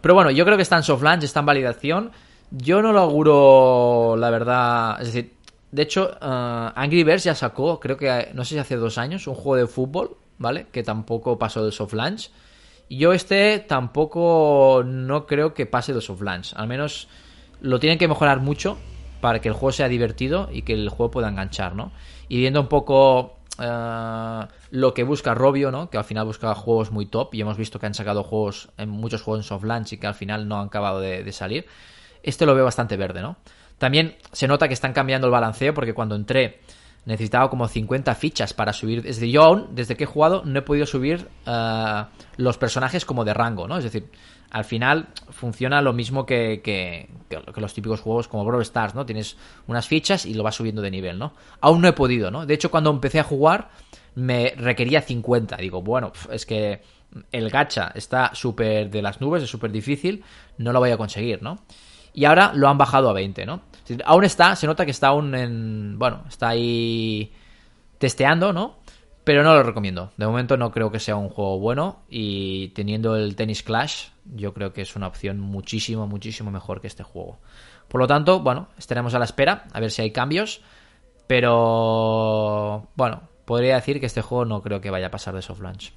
Pero 0.00 0.14
bueno, 0.14 0.30
yo 0.30 0.44
creo 0.44 0.56
que 0.56 0.62
está 0.62 0.76
en 0.76 0.82
soft 0.82 1.02
launch, 1.02 1.24
está 1.24 1.40
en 1.40 1.46
validación. 1.46 2.12
Yo 2.50 2.80
no 2.82 2.92
lo 2.92 3.00
auguro, 3.00 4.16
la 4.16 4.30
verdad. 4.30 5.00
Es 5.00 5.06
decir, 5.08 5.34
de 5.70 5.82
hecho, 5.82 6.12
eh, 6.12 6.70
Angry 6.74 7.04
Birds 7.04 7.24
ya 7.24 7.34
sacó, 7.34 7.78
creo 7.78 7.96
que, 7.96 8.30
no 8.32 8.44
sé 8.44 8.54
si 8.54 8.58
hace 8.58 8.76
dos 8.76 8.96
años, 8.96 9.26
un 9.26 9.34
juego 9.34 9.56
de 9.56 9.66
fútbol, 9.66 10.16
¿vale? 10.38 10.66
Que 10.72 10.82
tampoco 10.82 11.38
pasó 11.38 11.64
de 11.64 11.72
soft 11.72 11.92
launch. 11.94 12.30
Y 12.88 12.98
yo 12.98 13.12
este 13.12 13.58
tampoco 13.58 14.82
no 14.86 15.26
creo 15.26 15.52
que 15.52 15.66
pase 15.66 15.92
de 15.92 16.00
soft 16.00 16.22
launch. 16.22 16.54
Al 16.56 16.68
menos 16.68 17.08
lo 17.60 17.78
tienen 17.78 17.98
que 17.98 18.08
mejorar 18.08 18.40
mucho 18.40 18.78
para 19.20 19.40
que 19.40 19.48
el 19.48 19.54
juego 19.54 19.72
sea 19.72 19.88
divertido 19.88 20.48
y 20.52 20.62
que 20.62 20.74
el 20.74 20.88
juego 20.88 21.10
pueda 21.10 21.28
enganchar, 21.28 21.74
¿no? 21.74 21.92
Y 22.28 22.38
viendo 22.38 22.60
un 22.60 22.68
poco 22.68 23.38
eh, 23.58 24.40
lo 24.70 24.94
que 24.94 25.02
busca 25.02 25.34
Robio, 25.34 25.70
¿no? 25.70 25.90
Que 25.90 25.98
al 25.98 26.04
final 26.04 26.26
busca 26.26 26.54
juegos 26.54 26.90
muy 26.90 27.06
top 27.06 27.34
y 27.34 27.40
hemos 27.40 27.56
visto 27.56 27.78
que 27.78 27.86
han 27.86 27.94
sacado 27.94 28.22
juegos 28.22 28.70
en 28.76 28.88
muchos 28.88 29.22
juegos 29.22 29.44
en 29.44 29.48
soft 29.48 29.64
launch 29.64 29.92
y 29.92 29.96
que 29.98 30.06
al 30.06 30.14
final 30.14 30.48
no 30.48 30.60
han 30.60 30.66
acabado 30.66 31.00
de, 31.00 31.24
de 31.24 31.32
salir. 31.32 31.66
Este 32.22 32.46
lo 32.46 32.54
veo 32.54 32.64
bastante 32.64 32.96
verde, 32.96 33.22
¿no? 33.22 33.36
También 33.78 34.16
se 34.32 34.48
nota 34.48 34.68
que 34.68 34.74
están 34.74 34.92
cambiando 34.92 35.26
el 35.26 35.32
balanceo 35.32 35.72
porque 35.72 35.94
cuando 35.94 36.16
entré 36.16 36.60
necesitaba 37.04 37.48
como 37.50 37.66
50 37.68 38.14
fichas 38.14 38.52
para 38.52 38.72
subir. 38.72 38.98
Es 38.98 39.16
decir, 39.16 39.30
yo 39.30 39.42
aún, 39.42 39.68
desde 39.74 39.96
que 39.96 40.04
he 40.04 40.06
jugado, 40.06 40.42
no 40.44 40.58
he 40.58 40.62
podido 40.62 40.86
subir 40.86 41.28
eh, 41.46 42.04
los 42.36 42.58
personajes 42.58 43.04
como 43.04 43.24
de 43.24 43.34
rango, 43.34 43.66
¿no? 43.66 43.78
Es 43.78 43.84
decir, 43.84 44.06
al 44.50 44.64
final 44.64 45.08
funciona 45.30 45.80
lo 45.82 45.92
mismo 45.92 46.24
que, 46.26 46.60
que- 46.62 47.08
que- 47.28 47.60
los 47.60 47.74
típicos 47.74 48.00
juegos 48.00 48.28
como 48.28 48.44
Brawl 48.44 48.62
Stars, 48.62 48.94
¿no? 48.94 49.04
Tienes 49.06 49.36
unas 49.66 49.86
fichas 49.86 50.24
y 50.26 50.34
lo 50.34 50.42
vas 50.42 50.54
subiendo 50.56 50.80
de 50.82 50.90
nivel, 50.90 51.18
¿no? 51.18 51.34
Aún 51.60 51.80
no 51.82 51.88
he 51.88 51.92
podido, 51.92 52.30
¿no? 52.30 52.46
De 52.46 52.54
hecho, 52.54 52.70
cuando 52.70 52.90
empecé 52.90 53.20
a 53.20 53.24
jugar, 53.24 53.68
me 54.14 54.54
requería 54.56 55.00
50. 55.02 55.56
Digo, 55.58 55.82
bueno, 55.82 56.12
es 56.30 56.46
que 56.46 56.82
el 57.32 57.48
gacha 57.50 57.92
está 57.94 58.34
súper 58.34 58.90
de 58.90 59.00
las 59.02 59.20
nubes, 59.20 59.42
es 59.42 59.50
súper 59.50 59.70
difícil, 59.72 60.24
no 60.58 60.72
lo 60.72 60.80
voy 60.80 60.90
a 60.90 60.96
conseguir, 60.98 61.42
¿no? 61.42 61.58
Y 62.18 62.24
ahora 62.24 62.50
lo 62.52 62.68
han 62.68 62.76
bajado 62.76 63.08
a 63.08 63.12
20, 63.12 63.46
¿no? 63.46 63.60
Aún 64.04 64.24
está, 64.24 64.56
se 64.56 64.66
nota 64.66 64.84
que 64.84 64.90
está 64.90 65.06
aún 65.06 65.36
en. 65.36 66.00
Bueno, 66.00 66.24
está 66.28 66.48
ahí 66.48 67.32
testeando, 67.98 68.52
¿no? 68.52 68.78
Pero 69.22 69.44
no 69.44 69.54
lo 69.54 69.62
recomiendo. 69.62 70.10
De 70.16 70.26
momento 70.26 70.56
no 70.56 70.72
creo 70.72 70.90
que 70.90 70.98
sea 70.98 71.14
un 71.14 71.28
juego 71.28 71.60
bueno. 71.60 72.00
Y 72.08 72.70
teniendo 72.70 73.14
el 73.14 73.36
Tennis 73.36 73.62
Clash, 73.62 74.08
yo 74.34 74.52
creo 74.52 74.72
que 74.72 74.82
es 74.82 74.96
una 74.96 75.06
opción 75.06 75.38
muchísimo, 75.38 76.08
muchísimo 76.08 76.50
mejor 76.50 76.80
que 76.80 76.88
este 76.88 77.04
juego. 77.04 77.38
Por 77.86 78.00
lo 78.00 78.08
tanto, 78.08 78.40
bueno, 78.40 78.66
estaremos 78.76 79.14
a 79.14 79.20
la 79.20 79.24
espera, 79.24 79.68
a 79.72 79.78
ver 79.78 79.92
si 79.92 80.02
hay 80.02 80.10
cambios. 80.10 80.60
Pero. 81.28 82.88
Bueno, 82.96 83.28
podría 83.44 83.76
decir 83.76 84.00
que 84.00 84.06
este 84.06 84.22
juego 84.22 84.44
no 84.44 84.60
creo 84.60 84.80
que 84.80 84.90
vaya 84.90 85.06
a 85.06 85.12
pasar 85.12 85.36
de 85.36 85.42
soft 85.42 85.60
launch. 85.60 85.92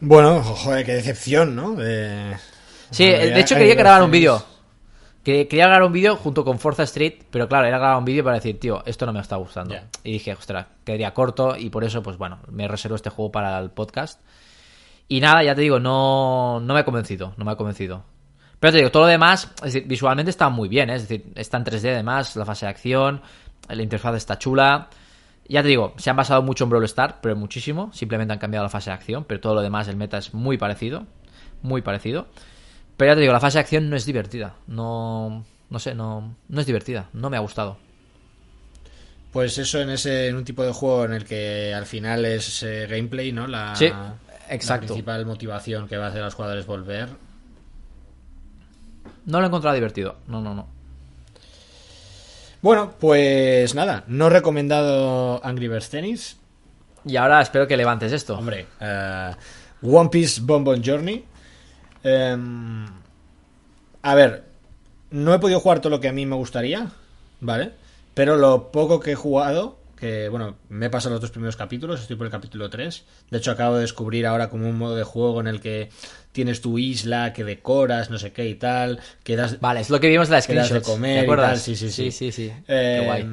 Bueno, 0.00 0.42
joder, 0.42 0.86
qué 0.86 0.94
decepción, 0.94 1.54
¿no? 1.54 1.76
Sí, 2.90 3.04
de 3.04 3.40
hecho 3.40 3.54
quería 3.54 3.74
grabar 3.74 4.02
un 4.02 4.10
vídeo. 4.10 4.42
Quería 5.22 5.66
grabar 5.66 5.82
un 5.82 5.92
vídeo 5.92 6.16
junto 6.16 6.42
con 6.42 6.58
Forza 6.58 6.84
Street, 6.84 7.24
pero 7.30 7.48
claro, 7.48 7.66
era 7.66 7.78
grabar 7.78 7.98
un 7.98 8.04
vídeo 8.04 8.24
para 8.24 8.36
decir, 8.36 8.58
tío, 8.58 8.82
esto 8.86 9.04
no 9.04 9.12
me 9.12 9.20
está 9.20 9.36
gustando. 9.36 9.74
Y 10.02 10.12
dije, 10.12 10.32
ostras, 10.32 10.66
quedaría 10.84 11.12
corto 11.12 11.54
y 11.56 11.68
por 11.68 11.84
eso, 11.84 12.02
pues 12.02 12.16
bueno, 12.16 12.38
me 12.50 12.66
reservo 12.66 12.96
este 12.96 13.10
juego 13.10 13.30
para 13.30 13.58
el 13.58 13.70
podcast. 13.70 14.20
Y 15.06 15.20
nada, 15.20 15.42
ya 15.42 15.54
te 15.54 15.60
digo, 15.60 15.80
no, 15.80 16.60
no 16.60 16.74
me 16.74 16.80
ha 16.80 16.84
convencido, 16.84 17.34
no 17.36 17.44
me 17.44 17.52
ha 17.52 17.56
convencido. 17.56 18.04
Pero 18.60 18.72
te 18.72 18.78
digo, 18.78 18.90
todo 18.90 19.02
lo 19.02 19.08
demás, 19.08 19.50
es 19.56 19.72
decir, 19.72 19.84
visualmente 19.86 20.30
está 20.30 20.48
muy 20.48 20.68
bien, 20.68 20.90
¿eh? 20.90 20.96
es 20.96 21.08
decir, 21.08 21.30
está 21.34 21.58
en 21.58 21.64
3D 21.64 21.92
además, 21.92 22.34
la 22.34 22.44
fase 22.44 22.66
de 22.66 22.70
acción, 22.70 23.20
la 23.68 23.82
interfaz 23.82 24.16
está 24.16 24.38
chula. 24.38 24.88
Ya 25.46 25.62
te 25.62 25.68
digo, 25.68 25.94
se 25.96 26.10
han 26.10 26.16
basado 26.16 26.42
mucho 26.42 26.64
en 26.64 26.70
Brawl 26.70 26.84
Star, 26.84 27.20
pero 27.20 27.36
muchísimo. 27.36 27.90
Simplemente 27.92 28.32
han 28.32 28.38
cambiado 28.38 28.64
la 28.64 28.70
fase 28.70 28.90
de 28.90 28.94
acción, 28.94 29.24
pero 29.24 29.40
todo 29.40 29.54
lo 29.54 29.62
demás, 29.62 29.88
el 29.88 29.96
meta 29.96 30.18
es 30.18 30.34
muy 30.34 30.58
parecido. 30.58 31.06
Muy 31.62 31.82
parecido. 31.82 32.26
Pero 32.98 33.12
ya 33.12 33.14
te 33.14 33.20
digo, 33.20 33.32
la 33.32 33.40
fase 33.40 33.58
de 33.58 33.60
acción 33.60 33.88
no 33.88 33.96
es 33.96 34.04
divertida. 34.04 34.56
No, 34.66 35.44
no 35.70 35.78
sé, 35.78 35.94
no, 35.94 36.34
no 36.48 36.60
es 36.60 36.66
divertida. 36.66 37.08
No 37.12 37.30
me 37.30 37.36
ha 37.36 37.40
gustado. 37.40 37.78
Pues 39.32 39.56
eso 39.56 39.80
en 39.80 39.90
ese 39.90 40.26
en 40.26 40.36
un 40.36 40.44
tipo 40.44 40.64
de 40.64 40.72
juego 40.72 41.04
en 41.04 41.12
el 41.12 41.24
que 41.24 41.72
al 41.72 41.86
final 41.86 42.24
es 42.24 42.62
eh, 42.64 42.88
gameplay, 42.90 43.30
¿no? 43.30 43.46
La, 43.46 43.76
sí, 43.76 43.86
exacto. 44.50 44.82
la 44.82 44.86
principal 44.88 45.26
motivación 45.26 45.86
que 45.86 45.96
va 45.96 46.06
a 46.06 46.08
hacer 46.08 46.22
a 46.22 46.24
los 46.24 46.34
jugadores 46.34 46.66
volver. 46.66 47.08
No 49.26 49.38
lo 49.38 49.44
he 49.44 49.46
encontrado 49.46 49.76
divertido. 49.76 50.16
No, 50.26 50.40
no, 50.40 50.54
no. 50.54 50.66
Bueno, 52.62 52.94
pues 52.98 53.76
nada, 53.76 54.02
no 54.08 54.28
recomendado 54.28 55.40
Angry 55.44 55.68
Birds 55.68 55.90
Tennis. 55.90 56.36
Y 57.04 57.14
ahora 57.14 57.40
espero 57.40 57.68
que 57.68 57.76
levantes 57.76 58.10
esto. 58.10 58.36
Hombre, 58.36 58.66
uh, 58.80 59.96
One 59.96 60.08
Piece 60.08 60.40
Bonbon 60.42 60.82
Journey. 60.84 61.24
Em, 62.02 62.86
a 64.02 64.14
ver, 64.14 64.44
no 65.10 65.34
he 65.34 65.38
podido 65.38 65.60
jugar 65.60 65.80
todo 65.80 65.90
lo 65.90 66.00
que 66.00 66.08
a 66.08 66.12
mí 66.12 66.26
me 66.26 66.36
gustaría, 66.36 66.88
¿vale? 67.40 67.72
Pero 68.14 68.36
lo 68.36 68.70
poco 68.70 69.00
que 69.00 69.12
he 69.12 69.14
jugado, 69.14 69.78
que 69.96 70.28
bueno, 70.28 70.56
me 70.68 70.86
he 70.86 70.90
pasado 70.90 71.14
los 71.14 71.20
dos 71.20 71.30
primeros 71.30 71.56
capítulos, 71.56 72.00
estoy 72.00 72.16
por 72.16 72.26
el 72.26 72.32
capítulo 72.32 72.70
3. 72.70 73.04
De 73.30 73.38
hecho, 73.38 73.50
acabo 73.50 73.76
de 73.76 73.82
descubrir 73.82 74.26
ahora 74.26 74.48
como 74.48 74.68
un 74.68 74.76
modo 74.76 74.96
de 74.96 75.04
juego 75.04 75.40
en 75.40 75.46
el 75.46 75.60
que 75.60 75.90
tienes 76.32 76.60
tu 76.60 76.78
isla, 76.78 77.32
que 77.32 77.44
decoras, 77.44 78.10
no 78.10 78.18
sé 78.18 78.32
qué 78.32 78.48
y 78.48 78.54
tal, 78.54 79.00
que 79.24 79.36
das... 79.36 79.60
Vale, 79.60 79.80
es 79.80 79.90
lo 79.90 79.98
que 80.00 80.08
vimos 80.08 80.28
en 80.28 80.34
la 80.34 80.42
screenshot. 80.42 80.78
de 80.78 80.82
comer 80.82 81.24
y 81.24 81.36
tal, 81.36 81.58
sí, 81.58 81.74
sí, 81.74 81.90
sí. 81.90 82.12
Sí, 82.12 82.32
sí, 82.32 82.52
qué 82.66 83.02
guay. 83.04 83.26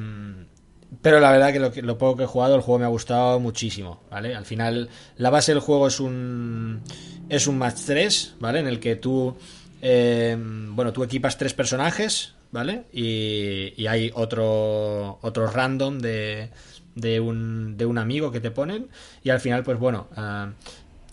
Pero 1.02 1.20
la 1.20 1.30
verdad 1.30 1.52
que 1.52 1.58
lo, 1.58 1.72
lo, 1.86 1.98
poco 1.98 2.16
que 2.16 2.22
he 2.24 2.26
jugado, 2.26 2.54
el 2.54 2.60
juego 2.60 2.78
me 2.78 2.84
ha 2.84 2.88
gustado 2.88 3.40
muchísimo, 3.40 4.00
¿vale? 4.10 4.34
Al 4.34 4.44
final, 4.44 4.88
la 5.16 5.30
base 5.30 5.52
del 5.52 5.60
juego 5.60 5.88
es 5.88 6.00
un... 6.00 6.82
Es 7.28 7.48
un 7.48 7.58
match 7.58 7.80
3, 7.86 8.36
¿vale? 8.40 8.60
En 8.60 8.66
el 8.66 8.80
que 8.80 8.96
tú... 8.96 9.36
Em, 9.82 10.74
bueno, 10.74 10.92
tú 10.92 11.04
equipas 11.04 11.36
tres 11.36 11.54
personajes, 11.54 12.34
¿vale? 12.50 12.84
Y, 12.92 13.74
y 13.76 13.86
hay 13.88 14.10
otro, 14.14 15.18
otro 15.22 15.46
random 15.48 15.98
de, 15.98 16.50
de, 16.94 17.20
un, 17.20 17.76
de 17.76 17.86
un 17.86 17.98
amigo 17.98 18.32
que 18.32 18.40
te 18.40 18.50
ponen. 18.50 18.88
Y 19.22 19.30
al 19.30 19.40
final, 19.40 19.62
pues 19.62 19.78
bueno, 19.78 20.08
uh, 20.16 20.50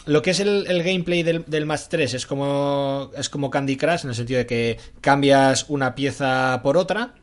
lo 0.05 0.21
que 0.21 0.31
es 0.31 0.39
el, 0.39 0.65
gameplay 0.83 1.23
del, 1.23 1.45
del, 1.45 1.65
Match 1.65 1.83
3 1.89 2.15
es 2.15 2.25
como, 2.25 3.11
es 3.15 3.29
como 3.29 3.49
Candy 3.49 3.77
Crush, 3.77 4.03
en 4.03 4.09
el 4.09 4.15
sentido 4.15 4.39
de 4.39 4.45
que 4.45 4.79
cambias 5.01 5.65
una 5.69 5.93
pieza 5.95 6.59
por 6.63 6.77
otra, 6.77 7.13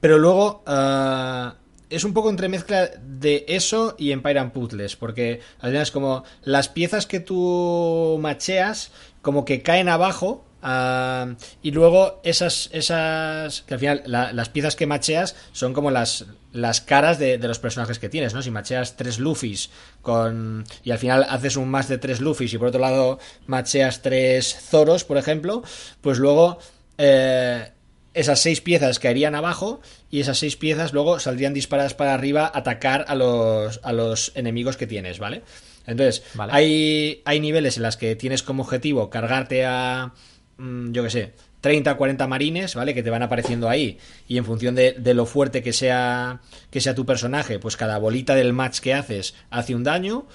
pero 0.00 0.18
luego 0.18 0.64
uh, 0.66 1.52
es 1.88 2.04
un 2.04 2.12
poco 2.12 2.30
entremezcla 2.30 2.90
de 3.02 3.44
eso 3.48 3.94
y 3.98 4.12
Empire 4.12 4.38
and 4.38 4.52
Puzzles, 4.52 4.96
porque 4.96 5.40
al 5.60 5.70
final 5.70 5.82
es 5.82 5.90
como 5.90 6.24
las 6.42 6.68
piezas 6.68 7.06
que 7.06 7.20
tú 7.20 8.18
macheas 8.20 8.92
como 9.22 9.44
que 9.44 9.62
caen 9.62 9.88
abajo 9.88 10.44
Uh, 10.62 11.36
y 11.62 11.70
luego 11.70 12.20
esas, 12.22 12.68
esas 12.72 13.62
que 13.62 13.74
al 13.74 13.80
final 13.80 14.02
las 14.04 14.48
piezas 14.50 14.76
que 14.76 14.86
macheas 14.86 15.34
son 15.52 15.72
como 15.72 15.90
las, 15.90 16.26
las 16.52 16.82
caras 16.82 17.18
de, 17.18 17.38
de, 17.38 17.48
los 17.48 17.58
personajes 17.58 17.98
que 17.98 18.10
tienes, 18.10 18.34
¿no? 18.34 18.42
Si 18.42 18.50
macheas 18.50 18.96
tres 18.96 19.18
Luffys 19.18 19.70
con 20.02 20.64
y 20.84 20.90
al 20.90 20.98
final 20.98 21.24
haces 21.30 21.56
un 21.56 21.70
más 21.70 21.88
de 21.88 21.96
tres 21.96 22.20
Luffys 22.20 22.52
y 22.52 22.58
por 22.58 22.68
otro 22.68 22.80
lado 22.80 23.18
macheas 23.46 24.02
tres 24.02 24.54
Zoros, 24.54 25.04
por 25.04 25.16
ejemplo, 25.16 25.62
pues 26.02 26.18
luego 26.18 26.58
eh, 26.98 27.72
esas 28.20 28.40
seis 28.40 28.60
piezas 28.60 28.98
caerían 28.98 29.34
abajo 29.34 29.80
y 30.10 30.20
esas 30.20 30.38
seis 30.38 30.56
piezas 30.56 30.92
luego 30.92 31.18
saldrían 31.18 31.54
disparadas 31.54 31.94
para 31.94 32.14
arriba 32.14 32.44
a 32.44 32.58
atacar 32.58 33.04
a 33.08 33.14
los, 33.14 33.80
a 33.82 33.92
los 33.92 34.32
enemigos 34.34 34.76
que 34.76 34.86
tienes, 34.86 35.18
¿vale? 35.18 35.42
Entonces, 35.86 36.22
hay, 36.38 37.22
hay 37.24 37.40
niveles 37.40 37.76
en 37.76 37.82
las 37.82 37.96
que 37.96 38.14
tienes 38.14 38.42
como 38.42 38.62
objetivo 38.62 39.10
cargarte 39.10 39.64
a 39.64 40.12
Mm, 40.60 40.92
yo 40.92 41.02
qué 41.02 41.10
sé, 41.10 41.32
30 41.62 41.92
o 41.92 41.96
40 41.96 42.26
marines, 42.26 42.74
¿vale? 42.74 42.92
Que 42.92 43.02
te 43.02 43.08
van 43.08 43.22
apareciendo 43.22 43.70
ahí. 43.70 43.98
Y 44.28 44.36
en 44.36 44.44
función 44.44 44.74
de, 44.74 44.94
lo 45.14 45.24
fuerte 45.24 45.62
que 45.62 45.72
sea, 45.72 46.40
que 46.70 46.82
sea 46.82 46.94
tu 46.94 47.06
personaje, 47.06 47.58
pues 47.58 47.78
cada 47.78 47.96
bolita 47.96 48.34
del 48.34 48.52
match 48.52 48.80
que 48.80 48.92
haces 48.92 49.34
hace 49.48 49.74
un 49.74 49.84
daño. 49.84 50.26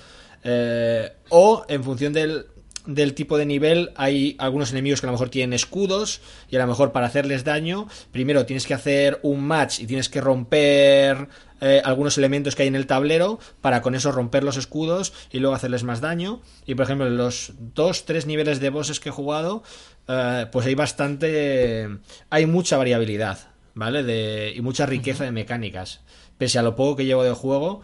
Eh, 0.43 1.11
o 1.29 1.63
en 1.69 1.83
función 1.83 2.11
del, 2.11 2.47
del 2.85 3.13
tipo 3.13 3.37
de 3.37 3.45
nivel 3.45 3.91
hay 3.95 4.35
algunos 4.39 4.71
enemigos 4.71 5.01
que 5.01 5.07
a 5.07 5.09
lo 5.09 5.13
mejor 5.13 5.29
tienen 5.29 5.53
escudos 5.53 6.21
y 6.49 6.55
a 6.55 6.59
lo 6.59 6.67
mejor 6.67 6.91
para 6.91 7.07
hacerles 7.07 7.43
daño 7.43 7.87
primero 8.11 8.45
tienes 8.45 8.65
que 8.65 8.73
hacer 8.73 9.19
un 9.23 9.43
match 9.43 9.79
y 9.79 9.87
tienes 9.87 10.09
que 10.09 10.21
romper 10.21 11.27
eh, 11.61 11.81
algunos 11.83 12.17
elementos 12.17 12.55
que 12.55 12.63
hay 12.63 12.67
en 12.67 12.75
el 12.75 12.85
tablero 12.85 13.39
para 13.61 13.81
con 13.81 13.95
eso 13.95 14.11
romper 14.11 14.43
los 14.43 14.57
escudos 14.57 15.13
y 15.31 15.39
luego 15.39 15.55
hacerles 15.55 15.83
más 15.83 16.01
daño. 16.01 16.41
Y 16.65 16.75
por 16.75 16.83
ejemplo 16.85 17.07
en 17.07 17.17
los 17.17 17.53
dos 17.73 18.05
tres 18.05 18.25
niveles 18.25 18.59
de 18.59 18.69
bosses 18.69 18.99
que 18.99 19.09
he 19.09 19.11
jugado 19.11 19.63
eh, 20.07 20.47
pues 20.51 20.65
hay 20.65 20.75
bastante 20.75 21.87
hay 22.29 22.45
mucha 22.45 22.77
variabilidad 22.77 23.39
vale 23.73 24.03
de, 24.03 24.53
y 24.55 24.61
mucha 24.61 24.85
riqueza 24.85 25.23
de 25.23 25.31
mecánicas. 25.31 26.01
Pese 26.37 26.59
a 26.59 26.63
lo 26.63 26.75
poco 26.75 26.97
que 26.97 27.05
llevo 27.05 27.23
de 27.23 27.31
juego 27.31 27.81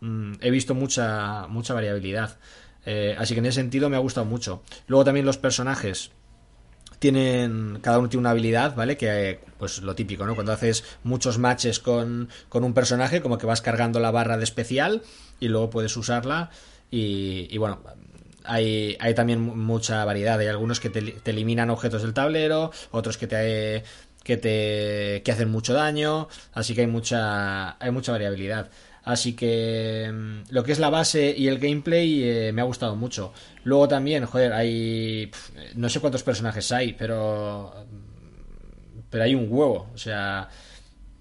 mm, 0.00 0.34
he 0.40 0.50
visto 0.50 0.74
mucha 0.74 1.46
mucha 1.48 1.74
variabilidad 1.74 2.38
eh, 2.86 3.14
así 3.18 3.34
que 3.34 3.40
en 3.40 3.46
ese 3.46 3.60
sentido 3.60 3.90
me 3.90 3.96
ha 3.96 4.00
gustado 4.00 4.24
mucho. 4.24 4.62
Luego 4.86 5.04
también 5.04 5.26
los 5.26 5.36
personajes 5.36 6.12
tienen 6.98 7.78
cada 7.82 7.98
uno 7.98 8.08
tiene 8.08 8.20
una 8.20 8.30
habilidad, 8.30 8.74
¿vale? 8.74 8.96
Que 8.96 9.40
pues 9.58 9.82
lo 9.82 9.94
típico, 9.94 10.26
¿no? 10.26 10.34
Cuando 10.34 10.52
haces 10.52 10.84
muchos 11.02 11.38
matches 11.38 11.78
con, 11.80 12.28
un 12.52 12.74
personaje, 12.74 13.20
como 13.20 13.38
que 13.38 13.46
vas 13.46 13.60
cargando 13.60 14.00
la 14.00 14.10
barra 14.10 14.38
de 14.38 14.44
especial 14.44 15.02
y 15.40 15.48
luego 15.48 15.70
puedes 15.70 15.96
usarla 15.96 16.50
y, 16.90 17.58
bueno, 17.58 17.80
hay, 18.44 18.96
hay, 19.00 19.14
también 19.14 19.40
mucha 19.40 20.04
variedad. 20.04 20.38
Hay 20.38 20.46
algunos 20.46 20.80
que 20.80 20.88
te, 20.88 21.30
eliminan 21.30 21.70
objetos 21.70 22.02
del 22.02 22.14
tablero, 22.14 22.70
otros 22.90 23.18
que 23.18 23.26
te 23.26 23.84
que 24.22 24.36
te 24.36 25.22
que 25.22 25.30
hacen 25.30 25.50
mucho 25.50 25.72
daño, 25.72 26.28
así 26.52 26.74
que 26.74 26.80
hay 26.80 26.86
mucha 26.88 27.76
hay 27.78 27.90
mucha 27.90 28.12
variabilidad. 28.12 28.70
Así 29.06 29.34
que 29.34 30.10
mm, 30.12 30.52
lo 30.52 30.64
que 30.64 30.72
es 30.72 30.80
la 30.80 30.90
base 30.90 31.32
y 31.34 31.46
el 31.46 31.60
gameplay 31.60 32.24
eh, 32.24 32.52
me 32.52 32.60
ha 32.60 32.64
gustado 32.64 32.96
mucho. 32.96 33.32
Luego 33.62 33.86
también, 33.86 34.26
joder, 34.26 34.52
hay... 34.52 35.30
No 35.76 35.88
sé 35.88 36.00
cuántos 36.00 36.24
personajes 36.24 36.72
hay, 36.72 36.92
pero... 36.92 37.72
Mm, 37.88 39.00
pero 39.08 39.24
hay 39.24 39.36
un 39.36 39.46
huevo. 39.48 39.88
O 39.94 39.96
sea... 39.96 40.48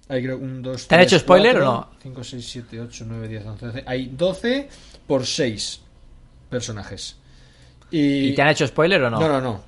Hay 0.07 0.23
creo 0.23 0.37
un, 0.37 0.63
dos, 0.63 0.87
¿Te 0.87 0.95
han 0.95 1.01
hecho 1.01 1.19
spoiler 1.19 1.57
o 1.57 1.65
no? 1.65 1.89
5, 2.01 2.23
6, 2.23 2.47
7, 2.47 2.81
8, 2.81 3.05
9, 3.07 3.27
10, 3.27 3.45
11, 3.45 3.65
12. 3.67 3.83
Hay 3.85 4.07
12 4.07 4.69
por 5.05 5.25
6 5.25 5.81
personajes. 6.49 7.17
Y... 7.91 8.29
¿Y 8.29 8.35
te 8.35 8.41
han 8.41 8.49
hecho 8.49 8.65
spoiler 8.65 9.03
o 9.03 9.09
no? 9.11 9.19
No, 9.19 9.27
no, 9.27 9.41
no. 9.41 9.61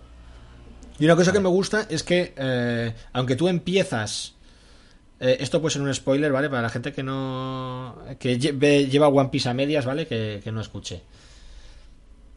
Y 0.98 1.06
una 1.06 1.16
cosa 1.16 1.32
que 1.32 1.40
me 1.40 1.50
gusta 1.50 1.86
es 1.88 2.02
que, 2.02 2.34
eh, 2.36 2.94
aunque 3.14 3.36
tú 3.36 3.48
empiezas 3.48 4.34
eh, 5.20 5.38
esto 5.40 5.60
puede 5.60 5.74
ser 5.74 5.82
un 5.82 5.94
spoiler, 5.94 6.32
¿vale? 6.32 6.50
Para 6.50 6.62
la 6.62 6.70
gente 6.70 6.94
que 6.94 7.02
no. 7.02 7.96
que 8.20 8.38
lleva 8.38 9.08
One 9.08 9.30
Piece 9.30 9.50
a 9.50 9.54
medias, 9.54 9.86
¿vale? 9.86 10.06
Que, 10.06 10.42
no 10.52 10.62
escuche. 10.62 11.02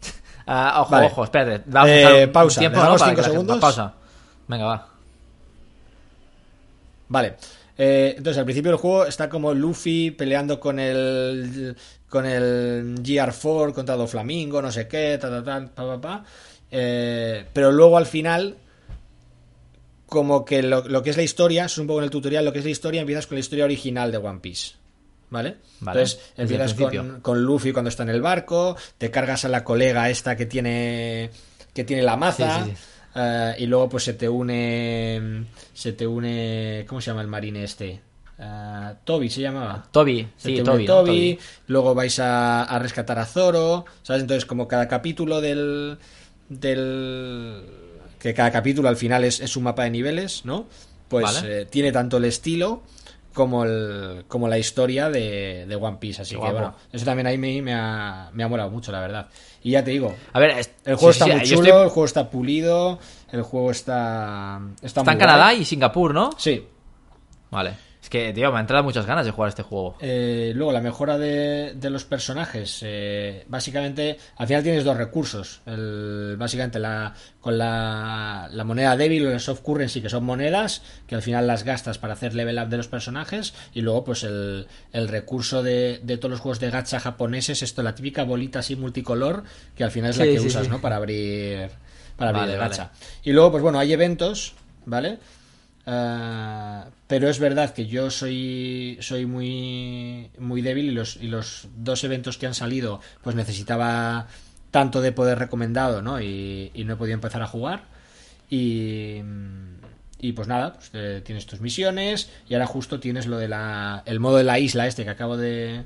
Ah, 0.53 0.81
ojo, 0.81 0.97
ojo, 0.97 1.25
espérate. 1.25 1.63
Eh, 1.87 2.27
pausa, 2.27 2.59
tiempo, 2.59 2.81
damos 2.81 3.01
5 3.01 3.23
segundos. 3.23 3.59
pausa. 3.59 3.95
Venga, 4.49 4.65
va. 4.65 4.89
Vale. 7.09 7.37
Eh, 7.79 8.15
entonces, 8.17 8.39
al 8.39 8.47
principio 8.47 8.73
del 8.73 8.81
juego 8.81 9.07
está 9.07 9.29
como 9.29 9.55
Luffy 9.55 10.11
peleando 10.11 10.59
con 10.59 10.81
el. 10.81 11.77
con 12.09 12.27
el 12.27 12.97
GR4 13.01 13.73
contra 13.73 13.95
Doflamingo, 13.95 14.61
no 14.61 14.73
sé 14.73 14.89
qué, 14.89 15.19
ta, 15.21 15.31
ta, 15.31 15.45
ta, 15.45 15.69
pa, 15.73 15.87
pa, 15.87 16.01
pa. 16.01 16.25
pero 16.71 17.71
luego 17.71 17.97
al 17.97 18.07
final 18.07 18.57
como 20.11 20.45
que 20.45 20.63
lo, 20.63 21.03
que 21.03 21.11
es 21.11 21.17
la 21.17 21.23
historia, 21.23 21.65
es 21.65 21.79
un 21.79 21.87
poco 21.87 22.01
en 22.01 22.05
el 22.05 22.11
tutorial, 22.11 22.45
lo 22.45 22.53
que 22.53 22.59
es 22.59 22.65
la 22.67 22.71
historia, 22.71 23.01
empiezas 23.01 23.27
con 23.27 23.37
la 23.37 23.41
historia 23.41 23.65
original 23.65 24.13
de 24.13 24.19
One 24.19 24.41
Piece. 24.41 24.75
¿Vale? 25.31 25.59
Entonces 25.79 26.21
empiezas 26.37 26.75
con, 27.23 27.43
Luffy 27.45 27.73
cuando 27.73 27.89
está 27.89 28.03
en 28.03 28.09
el 28.09 28.21
barco, 28.21 28.77
te 28.99 29.13
cargas 29.13 29.45
a 29.45 29.49
la 29.49 29.63
colega 29.63 30.11
esta 30.11 30.37
que 30.37 30.45
tiene 30.45 31.31
que 31.73 31.85
tiene 31.85 32.03
la 32.03 32.17
maza 32.17 32.67
eh, 33.15 33.55
y 33.59 33.67
luego 33.67 33.89
pues 33.89 34.03
se 34.03 34.15
te 34.15 34.29
une 34.29 35.47
se 35.73 35.93
te 35.93 36.05
une 36.05 36.85
¿cómo 36.89 37.01
se 37.01 37.13
llama 37.13 37.23
el 37.23 37.29
marine 37.29 37.63
este? 37.63 38.01
eh, 38.41 38.95
Toby 39.05 39.29
se 39.29 39.43
llamaba. 39.43 39.85
Toby, 39.91 40.27
sí, 40.37 40.57
Toby. 40.57 40.65
Toby, 40.65 40.87
Toby. 40.87 41.39
luego 41.67 41.95
vais 41.95 42.19
a, 42.19 42.65
a 42.65 42.79
rescatar 42.79 43.19
a 43.19 43.27
Zoro, 43.27 43.85
¿sabes? 44.03 44.23
Entonces, 44.23 44.47
como 44.47 44.67
cada 44.67 44.89
capítulo 44.89 45.41
del. 45.41 45.99
del. 46.49 47.63
Que 48.21 48.33
cada 48.35 48.53
capítulo 48.53 48.89
al 48.89 48.97
final 48.97 49.25
es, 49.25 49.41
es 49.41 49.57
un 49.57 49.65
mapa 49.65 49.83
de 49.85 49.91
niveles, 49.91 50.45
¿no? 50.45 50.67
Pues 51.09 51.25
Vale. 51.25 51.63
eh, 51.63 51.65
tiene 51.65 51.91
tanto 51.91 52.19
el 52.19 52.25
estilo 52.27 52.83
como 53.35 53.65
el 53.65 54.25
como 54.29 54.47
la 54.49 54.59
historia 54.59 55.09
de, 55.11 55.65
de 55.67 55.75
One 55.77 55.97
Piece. 55.99 56.23
Así 56.23 56.31
Qué 56.35 56.37
que 56.37 56.41
guapo. 56.41 56.55
bueno, 56.55 56.75
eso 56.93 57.05
también 57.05 57.27
ahí 57.27 57.39
me, 57.39 57.61
me 57.63 57.75
ha, 57.75 58.31
me 58.33 58.45
ha 58.45 58.49
molado 58.49 58.71
mucho, 58.71 58.93
la 58.93 59.01
verdad. 59.01 59.29
Y 59.63 59.73
ya 59.73 59.83
te 59.85 59.91
digo, 59.93 60.15
A 60.33 60.39
ver, 60.39 60.51
es- 60.59 60.71
el 60.85 60.95
juego 60.97 61.13
sí, 61.13 61.19
está 61.19 61.25
sí, 61.25 61.31
muy 61.33 61.41
chulo, 61.49 61.69
estoy- 61.69 61.83
el 61.85 61.89
juego 61.89 62.05
está 62.07 62.31
pulido, 62.31 62.99
el 63.33 63.43
juego 63.43 63.71
está. 63.71 64.61
Está, 64.77 64.87
Está 64.87 65.05
muy 65.05 65.13
en 65.15 65.19
Canadá 65.19 65.55
y 65.55 65.65
Singapur, 65.65 66.15
¿no? 66.15 66.31
Sí, 66.39 66.65
Vale. 67.51 67.75
Es 68.03 68.09
que, 68.09 68.33
tío, 68.33 68.51
me 68.51 68.57
han 68.57 68.63
entrado 68.63 68.83
muchas 68.83 69.05
ganas 69.05 69.27
de 69.27 69.31
jugar 69.31 69.51
este 69.51 69.63
juego. 69.63 69.95
Eh, 70.01 70.53
luego, 70.55 70.73
la 70.73 70.81
mejora 70.81 71.19
de, 71.19 71.75
de 71.75 71.91
los 71.91 72.05
personajes. 72.05 72.79
eh, 72.83 73.45
básicamente, 73.49 74.17
al 74.37 74.47
final 74.47 74.63
tienes 74.63 74.85
dos 74.85 74.97
recursos. 74.97 75.61
El, 75.67 76.37
básicamente, 76.39 76.79
la, 76.79 77.13
con 77.41 77.59
la, 77.59 78.49
la 78.51 78.65
moneda 78.65 78.97
débil 78.97 79.27
o 79.27 79.33
el 79.33 79.39
soft 79.41 79.61
currency, 79.61 80.01
que 80.01 80.09
son 80.09 80.25
monedas, 80.25 80.83
que 81.07 81.15
al 81.15 81.21
final 81.21 81.47
las 81.47 81.65
gastas 81.65 81.99
para 81.99 82.15
hacer 82.15 82.35
level 82.35 82.59
up 82.59 82.69
de 82.69 82.79
los 82.79 82.89
personajes. 82.89 83.53
Y 83.75 83.83
luego, 83.83 84.03
pues 84.05 84.25
el, 84.25 84.67
el 84.93 85.07
recurso 85.09 85.63
de, 85.63 86.01
de 86.03 86.17
todos 86.17 86.31
los 86.31 86.41
juegos 86.41 86.59
de 86.59 86.71
gacha 86.71 87.01
japoneses, 87.01 87.63
esto, 87.63 87.83
la 87.83 87.95
típica 87.95 88.25
bolita 88.25 88.61
así 88.61 88.77
multicolor, 88.77 89.45
que 89.77 89.85
al 89.85 89.91
final 89.91 90.11
es 90.11 90.17
la 90.17 90.25
que 90.25 90.41
sí, 90.41 90.47
usas, 90.47 90.65
sí. 90.65 90.71
¿no? 90.71 90.81
Para 90.81 90.97
abrir, 90.97 91.69
para 92.17 92.31
abrir 92.31 92.41
Vale, 92.45 92.53
el 92.55 92.59
vale. 92.59 92.71
gacha. 92.71 92.91
Y 93.25 93.33
luego, 93.33 93.51
pues 93.51 93.63
bueno, 93.63 93.79
hay 93.79 93.93
eventos, 93.93 94.55
¿vale? 94.87 95.19
Ah, 95.87 96.87
pero 97.07 97.29
es 97.29 97.39
verdad 97.39 97.73
que 97.73 97.87
yo 97.87 98.11
soy 98.11 98.99
soy 99.01 99.25
muy 99.25 100.31
muy 100.39 100.61
débil 100.61 100.87
y 100.87 100.91
los, 100.91 101.17
y 101.17 101.27
los 101.27 101.69
dos 101.75 102.05
eventos 102.05 102.37
que 102.37 102.47
han 102.47 102.55
salido 102.55 103.01
pues 103.23 103.35
necesitaba 103.35 104.27
tanto 104.71 105.01
de 105.01 105.13
poder 105.13 105.39
recomendado 105.39 106.03
¿no? 106.03 106.21
y, 106.21 106.71
y 106.75 106.85
no 106.85 106.95
he 106.95 106.97
podido 106.97 107.15
empezar 107.15 107.43
a 107.43 107.47
jugar 107.47 107.85
y, 108.51 109.23
y 110.21 110.33
pues 110.33 110.49
nada 110.49 110.75
pues, 110.75 110.91
eh, 110.93 111.23
tienes 111.25 111.47
tus 111.47 111.63
misiones 111.63 112.31
y 112.47 112.55
ahora 112.55 112.67
justo 112.67 113.01
tienes 113.01 113.27
lo 113.27 113.39
de 113.39 113.49
la 113.49 114.03
el 114.05 114.21
modo 114.21 114.37
de 114.37 114.45
la 114.45 114.59
isla 114.59 114.87
este 114.87 115.05
que 115.05 115.11
acabo 115.11 115.39
de, 115.39 115.85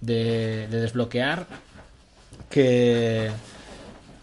de, 0.00 0.66
de 0.68 0.80
desbloquear 0.80 1.46
que 2.50 3.30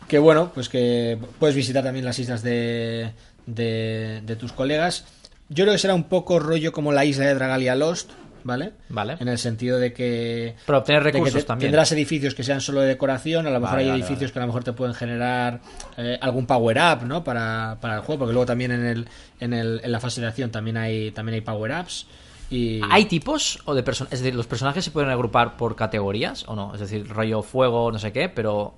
que 0.08 0.20
bueno, 0.20 0.52
pues 0.54 0.70
que 0.70 1.18
puedes 1.40 1.56
visitar 1.56 1.84
también 1.84 2.06
las 2.06 2.20
islas 2.20 2.44
de, 2.44 3.14
de, 3.46 4.22
de 4.26 4.36
tus 4.36 4.52
colegas. 4.54 5.06
Yo 5.50 5.66
creo 5.66 5.74
que 5.74 5.80
será 5.80 5.94
un 5.94 6.06
poco 6.06 6.40
rollo 6.40 6.72
como 6.72 6.92
la 6.92 7.06
isla 7.06 7.26
de 7.26 7.36
Dragalia 7.36 7.76
Lost, 7.76 8.12
¿vale? 8.44 8.72
Vale. 8.90 9.18
En 9.20 9.28
el 9.28 9.38
sentido 9.38 9.78
de 9.78 9.94
que, 9.94 10.56
Para 10.66 10.80
obtener 10.80 11.04
recursos 11.04 11.42
te- 11.42 11.44
también. 11.44 11.70
tendrás 11.70 11.92
edificios 11.92 12.34
que 12.34 12.44
sean 12.44 12.60
solo 12.62 12.82
de 12.82 12.88
decoración, 12.88 13.46
a 13.46 13.52
lo 13.52 13.60
mejor 13.60 13.76
Vale, 13.76 13.84
hay 13.84 13.90
vale, 13.92 14.00
edificios 14.02 14.32
vale. 14.32 14.34
que 14.34 14.40
a 14.40 14.42
lo 14.42 14.48
mejor 14.48 14.64
te 14.64 14.74
pueden 14.74 14.96
generar 14.96 15.62
eh, 15.98 16.18
algún 16.22 16.46
power 16.48 16.78
up, 16.78 17.06
¿no? 17.06 17.24
Para, 17.24 17.78
para 17.82 17.96
el 17.96 18.02
juego, 18.02 18.20
porque 18.20 18.34
luego 18.34 18.46
también 18.46 18.72
en 18.72 18.86
el, 18.86 19.08
en 19.40 19.54
el 19.54 19.82
en 19.84 19.92
la 19.92 20.00
fase 20.00 20.22
de 20.22 20.28
acción 20.28 20.50
también 20.50 20.78
hay 20.78 21.12
también 21.12 21.36
hay 21.36 21.42
power 21.42 21.72
ups 21.82 22.08
y 22.50 22.82
¿Hay 22.92 23.06
tipos 23.06 23.60
o 23.66 23.74
de 23.76 23.84
personas? 23.84 24.14
Es 24.14 24.20
decir, 24.20 24.36
¿los 24.36 24.46
personajes 24.48 24.84
se 24.86 24.92
pueden 24.92 25.10
agrupar 25.10 25.56
por 25.58 25.76
categorías 25.76 26.46
o 26.48 26.56
no? 26.56 26.74
Es 26.74 26.80
decir, 26.82 27.08
rollo 27.08 27.42
fuego, 27.42 27.92
no 27.92 28.00
sé 28.00 28.12
qué, 28.12 28.30
pero 28.30 28.76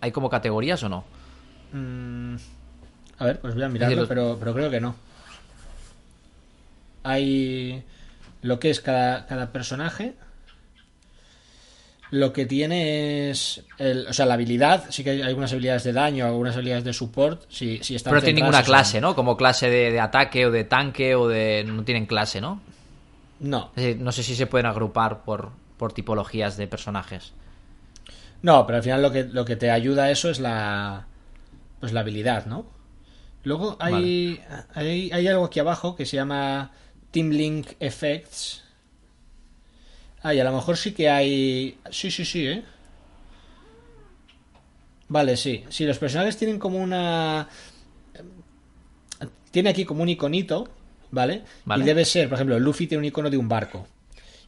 ¿hay 0.00 0.10
como 0.12 0.28
categorías 0.30 0.82
o 0.82 0.88
no? 0.88 1.04
Mm, 1.72 2.36
a 3.22 3.26
ver, 3.26 3.40
pues 3.40 3.54
voy 3.54 3.62
a 3.62 3.68
mirarlo, 3.68 3.96
los- 4.00 4.08
pero, 4.08 4.36
pero 4.38 4.52
creo 4.54 4.70
que 4.70 4.80
no. 4.80 4.94
Hay 7.04 7.82
lo 8.42 8.58
que 8.60 8.70
es 8.70 8.80
cada, 8.80 9.26
cada 9.26 9.50
personaje. 9.52 10.14
Lo 12.10 12.32
que 12.32 12.44
tiene 12.44 13.30
es. 13.30 13.62
el- 13.78 14.06
o 14.06 14.12
sea, 14.12 14.26
la 14.26 14.34
habilidad. 14.34 14.84
Sí 14.90 15.02
que 15.02 15.10
hay 15.10 15.22
algunas 15.22 15.50
habilidades 15.52 15.84
de 15.84 15.92
daño, 15.94 16.26
algunas 16.26 16.54
habilidades 16.54 16.84
de 16.84 16.92
support. 16.92 17.44
Si, 17.48 17.78
si 17.82 17.94
están 17.94 18.10
Pero 18.10 18.20
no 18.20 18.24
tiene 18.24 18.40
ninguna 18.40 18.62
clase, 18.62 19.00
¿no? 19.00 19.14
Como 19.14 19.36
clase 19.36 19.70
de, 19.70 19.90
de 19.92 20.00
ataque 20.00 20.44
o 20.46 20.50
de 20.50 20.64
tanque 20.64 21.14
o 21.14 21.26
de... 21.26 21.64
No 21.66 21.84
tienen 21.84 22.04
clase, 22.06 22.40
¿no? 22.42 22.60
No, 23.40 23.70
decir, 23.74 23.96
no 23.98 24.12
sé 24.12 24.22
si 24.22 24.36
se 24.36 24.46
pueden 24.46 24.66
agrupar 24.66 25.24
por, 25.24 25.50
por 25.78 25.92
tipologías 25.94 26.56
de 26.58 26.66
personajes. 26.68 27.32
no, 28.42 28.66
pero 28.66 28.76
al 28.76 28.82
final 28.84 29.00
lo 29.02 29.10
que, 29.10 29.24
lo 29.24 29.44
que 29.46 29.56
te 29.56 29.70
ayuda 29.70 30.04
a 30.04 30.10
eso 30.10 30.28
es 30.30 30.38
la. 30.38 31.06
Pues 31.80 31.92
la 31.92 32.00
habilidad, 32.00 32.46
¿no? 32.46 32.66
Luego 33.44 33.76
hay, 33.80 34.40
hay, 34.74 35.10
hay 35.12 35.26
algo 35.26 35.44
aquí 35.44 35.60
abajo 35.60 35.96
que 35.96 36.06
se 36.06 36.16
llama 36.16 36.70
Team 37.10 37.30
Link 37.30 37.68
Effects. 37.80 38.62
Ah, 40.22 40.34
y 40.34 40.40
a 40.40 40.44
lo 40.44 40.52
mejor 40.52 40.76
sí 40.76 40.92
que 40.92 41.10
hay. 41.10 41.78
Sí, 41.90 42.10
sí, 42.10 42.24
sí, 42.24 42.46
¿eh? 42.46 42.62
Vale, 45.08 45.36
sí. 45.36 45.64
Sí, 45.68 45.84
los 45.84 45.98
personajes 45.98 46.36
tienen 46.36 46.58
como 46.58 46.78
una. 46.78 47.48
Tiene 49.50 49.70
aquí 49.70 49.84
como 49.84 50.02
un 50.02 50.08
iconito, 50.08 50.68
¿vale? 51.10 51.42
Vale. 51.64 51.82
Y 51.82 51.86
debe 51.86 52.04
ser, 52.04 52.28
por 52.28 52.36
ejemplo, 52.36 52.58
Luffy 52.58 52.86
tiene 52.86 53.00
un 53.00 53.04
icono 53.06 53.28
de 53.28 53.36
un 53.36 53.48
barco. 53.48 53.86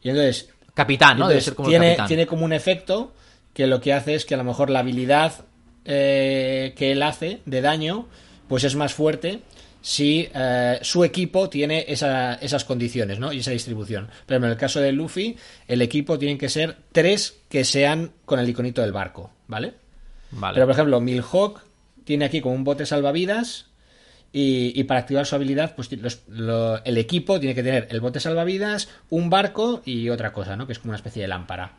Y 0.03 0.11
entonces 0.11 0.55
Capitán, 0.75 1.19
¿no? 1.19 1.29
Debe 1.29 1.41
ser 1.41 1.55
como 1.55 1.69
el 1.69 1.73
tiene, 1.73 1.87
capitán. 1.91 2.09
tiene 2.09 2.27
como 2.27 2.45
un 2.45 2.53
efecto 2.53 3.13
que 3.53 3.69
lo 3.69 3.81
que 3.81 3.93
hace 3.93 4.17
es 4.17 4.25
que 4.25 4.35
a 4.35 4.37
lo 4.37 4.45
mejor 4.45 4.71
la 4.71 4.81
habilidad 4.81 5.33
eh, 5.85 6.75
que 6.77 6.93
él 6.93 7.03
hace 7.03 7.41
de 7.47 7.61
daño 7.61 8.09
pues 8.49 8.65
es 8.65 8.75
más 8.77 8.93
fuerte 8.95 9.41
si 9.81 10.29
eh, 10.35 10.79
su 10.83 11.05
equipo 11.05 11.49
tiene 11.51 11.85
esa- 11.89 12.35
esas 12.37 12.65
condiciones 12.65 13.19
¿no? 13.19 13.33
y 13.33 13.41
esa 13.41 13.51
distribución. 13.51 14.09
Pero 14.27 14.45
en 14.45 14.51
el 14.51 14.57
caso 14.57 14.81
de 14.81 14.93
Luffy, 14.93 15.37
el 15.69 15.83
equipo 15.83 16.19
tienen 16.19 16.39
que 16.39 16.49
ser 16.49 16.77
tres 16.93 17.41
que 17.51 17.65
sean 17.65 18.13
con 18.25 18.39
el 18.41 18.49
iconito 18.49 18.81
del 18.81 18.93
barco, 18.93 19.31
¿vale? 19.47 19.75
Vale. 20.31 20.55
Pero 20.55 20.67
por 20.67 20.73
ejemplo, 20.75 21.01
Milhawk 21.01 21.61
tiene 22.05 22.25
aquí 22.25 22.41
como 22.41 22.55
un 22.55 22.65
bote 22.65 22.87
salvavidas 22.87 23.67
y, 24.33 24.73
y 24.79 24.85
para 24.85 25.01
activar 25.01 25.27
su 25.27 25.35
habilidad, 25.37 25.75
pues 25.77 25.89
ti- 25.91 25.97
los- 25.97 26.23
lo- 26.29 26.83
el 26.85 26.97
equipo 26.99 27.39
tiene 27.39 27.55
que 27.55 27.63
tener 27.63 27.87
el 27.91 28.01
bote 28.01 28.21
salvavidas, 28.21 28.89
un 29.11 29.29
barco 29.31 29.83
y 29.85 30.09
otra 30.09 30.33
cosa, 30.33 30.57
¿no? 30.57 30.67
Que 30.67 30.73
es 30.73 30.79
como 30.79 30.91
una 30.91 30.97
especie 30.97 31.23
de 31.23 31.29
lámpara. 31.29 31.73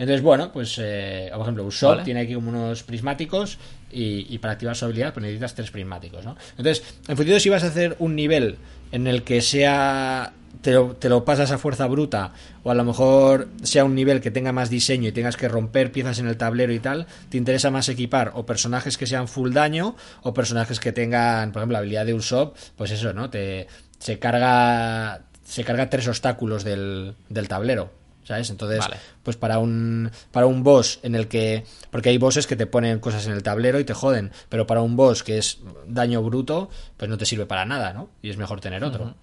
Entonces, 0.00 0.22
bueno, 0.22 0.50
pues, 0.50 0.76
eh, 0.80 1.28
por 1.30 1.42
ejemplo, 1.42 1.64
Usopp 1.64 1.90
Vale. 1.90 2.04
tiene 2.04 2.20
aquí 2.20 2.32
como 2.32 2.48
unos 2.48 2.82
prismáticos 2.82 3.58
y, 3.92 4.34
y 4.34 4.38
para 4.38 4.54
activar 4.54 4.74
su 4.74 4.86
habilidad 4.86 5.12
pues 5.12 5.22
necesitas 5.22 5.54
tres 5.54 5.70
prismáticos, 5.70 6.24
¿no? 6.24 6.36
Entonces, 6.56 6.82
en 7.06 7.16
función 7.16 7.34
de 7.34 7.40
si 7.40 7.50
vas 7.50 7.64
a 7.64 7.66
hacer 7.66 7.96
un 7.98 8.16
nivel 8.16 8.56
en 8.92 9.06
el 9.06 9.22
que 9.24 9.42
sea 9.42 10.32
te 10.62 10.72
lo, 10.72 10.96
te 10.96 11.10
lo 11.10 11.24
pasas 11.24 11.50
a 11.50 11.58
fuerza 11.58 11.86
bruta 11.86 12.32
o 12.62 12.70
a 12.70 12.74
lo 12.74 12.82
mejor 12.82 13.48
sea 13.62 13.84
un 13.84 13.94
nivel 13.94 14.22
que 14.22 14.30
tenga 14.30 14.52
más 14.52 14.70
diseño 14.70 15.08
y 15.08 15.12
tengas 15.12 15.36
que 15.36 15.48
romper 15.48 15.92
piezas 15.92 16.18
en 16.18 16.28
el 16.28 16.36
tablero 16.38 16.72
y 16.72 16.80
tal, 16.80 17.06
te 17.28 17.36
interesa 17.36 17.70
más 17.70 17.88
equipar 17.90 18.32
o 18.34 18.46
personajes 18.46 18.96
que 18.96 19.06
sean 19.06 19.28
full 19.28 19.52
daño 19.52 19.96
o 20.22 20.32
personajes 20.32 20.80
que 20.80 20.92
tengan, 20.92 21.52
por 21.52 21.60
ejemplo, 21.60 21.74
la 21.74 21.78
habilidad 21.80 22.06
de 22.06 22.14
Usopp, 22.14 22.56
pues 22.76 22.90
eso, 22.90 23.12
¿no? 23.12 23.28
Te, 23.28 23.66
se 23.98 24.18
carga 24.18 25.22
se 25.44 25.64
carga 25.64 25.90
tres 25.90 26.06
obstáculos 26.08 26.62
del, 26.62 27.14
del 27.28 27.48
tablero, 27.48 27.90
¿sabes? 28.24 28.50
Entonces, 28.50 28.78
Vale. 28.80 28.96
pues 29.22 29.36
para 29.36 29.58
un 29.58 30.10
para 30.32 30.46
un 30.46 30.62
boss 30.62 31.00
en 31.02 31.14
el 31.14 31.28
que 31.28 31.64
porque 31.90 32.08
hay 32.10 32.18
bosses 32.18 32.46
que 32.46 32.56
te 32.56 32.66
ponen 32.66 33.00
cosas 33.00 33.26
en 33.26 33.32
el 33.32 33.42
tablero 33.42 33.80
y 33.80 33.84
te 33.84 33.94
joden, 33.94 34.30
pero 34.48 34.66
para 34.66 34.82
un 34.82 34.96
boss 34.96 35.22
que 35.22 35.38
es 35.38 35.58
daño 35.86 36.22
bruto, 36.22 36.70
pues 36.96 37.08
no 37.08 37.18
te 37.18 37.26
sirve 37.26 37.46
para 37.46 37.64
nada, 37.64 37.92
¿no? 37.92 38.10
Y 38.22 38.30
es 38.30 38.36
mejor 38.36 38.60
tener 38.60 38.84
otro. 38.84 39.14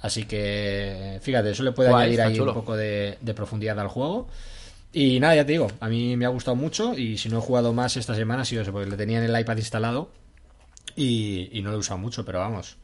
Así 0.00 0.24
que, 0.24 1.20
fíjate, 1.22 1.50
eso 1.50 1.62
le 1.62 1.70
puede 1.72 1.90
Guay, 1.90 2.02
añadir 2.02 2.22
ahí 2.22 2.36
chulo. 2.36 2.50
un 2.52 2.58
poco 2.58 2.76
de, 2.76 3.18
de 3.20 3.34
profundidad 3.34 3.78
al 3.78 3.86
juego. 3.88 4.26
Y 4.92 5.20
nada, 5.20 5.36
ya 5.36 5.46
te 5.46 5.52
digo, 5.52 5.68
a 5.80 5.88
mí 5.88 6.16
me 6.16 6.26
ha 6.26 6.28
gustado 6.28 6.54
mucho 6.56 6.98
y 6.98 7.16
si 7.18 7.28
no 7.28 7.38
he 7.38 7.40
jugado 7.40 7.72
más 7.72 7.96
esta 7.96 8.14
semana 8.14 8.42
ha 8.42 8.44
sido 8.44 8.62
eso, 8.62 8.72
porque 8.72 8.90
le 8.90 8.96
tenía 8.96 9.24
en 9.24 9.30
el 9.32 9.40
iPad 9.40 9.56
instalado 9.56 10.10
y, 10.96 11.48
y 11.56 11.62
no 11.62 11.70
lo 11.70 11.76
he 11.76 11.78
usado 11.78 11.98
mucho, 11.98 12.24
pero 12.24 12.40
vamos, 12.40 12.76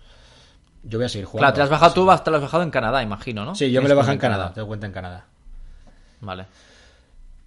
yo 0.85 0.99
voy 0.99 1.07
a 1.07 1.09
seguir 1.09 1.27
jugando. 1.27 1.43
Claro, 1.43 1.55
te 1.55 1.59
lo 1.59 1.65
has 1.65 1.71
bajado 1.71 1.93
tú, 1.93 2.23
te 2.25 2.31
lo 2.31 2.37
has 2.37 2.43
bajado 2.43 2.63
en 2.63 2.71
Canadá, 2.71 3.03
imagino, 3.03 3.45
¿no? 3.45 3.55
Sí, 3.55 3.71
yo 3.71 3.83
me 3.83 3.89
lo 3.89 3.95
he 3.95 3.97
bajado 3.97 4.13
en 4.13 4.19
cuenta 4.21 4.35
Canadá, 4.37 4.55
tengo 4.55 4.69
cuenta 4.69 4.87
en 4.87 4.93
Canadá. 4.93 5.27
Vale. 6.21 6.47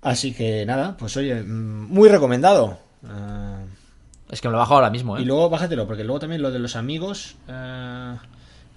Así 0.02 0.34
que 0.34 0.66
nada, 0.66 0.96
pues 0.98 1.16
oye, 1.18 1.42
mm, 1.42 1.88
muy 1.94 2.10
recomendado. 2.10 2.80
Es 4.32 4.40
que 4.42 4.48
me 4.48 4.52
lo 4.54 4.58
he 4.58 4.60
bajado 4.60 4.76
ahora 4.78 4.90
mismo, 4.90 5.18
¿eh? 5.18 5.22
y 5.22 5.26
luego 5.26 5.50
bájatelo, 5.50 5.86
porque 5.88 6.04
luego 6.04 6.20
también 6.20 6.42
lo 6.42 6.52
de 6.52 6.60
los 6.60 6.76
amigos. 6.76 7.36
eh, 7.48 8.16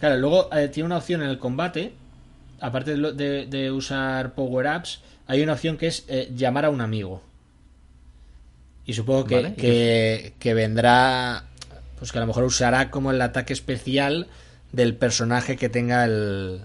claro, 0.01 0.17
luego 0.19 0.49
eh, 0.53 0.69
tiene 0.69 0.87
una 0.87 0.97
opción 0.99 1.23
en 1.23 1.29
el 1.31 1.39
combate. 1.39 1.95
Aparte 2.61 2.93
de, 2.93 2.97
lo- 2.97 3.13
de- 3.13 3.47
de 3.47 3.71
usar 3.71 4.35
power-ups, 4.35 5.01
hay 5.27 5.43
una 5.43 5.53
opción 5.55 5.77
que 5.77 5.87
es 5.89 6.05
eh, 6.09 6.31
llamar 6.35 6.65
a 6.65 6.71
un 6.71 6.81
amigo. 6.81 7.23
Y 8.87 8.93
supongo 8.95 9.25
que, 9.25 9.35
Vale, 9.37 9.49
¿y 9.51 9.53
que, 9.61 10.35
que 10.39 10.55
vendrá. 10.55 11.45
Pues 11.99 12.13
que 12.13 12.19
a 12.19 12.21
lo 12.21 12.27
mejor 12.27 12.45
usará 12.45 12.91
como 12.91 13.11
el 13.13 13.21
ataque 13.23 13.53
especial 13.53 14.27
del 14.73 14.95
personaje 14.97 15.57
que 15.57 15.69
tenga 15.69 16.05
el, 16.05 16.61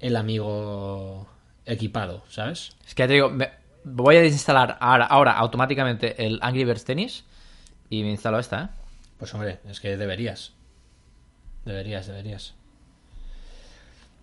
el 0.00 0.16
amigo 0.16 1.26
equipado, 1.66 2.24
¿sabes? 2.28 2.72
Es 2.86 2.94
que 2.94 3.02
ya 3.02 3.06
te 3.08 3.14
digo, 3.14 3.30
me- 3.30 3.50
voy 3.84 4.16
a 4.16 4.20
desinstalar 4.22 4.76
ahora, 4.80 5.06
ahora 5.06 5.32
automáticamente 5.32 6.24
el 6.26 6.38
Angry 6.42 6.64
Birds 6.64 6.84
Tennis 6.84 7.24
y 7.90 8.02
me 8.02 8.10
instalo 8.10 8.38
esta, 8.38 8.62
¿eh? 8.64 8.68
Pues 9.18 9.32
hombre, 9.34 9.60
es 9.68 9.80
que 9.80 9.96
deberías. 9.96 10.52
Deberías, 11.64 12.06
deberías. 12.08 12.54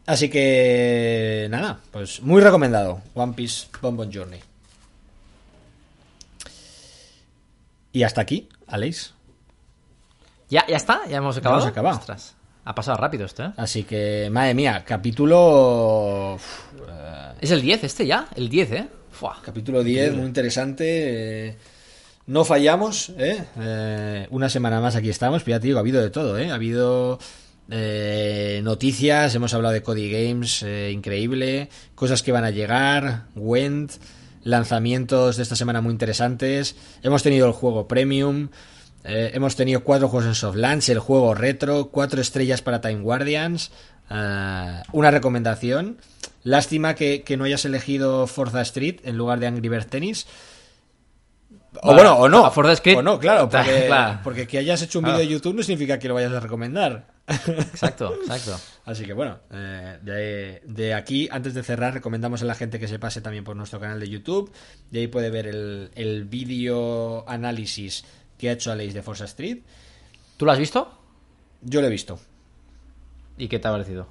Así 0.05 0.29
que 0.29 1.47
nada, 1.51 1.79
pues 1.91 2.21
muy 2.21 2.41
recomendado. 2.41 3.01
One 3.13 3.33
Piece 3.33 3.67
Bonbon 3.81 4.11
Journey. 4.11 4.39
Y 7.91 8.03
hasta 8.03 8.21
aquí, 8.21 8.49
Aleix. 8.67 9.13
¿Ya, 10.49 10.65
¿Ya 10.67 10.77
está? 10.77 11.01
¿Ya 11.07 11.17
hemos 11.17 11.37
acabado? 11.37 11.61
hemos 11.61 11.71
acabado. 11.71 11.97
Ostras, 11.99 12.35
ha 12.65 12.75
pasado 12.75 12.97
rápido 12.97 13.25
esto, 13.25 13.43
¿eh? 13.45 13.51
Así 13.57 13.83
que, 13.83 14.29
madre 14.31 14.53
mía, 14.53 14.83
capítulo. 14.85 16.35
uf, 16.35 16.59
eh, 16.87 17.33
Es 17.41 17.51
el 17.51 17.61
10 17.61 17.83
este 17.83 18.05
ya, 18.05 18.27
el 18.35 18.49
10, 18.49 18.71
¿eh? 18.71 18.87
Fua. 19.11 19.37
capítulo 19.43 19.83
10, 19.83 20.15
muy 20.15 20.25
interesante. 20.25 21.47
eh, 21.49 21.57
no 22.27 22.45
fallamos, 22.45 23.09
¿eh? 23.17 23.43
Eh, 23.59 24.27
Una 24.29 24.49
semana 24.49 24.79
más 24.79 24.95
aquí 24.95 25.09
estamos, 25.09 25.41
pero 25.43 25.57
ya 25.57 25.59
te 25.61 25.67
digo, 25.67 25.79
ha 25.79 25.81
habido 25.81 26.01
de 26.01 26.11
todo, 26.11 26.37
¿eh? 26.37 26.51
Ha 26.51 26.55
habido 26.55 27.17
eh, 27.71 28.61
noticias, 28.63 29.33
hemos 29.33 29.53
hablado 29.55 29.73
de 29.73 29.81
Cody 29.81 30.11
Games, 30.11 30.61
eh, 30.63 30.91
increíble, 30.93 31.69
cosas 31.95 32.21
que 32.21 32.31
van 32.31 32.43
a 32.43 32.51
llegar, 32.51 33.25
Went, 33.35 33.93
lanzamientos 34.43 35.37
de 35.37 35.43
esta 35.43 35.55
semana 35.55 35.81
muy 35.81 35.91
interesantes, 35.91 36.75
hemos 37.01 37.23
tenido 37.23 37.47
el 37.47 37.53
juego 37.53 37.87
Premium, 37.87 38.49
eh, 39.03 39.31
hemos 39.33 39.55
tenido 39.55 39.83
cuatro 39.83 40.07
juegos 40.09 40.27
en 40.27 40.35
soft 40.35 40.55
launch, 40.57 40.89
el 40.89 40.99
juego 40.99 41.33
retro, 41.33 41.89
cuatro 41.91 42.21
estrellas 42.21 42.61
para 42.61 42.81
Time 42.81 43.01
Guardians, 43.01 43.71
eh, 44.09 44.81
una 44.91 45.11
recomendación. 45.11 45.97
Lástima 46.43 46.95
que, 46.95 47.23
que 47.23 47.35
no 47.37 47.43
hayas 47.43 47.65
elegido 47.65 48.25
Forza 48.27 48.61
Street 48.61 49.01
en 49.03 49.17
lugar 49.17 49.39
de 49.39 49.47
Angry 49.47 49.67
Birds 49.69 49.87
Tennis. 49.87 50.25
O 51.83 51.93
Bueno, 51.93 52.17
o 52.17 52.27
no. 52.27 52.45
a 52.45 52.51
Forza 52.51 52.73
Street- 52.73 52.97
O 52.97 53.01
no, 53.03 53.19
claro, 53.19 53.47
porque, 53.49 53.85
Claro. 53.87 54.19
porque 54.23 54.47
que 54.47 54.57
hayas 54.57 54.81
hecho 54.81 54.99
un 54.99 55.03
Claro. 55.05 55.19
vídeo 55.19 55.29
de 55.29 55.33
YouTube 55.35 55.55
no 55.55 55.63
significa 55.63 55.99
que 55.99 56.07
lo 56.07 56.13
vayas 56.15 56.31
a 56.33 56.39
recomendar. 56.39 57.07
Exacto, 57.27 58.15
exacto. 58.25 58.59
Así 58.85 59.05
que 59.05 59.13
bueno, 59.13 59.37
eh, 59.51 59.99
de, 60.01 60.61
de 60.65 60.93
aquí, 60.95 61.29
antes 61.31 61.53
de 61.53 61.61
cerrar, 61.61 61.93
recomendamos 61.93 62.41
a 62.41 62.45
la 62.45 62.55
gente 62.55 62.79
que 62.79 62.87
se 62.87 62.97
pase 62.97 63.21
también 63.21 63.43
por 63.43 63.55
nuestro 63.55 63.79
canal 63.79 63.99
de 63.99 64.09
YouTube. 64.09 64.51
De 64.89 64.99
ahí 65.01 65.07
puede 65.07 65.29
ver 65.29 65.45
el, 65.45 65.91
el 65.95 66.23
vídeo 66.25 67.29
análisis 67.29 68.03
que 68.39 68.49
ha 68.49 68.53
hecho 68.53 68.71
Aleix 68.71 68.93
de 68.95 69.03
Forza 69.03 69.25
Street. 69.25 69.59
¿Tú 70.37 70.45
lo 70.45 70.51
has 70.51 70.57
visto? 70.59 70.97
Yo 71.61 71.81
lo 71.81 71.87
he 71.87 71.89
visto. 71.91 72.19
¿Y 73.37 73.47
qué 73.47 73.59
te 73.59 73.67
ha 73.67 73.71
parecido? 73.71 74.07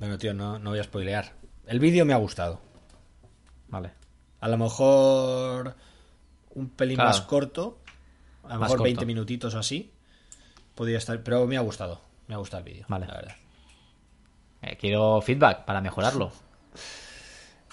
Bueno, 0.00 0.18
tío, 0.18 0.34
no, 0.34 0.58
no 0.58 0.70
voy 0.70 0.80
a 0.80 0.84
spoilear. 0.84 1.32
El 1.66 1.78
vídeo 1.78 2.04
me 2.04 2.14
ha 2.14 2.16
gustado. 2.16 2.60
Vale. 3.68 3.92
A 4.40 4.48
lo 4.48 4.56
mejor 4.56 5.76
un 6.54 6.70
pelín 6.70 6.96
Claro. 6.96 7.10
más 7.10 7.20
corto. 7.20 7.78
A 8.44 8.54
lo 8.54 8.60
Más 8.60 8.60
mejor 8.60 8.78
corto. 8.78 8.82
20 8.84 9.06
minutitos 9.06 9.54
o 9.54 9.58
así. 9.58 9.92
Podría 10.74 10.98
estar, 10.98 11.22
pero 11.22 11.46
me 11.46 11.56
ha 11.56 11.60
gustado. 11.60 12.00
Me 12.26 12.34
ha 12.34 12.38
gustado 12.38 12.64
el 12.64 12.72
vídeo, 12.72 12.86
Vale. 12.88 13.06
la 13.06 13.14
verdad. 13.14 13.36
Eh, 14.62 14.76
quiero 14.80 15.20
feedback 15.20 15.64
para 15.66 15.80
mejorarlo. 15.80 16.32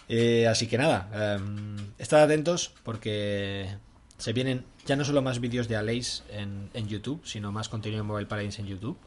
Eh, 0.10 0.48
así 0.48 0.68
que 0.68 0.78
nada, 0.78 1.36
em, 1.36 1.92
estad 1.98 2.22
atentos 2.24 2.72
porque 2.84 3.76
se 4.18 4.34
vienen 4.34 4.66
ya 4.86 4.96
no 4.96 5.06
solo 5.06 5.22
más 5.22 5.40
vídeos 5.40 5.68
de 5.68 5.76
Aleix 5.76 6.24
en, 6.32 6.70
en 6.74 6.88
YouTube, 6.88 7.22
sino 7.26 7.52
más 7.52 7.70
contenido 7.70 8.02
de 8.02 8.08
Mobile 8.08 8.28
Paladins 8.28 8.60
en 8.60 8.68
YouTube. 8.68 8.98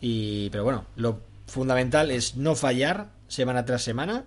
Y, 0.00 0.50
pero 0.50 0.64
bueno, 0.64 0.84
lo 0.96 1.20
fundamental 1.46 2.10
es 2.10 2.36
no 2.36 2.54
fallar 2.54 3.08
semana 3.28 3.64
tras 3.64 3.82
semana. 3.82 4.24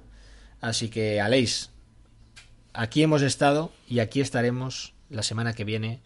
Así 0.61 0.89
que 0.89 1.21
Aleix, 1.21 1.69
aquí 2.73 3.03
hemos 3.03 3.21
estado 3.21 3.71
y 3.87 3.99
aquí 3.99 4.21
estaremos 4.21 4.93
la 5.09 5.23
semana 5.23 5.53
que 5.53 5.63
viene 5.63 6.01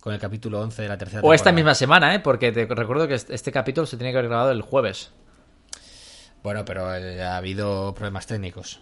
con 0.00 0.14
el 0.14 0.20
capítulo 0.20 0.60
11 0.60 0.82
de 0.82 0.88
la 0.88 0.96
tercera 0.98 1.22
O 1.22 1.34
esta 1.34 1.44
temporada. 1.46 1.54
misma 1.56 1.74
semana, 1.74 2.14
¿eh? 2.14 2.20
Porque 2.20 2.52
te 2.52 2.66
recuerdo 2.66 3.08
que 3.08 3.14
este 3.14 3.52
capítulo 3.52 3.86
se 3.86 3.96
tenía 3.96 4.12
que 4.12 4.18
haber 4.18 4.28
grabado 4.30 4.52
el 4.52 4.62
jueves. 4.62 5.10
Bueno, 6.42 6.64
pero 6.64 6.94
eh, 6.94 7.22
ha 7.22 7.36
habido 7.36 7.94
problemas 7.94 8.26
técnicos. 8.26 8.80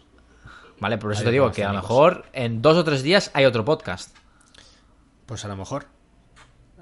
Vale, 0.79 0.99
por 0.99 1.13
eso 1.13 1.21
Hay 1.21 1.27
te 1.27 1.33
digo 1.33 1.51
que 1.53 1.65
a 1.65 1.73
lo 1.73 1.81
mejor 1.81 2.27
en 2.35 2.61
dos 2.61 2.77
o 2.77 2.85
tres 2.85 3.03
días 3.03 3.31
hay 3.33 3.47
otro 3.47 3.65
podcast. 3.65 4.15
Pues 5.27 5.45
a 5.45 5.49
lo 5.49 5.57
mejor. 5.57 5.87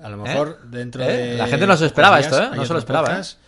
A 0.03 0.09
lo 0.09 0.19
mejor 0.19 0.63
dentro 0.69 1.03
¿Eh? 1.03 1.07
de. 1.07 1.37
La 1.37 1.47
gente 1.47 1.67
no 1.67 1.77
se 1.77 1.87
esperaba 1.87 2.19
días 2.19 2.33
esto, 2.33 2.43
¿eh? 2.45 2.57
No 2.57 2.65
se 2.67 2.73
lo 2.73 2.79
esperaba, 2.79 3.09
podcast, 3.09 3.39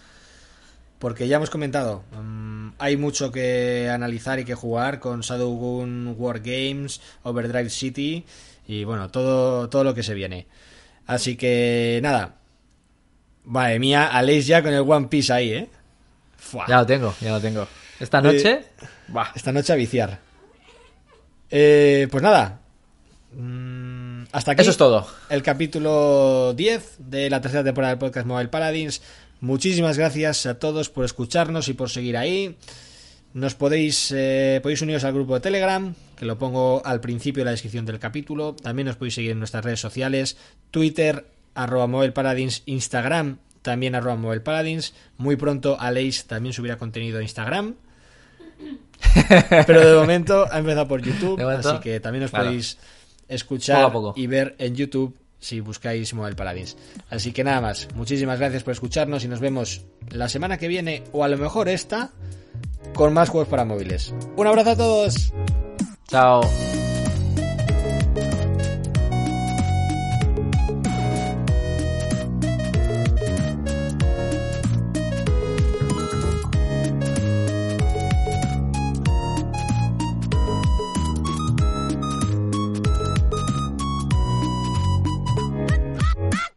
Porque 0.98 1.28
ya 1.28 1.36
hemos 1.36 1.51
comentado, 1.51 2.05
mm, 2.12 2.70
hay 2.78 2.97
mucho 2.97 3.31
que 3.31 3.90
analizar 3.93 4.39
y 4.39 4.44
que 4.44 4.55
jugar 4.55 5.01
con 5.01 5.20
Shadowgun 5.20 6.14
War 6.16 6.40
Games, 6.40 7.01
Overdrive 7.24 7.70
City 7.70 8.24
y 8.66 8.85
bueno, 8.85 9.10
todo, 9.10 9.68
todo 9.68 9.85
lo 9.85 9.94
que 9.94 10.02
se 10.02 10.14
viene. 10.14 10.47
Así 11.06 11.36
que 11.36 12.01
nada. 12.02 12.36
Madre 13.44 13.78
mía, 13.78 14.09
Aleix 14.09 14.47
ya 14.47 14.62
con 14.62 14.73
el 14.73 14.81
One 14.81 15.06
Piece 15.06 15.32
ahí, 15.32 15.52
¿eh? 15.52 15.68
Ya 16.68 16.78
lo 16.78 16.86
tengo, 16.86 17.14
ya 17.20 17.31
lo 17.31 17.40
tengo. 17.40 17.66
Esta 18.01 18.20
noche. 18.20 18.64
Buah. 19.09 19.28
Esta 19.35 19.52
noche 19.52 19.73
a 19.73 19.77
viciar. 19.77 20.18
Eh, 21.51 22.09
pues 22.10 22.23
nada. 22.23 22.60
Mm, 23.32 23.76
hasta 24.36 24.52
aquí. 24.52 24.60
Eso 24.60 24.70
es 24.70 24.76
todo. 24.76 25.06
El 25.30 25.42
capítulo 25.42 26.52
10 26.54 26.96
de 26.98 27.30
la 27.30 27.40
tercera 27.40 27.64
temporada 27.64 27.92
del 27.92 27.98
podcast 27.98 28.26
Mobile 28.26 28.50
Paladins. 28.50 29.00
Muchísimas 29.40 29.96
gracias 29.96 30.44
a 30.44 30.58
todos 30.58 30.90
por 30.90 31.06
escucharnos 31.06 31.68
y 31.68 31.72
por 31.72 31.88
seguir 31.88 32.18
ahí. 32.18 32.54
Nos 33.32 33.54
podéis, 33.54 34.12
eh, 34.14 34.60
podéis 34.62 34.82
uniros 34.82 35.04
al 35.04 35.14
grupo 35.14 35.32
de 35.32 35.40
Telegram, 35.40 35.94
que 36.16 36.26
lo 36.26 36.36
pongo 36.36 36.82
al 36.84 37.00
principio 37.00 37.40
de 37.40 37.44
la 37.46 37.50
descripción 37.52 37.86
del 37.86 37.98
capítulo. 37.98 38.54
También 38.54 38.86
nos 38.86 38.96
podéis 38.96 39.14
seguir 39.14 39.30
en 39.30 39.38
nuestras 39.38 39.64
redes 39.64 39.80
sociales, 39.80 40.36
Twitter, 40.70 41.26
arroba 41.54 41.86
Mobile 41.86 42.12
Paladins, 42.12 42.62
Instagram, 42.66 43.38
también 43.62 43.94
arroba 43.94 44.16
Mobile 44.16 44.42
Paladins. 44.42 44.92
Muy 45.16 45.36
pronto 45.36 45.80
Aleix 45.80 46.26
también 46.26 46.52
subirá 46.52 46.76
contenido 46.76 47.20
a 47.20 47.22
Instagram. 47.22 47.76
Pero 49.66 49.80
de 49.80 49.96
momento 49.96 50.46
ha 50.50 50.58
empezado 50.58 50.86
por 50.88 51.00
YouTube, 51.00 51.40
así 51.40 51.80
que 51.80 52.00
también 52.00 52.24
os 52.24 52.30
claro. 52.30 52.46
podéis 52.46 52.76
escuchar 53.28 53.77
Poco 53.85 53.89
a 53.89 53.93
poco. 53.93 54.20
y 54.20 54.27
ver 54.27 54.55
en 54.59 54.74
YouTube 54.74 55.16
si 55.39 55.61
buscáis 55.61 56.12
Mobile 56.15 56.35
Paladins. 56.36 56.77
Así 57.11 57.32
que 57.32 57.44
nada 57.44 57.61
más, 57.61 57.89
muchísimas 57.94 58.39
gracias 58.39 58.62
por 58.62 58.73
escucharnos 58.73 59.24
y 59.24 59.28
nos 59.28 59.40
vemos 59.40 59.82
la 60.11 60.28
semana 60.28 60.59
que 60.59 60.69
viene 60.69 61.05
o 61.12 61.24
a 61.24 61.28
lo 61.28 61.36
mejor 61.39 61.69
esta 61.69 62.11
con 62.94 63.12
más 63.12 63.28
juegos 63.28 63.48
para 63.48 63.65
móviles. 63.65 64.15
Un 64.36 64.47
abrazo 64.47 64.70
a 64.70 64.77
todos. 64.77 65.32
Chao. 66.09 66.40